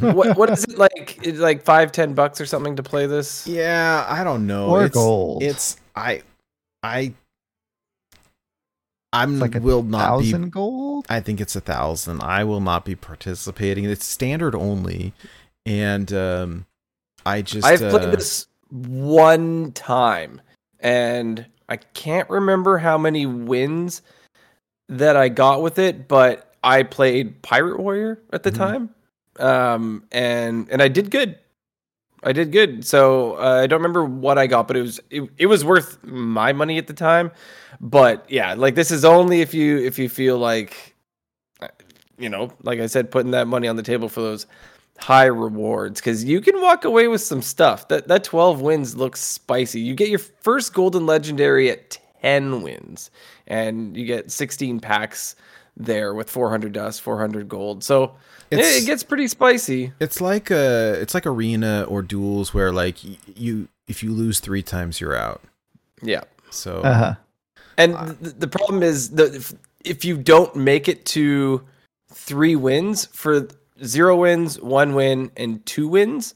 what 0.00 0.36
what 0.36 0.50
is 0.50 0.64
it 0.68 0.78
like 0.78 1.18
it's 1.22 1.38
like 1.38 1.62
five 1.62 1.92
ten 1.92 2.14
bucks 2.14 2.40
or 2.40 2.46
something 2.46 2.76
to 2.76 2.82
play 2.82 3.06
this 3.06 3.46
Yeah, 3.46 4.04
I 4.08 4.24
don't 4.24 4.46
know. 4.46 4.68
Or 4.68 4.84
it's, 4.84 4.94
gold. 4.94 5.42
It's 5.42 5.76
I 5.94 6.22
I 6.82 7.14
I'm 9.12 9.34
It's 9.34 9.40
like 9.40 9.54
a 9.54 9.60
will 9.60 9.82
not 9.82 10.18
be 10.18 10.30
thousand 10.30 10.50
gold. 10.50 11.06
I 11.08 11.20
think 11.20 11.40
it's 11.40 11.56
a 11.56 11.60
thousand. 11.60 12.22
I 12.22 12.44
will 12.44 12.60
not 12.60 12.84
be 12.84 12.94
participating. 12.94 13.84
It's 13.84 14.04
standard 14.04 14.54
only, 14.54 15.14
and 15.64 16.12
um, 16.12 16.66
I 17.24 17.42
just 17.42 17.66
I've 17.66 17.82
uh, 17.82 17.90
played 17.90 18.12
this 18.12 18.46
one 18.70 19.72
time, 19.72 20.42
and 20.80 21.46
I 21.68 21.76
can't 21.76 22.28
remember 22.28 22.78
how 22.78 22.98
many 22.98 23.24
wins 23.24 24.02
that 24.88 25.16
I 25.16 25.28
got 25.28 25.62
with 25.62 25.78
it, 25.78 26.08
but 26.08 26.54
I 26.62 26.82
played 26.82 27.42
Pirate 27.42 27.78
Warrior 27.80 28.20
at 28.32 28.42
the 28.42 28.50
Mhm. 28.52 28.56
time, 28.56 28.90
um, 29.38 30.04
and 30.12 30.68
and 30.70 30.82
I 30.82 30.88
did 30.88 31.10
good. 31.10 31.38
I 32.22 32.32
did 32.32 32.50
good. 32.50 32.84
So 32.84 33.34
uh, 33.36 33.60
I 33.62 33.66
don't 33.66 33.78
remember 33.78 34.04
what 34.04 34.38
I 34.38 34.46
got, 34.46 34.66
but 34.66 34.76
it 34.76 34.82
was 34.82 35.00
it, 35.10 35.22
it 35.38 35.46
was 35.46 35.64
worth 35.64 36.02
my 36.04 36.52
money 36.52 36.78
at 36.78 36.86
the 36.86 36.92
time. 36.94 37.30
But 37.80 38.24
yeah, 38.28 38.54
like 38.54 38.74
this 38.74 38.90
is 38.90 39.04
only 39.04 39.42
if 39.42 39.54
you 39.54 39.78
if 39.78 39.98
you 39.98 40.08
feel 40.08 40.38
like, 40.38 40.94
uh, 41.60 41.68
you 42.18 42.28
know, 42.28 42.50
like 42.62 42.80
I 42.80 42.86
said, 42.86 43.10
putting 43.10 43.32
that 43.32 43.46
money 43.46 43.68
on 43.68 43.76
the 43.76 43.82
table 43.82 44.08
for 44.08 44.22
those 44.22 44.46
high 44.98 45.26
rewards 45.26 46.00
because 46.00 46.24
you 46.24 46.40
can 46.40 46.60
walk 46.62 46.84
away 46.86 47.06
with 47.06 47.20
some 47.20 47.42
stuff. 47.42 47.86
That 47.88 48.08
that 48.08 48.24
12 48.24 48.60
wins 48.62 48.96
looks 48.96 49.20
spicy. 49.20 49.80
You 49.80 49.94
get 49.94 50.08
your 50.08 50.18
first 50.18 50.72
golden 50.74 51.06
legendary 51.06 51.70
at 51.70 51.98
10 52.22 52.62
wins, 52.62 53.10
and 53.46 53.96
you 53.96 54.04
get 54.06 54.30
16 54.30 54.80
packs 54.80 55.36
there 55.76 56.14
with 56.14 56.30
400 56.30 56.72
dust, 56.72 57.02
400 57.02 57.48
gold. 57.48 57.84
So 57.84 58.14
it, 58.50 58.58
It's- 58.58 58.82
it 58.82 58.86
gets 58.86 59.02
pretty 59.02 59.28
spicy. 59.28 59.92
It's 60.00 60.20
like 60.20 60.50
uh 60.50 60.94
it's 60.98 61.14
like 61.14 61.26
arena 61.26 61.84
or 61.88 62.02
duels 62.02 62.54
where 62.54 62.72
like 62.72 62.96
you 63.38 63.68
if 63.86 64.02
you 64.02 64.12
lose 64.12 64.40
three 64.40 64.62
times 64.62 65.00
you're 65.00 65.16
out. 65.16 65.42
Yeah. 66.02 66.24
So 66.50 66.80
Uh-huh. 66.82 67.14
And 67.78 67.94
th- 68.22 68.34
the 68.38 68.48
problem 68.48 68.82
is 68.82 69.10
that 69.10 69.34
if, 69.34 69.52
if 69.84 70.04
you 70.04 70.16
don't 70.16 70.56
make 70.56 70.88
it 70.88 71.04
to 71.06 71.62
three 72.10 72.56
wins 72.56 73.04
for 73.06 73.48
zero 73.84 74.16
wins, 74.16 74.58
one 74.60 74.94
win, 74.94 75.30
and 75.36 75.64
two 75.66 75.86
wins, 75.86 76.34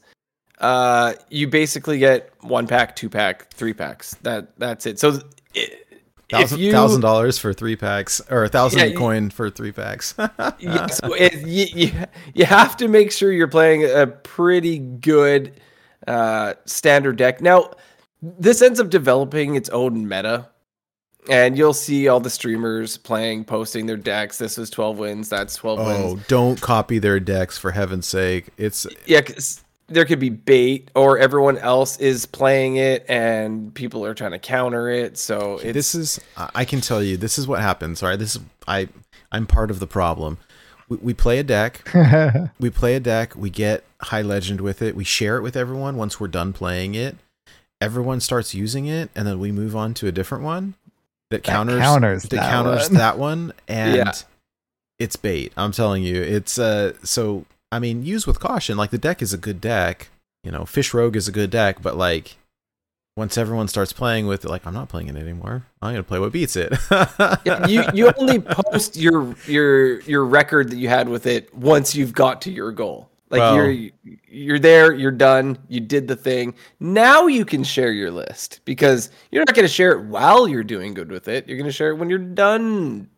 uh, 0.59 1.13
you 1.31 1.47
basically 1.47 1.97
get 1.97 2.31
one 2.41 2.67
pack, 2.67 2.95
two 2.95 3.09
pack, 3.09 3.51
three 3.53 3.73
packs. 3.73 4.13
That 4.21 4.57
that's 4.59 4.85
it. 4.85 4.99
So 4.99 5.13
i- 5.55 5.71
if 5.89 5.90
thousand 6.31 7.01
dollars 7.01 7.37
for 7.37 7.53
three 7.53 7.75
packs 7.75 8.21
or 8.29 8.43
a 8.43 8.49
thousand 8.49 8.79
Yeah, 8.79 8.95
coin 8.97 9.29
for 9.29 9.49
three 9.49 9.71
packs. 9.71 10.15
yeah, 10.59 10.87
so 10.87 11.13
it, 11.13 11.33
you, 11.45 11.65
you, 11.73 11.91
you 12.33 12.45
have 12.45 12.77
to 12.77 12.87
make 12.87 13.11
sure 13.11 13.31
you're 13.31 13.47
playing 13.47 13.83
a 13.83 14.07
pretty 14.07 14.79
good 14.79 15.59
uh, 16.07 16.53
standard 16.65 17.17
deck. 17.17 17.41
Now, 17.41 17.71
this 18.21 18.61
ends 18.61 18.79
up 18.79 18.89
developing 18.89 19.55
its 19.55 19.69
own 19.69 20.07
meta 20.07 20.47
and 21.29 21.55
you'll 21.57 21.73
see 21.73 22.07
all 22.07 22.19
the 22.19 22.29
streamers 22.31 22.97
playing, 22.97 23.45
posting 23.45 23.85
their 23.85 23.97
decks. 23.97 24.39
This 24.39 24.57
was 24.57 24.69
12 24.71 24.97
wins. 24.97 25.29
That's 25.29 25.55
12 25.55 25.79
Oh, 25.79 25.85
wins. 26.13 26.25
don't 26.27 26.59
copy 26.59 26.97
their 26.97 27.19
decks 27.19 27.57
for 27.59 27.71
heaven's 27.71 28.07
sake. 28.07 28.49
It's 28.57 28.87
Yeah, 29.05 29.21
'cause 29.21 29.61
there 29.93 30.05
could 30.05 30.19
be 30.19 30.29
bait, 30.29 30.89
or 30.95 31.17
everyone 31.17 31.57
else 31.57 31.97
is 31.99 32.25
playing 32.25 32.77
it, 32.77 33.05
and 33.09 33.73
people 33.73 34.05
are 34.05 34.13
trying 34.13 34.31
to 34.31 34.39
counter 34.39 34.89
it. 34.89 35.17
So 35.17 35.59
it's 35.63 35.73
this 35.73 35.95
is 35.95 36.19
I 36.37 36.49
I 36.55 36.65
can 36.65 36.81
tell 36.81 37.01
you 37.03 37.17
this 37.17 37.37
is 37.37 37.47
what 37.47 37.59
happens. 37.61 38.01
All 38.03 38.09
right, 38.09 38.19
this 38.19 38.35
is 38.35 38.41
I 38.67 38.87
I'm 39.31 39.47
part 39.47 39.71
of 39.71 39.79
the 39.79 39.87
problem. 39.87 40.37
We, 40.89 40.97
we 40.97 41.13
play 41.13 41.39
a 41.39 41.43
deck. 41.43 41.87
we 42.59 42.69
play 42.69 42.95
a 42.95 42.99
deck. 42.99 43.35
We 43.35 43.49
get 43.49 43.83
high 44.01 44.21
legend 44.21 44.59
with 44.61 44.81
it. 44.81 44.95
We 44.95 45.03
share 45.03 45.37
it 45.37 45.41
with 45.41 45.55
everyone. 45.55 45.95
Once 45.95 46.19
we're 46.19 46.27
done 46.27 46.51
playing 46.53 46.95
it, 46.95 47.15
everyone 47.79 48.19
starts 48.19 48.53
using 48.53 48.87
it, 48.87 49.09
and 49.15 49.25
then 49.27 49.39
we 49.39 49.51
move 49.51 49.75
on 49.75 49.93
to 49.95 50.07
a 50.07 50.11
different 50.11 50.43
one 50.43 50.73
that 51.29 51.43
counters 51.43 51.79
counters 51.79 52.23
that, 52.23 52.31
that 52.31 52.49
counters 52.49 52.89
one. 52.89 52.97
that 52.97 53.17
one, 53.17 53.53
and 53.69 53.95
Yeah. 53.95 54.11
it's 54.99 55.15
bait. 55.15 55.53
I'm 55.55 55.71
telling 55.71 56.03
you, 56.03 56.21
it's 56.21 56.59
uh. 56.59 56.93
So 57.03 57.45
I 57.71 57.79
mean, 57.79 58.03
use 58.03 58.27
with 58.27 58.39
caution. 58.39 58.77
Like 58.77 58.89
the 58.91 58.97
deck 58.97 59.21
is 59.21 59.33
a 59.33 59.37
good 59.37 59.61
deck. 59.61 60.09
You 60.43 60.51
know, 60.51 60.65
Fish 60.65 60.93
Rogue 60.93 61.15
is 61.15 61.27
a 61.27 61.31
good 61.31 61.49
deck, 61.49 61.81
but 61.81 61.95
like 61.95 62.37
once 63.15 63.37
everyone 63.37 63.67
starts 63.67 63.93
playing 63.93 64.27
with 64.27 64.43
it, 64.45 64.49
like 64.49 64.65
I'm 64.65 64.73
not 64.73 64.89
playing 64.89 65.07
it 65.07 65.15
anymore. 65.15 65.65
I'm 65.81 65.93
gonna 65.93 66.03
play 66.03 66.19
what 66.19 66.31
beats 66.31 66.55
it. 66.55 66.73
Yeah, 67.45 67.67
you 67.67 67.83
you 67.93 68.11
only 68.17 68.39
post 68.39 68.97
your 68.97 69.35
your 69.47 70.01
your 70.01 70.25
record 70.25 70.69
that 70.71 70.77
you 70.77 70.89
had 70.89 71.09
with 71.09 71.25
it 71.25 71.53
once 71.53 71.95
you've 71.95 72.13
got 72.13 72.41
to 72.43 72.51
your 72.51 72.71
goal. 72.71 73.09
Like 73.29 73.39
Well- 73.39 73.55
you're 73.55 73.89
you're 74.27 74.59
there, 74.59 74.93
you're 74.93 75.11
done, 75.11 75.57
you 75.69 75.79
did 75.79 76.07
the 76.07 76.15
thing. 76.15 76.53
Now 76.79 77.27
you 77.27 77.45
can 77.45 77.63
share 77.63 77.91
your 77.91 78.11
list 78.11 78.59
because 78.65 79.09
you're 79.31 79.41
not 79.45 79.53
going 79.55 79.67
to 79.67 79.73
share 79.73 79.91
it 79.91 80.03
while 80.05 80.47
you're 80.47 80.63
doing 80.63 80.93
good 80.93 81.11
with 81.11 81.27
it. 81.27 81.47
You're 81.47 81.57
going 81.57 81.69
to 81.69 81.71
share 81.71 81.89
it 81.91 81.95
when 81.95 82.09
you're 82.09 82.19
done 82.19 83.09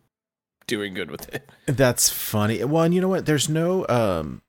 doing 0.67 0.93
good 0.93 1.11
with 1.11 1.33
it. 1.33 1.49
That's 1.65 2.09
funny. 2.09 2.63
Well, 2.63 2.83
and 2.83 2.93
you 2.93 3.01
know 3.01 3.07
what? 3.09 3.25
There's 3.25 3.49
no 3.49 3.87
um 3.87 4.41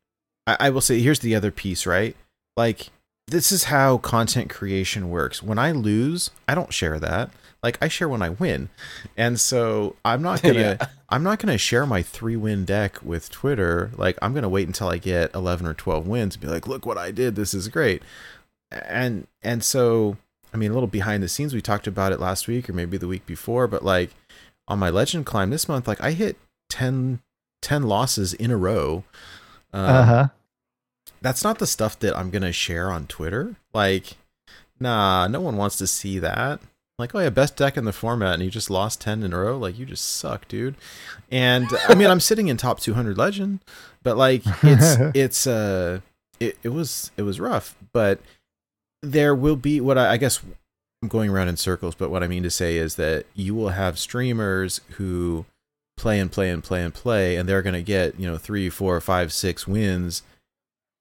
I, 0.47 0.57
I 0.61 0.70
will 0.70 0.81
say 0.81 1.01
here's 1.01 1.20
the 1.20 1.35
other 1.35 1.51
piece, 1.51 1.86
right? 1.86 2.16
Like 2.57 2.91
this 3.27 3.51
is 3.51 3.65
how 3.65 3.99
content 3.99 4.51
creation 4.51 5.09
works. 5.09 5.43
When 5.43 5.59
I 5.59 5.73
lose, 5.73 6.31
I 6.47 6.55
don't 6.55 6.73
share 6.73 7.01
that. 7.01 7.31
Like 7.62 7.78
I 7.82 7.89
share 7.89 8.09
when 8.09 8.20
I 8.20 8.28
win. 8.28 8.69
And 9.16 9.41
so 9.41 9.97
I'm 10.05 10.20
not 10.23 10.43
gonna 10.43 10.78
Yeah. 10.81 10.86
I'm 11.09 11.23
not 11.23 11.39
gonna 11.39 11.59
share 11.59 11.86
my 11.86 12.03
three 12.03 12.36
win 12.36 12.65
deck 12.65 12.99
with 13.03 13.31
Twitter. 13.31 13.91
Like 13.97 14.19
I'm 14.20 14.35
gonna 14.35 14.49
wait 14.49 14.66
until 14.66 14.89
I 14.89 14.99
get 14.99 15.35
eleven 15.35 15.66
or 15.66 15.74
twelve 15.74 16.07
wins 16.07 16.35
and 16.35 16.43
be 16.43 16.49
like, 16.49 16.66
look 16.66 16.85
what 16.85 16.99
I 16.99 17.11
did, 17.11 17.35
this 17.36 17.55
is 17.55 17.69
great. 17.69 18.03
And 18.70 19.27
and 19.43 19.65
so 19.65 20.19
I 20.53 20.57
mean 20.57 20.70
a 20.70 20.74
little 20.74 20.86
behind 20.86 21.23
the 21.23 21.28
scenes, 21.28 21.55
we 21.55 21.62
talked 21.62 21.86
about 21.86 22.12
it 22.12 22.20
last 22.20 22.47
week 22.47 22.69
or 22.69 22.73
maybe 22.74 22.99
the 22.99 23.09
week 23.09 23.24
before, 23.27 23.66
but 23.66 23.85
like 23.85 24.11
on 24.69 24.78
my 24.78 24.91
legend 24.91 25.27
climb 25.27 25.51
this 25.51 25.69
month, 25.69 25.86
like 25.86 26.01
I 26.01 26.12
hit 26.12 26.36
10, 26.70 27.20
10 27.62 27.82
losses 27.82 28.32
in 28.35 28.51
a 28.51 28.57
row. 28.57 29.05
Um, 29.73 29.85
uh 29.85 30.05
huh. 30.05 30.28
That's 31.20 31.45
not 31.45 31.59
the 31.59 31.66
stuff 31.66 31.99
that 32.01 32.16
I'm 32.16 32.31
gonna 32.31 32.53
share 32.53 32.91
on 32.91 33.07
Twitter. 33.07 33.57
Like, 33.73 34.16
nah, 34.78 35.27
no 35.27 35.41
one 35.41 35.57
wants 35.57 35.77
to 35.77 35.86
see 35.86 36.19
that. 36.19 36.61
Like, 36.99 37.15
oh 37.15 37.19
yeah, 37.19 37.31
best 37.31 37.57
deck 37.57 37.77
in 37.77 37.86
the 37.86 37.93
format, 37.93 38.35
and 38.35 38.43
you 38.43 38.51
just 38.51 38.70
lost 38.70 39.01
ten 39.01 39.23
in 39.23 39.32
a 39.32 39.39
row. 39.39 39.57
Like, 39.57 39.78
you 39.78 39.86
just 39.86 40.05
suck, 40.05 40.47
dude. 40.47 40.77
And 41.31 41.66
I 41.89 41.95
mean, 41.95 42.09
I'm 42.09 42.20
sitting 42.20 42.49
in 42.49 42.57
top 42.57 42.78
200 42.78 43.19
legend, 43.19 43.61
but 44.03 44.16
like, 44.16 44.43
it's 44.62 44.97
it's 45.15 45.47
uh, 45.47 46.01
it 46.39 46.59
it 46.62 46.69
was 46.69 47.11
it 47.16 47.23
was 47.23 47.41
rough. 47.41 47.74
But 47.93 48.20
there 49.03 49.35
will 49.35 49.57
be 49.57 49.81
what 49.81 49.99
I, 49.99 50.12
I 50.12 50.16
guess 50.19 50.41
I'm 51.05 51.09
going 51.09 51.31
around 51.31 51.49
in 51.49 51.57
circles. 51.57 51.95
But 51.95 52.11
what 52.11 52.23
I 52.23 52.27
mean 52.27 52.43
to 52.43 52.51
say 52.51 52.77
is 52.77 52.97
that 52.97 53.27
you 53.35 53.55
will 53.55 53.71
have 53.71 53.99
streamers 53.99 54.81
who 54.93 55.45
play 55.97 56.19
and 56.19 56.31
play 56.31 56.51
and 56.51 56.63
play 56.63 56.83
and 56.83 56.93
play, 56.93 57.37
and 57.37 57.49
they're 57.49 57.63
gonna 57.63 57.83
get 57.83 58.19
you 58.19 58.27
know 58.27 58.39
three, 58.39 58.71
four, 58.71 59.01
five, 59.01 59.33
six 59.33 59.67
wins 59.67 60.23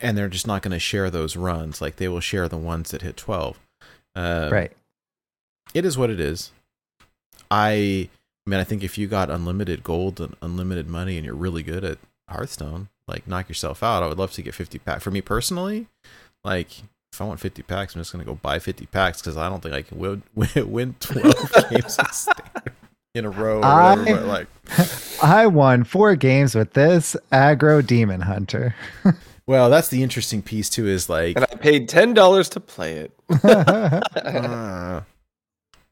and 0.03 0.17
they're 0.17 0.29
just 0.29 0.45
not 0.45 0.61
going 0.61 0.73
to 0.73 0.79
share 0.79 1.09
those 1.09 1.35
runs. 1.35 1.81
Like 1.81 1.95
they 1.95 2.09
will 2.09 2.19
share 2.19 2.47
the 2.47 2.57
ones 2.57 2.91
that 2.91 3.01
hit 3.01 3.17
12. 3.17 3.59
Um, 4.15 4.51
right. 4.51 4.71
It 5.73 5.85
is 5.85 5.97
what 5.97 6.09
it 6.09 6.19
is. 6.19 6.51
I, 7.49 8.09
I 8.45 8.49
mean, 8.49 8.59
I 8.59 8.65
think 8.65 8.83
if 8.83 8.97
you 8.97 9.07
got 9.07 9.29
unlimited 9.29 9.83
gold 9.83 10.19
and 10.19 10.35
unlimited 10.41 10.87
money 10.89 11.17
and 11.17 11.25
you're 11.25 11.33
really 11.33 11.63
good 11.63 11.83
at 11.85 11.99
Hearthstone, 12.27 12.89
like 13.07 13.27
knock 13.27 13.47
yourself 13.47 13.81
out. 13.81 14.03
I 14.03 14.07
would 14.07 14.19
love 14.19 14.33
to 14.33 14.41
get 14.41 14.53
50 14.53 14.77
pack. 14.79 15.01
For 15.01 15.09
me 15.09 15.21
personally, 15.21 15.87
like 16.43 16.83
if 17.13 17.21
I 17.21 17.25
want 17.25 17.39
50 17.39 17.61
packs, 17.63 17.95
I'm 17.95 18.01
just 18.01 18.11
going 18.11 18.25
to 18.25 18.29
go 18.29 18.35
buy 18.41 18.59
50 18.59 18.85
packs 18.87 19.21
because 19.21 19.37
I 19.37 19.47
don't 19.49 19.61
think 19.61 19.75
I 19.75 19.81
can 19.83 19.97
win, 19.99 20.23
win, 20.35 20.49
win 20.71 20.95
12 20.99 21.51
games 21.69 21.97
in 21.99 22.05
standard 22.11 22.73
in 23.15 23.25
a 23.25 23.29
row 23.29 23.57
or 23.57 23.59
whatever. 23.61 24.01
I- 24.09 24.13
but 24.13 24.25
like, 24.25 24.47
I 25.23 25.45
won 25.47 25.83
four 25.83 26.15
games 26.15 26.55
with 26.55 26.73
this 26.73 27.15
aggro 27.31 27.85
demon 27.85 28.21
hunter. 28.21 28.75
well, 29.45 29.69
that's 29.69 29.89
the 29.89 30.01
interesting 30.01 30.41
piece 30.41 30.69
too. 30.69 30.87
Is 30.87 31.09
like, 31.09 31.35
And 31.35 31.45
I 31.45 31.55
paid 31.55 31.87
$10 31.89 32.49
to 32.49 32.59
play 32.59 32.93
it. 32.97 33.11
Uh, 33.43 35.01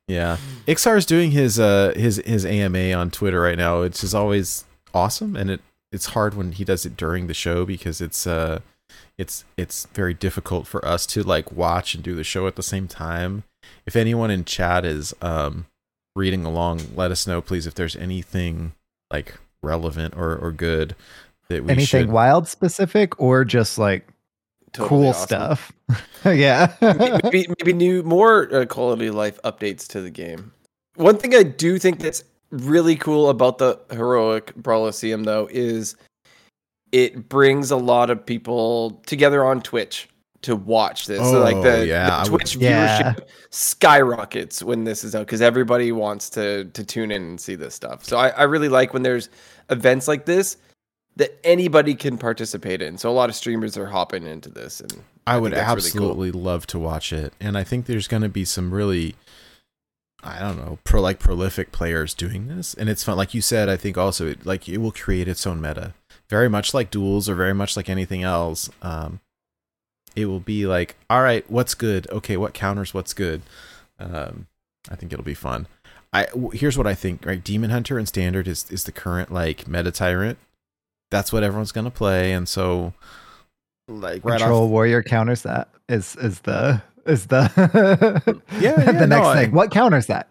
yeah, 0.07 0.37
is 0.67 1.05
doing 1.05 1.31
his 1.31 1.57
uh 1.59 1.93
his 1.95 2.21
his 2.25 2.45
AMA 2.45 2.91
on 2.93 3.11
Twitter 3.11 3.39
right 3.39 3.57
now, 3.57 3.81
which 3.81 4.03
is 4.03 4.13
always 4.13 4.65
awesome, 4.93 5.35
and 5.37 5.49
it 5.49 5.61
it's 5.91 6.07
hard 6.07 6.33
when 6.33 6.51
he 6.53 6.65
does 6.65 6.85
it 6.85 6.97
during 6.97 7.27
the 7.27 7.33
show 7.33 7.65
because 7.65 8.01
it's 8.01 8.27
uh 8.27 8.59
it's 9.21 9.45
it's 9.55 9.85
very 9.93 10.13
difficult 10.15 10.65
for 10.65 10.83
us 10.85 11.05
to 11.07 11.21
like 11.21 11.51
watch 11.51 11.93
and 11.93 12.03
do 12.03 12.15
the 12.15 12.23
show 12.23 12.47
at 12.47 12.55
the 12.55 12.63
same 12.63 12.87
time. 12.87 13.43
If 13.85 13.95
anyone 13.95 14.31
in 14.31 14.43
chat 14.45 14.83
is 14.83 15.13
um 15.21 15.67
reading 16.15 16.43
along, 16.43 16.81
let 16.95 17.11
us 17.11 17.27
know 17.27 17.39
please 17.39 17.67
if 17.67 17.75
there's 17.75 17.95
anything 17.95 18.73
like 19.13 19.37
relevant 19.61 20.15
or 20.17 20.35
or 20.35 20.51
good 20.51 20.95
that 21.49 21.63
we 21.63 21.69
Anything 21.71 21.85
should. 22.05 22.09
wild 22.09 22.47
specific 22.47 23.19
or 23.21 23.45
just 23.45 23.77
like 23.77 24.07
Totally 24.73 24.89
cool 24.89 25.07
awesome. 25.09 25.27
stuff? 25.27 25.71
yeah. 26.25 26.73
maybe, 27.23 27.45
maybe 27.59 27.73
new 27.73 28.01
more 28.03 28.53
uh, 28.55 28.65
quality 28.65 29.07
of 29.07 29.15
life 29.15 29.39
updates 29.43 29.85
to 29.89 30.01
the 30.01 30.09
game. 30.09 30.51
One 30.95 31.17
thing 31.17 31.35
I 31.35 31.43
do 31.43 31.77
think 31.77 31.99
that's 31.99 32.23
really 32.51 32.95
cool 32.95 33.29
about 33.29 33.57
the 33.59 33.79
heroic 33.91 34.53
Brawliseum 34.55 35.25
though 35.25 35.47
is 35.51 35.95
it 36.91 37.29
brings 37.29 37.71
a 37.71 37.77
lot 37.77 38.09
of 38.09 38.25
people 38.25 39.01
together 39.05 39.43
on 39.45 39.61
Twitch 39.61 40.07
to 40.41 40.55
watch 40.55 41.05
this. 41.05 41.19
so 41.19 41.39
like 41.39 41.55
Oh, 41.55 41.61
the, 41.61 41.85
yeah, 41.85 42.07
the 42.07 42.13
I 42.13 42.19
would- 42.23 42.27
Twitch 42.29 42.55
Yeah. 42.55 43.13
viewership 43.13 43.27
skyrockets 43.51 44.63
when 44.63 44.83
this 44.83 45.03
is 45.03 45.15
out 45.15 45.25
because 45.27 45.41
everybody 45.41 45.91
wants 45.91 46.29
to 46.31 46.65
to 46.65 46.83
tune 46.83 47.11
in 47.11 47.21
and 47.21 47.39
see 47.41 47.55
this 47.55 47.75
stuff. 47.75 48.03
So 48.03 48.17
I, 48.17 48.29
I 48.29 48.43
really 48.43 48.69
like 48.69 48.93
when 48.93 49.03
there's 49.03 49.29
events 49.69 50.07
like 50.07 50.25
this 50.25 50.57
that 51.17 51.37
anybody 51.43 51.93
can 51.93 52.17
participate 52.17 52.81
in. 52.81 52.97
So 52.97 53.09
a 53.09 53.11
lot 53.13 53.29
of 53.29 53.35
streamers 53.35 53.77
are 53.77 53.85
hopping 53.85 54.25
into 54.25 54.49
this 54.49 54.79
and 54.81 55.03
I, 55.27 55.35
I 55.35 55.37
would 55.37 55.51
think 55.53 55.63
that's 55.65 55.85
really 55.85 55.91
cool. 55.99 56.09
absolutely 56.11 56.31
love 56.31 56.65
to 56.67 56.79
watch 56.79 57.13
it, 57.13 57.33
and 57.39 57.55
I 57.57 57.63
think 57.63 57.85
there's 57.85 58.07
going 58.07 58.23
to 58.23 58.29
be 58.29 58.43
some 58.43 58.73
really, 58.73 59.13
I 60.23 60.39
don't 60.39 60.57
know, 60.57 60.79
pro 60.83 60.99
like 61.01 61.19
prolific 61.19 61.71
players 61.71 62.15
doing 62.15 62.47
this, 62.47 62.73
and 62.73 62.89
it's 62.89 63.03
fun. 63.03 63.17
Like 63.17 63.35
you 63.35 63.41
said, 63.41 63.69
I 63.69 63.77
think 63.77 63.97
also 63.99 64.27
it, 64.29 64.45
like 64.47 64.67
it 64.67 64.79
will 64.79 64.91
create 64.91 65.27
its 65.27 65.45
own 65.45 65.61
meta, 65.61 65.93
very 66.31 66.49
much 66.49 66.73
like 66.73 66.89
duels 66.89 67.29
or 67.29 67.35
very 67.35 67.53
much 67.53 67.77
like 67.77 67.89
anything 67.89 68.23
else. 68.23 68.69
Um, 68.81 69.19
it 70.15 70.25
will 70.25 70.39
be 70.39 70.65
like, 70.65 70.95
all 71.09 71.21
right, 71.21 71.47
what's 71.51 71.75
good? 71.75 72.09
Okay, 72.09 72.37
what 72.37 72.53
counters? 72.55 72.93
What's 72.93 73.13
good? 73.13 73.43
Um, 73.99 74.47
I 74.89 74.95
think 74.95 75.13
it'll 75.13 75.23
be 75.23 75.35
fun. 75.35 75.67
I 76.11 76.25
w- 76.27 76.49
here's 76.51 76.77
what 76.77 76.87
I 76.87 76.95
think. 76.95 77.25
Right, 77.25 77.43
Demon 77.43 77.69
Hunter 77.69 77.97
and 77.99 78.07
Standard 78.07 78.47
is 78.47 78.65
is 78.71 78.85
the 78.85 78.91
current 78.91 79.31
like 79.31 79.67
meta 79.67 79.91
tyrant. 79.91 80.39
That's 81.11 81.31
what 81.31 81.43
everyone's 81.43 81.71
gonna 81.71 81.91
play, 81.91 82.31
and 82.33 82.47
so 82.49 82.93
like 83.87 84.23
right 84.25 84.39
Control 84.39 84.63
off 84.65 84.69
warrior 84.71 85.03
counters 85.03 85.43
that 85.43 85.67
is 85.89 86.15
is 86.17 86.39
the 86.41 86.81
is 87.05 87.27
the 87.27 88.41
Yeah, 88.59 88.61
yeah, 88.83 88.91
the 88.93 89.07
next 89.07 89.25
no, 89.25 89.33
thing. 89.33 89.49
I- 89.51 89.53
What 89.55 89.71
counters 89.71 90.07
that? 90.07 90.27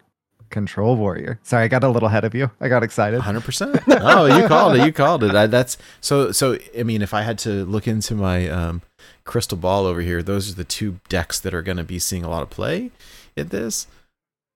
Control 0.51 0.95
warrior. 0.95 1.39
Sorry, 1.43 1.63
I 1.63 1.67
got 1.67 1.83
a 1.83 1.89
little 1.89 2.09
ahead 2.09 2.25
of 2.25 2.35
you. 2.35 2.51
I 2.59 2.67
got 2.69 2.83
excited. 2.83 3.21
Hundred 3.21 3.43
percent. 3.43 3.79
Oh, 3.87 4.25
you 4.25 4.47
called 4.47 4.75
it. 4.75 4.85
You 4.85 4.91
called 4.91 5.23
it. 5.23 5.33
I, 5.35 5.47
that's 5.47 5.77
so. 5.99 6.31
So 6.31 6.57
I 6.77 6.83
mean, 6.83 7.01
if 7.01 7.13
I 7.13 7.21
had 7.21 7.37
to 7.39 7.65
look 7.65 7.87
into 7.87 8.15
my 8.15 8.47
um, 8.49 8.81
crystal 9.23 9.57
ball 9.57 9.85
over 9.85 10.01
here, 10.01 10.21
those 10.21 10.51
are 10.51 10.55
the 10.55 10.63
two 10.63 10.99
decks 11.09 11.39
that 11.39 11.53
are 11.53 11.61
going 11.61 11.77
to 11.77 11.83
be 11.83 11.99
seeing 11.99 12.23
a 12.23 12.29
lot 12.29 12.43
of 12.43 12.49
play 12.49 12.91
at 13.37 13.49
this. 13.49 13.87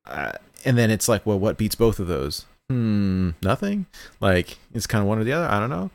Uh, 0.06 0.34
and 0.64 0.78
then 0.78 0.92
it's 0.92 1.08
like, 1.08 1.26
well, 1.26 1.40
what 1.40 1.58
beats 1.58 1.76
both 1.76 2.00
of 2.00 2.08
those? 2.08 2.46
Hmm, 2.70 3.32
nothing. 3.42 3.86
Like 4.20 4.58
it's 4.74 4.88
kind 4.88 5.02
of 5.02 5.08
one 5.08 5.20
or 5.20 5.24
the 5.24 5.34
other. 5.34 5.48
I 5.48 5.60
don't 5.60 5.70
know. 5.70 5.92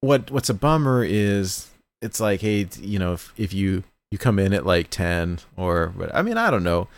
What 0.00 0.30
What's 0.30 0.48
a 0.50 0.54
bummer 0.54 1.04
is 1.04 1.70
it's 2.02 2.20
like, 2.20 2.40
hey, 2.40 2.68
you 2.80 2.98
know, 2.98 3.12
if 3.14 3.32
if 3.36 3.52
you 3.52 3.84
you 4.10 4.18
come 4.18 4.38
in 4.38 4.52
at 4.52 4.66
like 4.66 4.90
ten 4.90 5.38
or 5.56 5.92
what? 5.96 6.14
I 6.14 6.22
mean, 6.22 6.36
I 6.36 6.50
don't 6.50 6.64
know. 6.64 6.88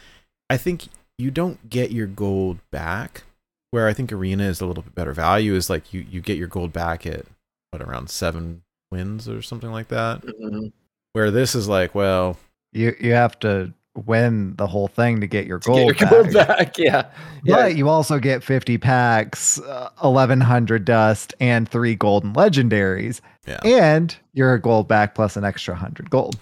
I 0.48 0.56
think 0.56 0.88
you 1.20 1.30
don't 1.30 1.68
get 1.70 1.90
your 1.90 2.06
gold 2.06 2.58
back 2.70 3.22
where 3.70 3.86
I 3.86 3.92
think 3.92 4.12
arena 4.12 4.44
is 4.44 4.60
a 4.60 4.66
little 4.66 4.82
bit 4.82 4.94
better 4.94 5.12
value 5.12 5.54
is 5.54 5.70
like 5.70 5.92
you 5.94 6.04
you 6.10 6.20
get 6.20 6.38
your 6.38 6.48
gold 6.48 6.72
back 6.72 7.06
at 7.06 7.26
what 7.70 7.82
around 7.82 8.10
seven 8.10 8.62
wins 8.90 9.28
or 9.28 9.42
something 9.42 9.70
like 9.70 9.88
that. 9.88 10.22
Mhm. 10.22 10.72
Where 11.12 11.30
this 11.30 11.54
is 11.54 11.68
like, 11.68 11.94
well, 11.94 12.36
You 12.72 12.94
you 13.00 13.12
have 13.12 13.38
to 13.40 13.72
win 14.06 14.54
the 14.56 14.66
whole 14.68 14.86
thing 14.88 15.20
to 15.20 15.26
get 15.26 15.46
your 15.46 15.58
To 15.58 15.68
get 15.68 15.74
gold, 15.74 16.00
your 16.00 16.08
gold 16.10 16.32
back. 16.32 16.48
back. 16.58 16.78
Yeah. 16.78 17.06
Yeah. 17.44 17.56
But 17.56 17.76
you 17.76 17.88
also 17.88 18.18
get 18.20 18.42
50 18.44 18.78
packs, 18.78 19.60
uh, 19.60 19.90
1100 20.00 20.84
dust, 20.84 21.34
and 21.40 21.68
three 21.68 21.96
golden 21.96 22.32
legendaries. 22.32 23.20
Yeah. 23.48 23.58
And 23.64 24.16
you're 24.32 24.54
a 24.54 24.60
gold 24.60 24.86
back 24.86 25.14
plus 25.16 25.36
an 25.36 25.44
extra 25.44 25.74
100 25.74 26.08
gold. 26.10 26.36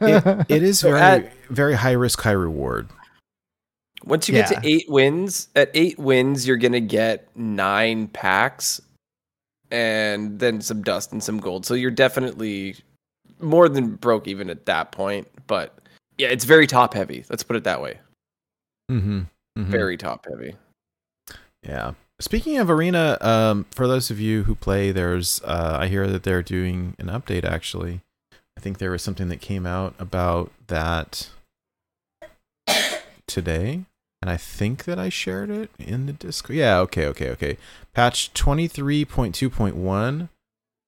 It, 0.00 0.46
it 0.48 0.62
is 0.62 0.78
So 0.80 0.90
very 0.90 1.00
at- 1.00 1.32
very 1.48 1.74
high 1.74 1.92
risk, 1.92 2.20
high 2.22 2.30
reward. 2.32 2.88
Once 4.04 4.28
you 4.28 4.34
get 4.34 4.48
to 4.48 4.60
eight 4.64 4.88
wins, 4.88 5.48
at 5.54 5.70
eight 5.74 5.98
wins, 5.98 6.46
you're 6.46 6.56
gonna 6.56 6.80
get 6.80 7.28
nine 7.36 8.08
packs, 8.08 8.80
and 9.70 10.38
then 10.38 10.60
some 10.60 10.82
dust 10.82 11.12
and 11.12 11.22
some 11.22 11.38
gold. 11.38 11.66
So 11.66 11.74
you're 11.74 11.90
definitely 11.90 12.76
more 13.40 13.68
than 13.68 13.96
broke 13.96 14.26
even 14.26 14.50
at 14.50 14.66
that 14.66 14.92
point. 14.92 15.28
But 15.46 15.76
yeah, 16.18 16.28
it's 16.28 16.44
very 16.44 16.66
top 16.66 16.94
heavy. 16.94 17.24
Let's 17.30 17.42
put 17.42 17.56
it 17.56 17.64
that 17.64 17.80
way. 17.82 17.98
Mm-hmm. 18.90 19.22
Very 19.56 19.96
top 19.96 20.26
heavy. 20.28 20.56
Yeah. 21.62 21.92
Speaking 22.20 22.58
of 22.58 22.70
arena, 22.70 23.16
um, 23.20 23.66
for 23.70 23.86
those 23.86 24.10
of 24.10 24.20
you 24.20 24.42
who 24.44 24.54
play, 24.54 24.92
there's 24.92 25.40
uh, 25.44 25.78
I 25.80 25.88
hear 25.88 26.06
that 26.06 26.22
they're 26.22 26.42
doing 26.42 26.94
an 26.98 27.06
update. 27.06 27.44
Actually, 27.44 28.00
I 28.56 28.60
think 28.60 28.78
there 28.78 28.90
was 28.90 29.02
something 29.02 29.28
that 29.28 29.40
came 29.40 29.66
out 29.66 29.94
about 29.98 30.52
that 30.66 31.30
today, 33.26 33.84
and 34.22 34.30
I 34.30 34.36
think 34.36 34.84
that 34.84 34.98
I 34.98 35.08
shared 35.08 35.50
it 35.50 35.70
in 35.78 36.06
the 36.06 36.12
Discord. 36.12 36.56
Yeah. 36.58 36.78
Okay. 36.80 37.06
Okay. 37.06 37.30
Okay. 37.30 37.56
Patch 37.94 38.32
twenty 38.34 38.68
three 38.68 39.04
point 39.04 39.34
two 39.34 39.50
point 39.50 39.76
one. 39.76 40.28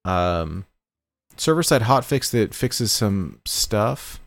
Um, 0.04 0.66
server 1.36 1.62
side 1.62 1.82
hotfix 1.82 2.30
that 2.32 2.54
fixes 2.54 2.92
some 2.92 3.40
stuff, 3.44 4.20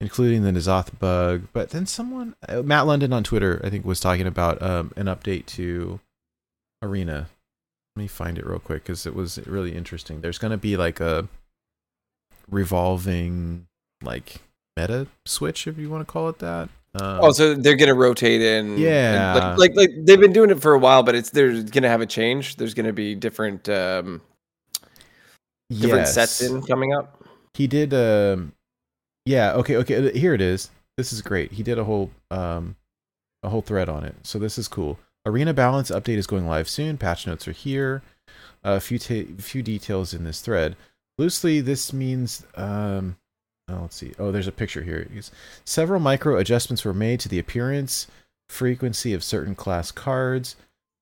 including 0.00 0.42
the 0.42 0.52
N'Zoth 0.52 0.98
bug. 0.98 1.48
But 1.52 1.70
then 1.70 1.86
someone, 1.86 2.36
uh, 2.48 2.62
Matt 2.62 2.86
London 2.86 3.12
on 3.12 3.24
Twitter, 3.24 3.60
I 3.64 3.70
think, 3.70 3.84
was 3.84 4.00
talking 4.00 4.26
about 4.26 4.62
um, 4.62 4.92
an 4.96 5.06
update 5.06 5.46
to 5.46 6.00
Arena. 6.82 7.28
Let 7.96 8.02
me 8.02 8.08
find 8.08 8.38
it 8.38 8.46
real 8.46 8.58
quick 8.58 8.84
because 8.84 9.06
it 9.06 9.14
was 9.14 9.38
really 9.46 9.74
interesting. 9.74 10.20
There's 10.20 10.38
going 10.38 10.52
to 10.52 10.56
be 10.56 10.76
like 10.76 11.00
a 11.00 11.28
revolving, 12.50 13.66
like 14.02 14.36
meta 14.76 15.06
switch, 15.26 15.66
if 15.66 15.78
you 15.78 15.90
want 15.90 16.06
to 16.06 16.10
call 16.10 16.28
it 16.28 16.38
that. 16.38 16.68
Um, 16.94 17.18
Oh, 17.22 17.32
so 17.32 17.54
they're 17.54 17.76
gonna 17.76 17.94
rotate 17.94 18.42
in. 18.42 18.66
and, 18.72 18.78
Yeah. 18.78 19.54
like, 19.56 19.58
like 19.58 19.76
like 19.76 19.90
they've 20.04 20.20
been 20.20 20.32
doing 20.32 20.50
it 20.50 20.60
for 20.60 20.74
a 20.74 20.78
while, 20.78 21.02
but 21.02 21.14
it's 21.14 21.30
they're 21.30 21.62
gonna 21.62 21.88
have 21.88 22.00
a 22.02 22.06
change. 22.06 22.56
There's 22.56 22.74
gonna 22.74 22.92
be 22.92 23.14
different 23.14 23.68
um 23.68 24.20
different 25.70 26.06
sets 26.08 26.42
in 26.42 26.62
coming 26.62 26.92
up. 26.92 27.24
he 27.54 27.66
did 27.66 27.94
um 27.94 28.52
yeah 29.24 29.52
okay 29.54 29.76
okay 29.76 30.08
uh, 30.08 30.12
here 30.12 30.34
it 30.34 30.40
is 30.42 30.70
this 30.98 31.12
is 31.12 31.22
great 31.22 31.50
he 31.52 31.62
did 31.62 31.78
a 31.78 31.84
whole 31.84 32.10
um 32.30 32.76
a 33.42 33.48
whole 33.48 33.62
thread 33.62 33.88
on 33.88 34.04
it 34.04 34.14
so 34.22 34.38
this 34.38 34.58
is 34.58 34.68
cool 34.68 34.98
arena 35.24 35.54
balance 35.54 35.90
update 35.90 36.18
is 36.18 36.26
going 36.26 36.46
live 36.46 36.68
soon 36.68 36.98
patch 36.98 37.26
notes 37.26 37.48
are 37.48 37.52
here 37.52 38.02
a 38.64 38.80
few 38.80 38.98
ta- 38.98 39.30
few 39.38 39.62
details 39.62 40.12
in 40.12 40.24
this 40.24 40.40
thread 40.42 40.76
loosely 41.18 41.60
this 41.60 41.92
means 41.92 42.44
um 42.56 43.16
oh, 43.72 43.82
let's 43.82 43.96
see. 43.96 44.12
Oh 44.18 44.30
there's 44.30 44.46
a 44.46 44.52
picture 44.52 44.82
here. 44.82 45.06
Several 45.64 46.00
micro 46.00 46.36
adjustments 46.36 46.84
were 46.84 46.94
made 46.94 47.20
to 47.20 47.28
the 47.28 47.38
appearance 47.38 48.06
frequency 48.48 49.14
of 49.14 49.24
certain 49.24 49.54
class 49.54 49.90
cards. 49.90 50.56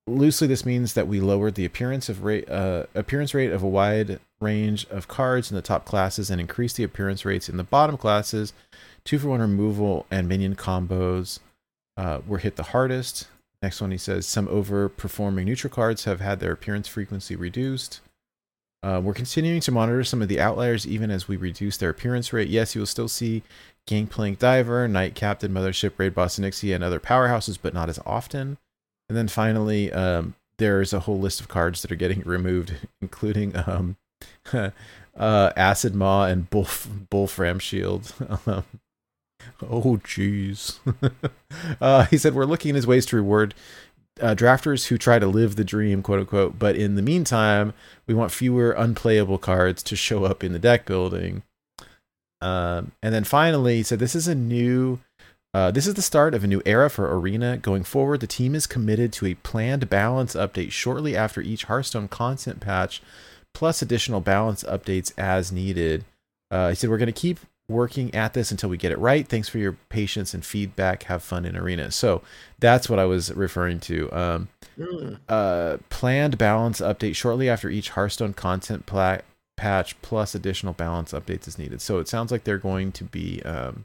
Loosely 0.06 0.46
this 0.46 0.64
means 0.64 0.94
that 0.94 1.08
we 1.08 1.20
lowered 1.20 1.54
the 1.54 1.64
appearance 1.64 2.08
of 2.08 2.24
rate 2.24 2.48
uh, 2.48 2.84
appearance 2.94 3.34
rate 3.34 3.52
of 3.52 3.62
a 3.62 3.68
wide 3.68 4.20
range 4.40 4.86
of 4.90 5.08
cards 5.08 5.50
in 5.50 5.56
the 5.56 5.62
top 5.62 5.84
classes 5.84 6.30
and 6.30 6.40
increased 6.40 6.76
the 6.76 6.84
appearance 6.84 7.24
rates 7.24 7.48
in 7.48 7.56
the 7.56 7.64
bottom 7.64 7.96
classes. 7.96 8.52
Two 9.04 9.18
for 9.18 9.28
one 9.28 9.40
removal 9.40 10.06
and 10.10 10.28
minion 10.28 10.56
combos 10.56 11.40
uh, 11.96 12.20
were 12.26 12.38
hit 12.38 12.56
the 12.56 12.62
hardest. 12.64 13.28
Next 13.62 13.80
one 13.80 13.90
he 13.90 13.98
says 13.98 14.26
some 14.26 14.46
overperforming 14.46 15.44
neutral 15.44 15.72
cards 15.72 16.04
have 16.04 16.20
had 16.20 16.40
their 16.40 16.52
appearance 16.52 16.88
frequency 16.88 17.36
reduced 17.36 18.00
uh, 18.82 19.00
we're 19.02 19.12
continuing 19.12 19.60
to 19.60 19.72
monitor 19.72 20.02
some 20.04 20.22
of 20.22 20.28
the 20.28 20.40
outliers 20.40 20.86
even 20.86 21.10
as 21.10 21.28
we 21.28 21.36
reduce 21.36 21.76
their 21.76 21.90
appearance 21.90 22.32
rate 22.32 22.48
yes 22.48 22.74
you 22.74 22.80
will 22.80 22.86
still 22.86 23.08
see 23.08 23.42
gangplank 23.86 24.38
diver 24.38 24.86
Night 24.88 25.14
captain 25.14 25.52
mothership 25.52 25.92
raid 25.98 26.14
boss 26.14 26.38
nixie 26.38 26.72
and 26.72 26.84
other 26.84 27.00
powerhouses 27.00 27.58
but 27.60 27.74
not 27.74 27.88
as 27.88 27.98
often 28.06 28.58
and 29.10 29.16
then 29.16 29.26
finally, 29.26 29.92
um, 29.92 30.36
there's 30.58 30.92
a 30.92 31.00
whole 31.00 31.18
list 31.18 31.40
of 31.40 31.48
cards 31.48 31.82
that 31.82 31.90
are 31.90 31.96
getting 31.96 32.20
removed, 32.24 32.74
including 33.02 33.56
um, 33.56 33.96
uh, 34.52 34.70
Acid 35.16 35.96
Maw 35.96 36.26
and 36.26 36.48
Bull 36.48 36.68
Bolf 37.10 37.36
Ramshield. 37.36 38.12
Um, 39.62 39.70
oh, 39.70 39.98
jeez. 40.04 40.78
uh, 41.80 42.04
he 42.04 42.18
said 42.18 42.34
we're 42.34 42.44
looking 42.44 42.70
at 42.70 42.76
his 42.76 42.86
ways 42.86 43.06
to 43.06 43.16
reward 43.16 43.54
uh, 44.20 44.34
drafters 44.34 44.88
who 44.88 44.98
try 44.98 45.18
to 45.18 45.26
live 45.26 45.56
the 45.56 45.64
dream, 45.64 46.02
quote 46.02 46.20
unquote. 46.20 46.58
But 46.58 46.76
in 46.76 46.94
the 46.94 47.02
meantime, 47.02 47.74
we 48.06 48.14
want 48.14 48.32
fewer 48.32 48.72
unplayable 48.72 49.38
cards 49.38 49.82
to 49.84 49.96
show 49.96 50.24
up 50.24 50.42
in 50.42 50.52
the 50.52 50.58
deck 50.58 50.86
building. 50.86 51.42
Um, 52.40 52.92
and 53.02 53.14
then 53.14 53.24
finally, 53.24 53.76
he 53.76 53.82
said 53.82 53.98
this 53.98 54.14
is 54.14 54.26
a 54.26 54.34
new 54.34 55.00
uh, 55.52 55.70
this 55.70 55.86
is 55.86 55.94
the 55.94 56.02
start 56.02 56.32
of 56.32 56.44
a 56.44 56.46
new 56.46 56.62
era 56.64 56.88
for 56.88 57.12
Arena. 57.18 57.56
Going 57.56 57.82
forward, 57.82 58.20
the 58.20 58.26
team 58.26 58.54
is 58.54 58.68
committed 58.68 59.12
to 59.14 59.26
a 59.26 59.34
planned 59.34 59.90
balance 59.90 60.34
update 60.34 60.70
shortly 60.70 61.16
after 61.16 61.40
each 61.40 61.64
Hearthstone 61.64 62.06
content 62.06 62.60
patch, 62.60 63.02
plus 63.52 63.82
additional 63.82 64.20
balance 64.20 64.62
updates 64.64 65.12
as 65.18 65.50
needed. 65.50 66.04
Uh, 66.52 66.68
he 66.68 66.74
said, 66.76 66.88
We're 66.88 66.98
going 66.98 67.06
to 67.06 67.12
keep 67.12 67.40
working 67.70 68.14
at 68.14 68.34
this 68.34 68.50
until 68.50 68.68
we 68.68 68.76
get 68.76 68.92
it 68.92 68.98
right. 68.98 69.26
Thanks 69.26 69.48
for 69.48 69.58
your 69.58 69.72
patience 69.88 70.34
and 70.34 70.44
feedback. 70.44 71.04
Have 71.04 71.22
fun 71.22 71.44
in 71.44 71.56
Arena. 71.56 71.90
So 71.90 72.22
that's 72.58 72.88
what 72.88 72.98
I 72.98 73.04
was 73.04 73.32
referring 73.32 73.80
to. 73.80 74.12
Um, 74.12 74.48
uh, 75.28 75.78
planned 75.88 76.36
balance 76.38 76.80
update 76.80 77.16
shortly 77.16 77.48
after 77.48 77.70
each 77.70 77.90
Hearthstone 77.90 78.34
content 78.34 78.86
pla- 78.86 79.20
patch, 79.56 80.00
plus 80.02 80.34
additional 80.34 80.72
balance 80.72 81.12
updates 81.12 81.46
is 81.48 81.58
needed. 81.58 81.80
So 81.80 81.98
it 81.98 82.08
sounds 82.08 82.32
like 82.32 82.44
they're 82.44 82.58
going 82.58 82.92
to 82.92 83.04
be. 83.04 83.42
Um, 83.42 83.84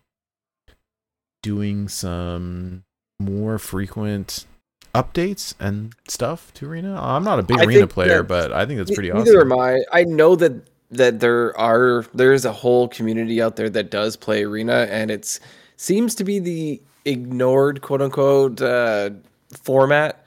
doing 1.45 1.88
some 1.88 2.84
more 3.20 3.60
frequent 3.60 4.48
updates 4.95 5.53
and 5.60 5.94
stuff 6.07 6.52
to 6.56 6.68
arena 6.68 6.99
i'm 6.99 7.24
not 7.24 7.38
a 7.38 7.44
big 7.44 7.60
I 7.60 7.66
arena 7.66 7.86
player 7.86 8.24
but 8.24 8.52
i 8.52 8.66
think 8.66 8.80
that's 8.80 8.90
pretty 8.90 9.12
Neither 9.12 9.38
awesome 9.38 9.52
am 9.52 9.60
I. 9.60 9.84
I 9.91 10.06
know 10.06 10.36
that 10.38 10.53
that 10.91 11.20
there 11.20 11.57
are 11.57 12.06
there 12.14 12.34
is 12.34 12.45
a 12.45 12.52
whole 12.52 12.88
community 12.88 13.41
out 13.41 13.56
there 13.56 13.70
that 13.70 13.91
does 13.91 14.16
play 14.16 14.44
arena, 14.44 14.88
and 14.90 15.12
it's 15.12 15.40
seems 15.78 16.16
to 16.16 16.24
be 16.24 16.40
the 16.40 16.82
ignored 17.06 17.82
quote 17.82 18.02
unquote 18.02 18.62
uh, 18.62 19.12
format. 19.53 20.26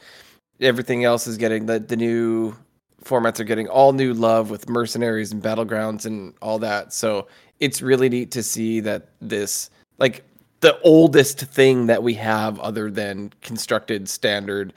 Everything 0.61 1.05
else 1.05 1.27
is 1.27 1.37
getting 1.37 1.67
the 1.67 1.79
the 1.79 1.97
new 1.97 2.57
formats 3.05 3.41
are 3.41 3.45
getting 3.45 3.69
all 3.69 3.93
new 3.93 4.13
love 4.13 4.51
with 4.51 4.69
mercenaries 4.69 5.33
and 5.33 5.43
battlegrounds 5.43 6.05
and 6.05 6.35
all 6.43 6.59
that. 6.59 6.93
So 6.93 7.29
it's 7.61 7.81
really 7.81 8.09
neat 8.09 8.31
to 8.33 8.43
see 8.43 8.81
that 8.81 9.09
this 9.21 9.71
like 9.99 10.25
the 10.61 10.81
oldest 10.83 11.41
thing 11.41 11.87
that 11.87 12.03
we 12.03 12.15
have 12.15 12.59
other 12.61 12.91
than 12.91 13.33
constructed 13.43 14.09
standard 14.09 14.73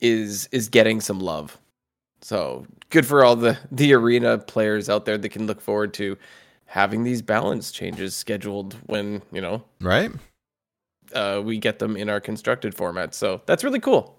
is 0.00 0.48
is 0.52 0.68
getting 0.68 1.00
some 1.00 1.20
love. 1.20 1.58
So 2.22 2.66
good 2.90 3.06
for 3.06 3.24
all 3.24 3.36
the 3.36 3.58
the 3.70 3.92
arena 3.94 4.38
players 4.38 4.88
out 4.88 5.04
there 5.04 5.18
that 5.18 5.28
can 5.28 5.46
look 5.46 5.60
forward 5.60 5.94
to 5.94 6.16
having 6.66 7.04
these 7.04 7.22
balance 7.22 7.70
changes 7.70 8.14
scheduled 8.14 8.74
when 8.86 9.22
you 9.32 9.40
know 9.40 9.62
right 9.80 10.10
uh, 11.14 11.40
we 11.44 11.58
get 11.58 11.78
them 11.78 11.96
in 11.96 12.08
our 12.10 12.20
constructed 12.20 12.74
format. 12.74 13.14
So 13.14 13.40
that's 13.46 13.62
really 13.62 13.78
cool. 13.80 14.18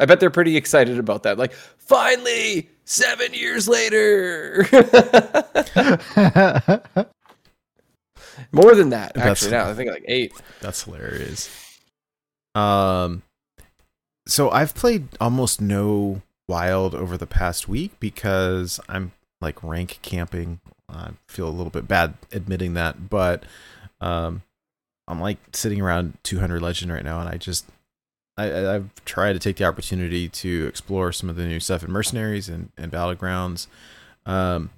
I 0.00 0.06
bet 0.06 0.20
they're 0.20 0.30
pretty 0.30 0.56
excited 0.56 0.98
about 0.98 1.22
that. 1.24 1.36
Like 1.36 1.52
finally, 1.52 2.70
seven 2.84 3.34
years 3.34 3.68
later. 3.68 4.66
More 8.52 8.74
than 8.74 8.90
that, 8.90 9.12
That's- 9.14 9.30
actually. 9.42 9.50
Now 9.50 9.68
I 9.68 9.74
think 9.74 9.90
like 9.90 10.04
eight. 10.08 10.32
that's 10.60 10.84
hilarious 10.84 11.50
um 12.54 13.22
so 14.26 14.50
i've 14.50 14.74
played 14.74 15.08
almost 15.20 15.58
no 15.58 16.20
wild 16.48 16.94
over 16.94 17.16
the 17.16 17.26
past 17.26 17.68
week 17.68 17.92
because 18.00 18.80
i'm 18.88 19.12
like 19.40 19.62
rank 19.62 19.98
camping 20.02 20.60
i 20.88 21.10
feel 21.26 21.48
a 21.48 21.50
little 21.50 21.70
bit 21.70 21.88
bad 21.88 22.14
admitting 22.32 22.74
that 22.74 23.08
but 23.08 23.44
um 24.00 24.42
i'm 25.08 25.20
like 25.20 25.38
sitting 25.52 25.80
around 25.80 26.16
200 26.22 26.60
legend 26.60 26.92
right 26.92 27.04
now 27.04 27.20
and 27.20 27.28
i 27.28 27.36
just 27.36 27.66
I, 28.36 28.74
I've 28.74 29.04
tried 29.04 29.34
to 29.34 29.38
take 29.38 29.56
the 29.56 29.64
opportunity 29.64 30.28
to 30.28 30.66
explore 30.66 31.12
some 31.12 31.28
of 31.28 31.36
the 31.36 31.44
new 31.44 31.60
stuff 31.60 31.84
in 31.84 31.90
mercenaries 31.90 32.48
and, 32.48 32.70
and 32.78 32.90
battlegrounds, 32.90 33.66
um, 34.24 34.70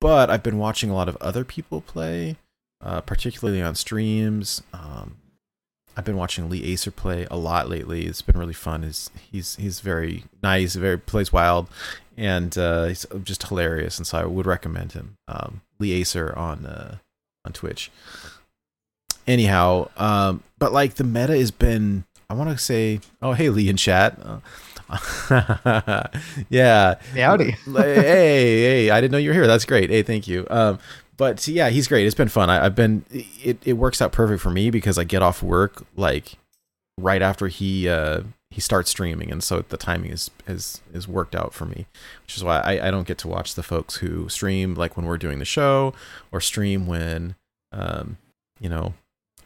but 0.00 0.30
I've 0.30 0.42
been 0.42 0.58
watching 0.58 0.90
a 0.90 0.94
lot 0.94 1.08
of 1.08 1.16
other 1.16 1.44
people 1.44 1.80
play, 1.80 2.36
uh, 2.80 3.00
particularly 3.00 3.60
on 3.60 3.74
streams. 3.74 4.62
Um, 4.72 5.16
I've 5.96 6.04
been 6.04 6.16
watching 6.16 6.48
Lee 6.48 6.64
Acer 6.72 6.90
play 6.90 7.26
a 7.30 7.36
lot 7.36 7.68
lately. 7.68 8.06
It's 8.06 8.22
been 8.22 8.38
really 8.38 8.54
fun. 8.54 8.82
He's 8.82 9.10
he's 9.30 9.56
he's 9.56 9.80
very 9.80 10.24
nice, 10.42 10.74
very 10.74 10.98
plays 10.98 11.32
wild, 11.32 11.68
and 12.16 12.56
uh, 12.56 12.86
he's 12.86 13.04
just 13.24 13.46
hilarious. 13.48 13.98
And 13.98 14.06
so 14.06 14.18
I 14.18 14.24
would 14.24 14.46
recommend 14.46 14.92
him. 14.92 15.16
Um, 15.28 15.60
Lee 15.78 15.92
Acer 15.92 16.36
on 16.36 16.64
uh, 16.66 16.96
on 17.44 17.52
Twitch. 17.52 17.90
anyhow, 19.26 19.88
um, 19.96 20.42
but 20.58 20.72
like 20.72 20.94
the 20.94 21.04
meta 21.04 21.36
has 21.36 21.50
been. 21.50 22.04
I 22.30 22.34
want 22.34 22.48
to 22.50 22.56
say, 22.56 23.00
oh 23.20 23.32
hey 23.34 23.50
Lee 23.50 23.68
in 23.68 23.76
chat. 23.76 24.18
Uh, 24.22 24.38
yeah, 26.50 26.94
Howdy. 27.14 27.50
hey, 27.66 27.94
hey, 28.04 28.90
I 28.90 29.00
didn't 29.00 29.12
know 29.12 29.18
you 29.18 29.30
were 29.30 29.34
here. 29.34 29.46
That's 29.46 29.64
great. 29.64 29.90
Hey, 29.90 30.02
thank 30.02 30.26
you. 30.28 30.46
Um, 30.50 30.78
but 31.22 31.46
yeah, 31.46 31.68
he's 31.68 31.86
great. 31.86 32.04
It's 32.04 32.16
been 32.16 32.26
fun. 32.26 32.50
I, 32.50 32.66
I've 32.66 32.74
been. 32.74 33.04
It 33.12 33.56
it 33.64 33.74
works 33.74 34.02
out 34.02 34.10
perfect 34.10 34.42
for 34.42 34.50
me 34.50 34.70
because 34.70 34.98
I 34.98 35.04
get 35.04 35.22
off 35.22 35.40
work 35.40 35.84
like 35.94 36.32
right 36.98 37.22
after 37.22 37.46
he 37.46 37.88
uh 37.88 38.22
he 38.50 38.60
starts 38.60 38.90
streaming, 38.90 39.30
and 39.30 39.40
so 39.40 39.60
the 39.68 39.76
timing 39.76 40.10
is 40.10 40.32
is 40.48 40.80
is 40.92 41.06
worked 41.06 41.36
out 41.36 41.54
for 41.54 41.64
me, 41.64 41.86
which 42.24 42.36
is 42.36 42.42
why 42.42 42.58
I 42.58 42.88
I 42.88 42.90
don't 42.90 43.06
get 43.06 43.18
to 43.18 43.28
watch 43.28 43.54
the 43.54 43.62
folks 43.62 43.98
who 43.98 44.28
stream 44.28 44.74
like 44.74 44.96
when 44.96 45.06
we're 45.06 45.16
doing 45.16 45.38
the 45.38 45.44
show 45.44 45.94
or 46.32 46.40
stream 46.40 46.88
when 46.88 47.36
um 47.70 48.18
you 48.58 48.68
know 48.68 48.94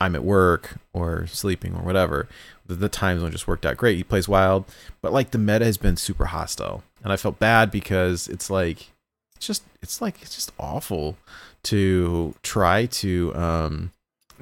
I'm 0.01 0.15
at 0.15 0.25
work 0.25 0.79
or 0.95 1.27
sleeping 1.27 1.75
or 1.75 1.83
whatever. 1.83 2.27
The, 2.65 2.75
the 2.75 2.89
time 2.89 3.21
zone 3.21 3.33
just 3.33 3.47
worked 3.47 3.67
out 3.67 3.77
great. 3.77 3.99
He 3.99 4.03
plays 4.03 4.31
wild, 4.31 4.65
but 5.03 5.13
like 5.13 5.33
the 5.33 5.37
meta 5.37 5.67
has 5.67 5.77
been 5.77 5.99
super 5.99 6.25
hostile, 6.25 6.85
and 7.05 7.13
I 7.13 7.19
felt 7.19 7.39
bad 7.39 7.71
because 7.71 8.29
it's 8.29 8.49
like 8.49 8.93
it's 9.37 9.47
just 9.47 9.63
it's 9.83 10.01
like 10.01 10.23
it's 10.23 10.35
just 10.35 10.53
awful 10.59 11.19
to 11.67 12.35
try 12.43 12.87
to 12.87 13.35
um 13.35 13.93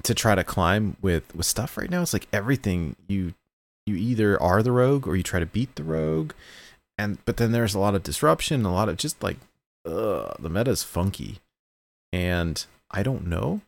to 0.02 0.14
try 0.14 0.34
to 0.34 0.44
climb 0.44 0.96
with 1.02 1.34
with 1.34 1.46
stuff 1.46 1.76
right 1.76 1.90
now. 1.90 2.02
It's 2.02 2.12
like 2.12 2.28
everything 2.32 2.96
you 3.08 3.34
you 3.86 3.96
either 3.96 4.40
are 4.40 4.62
the 4.62 4.72
rogue 4.72 5.06
or 5.06 5.16
you 5.16 5.22
try 5.22 5.40
to 5.40 5.46
beat 5.46 5.74
the 5.76 5.84
rogue, 5.84 6.32
and 6.96 7.18
but 7.24 7.36
then 7.36 7.52
there's 7.52 7.74
a 7.74 7.78
lot 7.78 7.94
of 7.94 8.02
disruption, 8.02 8.64
a 8.64 8.72
lot 8.72 8.88
of 8.88 8.96
just 8.96 9.22
like 9.22 9.36
ugh, 9.84 10.36
the 10.38 10.48
meta 10.48 10.70
is 10.70 10.82
funky, 10.82 11.40
and 12.12 12.64
I 12.90 13.02
don't 13.02 13.26
know 13.26 13.60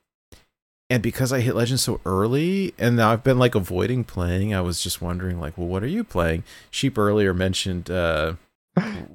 and 0.89 1.03
because 1.03 1.33
I 1.33 1.41
hit 1.41 1.57
legend 1.57 1.81
so 1.81 2.01
early 2.05 2.73
and 2.79 2.97
now 2.97 3.11
I've 3.11 3.25
been 3.25 3.39
like 3.39 3.55
avoiding 3.55 4.05
playing, 4.05 4.55
I 4.55 4.61
was 4.61 4.81
just 4.81 5.03
wondering 5.03 5.41
like, 5.41 5.59
well, 5.59 5.67
what 5.67 5.83
are 5.83 5.89
you 5.89 6.05
playing? 6.05 6.45
Sheep 6.71 6.97
earlier 6.97 7.35
mentioned 7.35 7.91
uh 7.91 8.35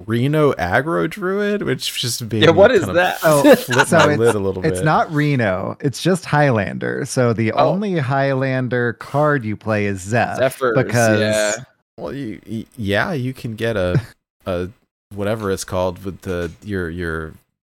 Reno 0.06 0.52
Agro 0.54 1.06
druid, 1.06 1.62
which 1.62 2.00
just 2.00 2.22
made 2.22 2.42
Yeah, 2.42 2.50
what 2.50 2.72
is 2.72 2.86
that? 2.86 3.18
Oh, 3.22 3.42
so 3.54 3.72
my 3.96 4.10
it's, 4.12 4.18
lid 4.18 4.34
a 4.34 4.38
little 4.38 4.64
it's 4.66 4.80
not 4.80 5.12
Reno. 5.12 5.76
It's 5.80 6.02
just 6.02 6.24
Highlander. 6.24 7.04
So 7.04 7.32
the 7.32 7.52
Oh. 7.52 7.68
only 7.70 7.98
Highlander 7.98 8.94
card 8.94 9.44
you 9.44 9.56
play 9.56 9.86
is 9.86 10.00
Zeph. 10.00 10.38
Zephrys, 10.38 10.74
because 10.74 11.20
yeah. 11.20 11.52
well, 11.96 12.12
you, 12.12 12.40
y- 12.48 12.66
yeah, 12.76 13.12
you 13.12 13.32
can 13.32 13.54
get 13.54 13.76
a 13.76 14.00
a 14.46 14.68
whatever 15.14 15.50
it's 15.50 15.64
called 15.64 16.04
with 16.04 16.22
the 16.22 16.50
your 16.62 16.90
your 16.90 17.32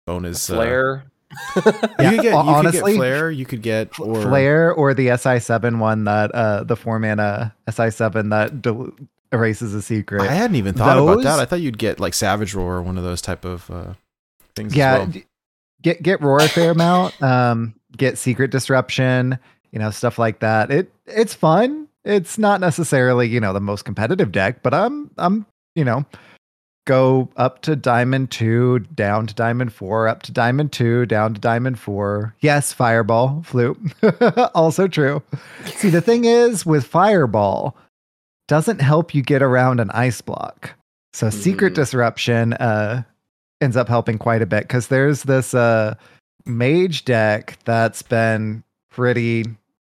bonus 0.05 0.49
uh, 0.49 0.55
Flare. 0.55 1.03
you 1.55 1.61
Yeah, 1.65 1.71
could 1.71 1.99
get, 1.99 2.23
you 2.23 2.29
could 2.29 2.35
honestly, 2.35 2.91
get 2.93 2.97
flare. 2.99 3.31
You 3.31 3.45
could 3.45 3.61
get 3.63 3.99
or, 3.99 4.21
Flare 4.21 4.71
or 4.71 4.93
the 4.93 5.07
SI7 5.07 5.79
one 5.79 6.03
that 6.03 6.29
uh 6.33 6.63
the 6.63 6.75
four 6.75 6.99
mana 6.99 7.55
SI7 7.67 8.29
that 8.29 8.61
del- 8.61 8.91
erases 9.33 9.73
a 9.73 9.81
secret. 9.81 10.21
I 10.21 10.33
hadn't 10.33 10.55
even 10.55 10.73
thought 10.75 10.97
about 10.97 11.23
that. 11.23 11.39
I 11.39 11.45
thought 11.45 11.61
you'd 11.61 11.77
get 11.77 11.99
like 11.99 12.13
Savage 12.13 12.53
Roar 12.53 12.75
or 12.75 12.81
one 12.81 12.97
of 12.97 13.03
those 13.03 13.21
type 13.21 13.43
of 13.43 13.69
uh, 13.69 13.93
things. 14.55 14.75
yeah, 14.75 14.93
as 14.93 14.99
well. 14.99 15.07
d- 15.07 15.25
get 15.81 16.03
get 16.03 16.21
Roar 16.21 16.37
a 16.39 16.47
fair 16.47 16.71
amount. 16.71 17.21
Um, 17.21 17.75
get 17.97 18.17
Secret 18.17 18.51
Disruption. 18.51 19.37
You 19.71 19.79
know 19.79 19.91
stuff 19.91 20.19
like 20.19 20.39
that. 20.39 20.71
It 20.71 20.91
it's 21.05 21.33
fun. 21.33 21.87
It's 22.05 22.37
not 22.37 22.61
necessarily 22.61 23.27
you 23.27 23.39
know 23.39 23.53
the 23.53 23.59
most 23.61 23.83
competitive 23.83 24.31
deck, 24.31 24.61
but 24.61 24.73
I'm 24.73 25.09
I'm 25.17 25.45
you 25.75 25.83
know 25.83 26.05
go 26.85 27.29
up 27.37 27.61
to 27.61 27.75
Diamond 27.75 28.29
two, 28.29 28.79
down 28.93 29.25
to 29.27 29.33
Diamond 29.33 29.73
four, 29.73 30.07
up 30.07 30.21
to 30.23 30.31
Diamond 30.31 30.71
two, 30.71 31.05
down 31.05 31.33
to 31.33 31.39
Diamond 31.39 31.79
four. 31.79 32.35
Yes, 32.41 32.73
Fireball, 32.73 33.41
Flute, 33.45 33.79
also 34.53 34.87
true. 34.87 35.23
See, 35.65 35.89
the 35.89 36.01
thing 36.01 36.25
is 36.25 36.65
with 36.65 36.85
Fireball, 36.85 37.75
doesn't 38.53 38.81
help 38.81 39.15
you 39.15 39.23
get 39.23 39.41
around 39.41 39.79
an 39.79 39.89
ice 39.89 40.21
block. 40.21 40.75
So 41.11 41.31
Secret 41.31 41.73
Mhm. 41.73 41.77
Disruption 41.77 42.53
uh, 42.53 43.01
ends 43.61 43.75
up 43.75 43.89
helping 43.89 44.19
quite 44.19 44.43
a 44.43 44.45
bit 44.45 44.61
because 44.67 44.89
there's 44.89 45.23
this 45.23 45.55
uh, 45.55 45.95
mage 46.45 47.03
deck 47.03 47.57
that's 47.65 48.03
been 48.03 48.63
pretty 48.91 49.45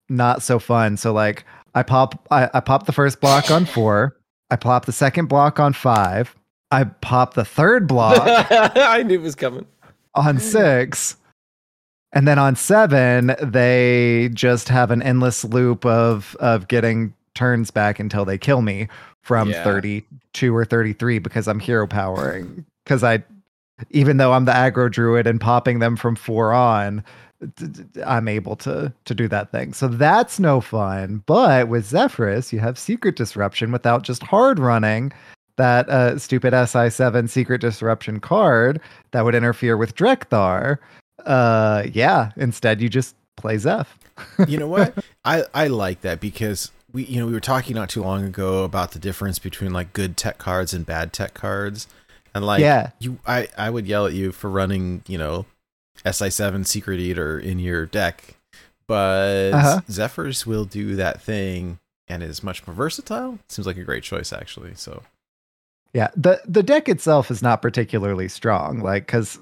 not 0.09 0.43
so 0.43 0.59
fun. 0.59 0.97
So 0.97 1.13
like 1.13 1.45
I 1.77 1.85
pop 1.85 2.27
I, 2.33 2.51
I 2.55 2.59
pop 2.59 2.87
the 2.87 2.93
first 2.93 3.21
block 3.21 3.53
on 3.53 3.67
four, 3.67 4.17
I 4.51 4.57
pop 4.57 4.87
the 4.87 4.93
second 4.93 5.27
block 5.29 5.61
on 5.61 5.73
five, 5.73 6.35
I 6.73 6.83
pop 6.85 7.35
the 7.35 7.45
third 7.45 7.87
block 7.87 8.19
I 8.51 9.05
knew 9.05 9.15
it 9.21 9.23
was 9.23 9.37
coming. 9.37 9.67
on 10.17 10.41
six. 10.41 11.17
And 12.13 12.27
then 12.27 12.41
on 12.41 12.57
seven, 12.57 13.37
they 13.41 14.29
just 14.35 14.69
have 14.71 14.91
an 14.91 15.03
endless 15.03 15.45
loop 15.45 15.87
of 15.87 16.35
of 16.41 16.67
getting 16.67 17.15
turns 17.37 17.71
back 17.71 18.01
until 18.01 18.25
they 18.25 18.39
kill 18.39 18.63
me 18.63 18.89
from 19.23 19.51
Yeah. 19.51 19.63
32 19.63 20.57
or 20.57 20.65
33 20.65 21.21
because 21.21 21.47
I'm 21.47 21.61
hero 21.61 21.87
powering. 21.87 22.65
Because 22.85 23.05
I, 23.05 23.23
even 23.91 24.17
though 24.17 24.33
I'm 24.33 24.45
the 24.47 24.53
aggro 24.53 24.91
druid 24.91 25.27
and 25.29 25.41
popping 25.41 25.79
them 25.79 25.97
from 25.97 26.17
four 26.17 26.53
on, 26.53 27.05
I'm 28.05 28.29
able 28.29 28.57
to 28.57 28.93
to 29.05 29.15
do 29.15 29.29
that 29.29 29.53
thing. 29.53 29.75
So 29.75 29.89
that's 29.89 30.41
no 30.41 30.61
fun. 30.63 31.23
But 31.27 31.69
with 31.69 31.85
Zephrys, 31.89 32.51
you 32.53 32.61
have 32.61 32.79
secret 32.79 33.15
disruption 33.17 33.71
without 33.73 34.03
just 34.05 34.23
hard 34.23 34.59
running 34.59 35.13
that 35.57 35.89
uh, 35.89 36.19
stupid 36.19 36.53
SI7 36.53 37.29
secret 37.29 37.61
disruption 37.61 38.21
card 38.21 38.81
that 39.13 39.25
would 39.25 39.35
interfere 39.35 39.77
with 39.77 39.95
Drek'Thar. 39.95 40.79
Uh, 41.27 41.85
yeah, 41.93 42.31
instead 42.37 42.81
you 42.81 42.89
just 42.89 43.15
play 43.37 43.59
Zeph. 43.59 43.99
you 44.49 44.57
know 44.59 44.69
what? 44.69 44.95
I 45.27 45.45
I 45.55 45.67
like 45.67 46.01
that 46.03 46.21
because 46.21 46.71
we 46.97 47.05
you 47.05 47.21
know 47.21 47.27
we 47.27 47.33
were 47.35 47.41
talking 47.41 47.75
not 47.77 47.91
too 47.91 48.03
long 48.03 48.25
ago 48.25 48.65
about 48.65 48.93
the 48.93 48.99
difference 48.99 49.39
between 49.39 49.71
like 49.73 49.93
good 49.93 50.17
tech 50.17 50.39
cards 50.39 50.73
and 50.73 50.87
bad 50.87 51.13
tech 51.13 51.35
cards, 51.35 51.87
and 52.35 52.45
like 52.45 52.63
Yeah. 52.63 52.91
you 52.99 53.19
I 53.27 53.49
I 53.59 53.69
would 53.69 53.87
yell 53.87 54.07
at 54.07 54.15
you 54.15 54.33
for 54.33 54.49
running 54.49 55.03
you 55.07 55.19
know 55.19 55.45
Si7 56.05 56.67
Secret 56.67 56.99
Eater 56.99 57.39
in 57.39 57.59
your 57.59 57.85
deck, 57.87 58.37
but 58.89 59.53
Uh-huh. 59.53 59.81
Zephrys 59.91 60.47
will 60.47 60.65
do 60.65 60.97
that 60.97 61.21
thing 61.21 61.79
and 62.09 62.23
is 62.23 62.43
much 62.43 62.67
more 62.67 62.75
versatile. 62.75 63.39
Seems 63.49 63.67
like 63.67 63.77
a 63.77 63.85
great 63.85 64.03
choice 64.03 64.33
actually. 64.33 64.75
So 64.75 65.03
Yeah, 65.93 66.09
the 66.17 66.41
the 66.47 66.63
deck 66.63 66.89
itself 66.89 67.31
is 67.31 67.43
not 67.43 67.61
particularly 67.63 68.29
strong, 68.29 68.81
like 68.81 69.05
because 69.07 69.39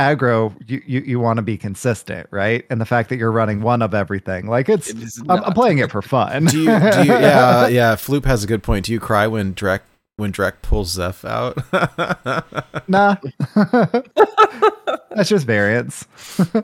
aggro, 0.00 0.54
you 0.66 0.82
you, 0.86 1.00
you 1.00 1.20
want 1.20 1.36
to 1.36 1.42
be 1.42 1.56
consistent, 1.56 2.26
right? 2.30 2.64
And 2.70 2.80
the 2.80 2.86
fact 2.86 3.08
that 3.10 3.16
you're 3.18 3.32
running 3.32 3.60
one 3.62 3.82
of 3.82 3.94
everything, 3.94 4.46
like 4.46 4.68
it's, 4.68 4.90
It 4.90 4.98
is 5.02 5.22
I'm, 5.28 5.44
I'm 5.44 5.52
playing 5.52 5.78
it 5.78 5.90
for 5.90 6.02
fun. 6.02 6.46
do 6.46 6.58
you 6.58 6.64
do 6.66 7.02
you 7.04 7.12
yeah 7.12 7.66
yeah 7.78 7.94
Floop 7.96 8.24
has 8.24 8.42
a 8.44 8.46
good 8.46 8.62
point. 8.62 8.86
Do 8.86 8.92
you 8.92 9.00
cry 9.00 9.26
when 9.26 9.54
Drek 9.54 9.80
when 10.16 10.32
Drek 10.32 10.54
pulls 10.62 10.90
Zeph 10.92 11.24
out? 11.24 11.56
nah, 12.88 13.16
that's 15.10 15.28
just 15.28 15.46
variance. 15.46 16.06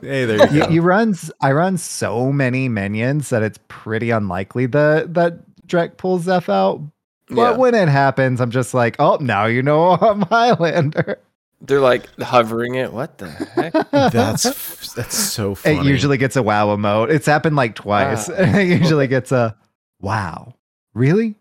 hey, 0.01 0.25
there 0.25 0.47
you 0.47 0.53
you, 0.55 0.61
go. 0.63 0.69
you 0.69 0.81
runs 0.81 1.31
I 1.41 1.51
run 1.51 1.77
so 1.77 2.31
many 2.31 2.69
minions 2.69 3.29
that 3.29 3.43
it's 3.43 3.59
pretty 3.67 4.09
unlikely 4.11 4.65
that 4.67 5.13
that 5.15 5.39
Drek 5.67 5.97
pulls 5.97 6.23
Zeph 6.23 6.49
out. 6.49 6.81
But 7.29 7.35
Yeah. 7.51 7.57
when 7.57 7.75
it 7.75 7.89
happens, 7.89 8.39
I'm 8.39 8.51
just 8.51 8.73
like, 8.73 8.95
oh, 8.99 9.17
now 9.19 9.45
you 9.47 9.61
know 9.61 9.91
I'm 9.91 10.21
Highlander. 10.21 11.19
They're 11.61 11.79
like 11.79 12.07
hovering 12.19 12.75
it. 12.75 12.93
What 12.93 13.17
the 13.17 13.29
heck? 13.29 13.73
That's 13.91 14.93
that's 14.93 15.17
so 15.17 15.55
funny. 15.55 15.79
It 15.79 15.85
usually 15.85 16.17
gets 16.17 16.35
a 16.35 16.43
wow 16.43 16.75
emote. 16.75 17.09
It's 17.09 17.25
happened 17.25 17.55
like 17.55 17.75
twice. 17.75 18.29
Wow. 18.29 18.35
it 18.37 18.79
usually 18.79 19.07
gets 19.07 19.31
a 19.31 19.55
wow. 19.99 20.53
Really? 20.93 21.35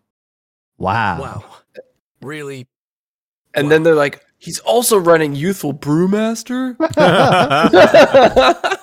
Wow. 0.78 1.20
Wow. 1.20 1.44
Really? 2.22 2.66
And 3.54 3.70
then 3.70 3.82
they're 3.82 3.94
like, 3.94 4.24
he's 4.38 4.58
also 4.60 4.98
running 4.98 5.34
Youthful 5.34 5.74
Brewmaster. 5.74 6.76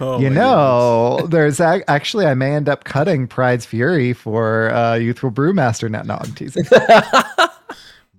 Oh 0.00 0.18
you 0.18 0.30
my 0.30 0.36
know, 0.36 1.26
there's 1.28 1.60
ac- 1.60 1.84
actually 1.86 2.26
I 2.26 2.34
may 2.34 2.54
end 2.54 2.68
up 2.68 2.84
cutting 2.84 3.28
Pride's 3.28 3.66
Fury 3.66 4.12
for 4.12 4.72
uh, 4.72 4.94
Youthful 4.94 5.30
Brewmaster. 5.30 5.90
No, 5.90 6.02
no, 6.02 6.14
I'm 6.14 6.32
teasing. 6.34 6.64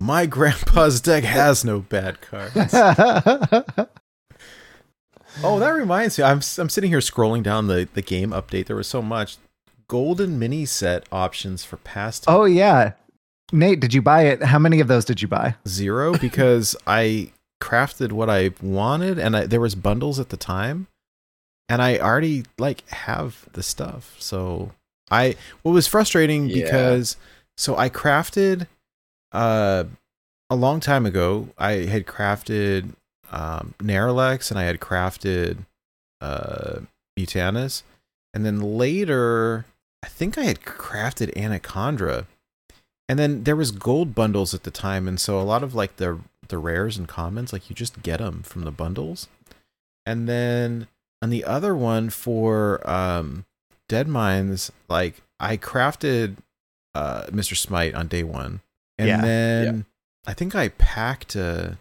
My 0.03 0.25
grandpa's 0.35 0.99
deck 1.01 1.23
has 1.23 1.63
no 1.65 1.79
bad 1.79 2.19
cards. 2.21 2.73
Oh, 5.43 5.57
that 5.59 5.69
reminds 5.69 6.19
me. 6.19 6.23
I'm 6.23 6.41
I'm 6.59 6.69
sitting 6.69 6.91
here 6.91 6.99
scrolling 6.99 7.41
down 7.41 7.65
the 7.65 7.87
the 7.93 8.03
game 8.03 8.29
update. 8.29 8.67
There 8.67 8.75
was 8.75 8.87
so 8.87 9.01
much 9.01 9.37
golden 9.87 10.37
mini 10.37 10.65
set 10.65 11.05
options 11.11 11.63
for 11.65 11.77
past 11.77 12.25
oh 12.27 12.45
yeah, 12.45 12.91
Nate, 13.51 13.79
did 13.79 13.95
you 13.95 14.01
buy 14.03 14.25
it? 14.25 14.43
How 14.43 14.59
many 14.59 14.79
of 14.79 14.87
those 14.87 15.05
did 15.05 15.23
you 15.23 15.27
buy? 15.27 15.55
zero 15.67 16.15
because 16.19 16.75
I 16.85 17.31
crafted 17.61 18.11
what 18.11 18.29
I 18.29 18.51
wanted 18.61 19.17
and 19.17 19.35
I, 19.35 19.47
there 19.47 19.59
was 19.59 19.73
bundles 19.73 20.19
at 20.19 20.29
the 20.29 20.37
time 20.37 20.85
and 21.67 21.81
I 21.81 21.97
already 21.97 22.43
like 22.59 22.87
have 22.89 23.47
the 23.53 23.63
stuff. 23.63 24.15
So 24.19 24.71
I 25.09 25.35
what 25.63 25.71
was 25.71 25.87
frustrating 25.87 26.47
Yeah. 26.47 26.63
because 26.65 27.17
so 27.57 27.75
I 27.75 27.89
crafted 27.89 28.67
uh 29.33 29.83
a 30.49 30.55
long 30.55 30.79
time 30.79 31.05
ago 31.05 31.49
I 31.57 31.71
had 31.85 32.05
crafted 32.05 32.93
um 33.31 33.73
Naralex 33.79 34.51
and 34.51 34.59
I 34.59 34.63
had 34.63 34.79
crafted 34.79 35.57
uh 36.21 36.81
and 38.33 38.45
then 38.45 38.59
later, 38.59 39.65
I 40.03 40.07
think 40.07 40.37
I 40.37 40.43
had 40.43 40.61
crafted 40.61 41.33
Anacondra, 41.35 42.25
and 43.07 43.19
then 43.19 43.43
there 43.43 43.55
was 43.55 43.71
gold 43.71 44.15
bundles 44.15 44.53
at 44.53 44.63
the 44.63 44.71
time, 44.71 45.07
and 45.07 45.19
so 45.19 45.39
a 45.39 45.43
lot 45.43 45.63
of 45.63 45.75
like 45.75 45.97
the 45.97 46.19
the 46.47 46.57
rares 46.57 46.97
and 46.97 47.07
commons, 47.07 47.53
like 47.53 47.69
you 47.69 47.75
just 47.75 48.01
get 48.01 48.19
them 48.19 48.41
from 48.43 48.63
the 48.63 48.71
bundles, 48.71 49.27
and 50.05 50.27
then 50.27 50.87
on 51.21 51.29
the 51.29 51.43
other 51.43 51.75
one 51.75 52.09
for 52.09 52.87
um 52.89 53.45
Deadmines, 53.89 54.71
like 54.89 55.21
I 55.39 55.57
crafted 55.57 56.37
uh 56.95 57.23
Mr. 57.25 57.55
Smite 57.55 57.93
on 57.93 58.07
day 58.07 58.23
one, 58.23 58.61
and 58.97 59.07
Yeah. 59.07 59.21
then 59.21 59.85
I 60.25 60.33
think 60.33 60.55
I 60.55 60.69
packed 60.69 61.35
uh 61.35 61.71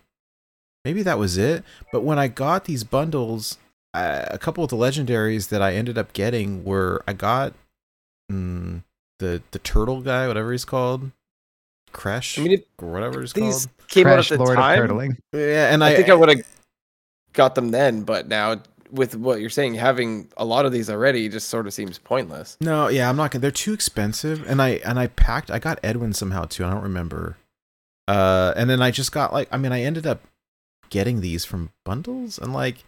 maybe 0.85 1.03
that 1.03 1.19
was 1.19 1.39
it. 1.39 1.65
But 1.93 2.03
when 2.03 2.19
I 2.19 2.29
got 2.29 2.65
these 2.65 2.85
bundles, 2.85 3.59
uh, 3.95 4.27
a 4.29 4.39
couple 4.39 4.65
of 4.65 4.71
the 4.71 4.77
legendaries 4.77 5.49
that 5.49 5.63
I 5.63 5.75
ended 5.75 5.99
up 5.99 6.13
getting 6.13 6.65
were 6.65 7.03
I 7.07 7.13
got 7.13 7.55
mm, 8.31 8.83
the 9.19 9.43
the 9.51 9.59
turtle 9.59 10.01
guy, 10.01 10.27
whatever 10.27 10.53
he's 10.53 10.65
called, 10.65 11.11
Kresh 11.93 12.39
I 12.39 12.43
mean, 12.43 12.53
if 12.53 12.65
or 12.79 12.89
whatever 12.89 13.21
he's 13.21 13.33
these 13.33 13.67
called. 13.67 13.89
came 13.89 14.07
Kresh 14.07 14.13
out 14.13 14.33
at 14.33 14.39
the 14.39 14.45
Lord 14.45 14.57
time. 14.57 15.19
Yeah, 15.33 15.73
and 15.73 15.85
I, 15.85 15.91
I, 15.91 15.97
think 15.97 16.09
I 16.09 16.15
would 16.15 16.29
have 16.31 16.47
got 17.33 17.55
them 17.55 17.71
then. 17.71 18.03
But 18.03 18.29
now, 18.29 18.61
with 18.93 19.17
what 19.17 19.41
you're 19.41 19.51
saying, 19.51 19.75
having 19.75 20.29
a 20.37 20.45
lot 20.45 20.67
of 20.67 20.73
these 20.73 20.91
already 20.91 21.29
just 21.29 21.49
sort 21.49 21.67
of 21.67 21.73
seems 21.75 21.99
pointless. 21.99 22.57
No, 22.61 22.89
yeah, 22.89 23.09
I'm 23.09 23.17
not 23.17 23.31
gonna. 23.31 23.41
They're 23.41 23.51
too 23.51 23.73
expensive, 23.73 24.49
and 24.49 24.61
I 24.61 24.81
and 24.85 24.99
I 24.99 25.07
packed. 25.09 25.51
I 25.51 25.59
got 25.59 25.81
Edwin 25.83 26.13
somehow 26.13 26.45
too. 26.45 26.65
I 26.65 26.71
don't 26.71 26.83
remember. 26.83 27.37
Uh, 28.07 28.53
and 28.57 28.69
then 28.69 28.83
I 28.83 28.91
just 28.91 29.11
got 29.13 29.33
like. 29.33 29.49
I 29.51 29.57
mean, 29.57 29.73
I 29.73 29.83
ended 29.83 30.07
up 30.07 30.21
getting 30.91 31.21
these 31.23 31.45
from 31.45 31.71
bundles, 31.85 32.39
and 32.39 32.53
like 32.53 32.85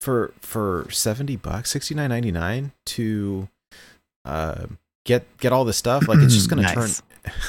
for 0.00 0.32
for 0.40 0.86
seventy 0.90 1.36
bucks, 1.36 1.70
sixty 1.70 1.94
nine 1.94 2.10
ninety 2.10 2.32
nine 2.32 2.72
to 2.86 3.48
uh 4.24 4.66
get 5.04 5.24
get 5.38 5.52
all 5.52 5.64
this 5.64 5.76
stuff. 5.76 6.06
Like 6.06 6.18
it's 6.20 6.34
just 6.34 6.48
gonna 6.48 6.62
Nice. 6.74 7.02
turn. 7.02 7.02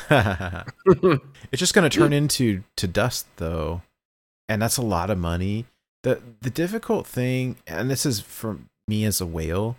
it's 1.51 1.59
just 1.59 1.73
gonna 1.73 1.89
turn 1.89 2.13
into 2.13 2.63
to 2.77 2.87
dust 2.87 3.27
though, 3.37 3.81
and 4.49 4.61
that's 4.61 4.77
a 4.77 4.81
lot 4.81 5.09
of 5.09 5.17
money. 5.17 5.65
The 6.03 6.21
The 6.41 6.49
difficult 6.49 7.07
thing, 7.07 7.57
and 7.65 7.89
this 7.89 8.05
is 8.05 8.19
for 8.19 8.59
me 8.87 9.05
as 9.05 9.21
a 9.21 9.25
whale, 9.25 9.77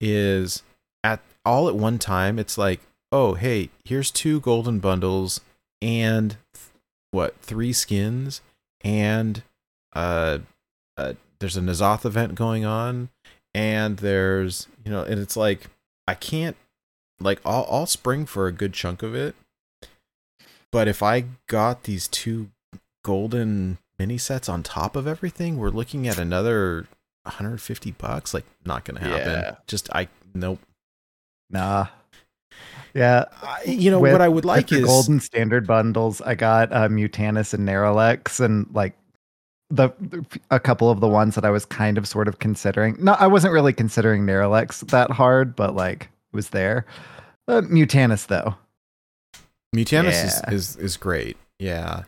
is 0.00 0.62
at 1.02 1.20
all 1.44 1.68
at 1.68 1.74
one 1.74 1.98
time. 1.98 2.38
It's 2.38 2.56
like, 2.56 2.80
oh 3.12 3.34
hey, 3.34 3.70
here's 3.84 4.10
two 4.10 4.40
golden 4.40 4.78
bundles 4.78 5.40
and 5.82 6.36
what 7.10 7.36
three 7.40 7.72
skins 7.72 8.40
and 8.82 9.42
uh, 9.94 10.38
uh 10.96 11.12
there's 11.38 11.56
a 11.56 11.60
N'Zoth 11.60 12.04
event 12.04 12.34
going 12.34 12.64
on, 12.64 13.10
and 13.54 13.98
there's 13.98 14.68
you 14.84 14.90
know, 14.90 15.02
and 15.02 15.20
it's 15.20 15.36
like 15.36 15.68
I 16.06 16.14
can't 16.14 16.56
like 17.20 17.40
I'll 17.44 17.66
I'll 17.70 17.86
spring 17.86 18.26
for 18.26 18.46
a 18.46 18.52
good 18.52 18.72
chunk 18.72 19.02
of 19.02 19.14
it, 19.14 19.34
but 20.70 20.88
if 20.88 21.02
I 21.02 21.24
got 21.48 21.84
these 21.84 22.08
two 22.08 22.50
golden 23.04 23.78
mini 23.98 24.18
sets 24.18 24.48
on 24.48 24.62
top 24.62 24.96
of 24.96 25.06
everything, 25.06 25.56
we're 25.58 25.70
looking 25.70 26.06
at 26.08 26.18
another 26.18 26.86
150 27.22 27.92
bucks. 27.92 28.34
Like, 28.34 28.44
not 28.64 28.84
gonna 28.84 29.00
happen. 29.00 29.32
Yeah. 29.32 29.54
Just 29.66 29.88
I 29.94 30.08
nope. 30.34 30.60
Nah. 31.50 31.86
Yeah. 32.94 33.24
I, 33.42 33.62
you 33.64 33.90
know 33.90 33.98
with- 34.00 34.12
what 34.12 34.20
I 34.20 34.28
would 34.28 34.44
like 34.44 34.70
is 34.72 34.84
golden 34.84 35.20
standard 35.20 35.66
bundles. 35.66 36.20
I 36.20 36.34
got 36.34 36.72
uh, 36.72 36.88
Mutanus 36.88 37.52
and 37.54 37.66
Naralex, 37.68 38.40
and 38.40 38.66
like 38.72 38.94
the 39.70 39.90
a 40.50 40.60
couple 40.60 40.90
of 40.90 41.00
the 41.00 41.08
ones 41.08 41.34
that 41.34 41.44
I 41.44 41.50
was 41.50 41.64
kind 41.64 41.98
of 41.98 42.06
sort 42.06 42.28
of 42.28 42.38
considering. 42.38 42.96
No, 43.00 43.12
I 43.12 43.26
wasn't 43.26 43.52
really 43.52 43.72
considering 43.72 44.24
Naralex 44.26 44.86
that 44.90 45.10
hard, 45.10 45.56
but 45.56 45.74
like 45.74 46.04
it 46.32 46.36
was 46.36 46.50
there. 46.50 46.86
Uh, 47.48 47.62
Mutanus 47.62 48.26
though. 48.26 48.54
Mutanus 49.74 50.12
Yeah. 50.12 50.50
is, 50.50 50.70
is 50.70 50.76
is 50.76 50.96
great. 50.96 51.36
Yeah, 51.58 52.02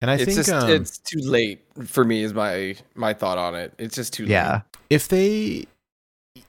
and 0.00 0.10
I 0.10 0.14
it's 0.14 0.24
think 0.24 0.36
just 0.36 0.50
um, 0.50 0.70
it's 0.70 0.98
too 0.98 1.20
late 1.20 1.60
for 1.86 2.04
me. 2.04 2.22
Is 2.22 2.34
my 2.34 2.76
my 2.94 3.14
thought 3.14 3.38
on 3.38 3.54
it? 3.54 3.72
It's 3.78 3.94
just 3.94 4.12
too 4.12 4.24
late. 4.24 4.30
Yeah. 4.30 4.60
if 4.90 5.08
they 5.08 5.66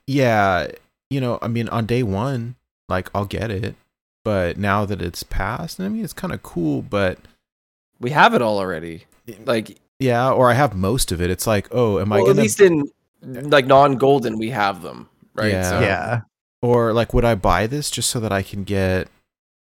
yeah 0.07 0.67
you 1.09 1.21
know 1.21 1.39
i 1.41 1.47
mean 1.47 1.69
on 1.69 1.85
day 1.85 2.03
one 2.03 2.55
like 2.87 3.09
i'll 3.13 3.25
get 3.25 3.51
it 3.51 3.75
but 4.23 4.57
now 4.57 4.85
that 4.85 5.01
it's 5.01 5.23
passed 5.23 5.79
i 5.79 5.87
mean 5.87 6.03
it's 6.03 6.13
kind 6.13 6.33
of 6.33 6.43
cool 6.43 6.81
but. 6.81 7.17
We 8.01 8.11
have 8.11 8.33
it 8.33 8.41
all 8.41 8.59
already. 8.59 9.03
Like, 9.45 9.77
yeah 9.99 10.31
or 10.31 10.49
i 10.49 10.53
have 10.53 10.75
most 10.75 11.11
of 11.11 11.21
it 11.21 11.29
it's 11.29 11.45
like 11.45 11.67
oh 11.71 11.99
am 11.99 12.13
i 12.13 12.19
gonna 12.19 12.29
at 12.31 12.37
least 12.37 12.61
in 12.61 12.89
like 13.21 13.67
non-golden, 13.67 14.39
we 14.39 14.49
have 14.51 14.81
them, 14.81 15.09
right? 15.35 15.51
Yeah. 15.51 15.69
So, 15.69 15.79
yeah. 15.81 16.21
or 16.61 16.93
like 16.93 17.13
would 17.13 17.25
i 17.25 17.35
buy 17.35 17.67
this 17.67 17.91
just 17.91 18.09
so 18.09 18.19
that 18.21 18.31
i 18.31 18.41
can 18.41 18.63
get 18.63 19.09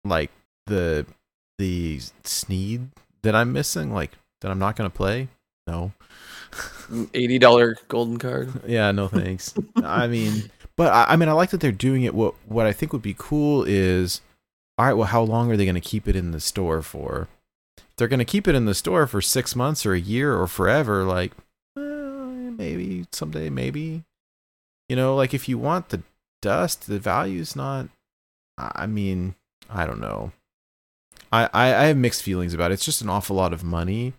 like 0.05 0.31
the 0.67 1.05
the 1.59 1.99
sneed 2.23 2.87
that 3.23 3.35
i'm 3.35 3.51
missing 3.51 3.93
like 3.93 4.11
that 4.41 4.51
i'm 4.51 4.59
not 4.59 4.75
gonna 4.75 4.89
play? 4.89 5.29
No. 5.65 5.93
Mm, 6.89 7.09
eighty 7.13 7.39
dollar 7.39 7.75
golden 7.87 8.17
card. 8.19 8.51
yeah 8.67 8.91
no 8.91 9.07
thanks. 9.07 9.53
I 9.77 10.07
mean 10.07 10.51
but 10.75 10.93
I, 10.93 11.13
I 11.13 11.15
mean 11.15 11.29
i 11.29 11.31
like 11.31 11.49
that 11.51 11.61
they're 11.61 11.71
doing 11.71 12.03
it. 12.03 12.13
What 12.13 12.35
what 12.47 12.65
i 12.65 12.73
think 12.73 12.93
would 12.93 13.01
be 13.01 13.15
cool 13.17 13.63
is 13.63 14.21
all 14.77 14.85
right 14.85 14.93
well 14.93 15.07
how 15.07 15.21
long 15.21 15.51
are 15.51 15.57
they 15.57 15.65
going 15.65 15.75
to 15.75 15.81
keep 15.81 16.07
it 16.07 16.15
in 16.15 16.31
the 16.31 16.39
store 16.39 16.81
for? 16.81 17.27
If 17.77 17.95
they're 17.97 18.07
going 18.07 18.19
to 18.19 18.25
keep 18.25 18.47
it 18.47 18.55
in 18.55 18.65
the 18.65 18.73
store 18.75 19.07
for 19.07 19.21
six 19.21 19.55
months 19.55 19.85
or 19.85 19.93
a 19.93 19.99
year 19.99 20.35
or 20.35 20.47
forever 20.47 21.03
like 21.03 21.31
well, 21.75 22.25
maybe 22.27 23.05
someday 23.11 23.49
maybe. 23.49 24.03
You 24.89 24.95
know 24.95 25.15
like 25.15 25.33
if 25.33 25.47
you 25.47 25.57
want 25.57 25.89
the 25.89 26.03
dust 26.41 26.87
the 26.87 26.99
value's 26.99 27.55
not 27.55 27.87
I 28.57 28.85
mean 28.85 29.35
i 29.69 29.85
don't 29.87 30.01
know 30.01 30.33
I, 31.33 31.49
I 31.53 31.67
i 31.75 31.83
have 31.85 31.97
mixed 31.97 32.23
feelings 32.23 32.53
about 32.53 32.71
it 32.71 32.75
it's 32.75 32.85
just 32.85 33.01
an 33.01 33.09
awful 33.09 33.35
lot 33.35 33.51
of 33.53 33.63
money 33.63 34.13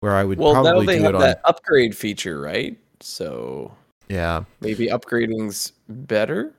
where 0.00 0.14
i 0.14 0.24
would 0.24 0.38
Well, 0.38 0.54
now 0.54 0.62
probably 0.62 0.86
they 0.86 0.98
do 0.98 1.02
have 1.04 1.10
it 1.10 1.16
on 1.16 1.20
that 1.20 1.40
upgrade 1.44 1.96
feature, 1.96 2.40
right? 2.40 2.78
So 3.00 3.72
yeah 4.08 4.44
maybe 4.60 4.86
upgrading's 4.88 5.72
better. 5.88 6.52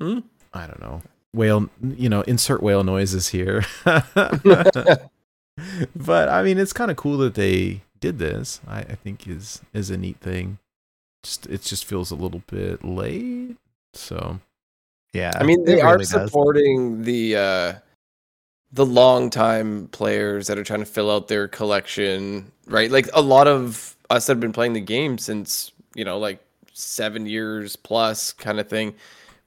Hmm? 0.00 0.20
I 0.52 0.66
don't 0.66 0.80
know. 0.80 1.02
Whale, 1.32 1.68
you 1.82 2.08
know, 2.08 2.22
insert 2.22 2.62
whale 2.62 2.82
noises 2.84 3.28
here. 3.28 3.64
but 3.84 5.08
I 6.28 6.42
mean, 6.42 6.58
it's 6.58 6.72
kind 6.72 6.90
of 6.90 6.96
cool 6.96 7.18
that 7.18 7.34
they 7.34 7.82
did 8.00 8.18
this. 8.18 8.60
I, 8.66 8.78
I 8.80 8.94
think 8.94 9.26
is 9.28 9.60
is 9.74 9.90
a 9.90 9.96
neat 9.96 10.18
thing. 10.20 10.58
Just 11.22 11.46
it 11.46 11.62
just 11.62 11.84
feels 11.84 12.10
a 12.10 12.14
little 12.14 12.42
bit 12.46 12.84
late. 12.84 13.56
So 13.94 14.40
Yeah. 15.12 15.32
I 15.38 15.44
mean, 15.44 15.64
they 15.64 15.80
are 15.80 15.92
really 15.92 16.04
does. 16.04 16.10
supporting 16.10 17.02
the 17.02 17.36
uh, 17.36 17.72
the 18.72 18.86
long 18.86 19.30
time 19.30 19.88
players 19.88 20.46
that 20.48 20.58
are 20.58 20.64
trying 20.64 20.80
to 20.80 20.86
fill 20.86 21.10
out 21.10 21.28
their 21.28 21.48
collection, 21.48 22.50
right? 22.66 22.90
Like 22.90 23.08
a 23.14 23.22
lot 23.22 23.46
of 23.46 23.96
us 24.10 24.26
that 24.26 24.32
have 24.32 24.40
been 24.40 24.52
playing 24.52 24.74
the 24.74 24.80
game 24.80 25.18
since 25.18 25.72
you 25.96 26.04
know, 26.04 26.18
like 26.18 26.38
seven 26.72 27.26
years 27.26 27.74
plus, 27.74 28.32
kind 28.32 28.60
of 28.60 28.68
thing. 28.68 28.94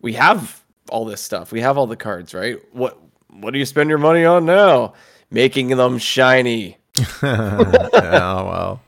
We 0.02 0.14
have 0.14 0.62
all 0.90 1.06
this 1.06 1.22
stuff. 1.22 1.52
We 1.52 1.62
have 1.62 1.78
all 1.78 1.88
the 1.88 1.96
cards, 1.96 2.34
right? 2.34 2.58
What 2.74 3.00
What 3.30 3.54
do 3.54 3.60
you 3.60 3.66
spend 3.66 3.90
your 3.90 4.00
money 4.00 4.26
on 4.26 4.46
now? 4.46 4.94
Making 5.32 5.70
them 5.70 6.00
shiny. 6.00 6.78
oh 7.22 7.22
well, 7.24 8.82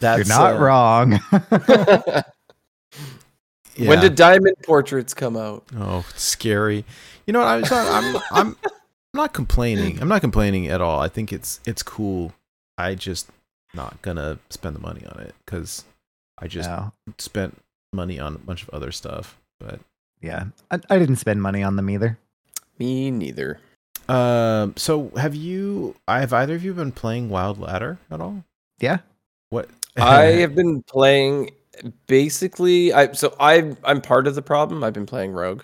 that's 0.00 0.28
You're 0.28 0.36
not 0.36 0.56
uh, 0.56 0.58
wrong. 0.58 1.20
yeah. 3.76 3.88
When 3.88 4.00
did 4.00 4.16
diamond 4.16 4.56
portraits 4.64 5.14
come 5.14 5.36
out? 5.36 5.64
Oh, 5.76 6.04
scary. 6.16 6.84
You 7.26 7.32
know 7.32 7.38
what? 7.38 7.48
I 7.48 7.56
was 7.58 7.70
I'm 7.72 8.16
I'm 8.32 8.56
I'm 9.14 9.18
not 9.18 9.32
complaining. 9.32 10.00
I'm 10.02 10.08
not 10.08 10.20
complaining 10.22 10.66
at 10.66 10.80
all. 10.80 10.98
I 11.00 11.06
think 11.08 11.32
it's 11.32 11.60
it's 11.64 11.84
cool. 11.84 12.32
I 12.76 12.96
just 12.96 13.28
not 13.72 14.02
gonna 14.02 14.40
spend 14.50 14.74
the 14.74 14.80
money 14.80 15.06
on 15.06 15.20
it 15.20 15.34
because 15.44 15.84
I 16.36 16.48
just 16.48 16.68
No. 16.68 16.92
spent 17.18 17.56
money 17.92 18.18
on 18.18 18.34
a 18.34 18.38
bunch 18.38 18.64
of 18.64 18.70
other 18.70 18.90
stuff. 18.90 19.38
But 19.60 19.78
Yeah. 20.20 20.46
I, 20.72 20.80
I 20.90 20.98
didn't 20.98 21.16
spend 21.16 21.40
money 21.40 21.62
on 21.62 21.76
them 21.76 21.88
either. 21.90 22.18
Me 22.80 23.12
neither. 23.12 23.60
um, 24.08 24.74
so 24.76 25.10
have 25.16 25.36
you? 25.36 25.94
Have 26.08 26.32
either 26.32 26.56
of 26.56 26.64
you 26.64 26.74
been 26.74 26.90
playing 26.90 27.28
Wild 27.30 27.60
Ladder 27.60 27.98
at 28.10 28.20
all? 28.20 28.42
Yeah. 28.80 28.98
What? 29.50 29.68
I 29.96 30.22
have 30.42 30.56
been 30.56 30.82
playing 30.82 31.52
basically 32.08 32.92
I 32.92 33.12
so 33.12 33.36
I 33.38 33.76
I'm 33.84 34.00
part 34.00 34.26
of 34.26 34.34
the 34.34 34.42
problem. 34.42 34.82
I've 34.82 34.92
been 34.92 35.06
playing 35.06 35.30
Rogue. 35.30 35.62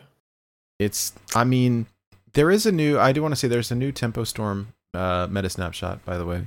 it's. 0.79 1.13
I 1.35 1.43
mean, 1.43 1.87
there 2.33 2.51
is 2.51 2.67
a 2.67 2.73
new. 2.73 2.99
I 2.99 3.13
do 3.13 3.23
want 3.23 3.33
to 3.33 3.37
say 3.37 3.49
there's 3.49 3.71
a 3.71 3.77
new 3.77 3.93
Tempo 3.93 4.25
Storm 4.25 4.73
uh, 4.95 5.29
meta 5.31 5.51
snapshot, 5.51 6.05
by 6.05 6.17
the 6.19 6.27
way, 6.27 6.47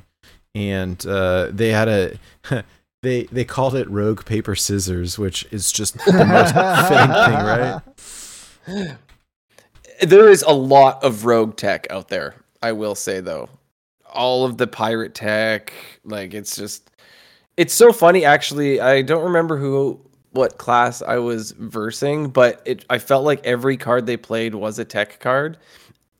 and 0.56 1.06
uh, 1.06 1.48
they 1.52 1.70
had 1.70 1.88
a. 1.88 2.18
They, 3.04 3.24
they 3.24 3.44
called 3.44 3.76
it 3.76 3.90
rogue 3.90 4.24
paper 4.24 4.56
scissors, 4.56 5.20
which 5.20 5.46
is 5.52 5.74
just 5.74 5.96
the 6.06 6.24
most 6.24 6.54
fitting 6.88 7.12
thing, 8.78 8.88
right? 8.88 8.98
There 10.02 10.30
is 10.30 10.42
a 10.44 10.54
lot 10.54 11.04
of 11.04 11.26
rogue 11.26 11.58
tech 11.58 11.86
out 11.90 12.08
there, 12.08 12.36
I 12.62 12.72
will 12.72 12.96
say 12.96 13.20
though. 13.20 13.50
All 14.06 14.46
of 14.46 14.58
the 14.58 14.68
pirate 14.68 15.14
tech, 15.14 15.74
like 16.06 16.34
it's 16.34 16.56
just 16.56 16.92
it's 17.58 17.74
so 17.74 17.92
funny 17.92 18.24
actually. 18.24 18.80
I 18.80 19.02
don't 19.02 19.26
remember 19.26 19.58
who 19.58 20.00
what 20.34 20.58
class 20.58 21.02
I 21.02 21.18
was 21.18 21.52
versing, 21.52 22.30
but 22.30 22.62
it 22.66 22.86
I 22.90 23.00
felt 23.00 23.24
like 23.24 23.46
every 23.46 23.78
card 23.78 24.06
they 24.06 24.18
played 24.18 24.54
was 24.56 24.78
a 24.80 24.86
tech 24.86 25.20
card, 25.20 25.58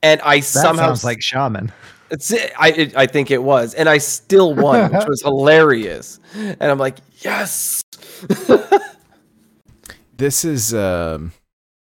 and 0.02 0.22
I 0.22 0.38
That 0.38 0.44
somehow 0.46 0.88
sounds 0.88 1.04
like 1.04 1.22
shaman. 1.22 1.72
it's 2.10 2.34
I 2.58 2.70
it, 2.70 2.96
I 2.96 3.06
think 3.08 3.30
it 3.32 3.44
was, 3.44 3.74
and 3.74 3.90
I 3.90 3.98
still 3.98 4.54
won, 4.54 4.92
which 4.94 5.08
was 5.08 5.22
hilarious. 5.22 6.20
And 6.36 6.62
I'm 6.64 6.78
like, 6.80 6.98
yes. 7.22 7.82
This 10.16 10.46
is 10.46 10.74
um 10.74 11.34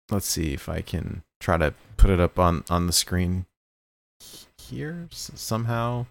let's 0.10 0.26
see 0.28 0.54
if 0.54 0.68
I 0.68 0.82
can 0.82 1.22
try 1.40 1.58
to 1.58 1.74
put 1.98 2.10
it 2.10 2.20
up 2.20 2.40
on 2.40 2.64
on 2.70 2.88
the 2.88 2.94
screen 2.94 3.46
here 4.58 5.08
s- 5.12 5.32
somehow. 5.36 6.08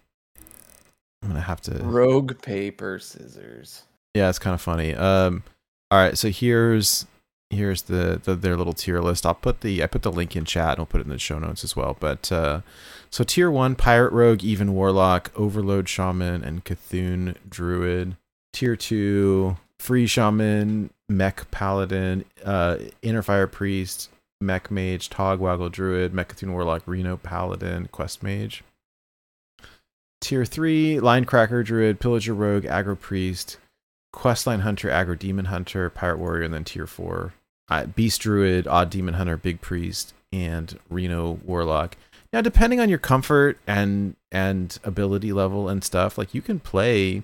I'm 1.21 1.29
going 1.29 1.35
to 1.35 1.41
have 1.41 1.61
to 1.61 1.73
Rogue 1.83 2.41
paper 2.41 2.99
scissors. 2.99 3.83
Yeah, 4.13 4.29
it's 4.29 4.39
kind 4.39 4.53
of 4.53 4.61
funny. 4.61 4.95
Um 4.95 5.43
all 5.89 5.99
right, 5.99 6.17
so 6.17 6.29
here's 6.29 7.05
here's 7.49 7.83
the, 7.83 8.19
the 8.23 8.35
their 8.35 8.57
little 8.57 8.73
tier 8.73 8.99
list. 8.99 9.25
I'll 9.25 9.33
put 9.33 9.61
the 9.61 9.81
I 9.83 9.87
put 9.87 10.01
the 10.01 10.11
link 10.11 10.35
in 10.35 10.45
chat 10.45 10.71
and 10.71 10.79
I'll 10.79 10.85
put 10.85 10.99
it 10.99 11.05
in 11.05 11.09
the 11.09 11.19
show 11.19 11.39
notes 11.39 11.63
as 11.63 11.75
well. 11.75 11.95
But 11.99 12.31
uh 12.31 12.61
so 13.09 13.23
tier 13.23 13.49
1 13.49 13.75
pirate 13.75 14.11
rogue, 14.11 14.43
even 14.43 14.73
warlock, 14.73 15.31
overload 15.35 15.87
shaman 15.87 16.43
and 16.43 16.65
Cthulhu 16.65 17.35
druid. 17.49 18.17
Tier 18.51 18.75
2 18.75 19.55
free 19.79 20.07
shaman, 20.07 20.89
mech 21.07 21.49
paladin, 21.51 22.25
uh 22.43 22.77
inner 23.01 23.21
fire 23.21 23.47
priest, 23.47 24.09
mech 24.41 24.69
mage, 24.69 25.09
togwaggle 25.09 25.71
druid, 25.71 26.13
mecha'thun 26.13 26.51
warlock, 26.51 26.83
reno 26.85 27.15
paladin, 27.15 27.87
quest 27.91 28.21
mage. 28.21 28.63
Tier 30.19 30.43
3 30.43 30.97
linecracker 30.97 31.63
druid, 31.63 31.99
pillager 32.01 32.33
rogue, 32.33 32.63
aggro 32.63 32.99
priest, 32.99 33.57
questline 34.17 34.61
hunter, 34.61 34.89
aggro 34.89 35.17
demon 35.17 35.45
hunter, 35.45 35.89
pirate 35.89 36.17
warrior, 36.17 36.43
and 36.43 36.53
then 36.53 36.63
tier 36.63 36.87
4 36.87 37.33
uh, 37.69 37.85
beast 37.85 38.21
druid, 38.21 38.67
odd 38.67 38.89
demon 38.89 39.15
hunter, 39.15 39.37
big 39.37 39.61
priest, 39.61 40.13
and 40.31 40.79
reno 40.89 41.39
warlock. 41.45 41.97
Now, 42.33 42.41
depending 42.41 42.79
on 42.79 42.89
your 42.89 42.97
comfort 42.97 43.57
and 43.67 44.15
and 44.31 44.77
ability 44.83 45.31
level 45.33 45.69
and 45.69 45.83
stuff, 45.83 46.17
like 46.17 46.33
you 46.33 46.41
can 46.41 46.59
play, 46.59 47.23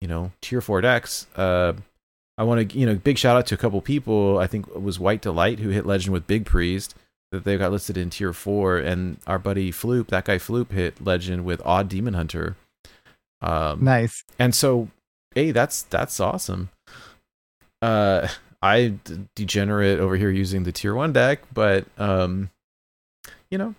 you 0.00 0.08
know, 0.08 0.32
tier 0.40 0.60
four 0.60 0.80
decks. 0.80 1.26
Uh, 1.36 1.74
I 2.38 2.42
want 2.42 2.70
to, 2.70 2.78
you 2.78 2.86
know, 2.86 2.96
big 2.96 3.18
shout 3.18 3.36
out 3.36 3.46
to 3.46 3.54
a 3.54 3.58
couple 3.58 3.80
people. 3.80 4.38
I 4.38 4.46
think 4.46 4.66
it 4.68 4.82
was 4.82 5.00
White 5.00 5.22
Delight 5.22 5.58
who 5.58 5.70
hit 5.70 5.86
legend 5.86 6.12
with 6.12 6.26
Big 6.26 6.44
Priest 6.44 6.94
that 7.32 7.44
they 7.44 7.56
got 7.56 7.72
listed 7.72 7.96
in 7.96 8.10
tier 8.10 8.32
four, 8.32 8.78
and 8.78 9.18
our 9.26 9.38
buddy 9.38 9.72
Floop, 9.72 10.08
that 10.08 10.26
guy 10.26 10.36
Floop, 10.38 10.70
hit 10.70 11.04
legend 11.04 11.44
with 11.44 11.60
Odd 11.64 11.88
Demon 11.88 12.14
Hunter. 12.14 12.56
Um, 13.42 13.84
Nice. 13.84 14.24
and 14.38 14.54
so, 14.54 14.88
hey, 15.36 15.52
that's 15.52 15.82
that's 15.82 16.18
awesome. 16.18 16.70
Uh, 17.80 18.26
I 18.62 18.88
d- 19.04 19.28
degenerate 19.36 20.00
over 20.00 20.16
here 20.16 20.30
using 20.30 20.64
the 20.64 20.72
tier 20.72 20.94
one 20.94 21.12
deck, 21.12 21.40
but 21.54 21.86
um, 21.98 22.50
you 23.50 23.58
know, 23.58 23.74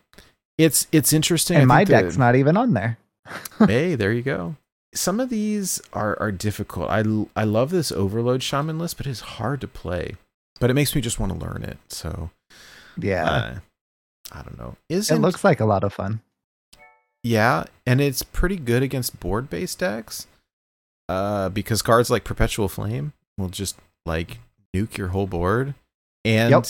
it's 0.58 0.88
it's 0.94 1.12
interesting. 1.12 1.58
And 1.58 1.68
my 1.68 1.84
deck's 1.84 2.16
not 2.16 2.36
even 2.36 2.56
on 2.56 2.74
there. 2.74 2.98
hey, 3.68 3.96
there 3.96 4.14
you 4.14 4.22
go. 4.22 4.56
Some 4.94 5.20
of 5.20 5.30
these 5.30 5.82
are 5.94 6.16
are 6.22 6.32
difficult. 6.32 6.90
I 6.90 7.04
I 7.36 7.44
love 7.44 7.72
this 7.72 7.92
overload 7.92 8.42
shaman 8.44 8.80
list, 8.80 8.96
but 8.98 9.08
it's 9.08 9.20
hard 9.20 9.60
to 9.62 9.68
play. 9.68 10.16
But 10.60 10.70
it 10.70 10.74
makes 10.76 10.96
me 10.96 11.02
just 11.02 11.20
want 11.20 11.34
to 11.34 11.38
learn 11.38 11.64
it. 11.64 11.78
So 11.90 12.30
Yeah. 12.98 13.26
uh, 13.30 13.56
I 14.32 14.42
don't 14.44 14.58
know. 14.58 14.76
Isn't 14.90 15.18
it 15.18 15.20
looks 15.20 15.44
like 15.44 15.60
a 15.60 15.66
lot 15.66 15.84
of 15.84 15.94
fun. 15.94 16.22
yeah, 17.24 17.66
and 17.86 18.00
it's 18.02 18.24
pretty 18.24 18.56
good 18.58 18.82
against 18.84 19.20
board 19.20 19.50
based 19.50 19.80
decks. 19.80 20.28
Uh, 21.10 21.50
because 21.50 21.82
cards 21.82 22.10
like 22.10 22.24
Perpetual 22.24 22.68
Flame 22.68 23.14
will 23.38 23.50
just 23.50 23.78
like 24.06 24.40
nuke 24.76 24.98
your 24.98 25.10
whole 25.10 25.28
board, 25.28 25.74
and 26.26 26.52
Yep. 26.52 26.66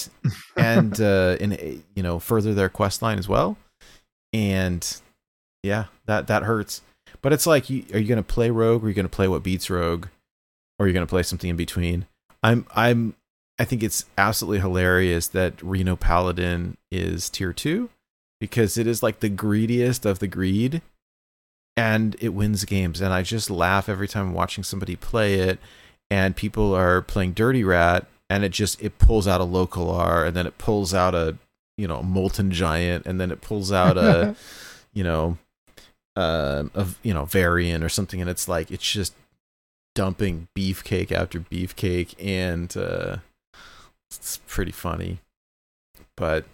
and 0.57 1.01
uh, 1.01 1.38
and 1.39 1.84
you 1.95 2.03
know 2.03 2.19
further 2.19 2.53
their 2.53 2.69
quest 2.69 3.01
line 3.01 3.18
as 3.18 3.27
well. 3.27 3.57
And 4.34 5.01
yeah, 5.64 5.85
that 6.05 6.27
that 6.27 6.43
hurts. 6.43 6.81
But 7.22 7.34
it's 7.34 7.47
like, 7.47 7.69
you, 7.69 7.84
are 7.93 7.99
you 7.99 8.07
going 8.07 8.18
to 8.18 8.23
play 8.23 8.49
Rogue, 8.51 8.84
or 8.84 8.85
are 8.85 8.89
you 8.89 8.95
going 8.95 9.05
to 9.05 9.09
play 9.09 9.27
what 9.27 9.43
beats 9.43 9.69
Rogue, 9.69 10.07
or 10.77 10.85
are 10.85 10.88
you 10.88 10.93
going 10.93 11.05
to 11.05 11.09
play 11.09 11.23
something 11.23 11.49
in 11.49 11.55
between? 11.55 12.05
I'm 12.43 12.65
I'm 12.76 13.15
I 13.59 13.65
think 13.65 13.81
it's 13.81 14.05
absolutely 14.18 14.59
hilarious 14.59 15.27
that 15.30 15.61
Reno 15.64 15.95
Paladin 15.95 16.77
is 16.91 17.30
tier 17.30 17.53
two 17.53 17.89
because 18.39 18.77
it 18.77 18.85
is 18.85 19.01
like 19.01 19.19
the 19.19 19.30
greediest 19.30 20.05
of 20.05 20.19
the 20.19 20.27
greed 20.27 20.81
and 21.78 22.16
it 22.20 22.30
wins 22.30 22.66
games. 22.66 22.99
And 22.99 23.14
I 23.14 23.22
just 23.22 23.52
laugh 23.52 23.88
every 23.88 24.08
time 24.08 24.30
I'm 24.30 24.34
watching 24.34 24.64
somebody 24.64 24.95
play 24.95 25.36
it 25.36 25.60
and 26.10 26.36
people 26.36 26.74
are 26.74 27.02
playing 27.04 27.34
Dirty 27.34 27.64
Rat 27.64 28.08
and 28.30 28.44
it 28.44 28.49
just 28.49 28.82
it 28.82 28.98
pulls 28.98 29.28
out 29.28 29.40
a 29.40 29.45
local 29.45 29.91
R 29.91 30.26
and 30.26 30.36
then 30.36 30.48
it 30.48 30.58
pulls 30.58 30.94
out 30.94 31.14
a 31.14 31.38
you 31.78 31.88
know 31.88 32.02
molten 32.02 32.52
giant 32.52 33.06
and 33.06 33.22
then 33.22 33.32
it 33.32 33.41
pulls 33.41 33.72
out 33.72 33.98
a 33.98 34.36
you 34.94 35.04
know 35.04 35.38
uh, 36.16 36.64
of 36.74 36.98
you 37.04 37.14
know 37.14 37.26
variant 37.26 37.84
or 37.84 37.90
something. 37.90 38.20
And 38.20 38.30
it's 38.30 38.48
like 38.48 38.72
it's 38.72 38.91
just 38.91 39.14
dumping 39.94 40.48
beefcake 40.56 41.12
after 41.12 41.40
beefcake 41.40 42.14
and 42.20 42.76
uh 42.76 43.18
it's 44.10 44.38
pretty 44.48 44.72
funny. 44.72 45.20
But 46.16 46.45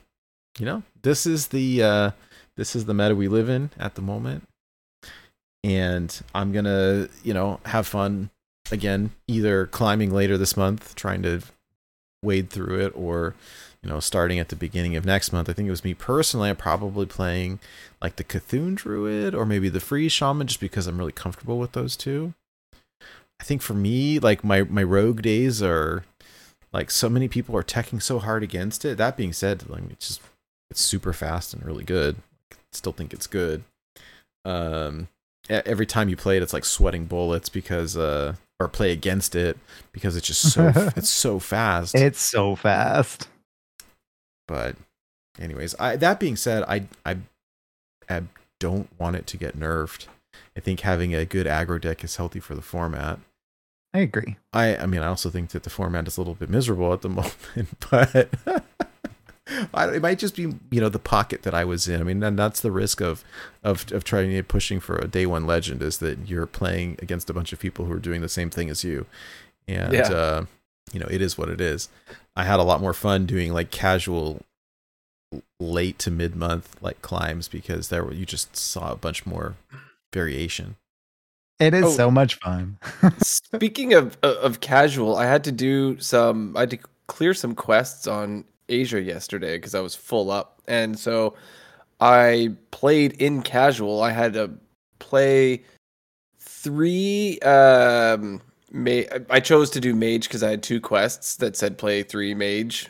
you 0.60 0.66
know 0.66 0.84
this 1.02 1.26
is 1.26 1.48
the 1.48 1.82
uh 1.82 2.12
this 2.58 2.76
is 2.76 2.86
the 2.86 2.94
meta 2.94 3.16
we 3.16 3.30
live 3.30 3.48
in 3.48 3.72
at 3.80 3.96
the 3.96 4.02
moment 4.02 4.48
and 5.64 6.22
i'm 6.34 6.52
gonna 6.52 7.08
you 7.24 7.34
know 7.34 7.60
have 7.66 7.88
fun 7.88 8.30
again 8.72 9.12
either 9.28 9.68
climbing 9.68 10.12
later 10.12 10.38
this 10.38 10.58
month 10.58 10.96
trying 10.96 11.22
to 11.22 11.42
wade 12.22 12.50
through 12.50 12.80
it 12.80 12.94
or 12.96 13.36
you 13.82 13.90
know 13.90 14.00
starting 14.00 14.40
at 14.40 14.50
the 14.50 14.56
beginning 14.56 14.96
of 14.96 15.06
next 15.06 15.34
month 15.34 15.50
i 15.50 15.54
think 15.54 15.68
it 15.68 15.72
was 15.72 15.84
me 15.84 15.94
personally 15.94 16.50
i'm 16.50 16.56
probably 16.56 17.06
playing 17.06 17.60
like 18.04 18.18
the 18.18 18.24
Cthulhu 18.24 18.76
Druid 18.76 19.34
or 19.34 19.46
maybe 19.46 19.70
the 19.70 19.80
Free 19.80 20.10
Shaman 20.10 20.48
just 20.48 20.60
because 20.60 20.86
I'm 20.86 20.98
really 20.98 21.14
comfortable 21.14 21.58
with 21.58 21.72
those 21.72 21.96
two. 21.96 22.34
I 23.40 23.46
think 23.46 23.62
for 23.62 23.74
me, 23.74 24.20
like 24.20 24.44
my 24.44 24.64
my 24.64 24.84
rogue 24.84 25.22
days 25.22 25.64
are 25.64 26.04
like 26.74 26.92
so 26.92 27.10
many 27.10 27.30
people 27.30 27.56
are 27.56 27.64
teching 27.64 28.02
so 28.02 28.20
hard 28.20 28.44
against 28.44 28.84
it. 28.84 28.98
That 28.98 29.18
being 29.18 29.34
said, 29.34 29.70
like 29.70 29.84
it's 29.90 30.08
just 30.10 30.22
it's 30.70 30.82
super 30.82 31.14
fast 31.14 31.54
and 31.54 31.66
really 31.66 31.86
good. 31.86 32.18
I 32.52 32.56
still 32.74 32.92
think 32.92 33.14
it's 33.14 33.28
good. 33.28 33.64
Um 34.44 35.08
every 35.50 35.86
time 35.86 36.10
you 36.10 36.16
play 36.16 36.38
it 36.38 36.44
it's 36.44 36.54
like 36.54 36.66
sweating 36.66 37.06
bullets 37.06 37.50
because 37.50 37.98
uh 37.98 38.34
or 38.60 38.68
play 38.68 38.92
against 38.92 39.36
it 39.36 39.58
because 39.92 40.16
it's 40.16 40.28
just 40.28 40.54
so 40.54 40.72
it's 40.96 41.10
so 41.10 41.40
fast. 41.40 41.96
It's 41.96 42.22
so 42.22 42.56
fast. 42.56 43.28
but 44.48 44.76
anyways, 45.40 45.76
I 45.80 45.96
that 45.98 46.20
being 46.20 46.36
said, 46.36 46.64
I 46.64 46.88
I 47.06 47.18
I 48.10 48.24
don't 48.60 48.90
want 49.00 49.16
it 49.16 49.28
to 49.28 49.38
get 49.38 49.60
nerfed. 49.60 50.08
I 50.56 50.60
think 50.60 50.82
having 50.82 51.14
a 51.14 51.26
good 51.26 51.46
aggro 51.48 51.80
deck 51.80 52.04
is 52.04 52.16
healthy 52.16 52.40
for 52.40 52.56
the 52.56 52.62
format. 52.62 53.20
I 53.94 54.00
agree. 54.00 54.38
I 54.54 54.78
I 54.78 54.86
mean, 54.86 55.02
I 55.02 55.08
also 55.08 55.30
think 55.30 55.50
that 55.50 55.64
the 55.64 55.70
format 55.70 56.08
is 56.08 56.18
a 56.18 56.22
little 56.22 56.36
bit 56.36 56.50
miserable 56.50 56.94
at 56.94 57.02
the 57.02 57.10
moment, 57.10 57.70
but 57.90 58.30
it 59.74 60.02
might 60.02 60.20
just 60.20 60.36
be 60.36 60.44
you 60.72 60.80
know 60.82 60.90
the 60.90 61.00
pocket 61.00 61.44
that 61.44 61.54
I 61.54 61.66
was 61.66 61.88
in. 61.88 62.00
I 62.00 62.04
mean, 62.04 62.24
and 62.24 62.40
that's 62.40 62.62
the 62.62 62.72
risk 62.72 63.02
of 63.02 63.24
of 63.64 63.92
of 63.92 64.04
trying 64.04 64.32
to 64.32 64.44
pushing 64.44 64.80
for 64.80 64.96
a 64.98 65.08
day 65.08 65.26
one 65.26 65.46
legend 65.46 65.82
is 65.82 65.98
that 66.00 66.28
you're 66.30 66.46
playing 66.48 66.98
against 67.02 67.30
a 67.30 67.34
bunch 67.34 67.52
of 67.54 67.60
people 67.60 67.86
who 67.86 67.94
are 67.94 68.00
doing 68.00 68.22
the 68.22 68.30
same 68.30 68.50
thing 68.50 68.70
as 68.70 68.84
you, 68.84 69.06
and 69.68 69.94
Yeah. 69.94 70.08
uh, 70.10 70.46
you 70.94 71.00
know 71.00 71.08
it 71.10 71.22
is 71.22 71.38
what 71.38 71.50
it 71.50 71.60
is. 71.60 71.90
I 72.36 72.46
had 72.46 72.60
a 72.60 72.64
lot 72.64 72.80
more 72.82 72.94
fun 72.94 73.26
doing 73.26 73.52
like 73.54 73.70
casual 73.70 74.42
late 75.60 75.98
to 76.00 76.12
mid 76.12 76.36
month 76.36 76.78
like 76.82 77.02
climbs 77.02 77.48
because 77.48 77.90
there 77.90 78.04
were, 78.04 78.14
you 78.14 78.26
just 78.26 78.56
saw 78.56 78.92
a 78.92 78.96
bunch 78.96 79.26
more 79.26 79.56
variation. 80.14 80.76
It 81.60 81.74
is 81.74 81.86
Oh. 81.86 81.90
so 81.92 82.12
much 82.12 82.36
fun. 82.36 82.78
Speaking 83.22 83.94
of 83.94 84.18
of 84.24 84.60
casual, 84.60 85.16
I 85.16 85.26
had 85.26 85.44
to 85.46 85.52
do 85.52 86.00
some. 86.00 86.56
I 86.56 86.62
had 86.62 86.70
to 86.72 86.80
clear 87.08 87.34
some 87.34 87.54
quests 87.56 88.08
on 88.08 88.46
Asia 88.74 89.02
yesterday 89.02 89.58
because 89.58 89.76
I 89.76 89.80
was 89.80 89.96
full 89.96 90.32
up, 90.32 90.62
and 90.68 90.98
so 90.98 91.36
I 92.00 92.56
played 92.72 93.14
in 93.22 93.42
casual. 93.42 94.02
I 94.02 94.12
had 94.12 94.34
to 94.34 94.52
play 95.00 95.64
three. 96.40 97.40
Um, 97.40 98.42
ma- 98.72 99.08
I 99.30 99.40
chose 99.40 99.70
to 99.72 99.80
do 99.80 99.96
mage 99.96 100.28
because 100.28 100.44
I 100.44 100.50
had 100.50 100.64
two 100.64 100.82
quests 100.82 101.36
that 101.38 101.56
said 101.56 101.78
play 101.78 102.04
three 102.04 102.34
mage 102.34 102.90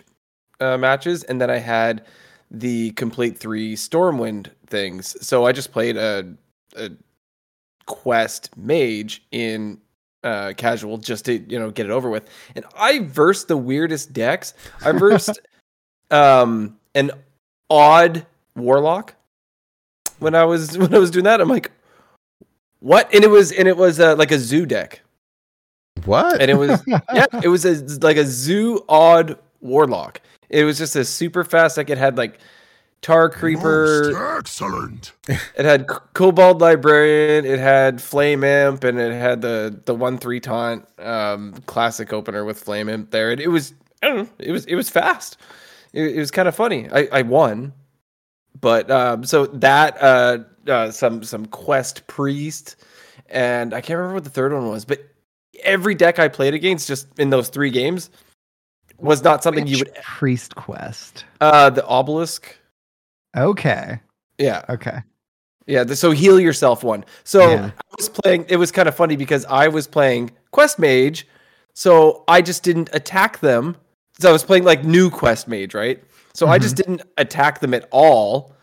uh, 0.59 0.77
matches, 0.77 1.23
and 1.23 1.39
then 1.39 1.49
I 1.49 1.57
had 1.57 2.05
the 2.49 2.91
complete 2.91 3.37
three 3.37 3.75
Stormwind 3.75 4.47
things. 4.67 5.15
So 5.25 5.45
I 5.45 5.51
just 5.51 5.71
played 5.71 5.97
a, 5.97 6.33
a 6.75 6.89
quest 7.85 8.55
mage 8.57 9.23
in 9.31 9.79
uh 10.23 10.53
casual 10.55 10.97
just 10.97 11.25
to 11.25 11.39
you 11.51 11.59
know 11.59 11.69
get 11.69 11.85
it 11.85 11.91
over 11.91 12.09
with 12.09 12.29
and 12.55 12.63
i 12.77 12.99
versed 12.99 13.49
the 13.49 13.57
weirdest 13.57 14.13
decks 14.13 14.53
i 14.85 14.91
versed 14.97 15.37
um 16.13 16.77
an 16.95 17.11
odd 17.69 18.25
warlock 18.55 19.15
when 20.19 20.35
i 20.35 20.43
was 20.45 20.77
when 20.81 20.93
i 20.93 20.97
was 20.97 21.11
doing 21.11 21.25
that 21.25 21.41
i'm 21.41 21.49
like 21.49 21.71
what 22.79 23.13
and 23.13 23.23
it 23.23 23.29
was 23.29 23.51
and 23.51 23.67
it 23.67 23.77
was 23.77 23.99
uh, 23.99 24.15
like 24.15 24.31
a 24.31 24.37
zoo 24.37 24.65
deck 24.65 25.01
What? 26.05 26.41
and 26.41 26.51
it 26.51 26.55
was 26.55 26.81
yeah, 26.87 27.25
it 27.41 27.47
was 27.47 27.65
a, 27.65 27.75
like 28.05 28.17
a 28.17 28.25
zoo 28.25 28.83
odd 28.89 29.37
warlock. 29.61 30.19
It 30.49 30.65
was 30.65 30.77
just 30.77 30.95
a 30.97 31.05
super 31.05 31.43
fast. 31.45 31.77
Like 31.77 31.89
it 31.89 31.97
had 31.97 32.17
like 32.17 32.39
tar 33.01 33.29
creeper. 33.29 34.11
Most 34.11 34.37
excellent. 34.39 35.13
It 35.55 35.63
had 35.65 35.89
C- 35.89 35.97
Kobold 36.13 36.59
Librarian, 36.59 37.45
it 37.45 37.59
had 37.59 38.01
Flame 38.01 38.43
Imp, 38.43 38.83
and 38.83 38.99
it 38.99 39.13
had 39.13 39.41
the 39.41 39.79
the 39.85 39.95
one 39.95 40.17
three 40.17 40.41
taunt 40.41 40.85
um, 40.99 41.53
classic 41.65 42.11
opener 42.11 42.43
with 42.43 42.59
Flame 42.59 42.89
Imp 42.89 43.09
there. 43.11 43.31
And 43.31 43.39
it 43.39 43.47
was 43.47 43.73
I 44.01 44.07
don't 44.07 44.17
know, 44.17 44.29
it 44.39 44.51
was 44.51 44.65
it 44.65 44.75
was 44.75 44.89
fast. 44.89 45.37
It, 45.93 46.15
it 46.15 46.19
was 46.19 46.31
kind 46.31 46.47
of 46.47 46.55
funny. 46.55 46.89
I, 46.91 47.07
I 47.11 47.21
won, 47.21 47.73
but 48.59 48.89
um, 48.89 49.23
so 49.23 49.45
that 49.47 50.01
uh, 50.01 50.39
uh, 50.67 50.91
some 50.91 51.23
some 51.23 51.45
quest 51.45 52.05
priest, 52.07 52.75
and 53.29 53.73
I 53.73 53.81
can't 53.81 53.97
remember 53.97 54.15
what 54.15 54.23
the 54.23 54.29
third 54.29 54.53
one 54.53 54.67
was, 54.69 54.85
but 54.85 54.99
every 55.63 55.95
deck 55.95 56.19
I 56.19 56.27
played 56.27 56.53
against 56.53 56.87
just 56.87 57.07
in 57.19 57.29
those 57.29 57.49
three 57.49 57.69
games 57.69 58.09
was 58.99 59.23
not 59.23 59.43
something 59.43 59.67
you 59.67 59.79
would. 59.79 59.93
priest 60.03 60.55
quest. 60.55 61.25
Uh, 61.41 61.69
the 61.69 61.85
obelisk. 61.85 62.55
Okay. 63.35 63.99
Yeah. 64.37 64.63
Okay. 64.69 64.99
Yeah, 65.65 65.83
the, 65.83 65.95
so 65.95 66.11
heal 66.11 66.39
yourself 66.39 66.83
one. 66.83 67.05
So 67.23 67.51
Yeah. 67.51 67.71
I 67.77 67.95
was 67.97 68.09
playing. 68.09 68.45
It 68.49 68.57
was 68.57 68.71
kind 68.71 68.87
of 68.87 68.95
funny 68.95 69.15
because 69.15 69.45
I 69.45 69.67
was 69.67 69.87
playing 69.87 70.31
Quest 70.51 70.77
Mage, 70.77 71.27
so 71.73 72.23
I 72.27 72.41
just 72.41 72.63
didn't 72.63 72.89
attack 72.93 73.39
them. 73.39 73.77
So 74.19 74.29
I 74.29 74.31
was 74.31 74.43
playing 74.43 74.63
like 74.63 74.83
new 74.83 75.09
Quest 75.09 75.47
Mage, 75.47 75.73
right? 75.73 76.03
So 76.33 76.47
I 76.47 76.57
just 76.57 76.75
didn't 76.75 77.03
attack 77.17 77.59
them 77.59 77.73
at 77.73 77.87
all, 77.91 78.55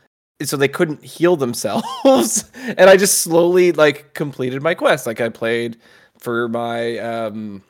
so 0.42 0.56
they 0.56 0.68
couldn't 0.68 1.04
heal 1.04 1.36
themselves. 1.36 2.50
and 2.54 2.90
I 2.90 2.96
just 2.96 3.22
slowly 3.22 3.72
like 3.72 4.14
completed 4.14 4.62
my 4.62 4.74
quest. 4.74 5.06
Like 5.06 5.20
I 5.20 5.28
played 5.28 5.76
for 6.18 6.48
my 6.48 6.98
um 6.98 7.62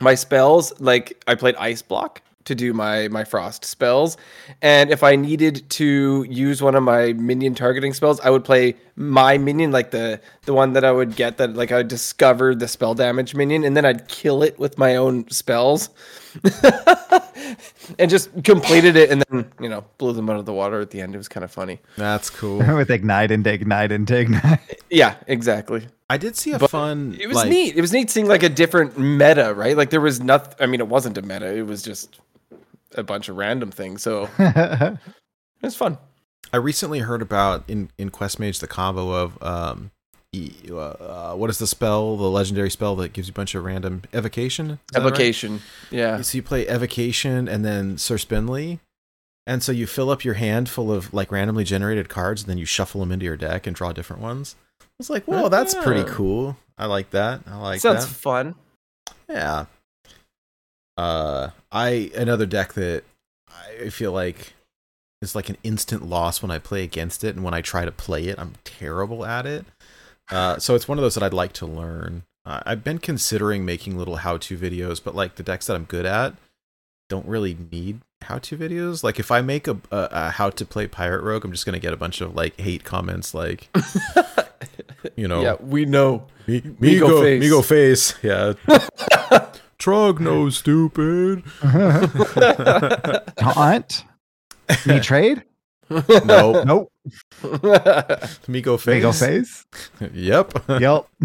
my 0.00 0.14
spells. 0.14 0.78
Like 0.80 1.22
I 1.26 1.34
played 1.34 1.56
Ice 1.56 1.82
Block 1.82 2.22
to 2.44 2.54
do 2.54 2.72
my 2.72 3.06
my 3.08 3.22
frost 3.22 3.66
spells 3.66 4.16
and 4.62 4.90
if 4.90 5.02
i 5.02 5.14
needed 5.14 5.68
to 5.68 6.24
use 6.28 6.62
one 6.62 6.74
of 6.74 6.82
my 6.82 7.12
minion 7.12 7.54
targeting 7.54 7.92
spells 7.92 8.18
i 8.20 8.30
would 8.30 8.44
play 8.44 8.74
my 8.96 9.36
minion 9.36 9.70
like 9.70 9.90
the 9.90 10.18
the 10.46 10.54
one 10.54 10.72
that 10.72 10.82
i 10.82 10.90
would 10.90 11.14
get 11.14 11.36
that 11.36 11.54
like 11.54 11.70
i 11.70 11.82
discovered 11.82 12.58
the 12.58 12.66
spell 12.66 12.94
damage 12.94 13.34
minion 13.34 13.62
and 13.62 13.76
then 13.76 13.84
i'd 13.84 14.08
kill 14.08 14.42
it 14.42 14.58
with 14.58 14.78
my 14.78 14.96
own 14.96 15.28
spells 15.28 15.90
and 17.98 18.10
just 18.10 18.30
completed 18.44 18.96
it 18.96 19.10
and 19.10 19.22
then 19.30 19.50
you 19.60 19.68
know 19.68 19.84
blew 19.98 20.12
them 20.12 20.30
out 20.30 20.36
of 20.36 20.46
the 20.46 20.52
water 20.52 20.80
at 20.80 20.90
the 20.90 21.00
end. 21.00 21.14
It 21.14 21.18
was 21.18 21.28
kind 21.28 21.44
of 21.44 21.50
funny. 21.50 21.80
That's 21.96 22.30
cool. 22.30 22.58
With 22.76 22.90
ignite 22.90 23.30
and 23.30 23.46
ignite 23.46 23.92
and 23.92 24.10
ignite. 24.10 24.82
yeah 24.90 25.16
exactly. 25.26 25.86
I 26.08 26.16
did 26.16 26.36
see 26.36 26.52
a 26.52 26.58
But 26.58 26.70
fun. 26.70 27.16
it 27.20 27.26
was 27.28 27.36
like, 27.36 27.48
neat. 27.48 27.76
It 27.76 27.80
was 27.80 27.92
neat 27.92 28.10
seeing 28.10 28.26
like 28.26 28.42
a 28.42 28.48
different 28.48 28.98
meta 28.98 29.54
right? 29.54 29.76
Like 29.76 29.90
there 29.90 30.00
was 30.00 30.20
nothing 30.20 30.54
i 30.60 30.66
mean 30.66 30.80
it 30.80 30.88
wasn't 30.88 31.18
a 31.18 31.22
meta. 31.22 31.54
It 31.54 31.66
was 31.66 31.82
just 31.82 32.20
a 32.96 33.02
bunch 33.02 33.28
of 33.28 33.36
random 33.36 33.70
things 33.70 34.02
so 34.02 34.28
it 34.38 34.98
was 35.62 35.76
fun. 35.76 35.98
I 36.52 36.56
recently 36.56 37.00
heard 37.00 37.22
about 37.22 37.64
in 37.68 37.90
in 37.98 38.10
Quest 38.10 38.38
Mage 38.40 38.58
the 38.58 38.66
combo 38.66 39.10
of 39.12 39.40
um, 39.42 39.90
uh, 40.34 40.76
uh, 40.76 41.34
what 41.34 41.50
is 41.50 41.58
the 41.58 41.66
spell? 41.66 42.16
The 42.16 42.30
legendary 42.30 42.70
spell 42.70 42.94
that 42.96 43.12
gives 43.12 43.28
you 43.28 43.32
a 43.32 43.34
bunch 43.34 43.54
of 43.54 43.64
random 43.64 44.02
evocation. 44.12 44.78
That 44.92 45.00
right? 45.00 45.06
evocation 45.08 45.60
yeah 45.90 46.20
So 46.20 46.36
you 46.36 46.42
play 46.42 46.66
evocation 46.68 47.48
and 47.48 47.64
then 47.64 47.98
Sir 47.98 48.16
Finley, 48.18 48.78
and 49.46 49.62
so 49.62 49.72
you 49.72 49.86
fill 49.86 50.08
up 50.10 50.24
your 50.24 50.34
hand 50.34 50.68
full 50.68 50.92
of 50.92 51.12
like 51.12 51.32
randomly 51.32 51.64
generated 51.64 52.08
cards, 52.08 52.42
and 52.42 52.50
then 52.50 52.58
you 52.58 52.64
shuffle 52.64 53.00
them 53.00 53.10
into 53.10 53.24
your 53.24 53.36
deck 53.36 53.66
and 53.66 53.74
draw 53.74 53.92
different 53.92 54.22
ones. 54.22 54.54
I 54.80 54.84
was 54.98 55.10
like, 55.10 55.24
whoa, 55.24 55.48
that's 55.48 55.74
pretty 55.74 56.02
Ah. 56.02 56.14
cool. 56.14 56.56
I 56.78 56.86
like 56.86 57.10
that. 57.10 57.40
I 57.46 57.56
like 57.56 57.80
sounds 57.80 58.06
that. 58.06 58.14
fun 58.14 58.54
Yeah. 59.28 59.66
Uh, 60.96 61.50
I 61.72 62.10
another 62.14 62.46
deck 62.46 62.74
that 62.74 63.02
I 63.82 63.88
feel 63.88 64.12
like 64.12 64.52
is 65.22 65.34
like 65.34 65.48
an 65.48 65.56
instant 65.62 66.06
loss 66.08 66.40
when 66.40 66.50
I 66.50 66.58
play 66.58 66.82
against 66.84 67.24
it, 67.24 67.34
and 67.34 67.44
when 67.44 67.52
I 67.54 67.60
try 67.62 67.84
to 67.84 67.90
play 67.92 68.26
it, 68.26 68.38
I'm 68.38 68.54
terrible 68.64 69.24
at 69.26 69.44
it. 69.46 69.64
Uh, 70.30 70.58
so 70.58 70.74
it's 70.74 70.86
one 70.88 70.98
of 70.98 71.02
those 71.02 71.14
that 71.14 71.22
I'd 71.22 71.34
like 71.34 71.52
to 71.54 71.66
learn. 71.66 72.22
Uh, 72.46 72.60
I've 72.64 72.82
been 72.82 72.98
considering 72.98 73.64
making 73.64 73.98
little 73.98 74.16
how-to 74.16 74.56
videos, 74.56 75.02
but 75.02 75.14
like 75.14 75.34
the 75.36 75.42
decks 75.42 75.66
that 75.66 75.76
I'm 75.76 75.84
good 75.84 76.06
at 76.06 76.34
don't 77.08 77.26
really 77.26 77.56
need 77.70 78.00
how-to 78.22 78.56
videos. 78.56 79.02
Like 79.02 79.18
if 79.18 79.30
I 79.30 79.40
make 79.42 79.66
a, 79.68 79.76
a, 79.90 80.08
a 80.10 80.30
how 80.30 80.50
to 80.50 80.64
play 80.64 80.86
Pirate 80.86 81.22
Rogue, 81.22 81.44
I'm 81.44 81.52
just 81.52 81.66
gonna 81.66 81.78
get 81.78 81.92
a 81.92 81.96
bunch 81.96 82.20
of 82.20 82.34
like 82.34 82.58
hate 82.58 82.84
comments, 82.84 83.34
like 83.34 83.68
you 85.16 85.28
know, 85.28 85.42
yeah 85.42 85.56
we 85.60 85.84
know 85.84 86.26
Mi- 86.46 86.60
Migo 86.60 86.78
Migo, 86.78 87.22
face. 87.22 87.44
Migo 87.44 87.64
face. 87.64 88.14
Yeah. 88.22 89.46
Trog 89.78 90.20
no 90.20 90.50
stupid. 90.50 91.42
Taunt? 93.36 94.04
Me 94.86 95.00
trade? 95.00 95.42
No. 95.90 96.62
Nope. 96.64 96.92
Migo 98.48 98.78
face. 98.78 98.84
Bagel 98.84 99.12
face? 99.14 99.66
Yep. 100.12 100.64
Yep. 100.68 101.06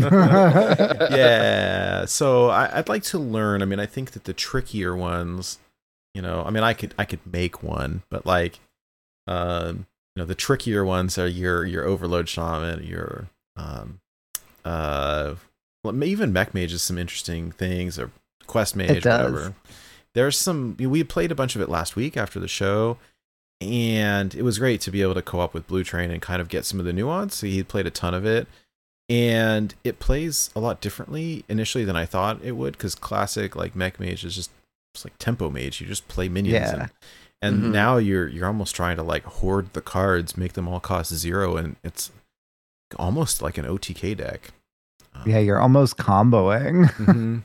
yeah. 1.11 2.05
So 2.05 2.49
I, 2.49 2.79
I'd 2.79 2.89
like 2.89 3.03
to 3.03 3.19
learn. 3.19 3.61
I 3.61 3.65
mean, 3.65 3.79
I 3.79 3.85
think 3.85 4.11
that 4.11 4.23
the 4.23 4.33
trickier 4.33 4.95
ones, 4.95 5.59
you 6.13 6.21
know, 6.21 6.43
I 6.45 6.49
mean, 6.49 6.63
I 6.63 6.73
could 6.73 6.93
I 6.97 7.05
could 7.05 7.25
make 7.25 7.61
one, 7.61 8.03
but 8.09 8.25
like, 8.25 8.59
um, 9.27 9.85
you 10.15 10.21
know, 10.21 10.25
the 10.25 10.35
trickier 10.35 10.85
ones 10.85 11.17
are 11.17 11.27
your 11.27 11.65
your 11.65 11.85
overload 11.85 12.29
shaman, 12.29 12.83
your 12.83 13.27
um, 13.57 13.99
uh, 14.63 15.35
well, 15.83 16.03
even 16.03 16.33
mech 16.33 16.53
mage 16.53 16.73
is 16.73 16.81
some 16.81 16.97
interesting 16.97 17.51
things 17.51 17.99
or 17.99 18.11
quest 18.47 18.75
mage, 18.75 19.03
does. 19.03 19.31
whatever. 19.31 19.55
There's 20.13 20.37
some. 20.37 20.77
We 20.79 21.03
played 21.03 21.31
a 21.31 21.35
bunch 21.35 21.55
of 21.55 21.61
it 21.61 21.69
last 21.69 21.95
week 21.95 22.15
after 22.15 22.39
the 22.39 22.47
show. 22.47 22.97
And 23.61 24.35
it 24.35 24.41
was 24.43 24.59
great 24.59 24.81
to 24.81 24.91
be 24.91 25.01
able 25.01 25.13
to 25.13 25.21
co-op 25.21 25.53
with 25.53 25.67
Blue 25.67 25.83
Train 25.83 26.11
and 26.11 26.21
kind 26.21 26.41
of 26.41 26.49
get 26.49 26.65
some 26.65 26.79
of 26.79 26.85
the 26.85 26.93
nuance. 26.93 27.41
He 27.41 27.63
played 27.63 27.87
a 27.87 27.91
ton 27.91 28.13
of 28.13 28.25
it, 28.25 28.47
and 29.07 29.73
it 29.83 29.99
plays 29.99 30.49
a 30.55 30.59
lot 30.59 30.81
differently 30.81 31.45
initially 31.47 31.85
than 31.85 31.95
I 31.95 32.05
thought 32.05 32.39
it 32.43 32.53
would 32.53 32.73
because 32.73 32.95
classic 32.95 33.55
like 33.55 33.75
mech 33.75 33.99
mage 33.99 34.25
is 34.25 34.35
just 34.35 34.51
it's 34.93 35.05
like 35.05 35.17
tempo 35.19 35.49
mage. 35.49 35.79
You 35.81 35.87
just 35.87 36.07
play 36.07 36.27
minions, 36.29 36.53
Yeah. 36.71 36.73
and, 36.73 36.91
and 37.41 37.63
Mhm. 37.63 37.71
now 37.71 37.97
you're 37.97 38.27
you're 38.27 38.47
almost 38.47 38.75
trying 38.75 38.97
to 38.97 39.03
like 39.03 39.23
hoard 39.23 39.71
the 39.73 39.81
cards, 39.81 40.37
make 40.37 40.53
them 40.53 40.67
all 40.67 40.79
cost 40.81 41.13
zero, 41.13 41.55
and 41.55 41.77
it's 41.83 42.11
almost 42.97 43.41
like 43.41 43.57
an 43.57 43.65
OTK 43.65 44.15
deck. 44.17 44.51
Um, 45.13 45.29
yeah, 45.29 45.39
you're 45.39 45.59
almost 45.61 45.97
comboing. 45.97 46.89
hmm 46.95 47.39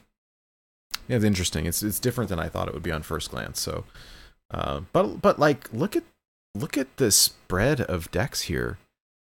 Yeah, 1.09 1.17
it's 1.17 1.25
interesting. 1.25 1.67
It's 1.67 1.83
it's 1.85 2.01
different 2.01 2.31
than 2.31 2.41
I 2.41 2.49
thought 2.49 2.67
it 2.69 2.75
would 2.75 2.83
be 2.83 2.93
on 2.93 3.03
first 3.03 3.31
glance. 3.31 3.61
So, 3.61 3.85
uh, 4.51 4.81
but 4.93 5.21
but 5.23 5.39
like 5.39 5.73
look 5.73 5.97
at 5.97 6.05
look 6.55 6.77
at 6.77 6.97
the 6.97 7.11
spread 7.11 7.81
of 7.83 8.11
decks 8.11 8.43
here: 8.43 8.79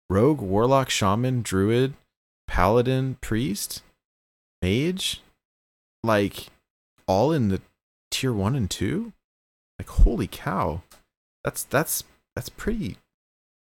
rogue, 0.10 0.42
warlock, 0.42 0.90
shaman, 0.90 1.42
druid, 1.42 1.94
paladin, 2.48 3.18
priest, 3.22 3.84
mage, 4.62 5.22
like 6.04 6.48
all 7.08 7.32
in 7.32 7.50
the 7.50 7.62
tier 8.12 8.34
one 8.34 8.56
and 8.56 8.70
two. 8.70 9.14
Like 9.80 9.90
holy 9.90 10.28
cow, 10.28 10.82
that's 11.44 11.64
that's 11.64 12.04
that's 12.36 12.50
pretty. 12.50 12.98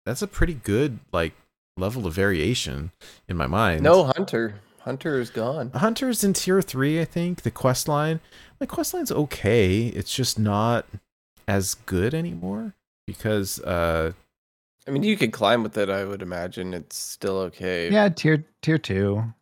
That's 0.06 0.24
a 0.24 0.28
pretty 0.28 0.56
good 0.56 1.00
like 1.12 1.34
level 1.78 2.08
of 2.08 2.14
variation 2.14 2.92
in 3.28 3.38
my 3.38 3.48
mind. 3.48 3.84
no 3.84 4.04
hunter 4.04 4.56
hunter 4.80 5.20
is 5.20 5.30
gone 5.30 5.72
Hunter's 5.72 6.24
in 6.24 6.34
tier 6.34 6.62
three, 6.62 7.00
I 7.00 7.06
think. 7.06 7.44
The 7.44 7.52
quest 7.52 7.88
line, 7.88 8.20
the 8.60 8.68
quest 8.68 8.94
line's 8.94 9.12
okay. 9.12 9.88
It's 9.88 10.14
just 10.14 10.40
not 10.40 10.86
as 11.52 11.74
good 11.86 12.14
anymore 12.14 12.74
because 13.06 13.60
uh, 13.62 14.12
i 14.88 14.92
mean 14.92 15.04
you 15.04 15.18
could 15.18 15.34
climb 15.34 15.64
with 15.64 15.78
it 15.78 15.90
i 15.90 16.06
would 16.06 16.22
imagine 16.22 16.74
it's 16.74 16.96
still 16.96 17.38
okay 17.40 17.92
yeah, 17.92 18.08
tier 18.10 18.46
tier 18.62 18.78
two. 18.78 19.34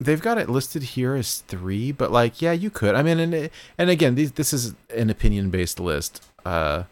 they've 0.00 0.22
got 0.22 0.38
it 0.38 0.48
listed 0.48 0.82
here 0.82 1.14
as 1.14 1.38
three. 1.52 1.92
But 1.92 2.10
like, 2.10 2.40
yeah, 2.40 2.52
you 2.52 2.70
could. 2.70 2.94
I 2.94 3.02
mean, 3.02 3.18
and 3.20 3.50
and 3.78 3.90
again, 3.90 4.14
these, 4.14 4.32
this 4.32 4.52
is 4.52 4.74
an 5.02 5.10
opinion 5.10 5.50
based 5.50 5.78
list, 5.78 6.24
uh, 6.44 6.84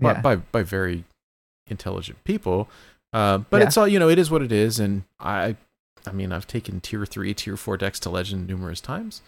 by, 0.00 0.12
Yeah. 0.12 0.20
by 0.20 0.36
by 0.36 0.62
very 0.64 1.04
intelligent 1.68 2.18
people. 2.24 2.68
Uh, 3.12 3.38
but 3.38 3.58
Yeah. 3.60 3.66
it's 3.66 3.76
all 3.76 3.86
you 3.88 3.98
know. 4.00 4.08
It 4.08 4.18
is 4.18 4.30
what 4.32 4.42
it 4.42 4.52
is, 4.52 4.78
and 4.80 5.04
I. 5.20 5.56
I 6.06 6.12
mean, 6.12 6.32
I've 6.32 6.46
taken 6.46 6.80
tier 6.80 7.04
three, 7.06 7.34
tier 7.34 7.56
four 7.56 7.76
decks 7.76 8.00
to 8.00 8.10
legend 8.10 8.46
numerous 8.48 8.80
times. 8.80 9.20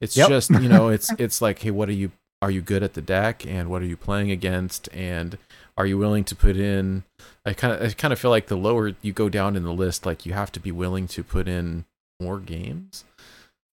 It's 0.00 0.16
Yep. 0.16 0.28
just 0.28 0.50
you 0.50 0.68
know, 0.68 0.88
it's 0.96 1.10
it's 1.18 1.42
like, 1.42 1.58
hey, 1.60 1.70
what 1.70 1.88
are 1.90 1.98
you? 2.02 2.12
Are 2.40 2.50
you 2.50 2.60
good 2.62 2.82
at 2.84 2.94
the 2.94 3.02
deck, 3.02 3.44
and 3.46 3.68
what 3.68 3.82
are 3.82 3.86
you 3.86 3.96
playing 3.96 4.30
against, 4.30 4.88
and 4.94 5.36
are 5.76 5.86
you 5.86 5.98
willing 5.98 6.22
to 6.24 6.36
put 6.36 6.56
in? 6.56 7.02
I 7.44 7.52
kind 7.52 7.72
of 7.74 7.82
I 7.82 7.92
kind 7.94 8.12
of 8.12 8.18
feel 8.18 8.30
like 8.30 8.46
the 8.46 8.56
lower 8.56 8.92
you 9.02 9.12
go 9.12 9.28
down 9.28 9.56
in 9.56 9.64
the 9.64 9.72
list, 9.72 10.06
like 10.06 10.24
you 10.24 10.32
have 10.34 10.52
to 10.52 10.60
be 10.60 10.70
willing 10.70 11.08
to 11.08 11.24
put 11.24 11.48
in 11.48 11.84
more 12.20 12.38
games. 12.38 13.04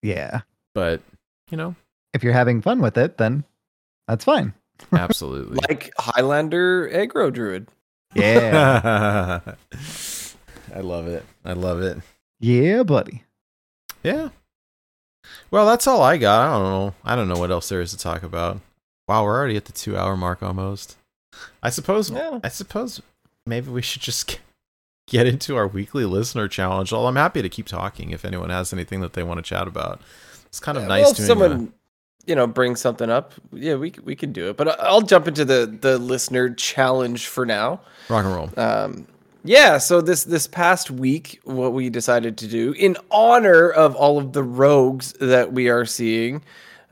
Yeah. 0.01 0.41
But 0.73 1.01
you 1.51 1.57
know, 1.57 1.75
If 2.13 2.23
you're 2.23 2.33
having 2.33 2.61
fun 2.61 2.81
with 2.81 2.97
it, 2.97 3.17
then 3.17 3.43
that's 4.07 4.25
fine. 4.25 4.53
absolutely. 4.91 5.59
like 5.69 5.91
highlander 5.97 6.89
aggro 6.89 7.31
druid 7.31 7.67
Yeah. 8.15 9.41
I 10.75 10.79
love 10.79 11.07
it. 11.07 11.23
I 11.45 11.53
love 11.53 11.81
it. 11.81 11.99
yeah, 12.39 12.81
buddy. 12.83 13.23
Yeah. 14.03 14.29
Well, 15.51 15.65
that's 15.65 15.87
all 15.87 16.01
I 16.01 16.17
got. 16.17 16.47
I 16.49 16.53
don't 16.53 16.63
know. 16.63 16.93
I 17.03 17.15
don't 17.15 17.27
know 17.27 17.37
what 17.39 17.51
else 17.51 17.69
there 17.69 17.81
is 17.81 17.91
to 17.91 17.97
talk 17.97 18.23
about. 18.23 18.59
Wow, 19.07 19.23
we're 19.23 19.37
already 19.37 19.55
at 19.57 19.65
the 19.65 19.71
two 19.71 19.97
hour 19.97 20.17
mark 20.17 20.41
almost. 20.43 20.97
I 21.61 21.69
suppose. 21.69 22.09
Yeah. 22.09 22.39
I 22.43 22.49
suppose 22.49 23.01
maybe 23.45 23.69
we 23.69 23.81
should 23.81 24.01
just 24.01 24.27
get- 25.07 25.27
into 25.27 25.55
our 25.55 25.67
weekly 25.67 26.05
listener 26.05 26.47
challenge. 26.47 26.91
Well, 26.91 27.07
I'm 27.07 27.15
happy 27.15 27.41
to 27.41 27.49
keep 27.49 27.67
talking 27.67 28.09
if 28.11 28.25
anyone 28.25 28.49
has 28.49 28.73
anything 28.73 29.01
that 29.01 29.13
they 29.13 29.21
want 29.23 29.37
to 29.37 29.43
chat 29.43 29.67
about. 29.67 30.01
It's 30.47 30.59
kind 30.59 30.77
of 30.77 30.83
Yeah, 30.85 30.87
nice 30.87 31.03
well, 31.05 31.13
doing. 31.13 31.27
someone, 31.27 31.73
you 32.25 32.33
know, 32.35 32.47
bring 32.47 32.75
something 32.75 33.09
up. 33.11 33.33
Yeah, 33.53 33.75
we 33.75 33.93
we 34.03 34.15
can 34.15 34.31
do 34.31 34.49
it. 34.49 34.57
But 34.57 34.79
I'll 34.79 35.01
jump 35.01 35.27
into 35.27 35.45
the 35.45 35.67
the 35.79 35.99
listener 35.99 36.49
challenge 36.53 37.27
for 37.27 37.45
now. 37.45 37.81
rock 38.09 38.25
and 38.25 38.33
roll. 38.33 38.49
Um, 38.57 39.07
yeah, 39.45 39.77
so 39.77 40.01
this 40.01 40.23
this 40.23 40.47
past 40.47 40.89
week, 40.89 41.39
what 41.43 41.71
we 41.71 41.91
decided 41.91 42.35
to 42.39 42.47
do 42.47 42.71
in 42.71 42.97
honor 43.11 43.69
of 43.69 43.95
all 43.95 44.17
of 44.17 44.33
the 44.33 44.41
rogues 44.41 45.13
that 45.21 45.53
we 45.53 45.69
are 45.69 45.85
seeing, 45.85 46.41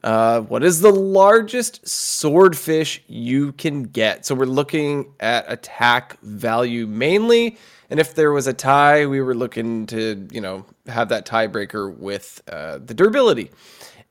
uh, 0.04 0.42
what 0.42 0.64
is 0.64 0.82
the 0.82 0.92
largest 0.92 1.88
swordfish 1.88 3.02
you 3.08 3.54
can 3.54 3.84
get? 3.84 4.28
So 4.28 4.36
we're 4.36 4.46
looking 4.46 5.14
at 5.20 5.52
attack 5.52 6.20
value 6.22 6.86
mainly, 6.86 7.58
and 7.90 8.00
if 8.00 8.14
there 8.14 8.32
was 8.32 8.46
a 8.46 8.54
tie, 8.54 9.08
we 9.08 9.20
were 9.20 9.36
looking 9.36 9.88
to 9.88 10.28
you 10.32 10.40
know 10.40 10.64
have 10.86 11.10
that 11.10 11.26
tiebreaker 11.26 11.98
with 11.98 12.42
uh, 12.48 12.78
the 12.78 12.94
durability, 12.94 13.52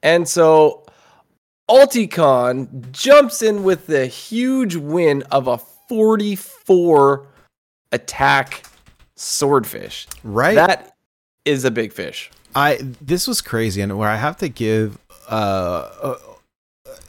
and 0.02 0.28
so. 0.28 0.85
Ulticon 1.70 2.90
jumps 2.90 3.40
in 3.40 3.62
with 3.62 3.86
the 3.86 4.05
huge 4.06 4.74
win 4.77 5.23
of 5.31 5.47
a 5.47 5.56
44 5.56 7.32
attack 7.93 8.64
swordfish. 9.16 10.06
Right. 10.24 10.55
That 10.55 10.94
is 11.44 11.64
a 11.64 11.70
big 11.70 11.93
fish. 11.93 12.31
I 12.55 12.78
this 13.01 13.27
was 13.27 13.40
crazy, 13.40 13.81
and 13.81 13.97
where 13.97 14.10
I 14.10 14.16
have 14.16 14.36
to 14.39 14.48
give 14.48 14.98
uh, 15.31 15.89
uh 16.02 16.14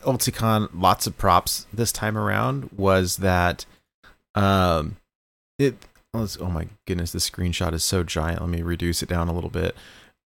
Ulticon 0.03 0.69
lots 0.73 1.07
of 1.07 1.17
props 1.17 1.65
this 1.73 1.91
time 1.91 2.17
around 2.17 2.69
was 2.75 3.17
that 3.17 3.65
um 4.35 4.97
it 5.59 5.75
let's- 6.13 6.37
oh 6.39 6.49
my 6.49 6.67
goodness 6.85 7.11
the 7.11 7.19
screenshot 7.19 7.73
is 7.73 7.83
so 7.83 8.03
giant 8.03 8.41
let 8.41 8.49
me 8.49 8.61
reduce 8.61 9.01
it 9.03 9.09
down 9.09 9.27
a 9.27 9.33
little 9.33 9.49
bit 9.49 9.75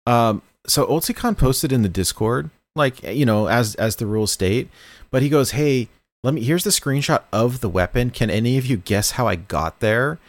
um 0.05 0.41
so 0.67 0.85
Ulticon 0.87 1.37
posted 1.37 1.71
in 1.71 1.81
the 1.81 1.89
Discord 1.89 2.49
like 2.75 3.01
you 3.03 3.25
know 3.25 3.47
as 3.47 3.75
as 3.75 3.95
the 3.97 4.05
rules 4.05 4.31
state 4.31 4.69
but 5.11 5.21
he 5.21 5.29
goes 5.29 5.51
hey 5.51 5.89
let 6.23 6.33
me 6.33 6.43
here's 6.43 6.63
the 6.63 6.69
screenshot 6.69 7.23
of 7.31 7.61
the 7.61 7.69
weapon 7.69 8.09
can 8.09 8.29
any 8.29 8.57
of 8.57 8.65
you 8.65 8.77
guess 8.77 9.11
how 9.11 9.27
I 9.27 9.35
got 9.35 9.79
there 9.79 10.19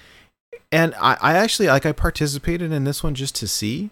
and 0.76 0.94
I, 0.96 1.16
I 1.22 1.32
actually 1.38 1.68
like 1.68 1.86
I 1.86 1.92
participated 1.92 2.70
in 2.70 2.84
this 2.84 3.02
one 3.02 3.14
just 3.14 3.34
to 3.36 3.48
see. 3.48 3.88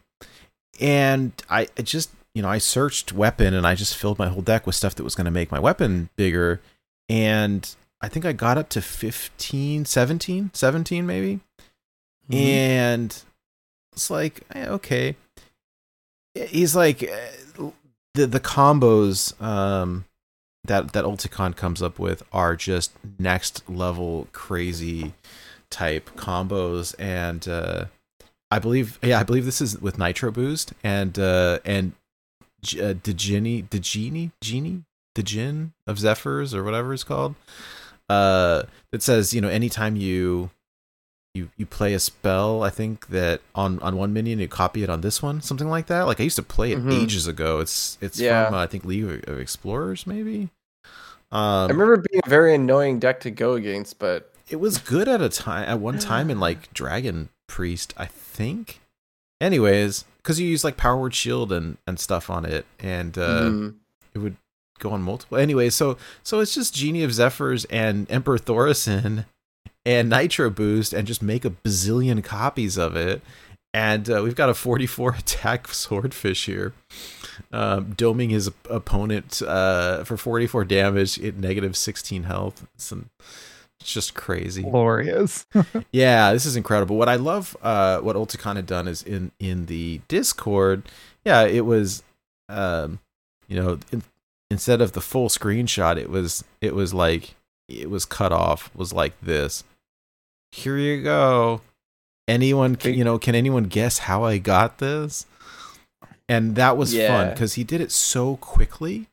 And 0.79 1.33
I 1.49 1.69
just 1.83 2.11
you 2.35 2.43
know 2.43 2.49
I 2.49 2.59
searched 2.59 3.13
weapon 3.13 3.55
and 3.55 3.67
I 3.67 3.75
just 3.75 3.97
filled 3.97 4.19
my 4.19 4.29
whole 4.29 4.43
deck 4.43 4.67
with 4.67 4.75
stuff 4.75 4.95
that 4.97 5.03
was 5.03 5.15
going 5.15 5.25
to 5.25 5.31
make 5.31 5.51
my 5.51 5.59
weapon 5.59 6.11
bigger. 6.17 6.61
And 7.09 7.75
I 8.03 8.09
think 8.09 8.27
I 8.27 8.33
got 8.33 8.59
up 8.59 8.69
to 8.71 8.83
15 8.83 9.87
17 9.87 10.51
17 10.53 11.07
maybe. 11.07 11.41
And 12.31 13.17
it's 13.95 14.11
like 14.11 14.43
eh, 14.55 14.69
okay. 14.69 15.17
He's 16.35 16.77
like 16.77 17.03
eh, 17.03 17.31
the 18.13 18.27
the 18.27 18.41
combos 18.41 19.41
um 19.41 20.05
that 20.65 20.93
that 20.93 21.07
Ulticon 21.07 21.57
comes 21.57 21.81
up 21.81 21.99
with 21.99 22.23
are 22.31 22.57
just 22.57 22.93
next 23.19 23.67
level 23.71 24.29
crazy 24.33 25.15
type 25.75 26.09
combos 26.17 26.95
and 26.99 27.49
uh 27.49 27.87
I 28.51 28.59
believe 28.61 28.99
yeah 29.03 29.19
I 29.19 29.25
believe 29.25 29.45
this 29.45 29.61
is 29.61 29.81
with 29.81 29.99
Nitro 29.99 30.31
Boost 30.31 30.73
and 30.85 31.19
uh 31.19 31.59
and 31.65 31.93
G- 32.63 32.81
uh, 32.81 32.95
Degini 32.95 33.69
Degini 33.69 34.31
Genie? 34.41 34.83
Dejin 35.17 35.71
of 35.87 35.99
Zephyrs 35.99 36.55
or 36.55 36.63
whatever 36.65 36.95
it's 36.95 37.05
called? 37.05 37.35
Uh 38.09 38.63
that 38.93 39.03
says 39.03 39.35
you 39.35 39.41
know 39.41 39.49
anytime 39.49 39.97
you 39.97 40.51
you 41.35 41.51
you 41.57 41.67
play 41.67 41.95
a 41.95 41.99
spell 41.99 42.63
i 42.63 42.71
think 42.71 43.09
that 43.09 43.41
on 43.57 43.81
on 43.81 43.97
one 43.97 44.13
minion 44.13 44.39
you 44.39 44.47
copy 44.47 44.85
it 44.85 44.91
on 44.91 45.01
this 45.01 45.21
one 45.23 45.41
something 45.41 45.69
like 45.69 45.87
that. 45.87 46.03
Like 46.07 46.21
i 46.21 46.23
used 46.23 46.37
to 46.37 46.43
play 46.45 46.71
it 46.73 46.79
Mhm. 46.79 47.03
ages 47.03 47.27
ago. 47.27 47.59
It's 47.61 47.99
it's 48.01 48.21
Yeah. 48.21 48.45
from 48.47 48.55
uh, 48.55 48.59
i 48.63 48.67
think 48.67 48.85
league 48.85 49.05
of- 49.05 49.25
of 49.25 49.41
explorers 49.41 50.07
maybe? 50.07 50.51
Um 51.33 51.67
I 51.71 51.73
remember 51.73 51.97
being 52.09 52.23
a 52.25 52.29
very 52.29 52.55
annoying 52.55 53.01
deck 53.01 53.19
to 53.21 53.31
go 53.33 53.55
against, 53.55 53.99
but 53.99 54.31
it 54.55 54.61
was 54.61 54.79
good 54.79 55.09
at 55.09 55.21
a 55.21 55.29
time 55.29 55.69
at 55.69 55.81
one 55.81 55.99
time 55.99 56.31
in 56.31 56.39
like 56.41 56.73
dragon 56.73 57.29
priest 57.49 57.93
i 57.97 58.07
think. 58.07 58.81
Anyways 59.41 60.05
because 60.19 60.41
you 60.41 60.49
use 60.49 60.65
like 60.65 60.77
power 60.77 60.97
word 60.97 61.15
shield 61.15 61.53
and 61.53 61.77
and 61.87 61.99
stuff 61.99 62.31
on 62.31 62.45
it 62.45 62.65
and 62.79 63.19
uh 63.19 63.43
mhm. 63.43 63.75
it 64.15 64.19
would 64.19 64.37
go 64.79 64.91
on 64.91 65.03
multiple 65.03 65.37
anyway 65.37 65.69
so 65.69 65.99
so 66.23 66.41
it's 66.41 66.55
just 66.55 66.75
genie 66.75 67.03
of 67.03 67.13
zephyrs 67.13 67.65
and 67.67 68.11
emperor 68.11 68.39
thaurissan 68.39 69.27
and 69.87 70.09
nitro 70.09 70.51
boost 70.51 70.93
and 70.93 71.07
just 71.07 71.23
make 71.23 71.45
a 71.45 71.51
bazillion 71.51 72.23
copies 72.23 72.77
of 72.77 72.97
it. 72.97 73.23
And 73.73 74.09
uh, 74.09 74.23
we've 74.23 74.37
got 74.37 74.49
a 74.49 74.55
44 74.55 75.15
attack 75.19 75.69
swordfish 75.69 76.47
here. 76.47 76.73
Um, 77.53 77.95
doming 77.95 78.31
his 78.31 78.49
opponent 78.71 79.43
uh, 79.43 80.05
for 80.05 80.17
44 80.17 80.65
damage 80.65 81.21
at 81.21 81.37
negative 81.37 81.77
16 81.77 82.25
health. 82.25 82.67
An, 82.93 83.11
it's 83.81 83.93
just 83.93 84.15
crazy 84.15 84.63
Glorious. 84.63 85.47
yeah, 85.93 86.33
this 86.33 86.47
is 86.47 86.57
incredible. 86.57 86.97
What 86.97 87.09
I 87.09 87.17
love, 87.17 87.57
uh, 87.63 87.99
what 87.99 88.17
Ulticon 88.17 88.57
had 88.57 88.67
done 88.67 88.89
is 88.89 89.03
in 89.03 89.31
in 89.39 89.67
the 89.67 90.01
Discord. 90.09 90.85
Yeah, 91.25 91.43
it 91.43 91.65
was, 91.67 92.03
um, 92.49 93.01
you 93.49 93.61
know, 93.61 93.79
in, 93.93 94.03
instead 94.51 94.81
of 94.81 94.93
the 94.93 95.01
full 95.01 95.29
screenshot, 95.29 95.97
it 95.97 96.11
was 96.11 96.45
it 96.61 96.75
was 96.75 96.95
like 96.95 97.35
it 97.69 97.91
was 97.91 98.05
cut 98.05 98.33
off. 98.33 98.71
Was 98.75 98.93
like 98.93 99.21
this. 99.21 99.65
Here 100.53 100.79
you 100.79 101.03
go. 101.03 101.61
Anyone, 102.27 102.77
can, 102.77 102.95
you 102.95 103.05
know, 103.05 103.19
can 103.19 103.35
anyone 103.35 103.65
guess 103.65 103.99
how 103.99 104.25
I 104.25 104.39
got 104.39 104.79
this? 104.79 105.27
And 106.29 106.57
that 106.57 106.77
was 106.77 106.97
fun 106.97 107.31
because 107.31 107.55
he 107.55 107.65
did 107.65 107.81
it 107.83 107.93
so 107.93 108.37
quickly. 108.37 109.09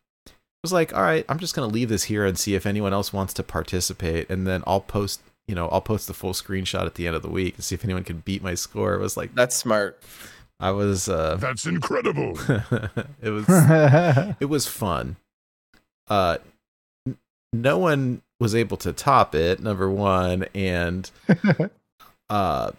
It 0.61 0.67
was 0.67 0.73
like, 0.73 0.93
all 0.95 1.01
right, 1.01 1.25
I'm 1.27 1.39
just 1.39 1.55
gonna 1.55 1.67
leave 1.73 1.89
this 1.89 2.03
here 2.03 2.23
and 2.23 2.37
see 2.37 2.53
if 2.53 2.67
anyone 2.67 2.93
else 2.93 3.11
wants 3.11 3.33
to 3.33 3.43
participate, 3.43 4.29
and 4.29 4.45
then 4.45 4.63
I'll 4.67 4.81
post 4.81 5.21
you 5.47 5.55
know, 5.55 5.67
I'll 5.69 5.81
post 5.81 6.07
the 6.07 6.13
full 6.13 6.33
screenshot 6.33 6.85
at 6.85 6.93
the 6.95 7.07
end 7.07 7.15
of 7.15 7.23
the 7.23 7.29
week 7.29 7.55
and 7.55 7.63
see 7.63 7.73
if 7.75 7.83
anyone 7.83 8.03
can 8.03 8.19
beat 8.19 8.43
my 8.43 8.53
score. 8.53 8.93
It 8.93 8.99
was 8.99 9.17
like 9.17 9.33
that's 9.33 9.55
smart. 9.55 10.01
I 10.59 10.69
was 10.69 11.09
uh 11.09 11.35
That's 11.39 11.65
incredible. 11.65 12.37
it 13.21 13.29
was 13.31 13.45
it 14.39 14.45
was 14.49 14.67
fun. 14.67 15.15
Uh 16.07 16.37
n- 17.07 17.17
no 17.51 17.79
one 17.79 18.21
was 18.39 18.53
able 18.53 18.77
to 18.77 18.93
top 18.93 19.33
it, 19.33 19.59
number 19.61 19.89
1, 19.89 20.43
and 20.53 21.09
uh 22.29 22.71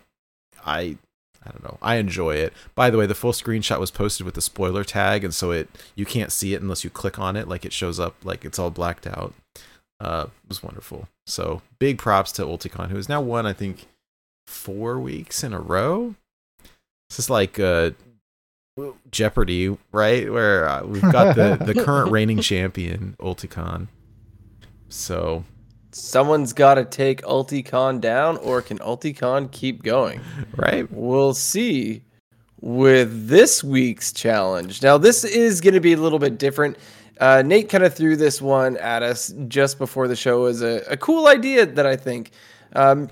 I 0.64 0.96
I 1.44 1.50
don't 1.50 1.64
know. 1.64 1.78
I 1.82 1.96
enjoy 1.96 2.36
it. 2.36 2.52
By 2.74 2.90
the 2.90 2.98
way, 2.98 3.06
the 3.06 3.14
full 3.14 3.32
screenshot 3.32 3.80
was 3.80 3.90
posted 3.90 4.24
with 4.24 4.34
the 4.34 4.40
spoiler 4.42 4.84
tag 4.84 5.24
and 5.24 5.34
so 5.34 5.50
it 5.50 5.68
you 5.94 6.06
can't 6.06 6.32
see 6.32 6.54
it 6.54 6.62
unless 6.62 6.84
you 6.84 6.90
click 6.90 7.18
on 7.18 7.36
it 7.36 7.48
like 7.48 7.64
it 7.64 7.72
shows 7.72 7.98
up 7.98 8.14
like 8.24 8.44
it's 8.44 8.58
all 8.58 8.70
blacked 8.70 9.06
out. 9.06 9.34
Uh 10.00 10.26
it 10.44 10.48
was 10.48 10.62
wonderful. 10.62 11.08
So, 11.26 11.62
big 11.78 11.98
props 11.98 12.32
to 12.32 12.42
Ulticon 12.42 12.90
who 12.90 12.96
has 12.96 13.08
now 13.08 13.20
won 13.20 13.46
I 13.46 13.52
think 13.52 13.86
4 14.46 15.00
weeks 15.00 15.42
in 15.42 15.52
a 15.52 15.60
row. 15.60 16.14
This 17.10 17.18
is 17.18 17.30
like 17.30 17.58
uh 17.58 17.90
Jeopardy, 19.10 19.76
right? 19.92 20.32
Where 20.32 20.66
uh, 20.66 20.84
we've 20.84 21.02
got 21.02 21.36
the 21.36 21.62
the 21.62 21.74
current 21.74 22.10
reigning 22.10 22.40
champion 22.40 23.16
Ulticon. 23.20 23.88
So, 24.88 25.44
Someone's 25.92 26.52
got 26.52 26.74
to 26.74 26.84
take 26.84 27.22
Ulticon 27.22 28.00
down, 28.00 28.38
or 28.38 28.62
can 28.62 28.78
Ulticon 28.78 29.50
keep 29.50 29.82
going? 29.82 30.20
right? 30.56 30.90
We'll 30.90 31.34
see 31.34 32.02
with 32.60 33.28
this 33.28 33.62
week's 33.62 34.12
challenge. 34.12 34.82
Now, 34.82 34.96
this 34.96 35.24
is 35.24 35.60
going 35.60 35.74
to 35.74 35.80
be 35.80 35.92
a 35.92 35.98
little 35.98 36.18
bit 36.18 36.38
different. 36.38 36.78
Uh, 37.20 37.42
Nate 37.44 37.68
kind 37.68 37.84
of 37.84 37.94
threw 37.94 38.16
this 38.16 38.40
one 38.40 38.76
at 38.78 39.02
us 39.02 39.34
just 39.48 39.78
before 39.78 40.08
the 40.08 40.16
show 40.16 40.46
as 40.46 40.62
a, 40.62 40.82
a 40.88 40.96
cool 40.96 41.26
idea 41.26 41.66
that 41.66 41.86
I 41.86 41.96
think 41.96 42.30
um, 42.74 43.10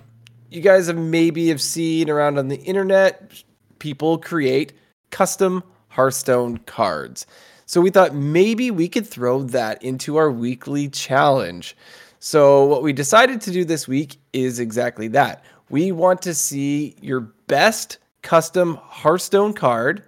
you 0.51 0.61
guys 0.61 0.86
have 0.86 0.97
maybe 0.97 1.48
have 1.48 1.61
seen 1.61 2.09
around 2.09 2.39
on 2.39 2.48
the 2.48 2.61
internet. 2.62 3.43
People 3.78 4.19
create 4.19 4.73
custom 5.11 5.62
Hearthstone 5.89 6.59
cards. 6.59 7.27
So 7.66 7.81
we 7.81 7.90
thought 7.90 8.15
maybe 8.15 8.70
we 8.70 8.89
could 8.89 9.07
throw 9.07 9.43
that 9.44 9.82
into 9.82 10.16
our 10.16 10.31
weekly 10.31 10.89
challenge. 10.89 11.77
So 12.21 12.67
what 12.67 12.83
we 12.83 12.93
decided 12.93 13.41
to 13.43 13.51
do 13.51 13.65
this 13.65 13.89
week 13.89 14.19
is 14.33 14.61
exactly 14.61 15.09
that. 15.09 15.43
We 15.71 15.91
want 15.91 16.21
to 16.23 16.35
see 16.35 16.95
your 17.01 17.21
best 17.21 17.99
custom 18.23 18.79
Hearthstone 18.83 19.55
card. 19.55 20.05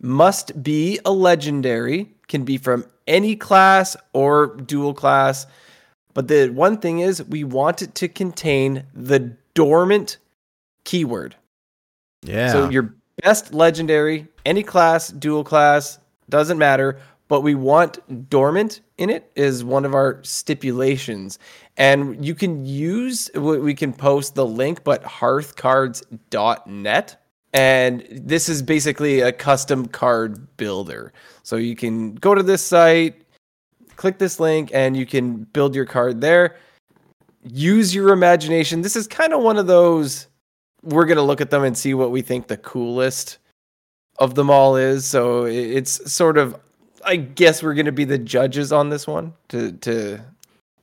Must 0.00 0.62
be 0.62 0.98
a 1.04 1.12
legendary, 1.12 2.10
can 2.28 2.44
be 2.44 2.58
from 2.58 2.84
any 3.06 3.36
class 3.36 3.96
or 4.12 4.56
dual 4.56 4.92
class. 4.92 5.46
But 6.14 6.28
the 6.28 6.48
one 6.48 6.78
thing 6.78 6.98
is, 6.98 7.22
we 7.22 7.44
want 7.44 7.80
it 7.80 7.94
to 7.96 8.08
contain 8.08 8.84
the 8.92 9.36
dormant 9.54 10.18
keyword. 10.84 11.36
Yeah. 12.22 12.50
So 12.52 12.70
your 12.70 12.94
best 13.22 13.54
legendary, 13.54 14.26
any 14.44 14.62
class, 14.62 15.08
dual 15.08 15.44
class, 15.44 15.98
doesn't 16.28 16.58
matter. 16.58 16.98
But 17.28 17.40
we 17.40 17.54
want 17.54 18.30
dormant 18.30 18.80
in 18.98 19.10
it 19.10 19.30
is 19.34 19.64
one 19.64 19.84
of 19.84 19.94
our 19.94 20.20
stipulations, 20.22 21.40
and 21.76 22.24
you 22.24 22.34
can 22.34 22.64
use 22.64 23.30
we 23.34 23.74
can 23.74 23.92
post 23.92 24.36
the 24.36 24.46
link, 24.46 24.84
but 24.84 25.02
hearthcards.net. 25.02 27.22
And 27.52 28.06
this 28.10 28.48
is 28.48 28.62
basically 28.62 29.20
a 29.20 29.32
custom 29.32 29.86
card 29.86 30.56
builder. 30.56 31.12
So 31.42 31.56
you 31.56 31.74
can 31.74 32.14
go 32.14 32.34
to 32.34 32.42
this 32.42 32.62
site, 32.62 33.22
click 33.96 34.18
this 34.18 34.38
link, 34.38 34.70
and 34.74 34.96
you 34.96 35.06
can 35.06 35.44
build 35.44 35.74
your 35.74 35.86
card 35.86 36.20
there. 36.20 36.56
Use 37.44 37.94
your 37.94 38.12
imagination. 38.12 38.82
This 38.82 38.94
is 38.94 39.06
kind 39.06 39.32
of 39.32 39.42
one 39.42 39.56
of 39.56 39.66
those 39.66 40.26
we're 40.82 41.06
going 41.06 41.16
to 41.16 41.22
look 41.22 41.40
at 41.40 41.50
them 41.50 41.64
and 41.64 41.76
see 41.76 41.94
what 41.94 42.10
we 42.10 42.22
think 42.22 42.46
the 42.46 42.58
coolest 42.58 43.38
of 44.18 44.34
them 44.34 44.50
all 44.50 44.76
is. 44.76 45.06
So 45.06 45.46
it's 45.46 46.12
sort 46.12 46.38
of, 46.38 46.56
I 47.06 47.16
guess 47.16 47.62
we're 47.62 47.74
going 47.74 47.86
to 47.86 47.92
be 47.92 48.04
the 48.04 48.18
judges 48.18 48.72
on 48.72 48.90
this 48.90 49.06
one 49.06 49.32
to, 49.48 49.72
to, 49.72 50.20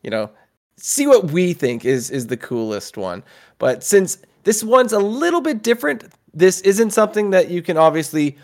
you 0.02 0.10
know, 0.10 0.30
see 0.78 1.06
what 1.06 1.32
we 1.32 1.54
think 1.54 1.86
is 1.86 2.10
is 2.10 2.28
the 2.28 2.38
coolest 2.38 2.98
one. 2.98 3.24
But 3.60 3.84
since 3.84 4.18
this 4.44 4.64
one's 4.64 4.94
a 4.94 5.00
little 5.00 5.42
bit 5.42 5.62
different, 5.62 6.06
this 6.34 6.62
isn't 6.62 6.92
something 6.92 7.32
that 7.32 7.50
you 7.50 7.62
can 7.62 7.78
obviously 7.78 8.38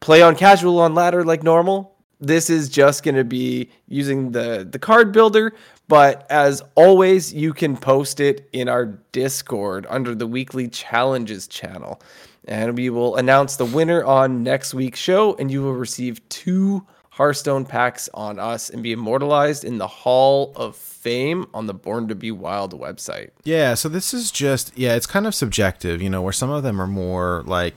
play 0.00 0.22
on 0.22 0.36
casual 0.36 0.78
on 0.78 0.94
ladder 0.94 1.24
like 1.24 1.42
normal. 1.42 1.96
This 2.20 2.50
is 2.50 2.68
just 2.68 3.02
going 3.02 3.16
to 3.16 3.24
be 3.24 3.70
using 3.88 4.30
the 4.30 4.68
the 4.70 4.78
card 4.78 5.10
builder, 5.10 5.54
but 5.88 6.24
as 6.30 6.62
always, 6.76 7.34
you 7.34 7.52
can 7.52 7.76
post 7.76 8.20
it 8.20 8.48
in 8.52 8.68
our 8.68 8.86
Discord 9.10 9.86
under 9.88 10.14
the 10.14 10.26
weekly 10.26 10.68
challenges 10.68 11.48
channel. 11.48 12.00
And 12.44 12.76
we 12.76 12.90
will 12.90 13.16
announce 13.16 13.56
the 13.56 13.64
winner 13.64 14.04
on 14.04 14.42
next 14.42 14.74
week's 14.74 15.00
show, 15.00 15.34
and 15.36 15.50
you 15.50 15.62
will 15.62 15.74
receive 15.74 16.26
two 16.28 16.86
Hearthstone 17.12 17.66
packs 17.66 18.08
on 18.14 18.38
us 18.38 18.70
and 18.70 18.82
be 18.82 18.92
immortalized 18.92 19.64
in 19.64 19.76
the 19.76 19.86
Hall 19.86 20.52
of 20.56 20.74
Fame 20.74 21.46
on 21.52 21.66
the 21.66 21.74
Born 21.74 22.08
to 22.08 22.14
Be 22.14 22.30
Wild 22.30 22.72
website. 22.78 23.30
Yeah, 23.44 23.74
so 23.74 23.90
this 23.90 24.14
is 24.14 24.30
just 24.30 24.76
yeah, 24.78 24.94
it's 24.94 25.06
kind 25.06 25.26
of 25.26 25.34
subjective, 25.34 26.00
you 26.00 26.08
know, 26.08 26.22
where 26.22 26.32
some 26.32 26.48
of 26.48 26.62
them 26.62 26.80
are 26.80 26.86
more 26.86 27.42
like 27.46 27.74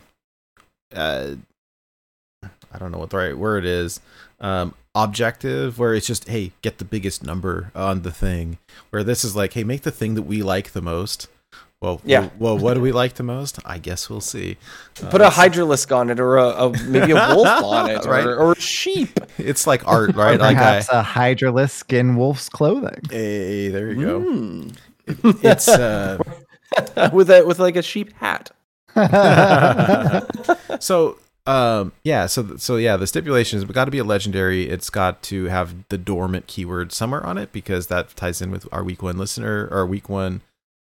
uh 0.96 1.36
I 2.44 2.78
don't 2.78 2.94
know 2.94 2.98
what 2.98 3.10
the 3.10 3.18
right 3.18 3.38
word 3.38 3.66
is. 3.66 4.00
Um 4.40 4.74
objective 4.94 5.78
where 5.78 5.94
it's 5.94 6.08
just 6.08 6.30
hey, 6.30 6.54
get 6.62 6.78
the 6.78 6.86
biggest 6.86 7.22
number 7.22 7.72
on 7.76 8.04
the 8.04 8.12
thing. 8.12 8.58
Where 8.90 9.04
this 9.04 9.26
is 9.26 9.36
like, 9.36 9.52
hey, 9.52 9.66
make 9.66 9.82
the 9.82 9.92
thing 9.92 10.16
that 10.16 10.22
we 10.22 10.44
like 10.44 10.72
the 10.72 10.82
most. 10.82 11.28
Well, 11.86 12.02
Yeah. 12.04 12.30
Well, 12.40 12.58
what 12.58 12.74
do 12.74 12.82
we 12.82 12.92
like 12.92 13.14
the 13.14 13.24
most? 13.24 13.60
I 13.64 13.78
guess 13.78 14.10
we'll 14.10 14.20
see. 14.22 14.58
Put 14.96 15.22
a 15.22 15.26
Hydralisk 15.30 15.96
on 15.96 16.10
it, 16.10 16.20
or 16.20 16.38
a, 16.38 16.48
a 16.48 16.70
maybe 16.88 17.12
a 17.12 17.36
wolf 17.36 17.48
on 17.64 17.90
it, 17.92 18.06
Right. 18.06 18.26
or, 18.26 18.36
or 18.38 18.52
a 18.54 18.60
sheep. 18.60 19.20
It's 19.38 19.68
like 19.68 19.88
art, 19.88 20.16
Or 20.16 20.20
right? 20.20 20.40
like 20.40 20.58
I, 20.58 20.82
perhaps 20.82 20.90
a 20.90 21.04
hydralisk 21.04 21.94
in 21.94 22.16
wolf's 22.16 22.50
clothing. 22.50 23.00
hey, 23.12 23.68
there 23.70 23.92
you 23.92 24.02
go. 24.06 24.20
Hmm. 24.22 24.68
It's 25.44 25.68
uh 25.68 26.18
with 27.14 27.30
a 27.30 27.44
with 27.46 27.60
like 27.60 27.76
a 27.76 27.84
sheep 27.84 28.12
hat. 28.14 28.50
so 30.80 31.18
um 31.46 31.92
yeah 32.04 32.26
so 32.26 32.56
so 32.58 32.78
yeah 32.78 32.96
the 32.98 33.06
stipulation 33.06 33.58
is 33.58 33.64
it's 33.64 33.72
got 33.74 33.86
to 33.86 33.92
be 33.92 33.98
a 34.00 34.04
legendary 34.04 34.68
it's 34.70 34.90
got 34.90 35.22
to 35.22 35.46
have 35.46 35.76
the 35.90 35.98
dormant 35.98 36.48
keyword 36.48 36.92
somewhere 36.92 37.24
on 37.26 37.38
it 37.38 37.52
because 37.52 37.88
that 37.88 38.16
ties 38.16 38.42
in 38.42 38.50
with 38.52 38.66
our 38.72 38.84
week 38.84 39.04
one 39.04 39.18
listener 39.18 39.68
or 39.70 39.86
week 39.86 40.10
one 40.10 40.42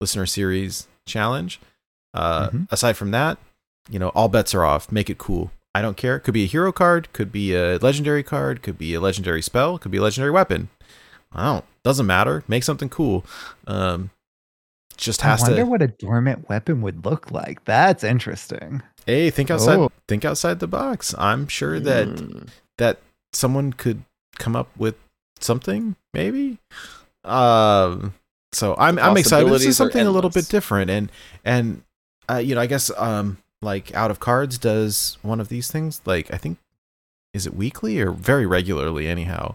listener 0.02 0.26
series 0.26 0.88
challenge 1.06 1.60
uh 2.14 2.50
Mhm. 2.50 2.72
aside 2.72 2.94
from 2.94 3.12
that 3.12 3.38
you 3.90 4.00
know 4.00 4.10
all 4.10 4.28
bets 4.30 4.54
are 4.54 4.64
off 4.64 4.92
make 4.92 5.10
it 5.10 5.18
cool 5.18 5.52
i 5.76 5.82
don't 5.82 5.98
care 5.98 6.16
It 6.18 6.22
could 6.22 6.34
be 6.34 6.44
a 6.44 6.48
hero 6.48 6.72
card 6.72 7.12
could 7.14 7.32
be 7.32 7.54
a 7.56 7.78
legendary 7.78 8.24
card 8.24 8.62
could 8.62 8.78
be 8.78 8.94
a 8.94 9.00
legendary 9.02 9.42
spell 9.42 9.78
could 9.78 9.92
be 9.92 9.98
a 9.98 10.02
legendary 10.02 10.32
weapon 10.32 10.70
i 11.34 11.44
don't 11.46 11.66
doesn't 11.84 12.06
matter 12.06 12.44
make 12.48 12.64
something 12.64 12.90
cool 12.90 13.26
um 13.68 14.10
just 14.98 15.22
has 15.22 15.40
to 15.44 15.46
I 15.52 15.56
has 15.56 15.56
wonder 15.56 15.56
to 15.56 15.70
Wonder 15.70 15.72
what 15.72 15.82
a 15.82 15.88
dormant 16.06 16.50
weapon 16.50 16.82
would 16.82 17.06
look 17.06 17.32
like. 17.32 17.64
That's 17.64 18.04
interesting. 18.04 18.82
hey 19.06 19.30
think 19.30 19.50
outside 19.50 19.78
Oh. 19.80 19.92
think 20.08 20.26
outside 20.26 20.60
the 20.60 20.68
box 20.68 21.16
i'm 21.18 21.48
sure 21.48 21.80
that 21.80 22.08
Hmm. 22.20 22.40
that 22.78 23.00
someone 23.34 23.72
could 23.74 24.04
come 24.38 24.56
up 24.56 24.70
with 24.78 24.96
something 25.40 25.96
maybe 26.14 26.58
um 27.24 28.14
so 28.52 28.76
i'm 28.78 28.98
i'm 29.00 29.16
excited. 29.18 29.48
This 29.52 29.66
is 29.66 29.78
something 29.78 30.06
a 30.08 30.12
little 30.12 30.30
bit 30.30 30.48
different 30.50 30.90
and 30.90 31.12
and 31.46 31.84
uh, 32.30 32.38
you 32.38 32.56
know 32.56 32.62
i 32.62 32.66
guess 32.68 32.90
um 32.98 33.38
like 33.62 33.94
out 33.94 34.10
of 34.12 34.20
cards 34.20 34.58
does 34.58 35.18
one 35.22 35.40
of 35.40 35.50
these 35.50 35.70
things 35.72 36.02
like 36.06 36.34
i 36.34 36.38
think 36.38 36.58
is 37.34 37.46
it 37.46 37.54
weekly 37.54 38.00
or 38.00 38.10
very 38.12 38.46
regularly 38.48 39.08
anyhow. 39.08 39.54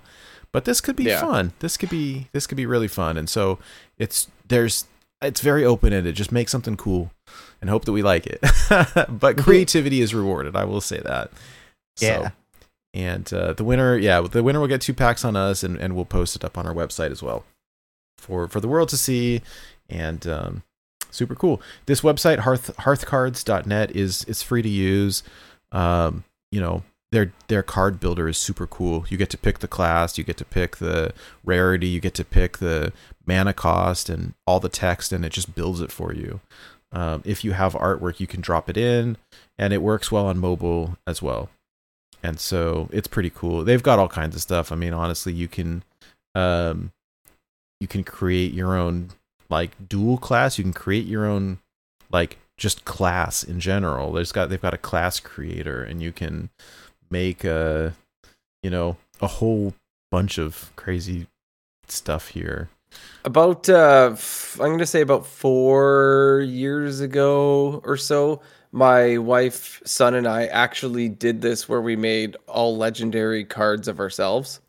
But 0.52 0.64
this 0.64 0.80
could 0.80 0.94
be 0.94 1.02
Yeah. 1.04 1.20
fun. 1.20 1.52
This 1.58 1.76
could 1.76 1.90
be 1.90 2.28
this 2.30 2.46
could 2.46 2.56
be 2.56 2.66
really 2.66 2.86
fun 2.86 3.16
and 3.16 3.28
so 3.28 3.58
it's 3.98 4.28
there's 4.46 4.84
it's 5.20 5.40
very 5.40 5.64
open-ended. 5.64 6.14
Just 6.14 6.30
make 6.30 6.48
something 6.48 6.76
cool 6.76 7.10
and 7.60 7.68
hope 7.68 7.84
that 7.86 7.92
we 7.92 8.02
like 8.02 8.26
it. 8.28 8.38
But 9.08 9.38
creativity 9.38 10.00
is 10.02 10.14
rewarded 10.14 10.54
i 10.54 10.64
will 10.64 10.80
say 10.80 11.00
that. 11.00 11.32
So- 11.96 12.06
Yeah. 12.06 12.30
and 12.94 13.32
uh, 13.32 13.54
the 13.54 13.64
winner, 13.64 13.96
yeah, 13.98 14.20
the 14.20 14.44
winner 14.44 14.60
will 14.60 14.68
get 14.68 14.80
two 14.80 14.94
packs 14.94 15.24
on 15.24 15.34
us, 15.34 15.64
and, 15.64 15.76
and 15.76 15.96
we'll 15.96 16.04
post 16.04 16.36
it 16.36 16.44
up 16.44 16.56
on 16.56 16.66
our 16.68 16.74
website 16.74 17.10
as 17.10 17.22
well 17.24 17.44
for 18.18 18.48
for 18.48 18.60
the 18.60 18.68
world 18.68 18.88
to 18.90 18.96
see. 18.96 19.42
And 19.88 20.26
um, 20.26 20.62
super 21.10 21.34
cool. 21.34 21.60
This 21.86 22.00
website, 22.00 22.40
hearth 22.40 22.74
hearthcards.net, 22.78 23.94
is 23.94 24.24
is 24.24 24.42
free 24.42 24.62
to 24.62 24.68
use. 24.68 25.22
Um, 25.72 26.24
you 26.50 26.60
know, 26.60 26.82
their 27.12 27.32
their 27.48 27.62
card 27.62 28.00
builder 28.00 28.28
is 28.28 28.38
super 28.38 28.66
cool. 28.66 29.04
You 29.08 29.16
get 29.16 29.30
to 29.30 29.38
pick 29.38 29.58
the 29.58 29.68
class, 29.68 30.18
you 30.18 30.24
get 30.24 30.36
to 30.38 30.44
pick 30.44 30.76
the 30.78 31.12
rarity, 31.44 31.88
you 31.88 32.00
get 32.00 32.14
to 32.14 32.24
pick 32.24 32.58
the 32.58 32.92
mana 33.26 33.52
cost 33.52 34.08
and 34.08 34.34
all 34.46 34.60
the 34.60 34.68
text, 34.68 35.12
and 35.12 35.24
it 35.24 35.32
just 35.32 35.54
builds 35.54 35.80
it 35.80 35.92
for 35.92 36.12
you. 36.12 36.40
Um, 36.92 37.22
if 37.24 37.44
you 37.44 37.52
have 37.52 37.72
artwork, 37.74 38.20
you 38.20 38.26
can 38.26 38.40
drop 38.40 38.70
it 38.70 38.76
in, 38.76 39.16
and 39.58 39.72
it 39.72 39.82
works 39.82 40.12
well 40.12 40.26
on 40.26 40.38
mobile 40.38 40.96
as 41.06 41.20
well 41.20 41.50
and 42.24 42.40
so 42.40 42.88
it's 42.90 43.06
pretty 43.06 43.28
cool. 43.28 43.64
They've 43.64 43.82
got 43.82 43.98
all 43.98 44.08
kinds 44.08 44.34
of 44.34 44.40
stuff. 44.40 44.72
I 44.72 44.76
mean, 44.76 44.94
honestly, 44.94 45.32
you 45.32 45.46
can 45.46 45.84
um 46.34 46.90
you 47.80 47.86
can 47.86 48.04
create 48.04 48.52
your 48.52 48.76
own 48.76 49.10
like 49.50 49.88
dual 49.88 50.18
class. 50.18 50.58
You 50.58 50.64
can 50.64 50.72
create 50.72 51.06
your 51.06 51.26
own 51.26 51.58
like 52.10 52.38
just 52.56 52.84
class 52.84 53.42
in 53.42 53.60
general. 53.60 54.12
There's 54.12 54.32
got 54.32 54.48
they've 54.48 54.60
got 54.60 54.74
a 54.74 54.78
class 54.78 55.20
creator 55.20 55.82
and 55.82 56.02
you 56.02 56.12
can 56.12 56.50
make 57.10 57.44
a 57.44 57.94
you 58.64 58.70
know, 58.70 58.96
a 59.20 59.26
whole 59.26 59.74
bunch 60.10 60.38
of 60.38 60.72
crazy 60.74 61.26
stuff 61.86 62.28
here. 62.28 62.70
About 63.24 63.68
uh, 63.68 64.10
f- 64.12 64.58
I'm 64.60 64.70
gonna 64.70 64.86
say 64.86 65.02
about 65.02 65.26
four 65.26 66.42
years 66.46 67.00
ago 67.00 67.82
or 67.84 67.96
so, 67.96 68.40
my 68.72 69.18
wife, 69.18 69.82
son, 69.84 70.14
and 70.14 70.26
I 70.26 70.46
actually 70.46 71.08
did 71.08 71.42
this 71.42 71.68
where 71.68 71.82
we 71.82 71.94
made 71.94 72.36
all 72.46 72.76
legendary 72.76 73.44
cards 73.44 73.86
of 73.86 74.00
ourselves, 74.00 74.60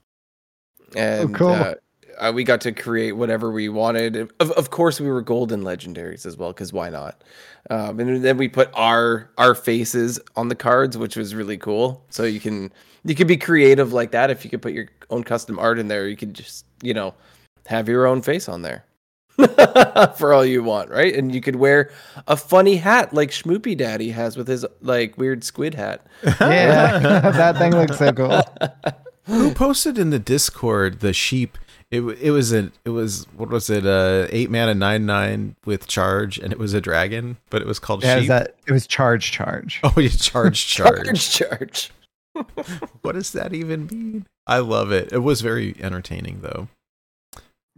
and 0.96 1.34
cool. 1.34 1.52
uh, 1.52 1.76
uh, 2.18 2.32
we 2.34 2.44
got 2.44 2.62
to 2.62 2.72
create 2.72 3.14
whatever 3.14 3.52
we 3.52 3.70
wanted. 3.70 4.16
Of, 4.40 4.52
of 4.52 4.70
course, 4.70 5.00
we 5.00 5.08
were 5.08 5.22
golden 5.22 5.64
legendaries 5.64 6.26
as 6.26 6.38
well, 6.38 6.52
because 6.52 6.74
why 6.74 6.90
not? 6.90 7.24
Um, 7.70 8.00
and 8.00 8.24
then 8.24 8.38
we 8.38 8.48
put 8.48 8.70
our 8.74 9.30
our 9.38 9.56
faces 9.56 10.20
on 10.36 10.50
the 10.50 10.56
cards, 10.56 10.98
which 10.98 11.16
was 11.16 11.34
really 11.34 11.58
cool. 11.58 12.06
So 12.10 12.24
you 12.24 12.40
can 12.40 12.72
you 13.04 13.16
could 13.16 13.28
be 13.28 13.38
creative 13.38 13.94
like 13.94 14.12
that. 14.12 14.30
If 14.30 14.44
you 14.44 14.52
could 14.52 14.62
put 14.62 14.74
your 14.74 14.88
own 15.10 15.24
custom 15.24 15.58
art 15.60 15.80
in 15.80 15.88
there, 15.88 16.08
you 16.08 16.16
could 16.16 16.34
just 16.34 16.66
you 16.82 16.94
know 16.94 17.14
have 17.68 17.90
your 17.90 18.06
own 18.06 18.22
face 18.22 18.48
on 18.48 18.62
there 18.62 18.86
for 20.18 20.34
all 20.34 20.46
you 20.46 20.64
want, 20.64 20.90
right? 20.90 21.14
And 21.16 21.34
you 21.34 21.42
could 21.42 21.56
wear 21.56 21.92
a 22.28 22.38
funny 22.38 22.78
hat 22.78 23.14
like 23.14 23.32
Schmoopy 23.32 23.78
Daddy 23.78 24.12
has 24.12 24.38
with 24.38 24.48
his 24.48 24.66
like 24.82 25.18
weird 25.18 25.44
squid 25.44 25.74
hat. 25.74 26.06
Yeah, 26.40 27.00
that 27.32 27.58
thing 27.58 27.76
looks 27.76 27.98
so 27.98 28.14
cool. 28.14 28.42
Who 29.26 29.54
posted 29.54 29.98
in 29.98 30.12
the 30.12 30.20
Discord 30.20 31.00
the 31.00 31.14
sheep? 31.14 31.58
It 31.96 32.02
it 32.22 32.32
was 32.32 32.54
a 32.54 32.72
it 32.86 32.90
was 32.90 33.26
what 33.36 33.50
was 33.50 33.70
it 33.70 33.86
uh 33.86 34.28
eight 34.30 34.50
mana 34.50 34.74
nine 34.76 35.06
nine 35.06 35.56
with 35.66 35.88
charge 35.88 36.38
and 36.38 36.52
it 36.52 36.60
was 36.60 36.74
a 36.74 36.82
dragon 36.82 37.38
but 37.50 37.62
it 37.62 37.68
was 37.68 37.80
called 37.80 38.04
Yeah, 38.04 38.14
it 38.14 38.16
was, 38.16 38.24
sheep. 38.24 38.30
that, 38.30 38.56
it 38.68 38.72
was 38.72 38.88
charge 38.88 39.32
charge. 39.32 39.80
Oh, 39.84 39.94
you 39.98 40.10
charge 40.30 40.66
charge. 40.68 41.06
Charge, 41.06 41.30
charge. 41.32 41.92
what 43.02 43.14
does 43.14 43.32
that 43.32 43.54
even 43.54 43.88
mean? 43.88 44.26
I 44.48 44.60
love 44.60 44.92
it. 44.92 45.12
It 45.14 45.20
was 45.20 45.42
very 45.42 45.76
entertaining 45.80 46.42
though. 46.42 46.68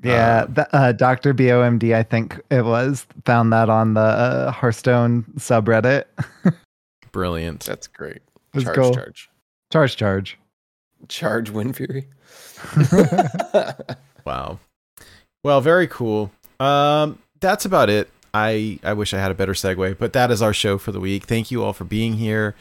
Yeah, 0.03 0.43
Um, 0.47 0.53
the, 0.53 0.75
uh, 0.75 0.91
Dr. 0.91 1.33
BOMD, 1.33 1.95
I 1.95 2.03
think 2.03 2.39
it 2.51 2.63
was, 2.63 3.07
found 3.25 3.51
that 3.51 3.67
on 3.67 3.95
the 3.95 3.99
uh, 4.01 4.51
Hearthstone 4.51 5.23
subreddit. 5.39 6.03
Brilliant. 7.11 7.61
That's 7.65 7.87
great. 7.87 8.21
was 8.53 8.63
charge, 8.63 8.75
cool. 8.77 8.93
charge, 8.93 9.29
Charge, 9.71 9.95
charge. 9.97 10.37
charge. 11.07 11.49
Windfury. 11.51 12.05
Wow. 14.27 14.59
Well, 15.41 15.61
very 15.61 15.87
cool. 15.87 16.31
Um, 16.59 17.17
that's 17.39 17.63
about 17.63 17.89
it. 17.89 18.09
I 18.33 18.77
I 18.83 18.91
wish 18.91 19.13
I 19.13 19.19
had 19.19 19.31
a 19.31 19.33
better 19.33 19.53
segue, 19.53 19.97
but 19.97 20.11
that 20.11 20.31
is 20.31 20.41
our 20.41 20.53
show 20.53 20.77
for 20.77 20.91
the 20.91 20.99
week. 20.99 21.23
Thank 21.23 21.49
you 21.49 21.63
all 21.63 21.71
for 21.71 21.85
being 21.85 22.13
here. 22.15 22.53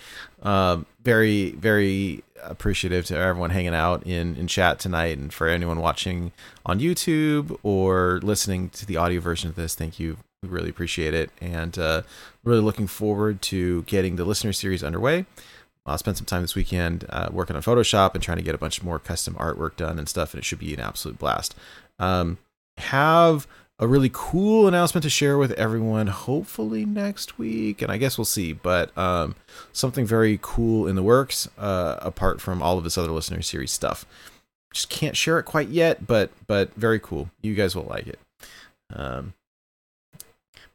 Um, 0.44 0.86
very 1.02 1.50
very 1.50 2.22
appreciative 2.40 3.04
to 3.06 3.16
everyone 3.16 3.50
hanging 3.50 3.74
out 3.74 4.06
in 4.06 4.36
in 4.36 4.46
chat 4.46 4.78
tonight 4.78 5.18
and 5.18 5.34
for 5.34 5.48
anyone 5.48 5.80
watching 5.80 6.30
on 6.64 6.78
YouTube 6.78 7.58
or 7.64 8.20
listening 8.22 8.68
to 8.68 8.86
the 8.86 8.96
audio 8.96 9.20
version 9.20 9.48
of 9.48 9.56
this 9.56 9.74
thank 9.74 9.98
you 9.98 10.18
we 10.42 10.48
really 10.48 10.68
appreciate 10.68 11.14
it 11.14 11.30
and 11.40 11.78
uh 11.78 12.02
really 12.44 12.60
looking 12.60 12.86
forward 12.86 13.40
to 13.40 13.82
getting 13.84 14.14
the 14.16 14.24
listener 14.24 14.52
series 14.52 14.84
underway 14.84 15.24
I'll 15.86 15.98
spend 15.98 16.16
some 16.16 16.26
time 16.26 16.42
this 16.42 16.54
weekend 16.54 17.04
uh, 17.10 17.28
working 17.30 17.56
on 17.56 17.62
Photoshop 17.62 18.14
and 18.14 18.22
trying 18.22 18.38
to 18.38 18.42
get 18.42 18.54
a 18.54 18.58
bunch 18.58 18.82
more 18.82 18.98
custom 18.98 19.34
artwork 19.34 19.76
done 19.76 19.98
and 19.98 20.08
stuff, 20.08 20.34
and 20.34 20.40
it 20.40 20.44
should 20.44 20.58
be 20.58 20.74
an 20.74 20.80
absolute 20.80 21.18
blast. 21.18 21.54
Um, 21.98 22.38
have 22.78 23.46
a 23.78 23.86
really 23.86 24.10
cool 24.12 24.66
announcement 24.66 25.02
to 25.02 25.10
share 25.10 25.36
with 25.36 25.52
everyone, 25.52 26.06
hopefully 26.06 26.84
next 26.84 27.38
week, 27.38 27.82
and 27.82 27.92
I 27.92 27.98
guess 27.98 28.16
we'll 28.16 28.24
see. 28.24 28.52
But 28.52 28.96
um, 28.96 29.34
something 29.72 30.06
very 30.06 30.38
cool 30.40 30.86
in 30.86 30.96
the 30.96 31.02
works, 31.02 31.48
uh, 31.58 31.96
apart 32.00 32.40
from 32.40 32.62
all 32.62 32.78
of 32.78 32.84
this 32.84 32.96
other 32.96 33.10
listener 33.10 33.42
series 33.42 33.72
stuff. 33.72 34.06
Just 34.72 34.88
can't 34.88 35.16
share 35.16 35.38
it 35.38 35.44
quite 35.44 35.68
yet, 35.68 36.06
but 36.06 36.30
but 36.46 36.74
very 36.74 36.98
cool. 36.98 37.30
You 37.42 37.54
guys 37.54 37.76
will 37.76 37.84
like 37.84 38.06
it. 38.06 38.18
Um, 38.92 39.34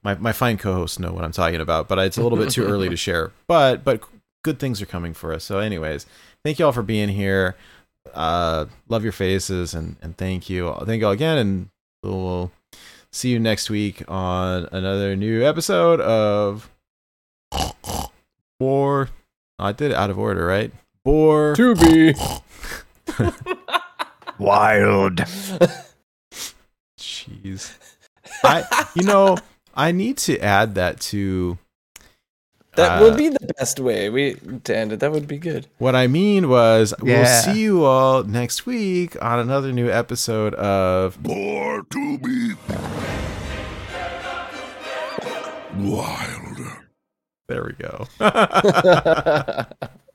my 0.04 0.16
my 0.16 0.32
fine 0.32 0.58
co-hosts 0.58 1.00
know 1.00 1.12
what 1.12 1.24
I'm 1.24 1.32
talking 1.32 1.62
about, 1.62 1.88
but 1.88 2.00
it's 2.00 2.18
a 2.18 2.24
little 2.24 2.38
bit 2.38 2.52
too 2.52 2.66
early 2.66 2.90
to 2.90 2.98
share. 2.98 3.32
But 3.48 3.84
but 3.84 4.02
good 4.44 4.60
things 4.60 4.82
are 4.82 4.86
coming 4.86 5.14
for 5.14 5.34
us. 5.34 5.44
So, 5.44 5.60
anyways, 5.60 6.06
thank 6.44 6.60
you 6.60 6.66
all 6.66 6.72
for 6.72 6.84
being 6.84 7.10
here. 7.10 7.56
Uh, 8.14 8.66
love 8.90 9.04
your 9.04 9.12
faces 9.14 9.74
and 9.74 9.96
and 10.02 10.18
thank 10.18 10.50
you. 10.50 10.74
Thank 10.86 11.02
you 11.02 11.06
all 11.08 11.14
again, 11.14 11.38
and 11.38 11.70
we'll 12.04 12.52
see 13.12 13.30
you 13.30 13.40
next 13.40 13.70
week 13.70 14.04
on 14.08 14.68
another 14.72 15.16
new 15.16 15.46
episode 15.46 16.00
of 16.02 16.70
Boar. 18.60 19.10
I 19.60 19.72
did 19.72 19.92
it 19.92 19.98
out 19.98 20.10
of 20.10 20.20
order, 20.20 20.46
right? 20.46 20.72
Boar. 21.04 21.56
To 21.56 21.76
be. 21.76 22.14
Wild. 24.38 25.18
Jeez. 27.00 27.78
I 28.44 28.88
you 28.96 29.04
know 29.04 29.38
I 29.76 29.92
need 29.92 30.18
to 30.20 30.40
add 30.40 30.76
that 30.76 31.00
to 31.02 31.58
That 32.76 33.00
Uh, 33.00 33.04
would 33.04 33.18
be 33.18 33.28
the 33.30 33.54
best 33.58 33.80
way 33.82 34.10
we 34.10 34.36
to 34.64 34.76
end 34.78 34.94
it. 34.94 35.02
That 35.02 35.12
would 35.12 35.28
be 35.28 35.38
good. 35.38 35.68
What 35.78 35.94
I 35.96 36.08
mean 36.08 36.48
was, 36.48 36.94
we'll 37.02 37.26
see 37.26 37.60
you 37.62 37.84
all 37.84 38.24
next 38.24 38.66
week 38.66 39.22
on 39.22 39.40
another 39.40 39.74
new 39.74 39.90
episode 39.90 40.54
of 40.56 41.22
Boar 41.22 41.84
to 41.90 42.18
be 42.20 42.54
wild. 45.76 46.58
There 47.50 47.66
we 47.66 47.74
go. 47.74 48.08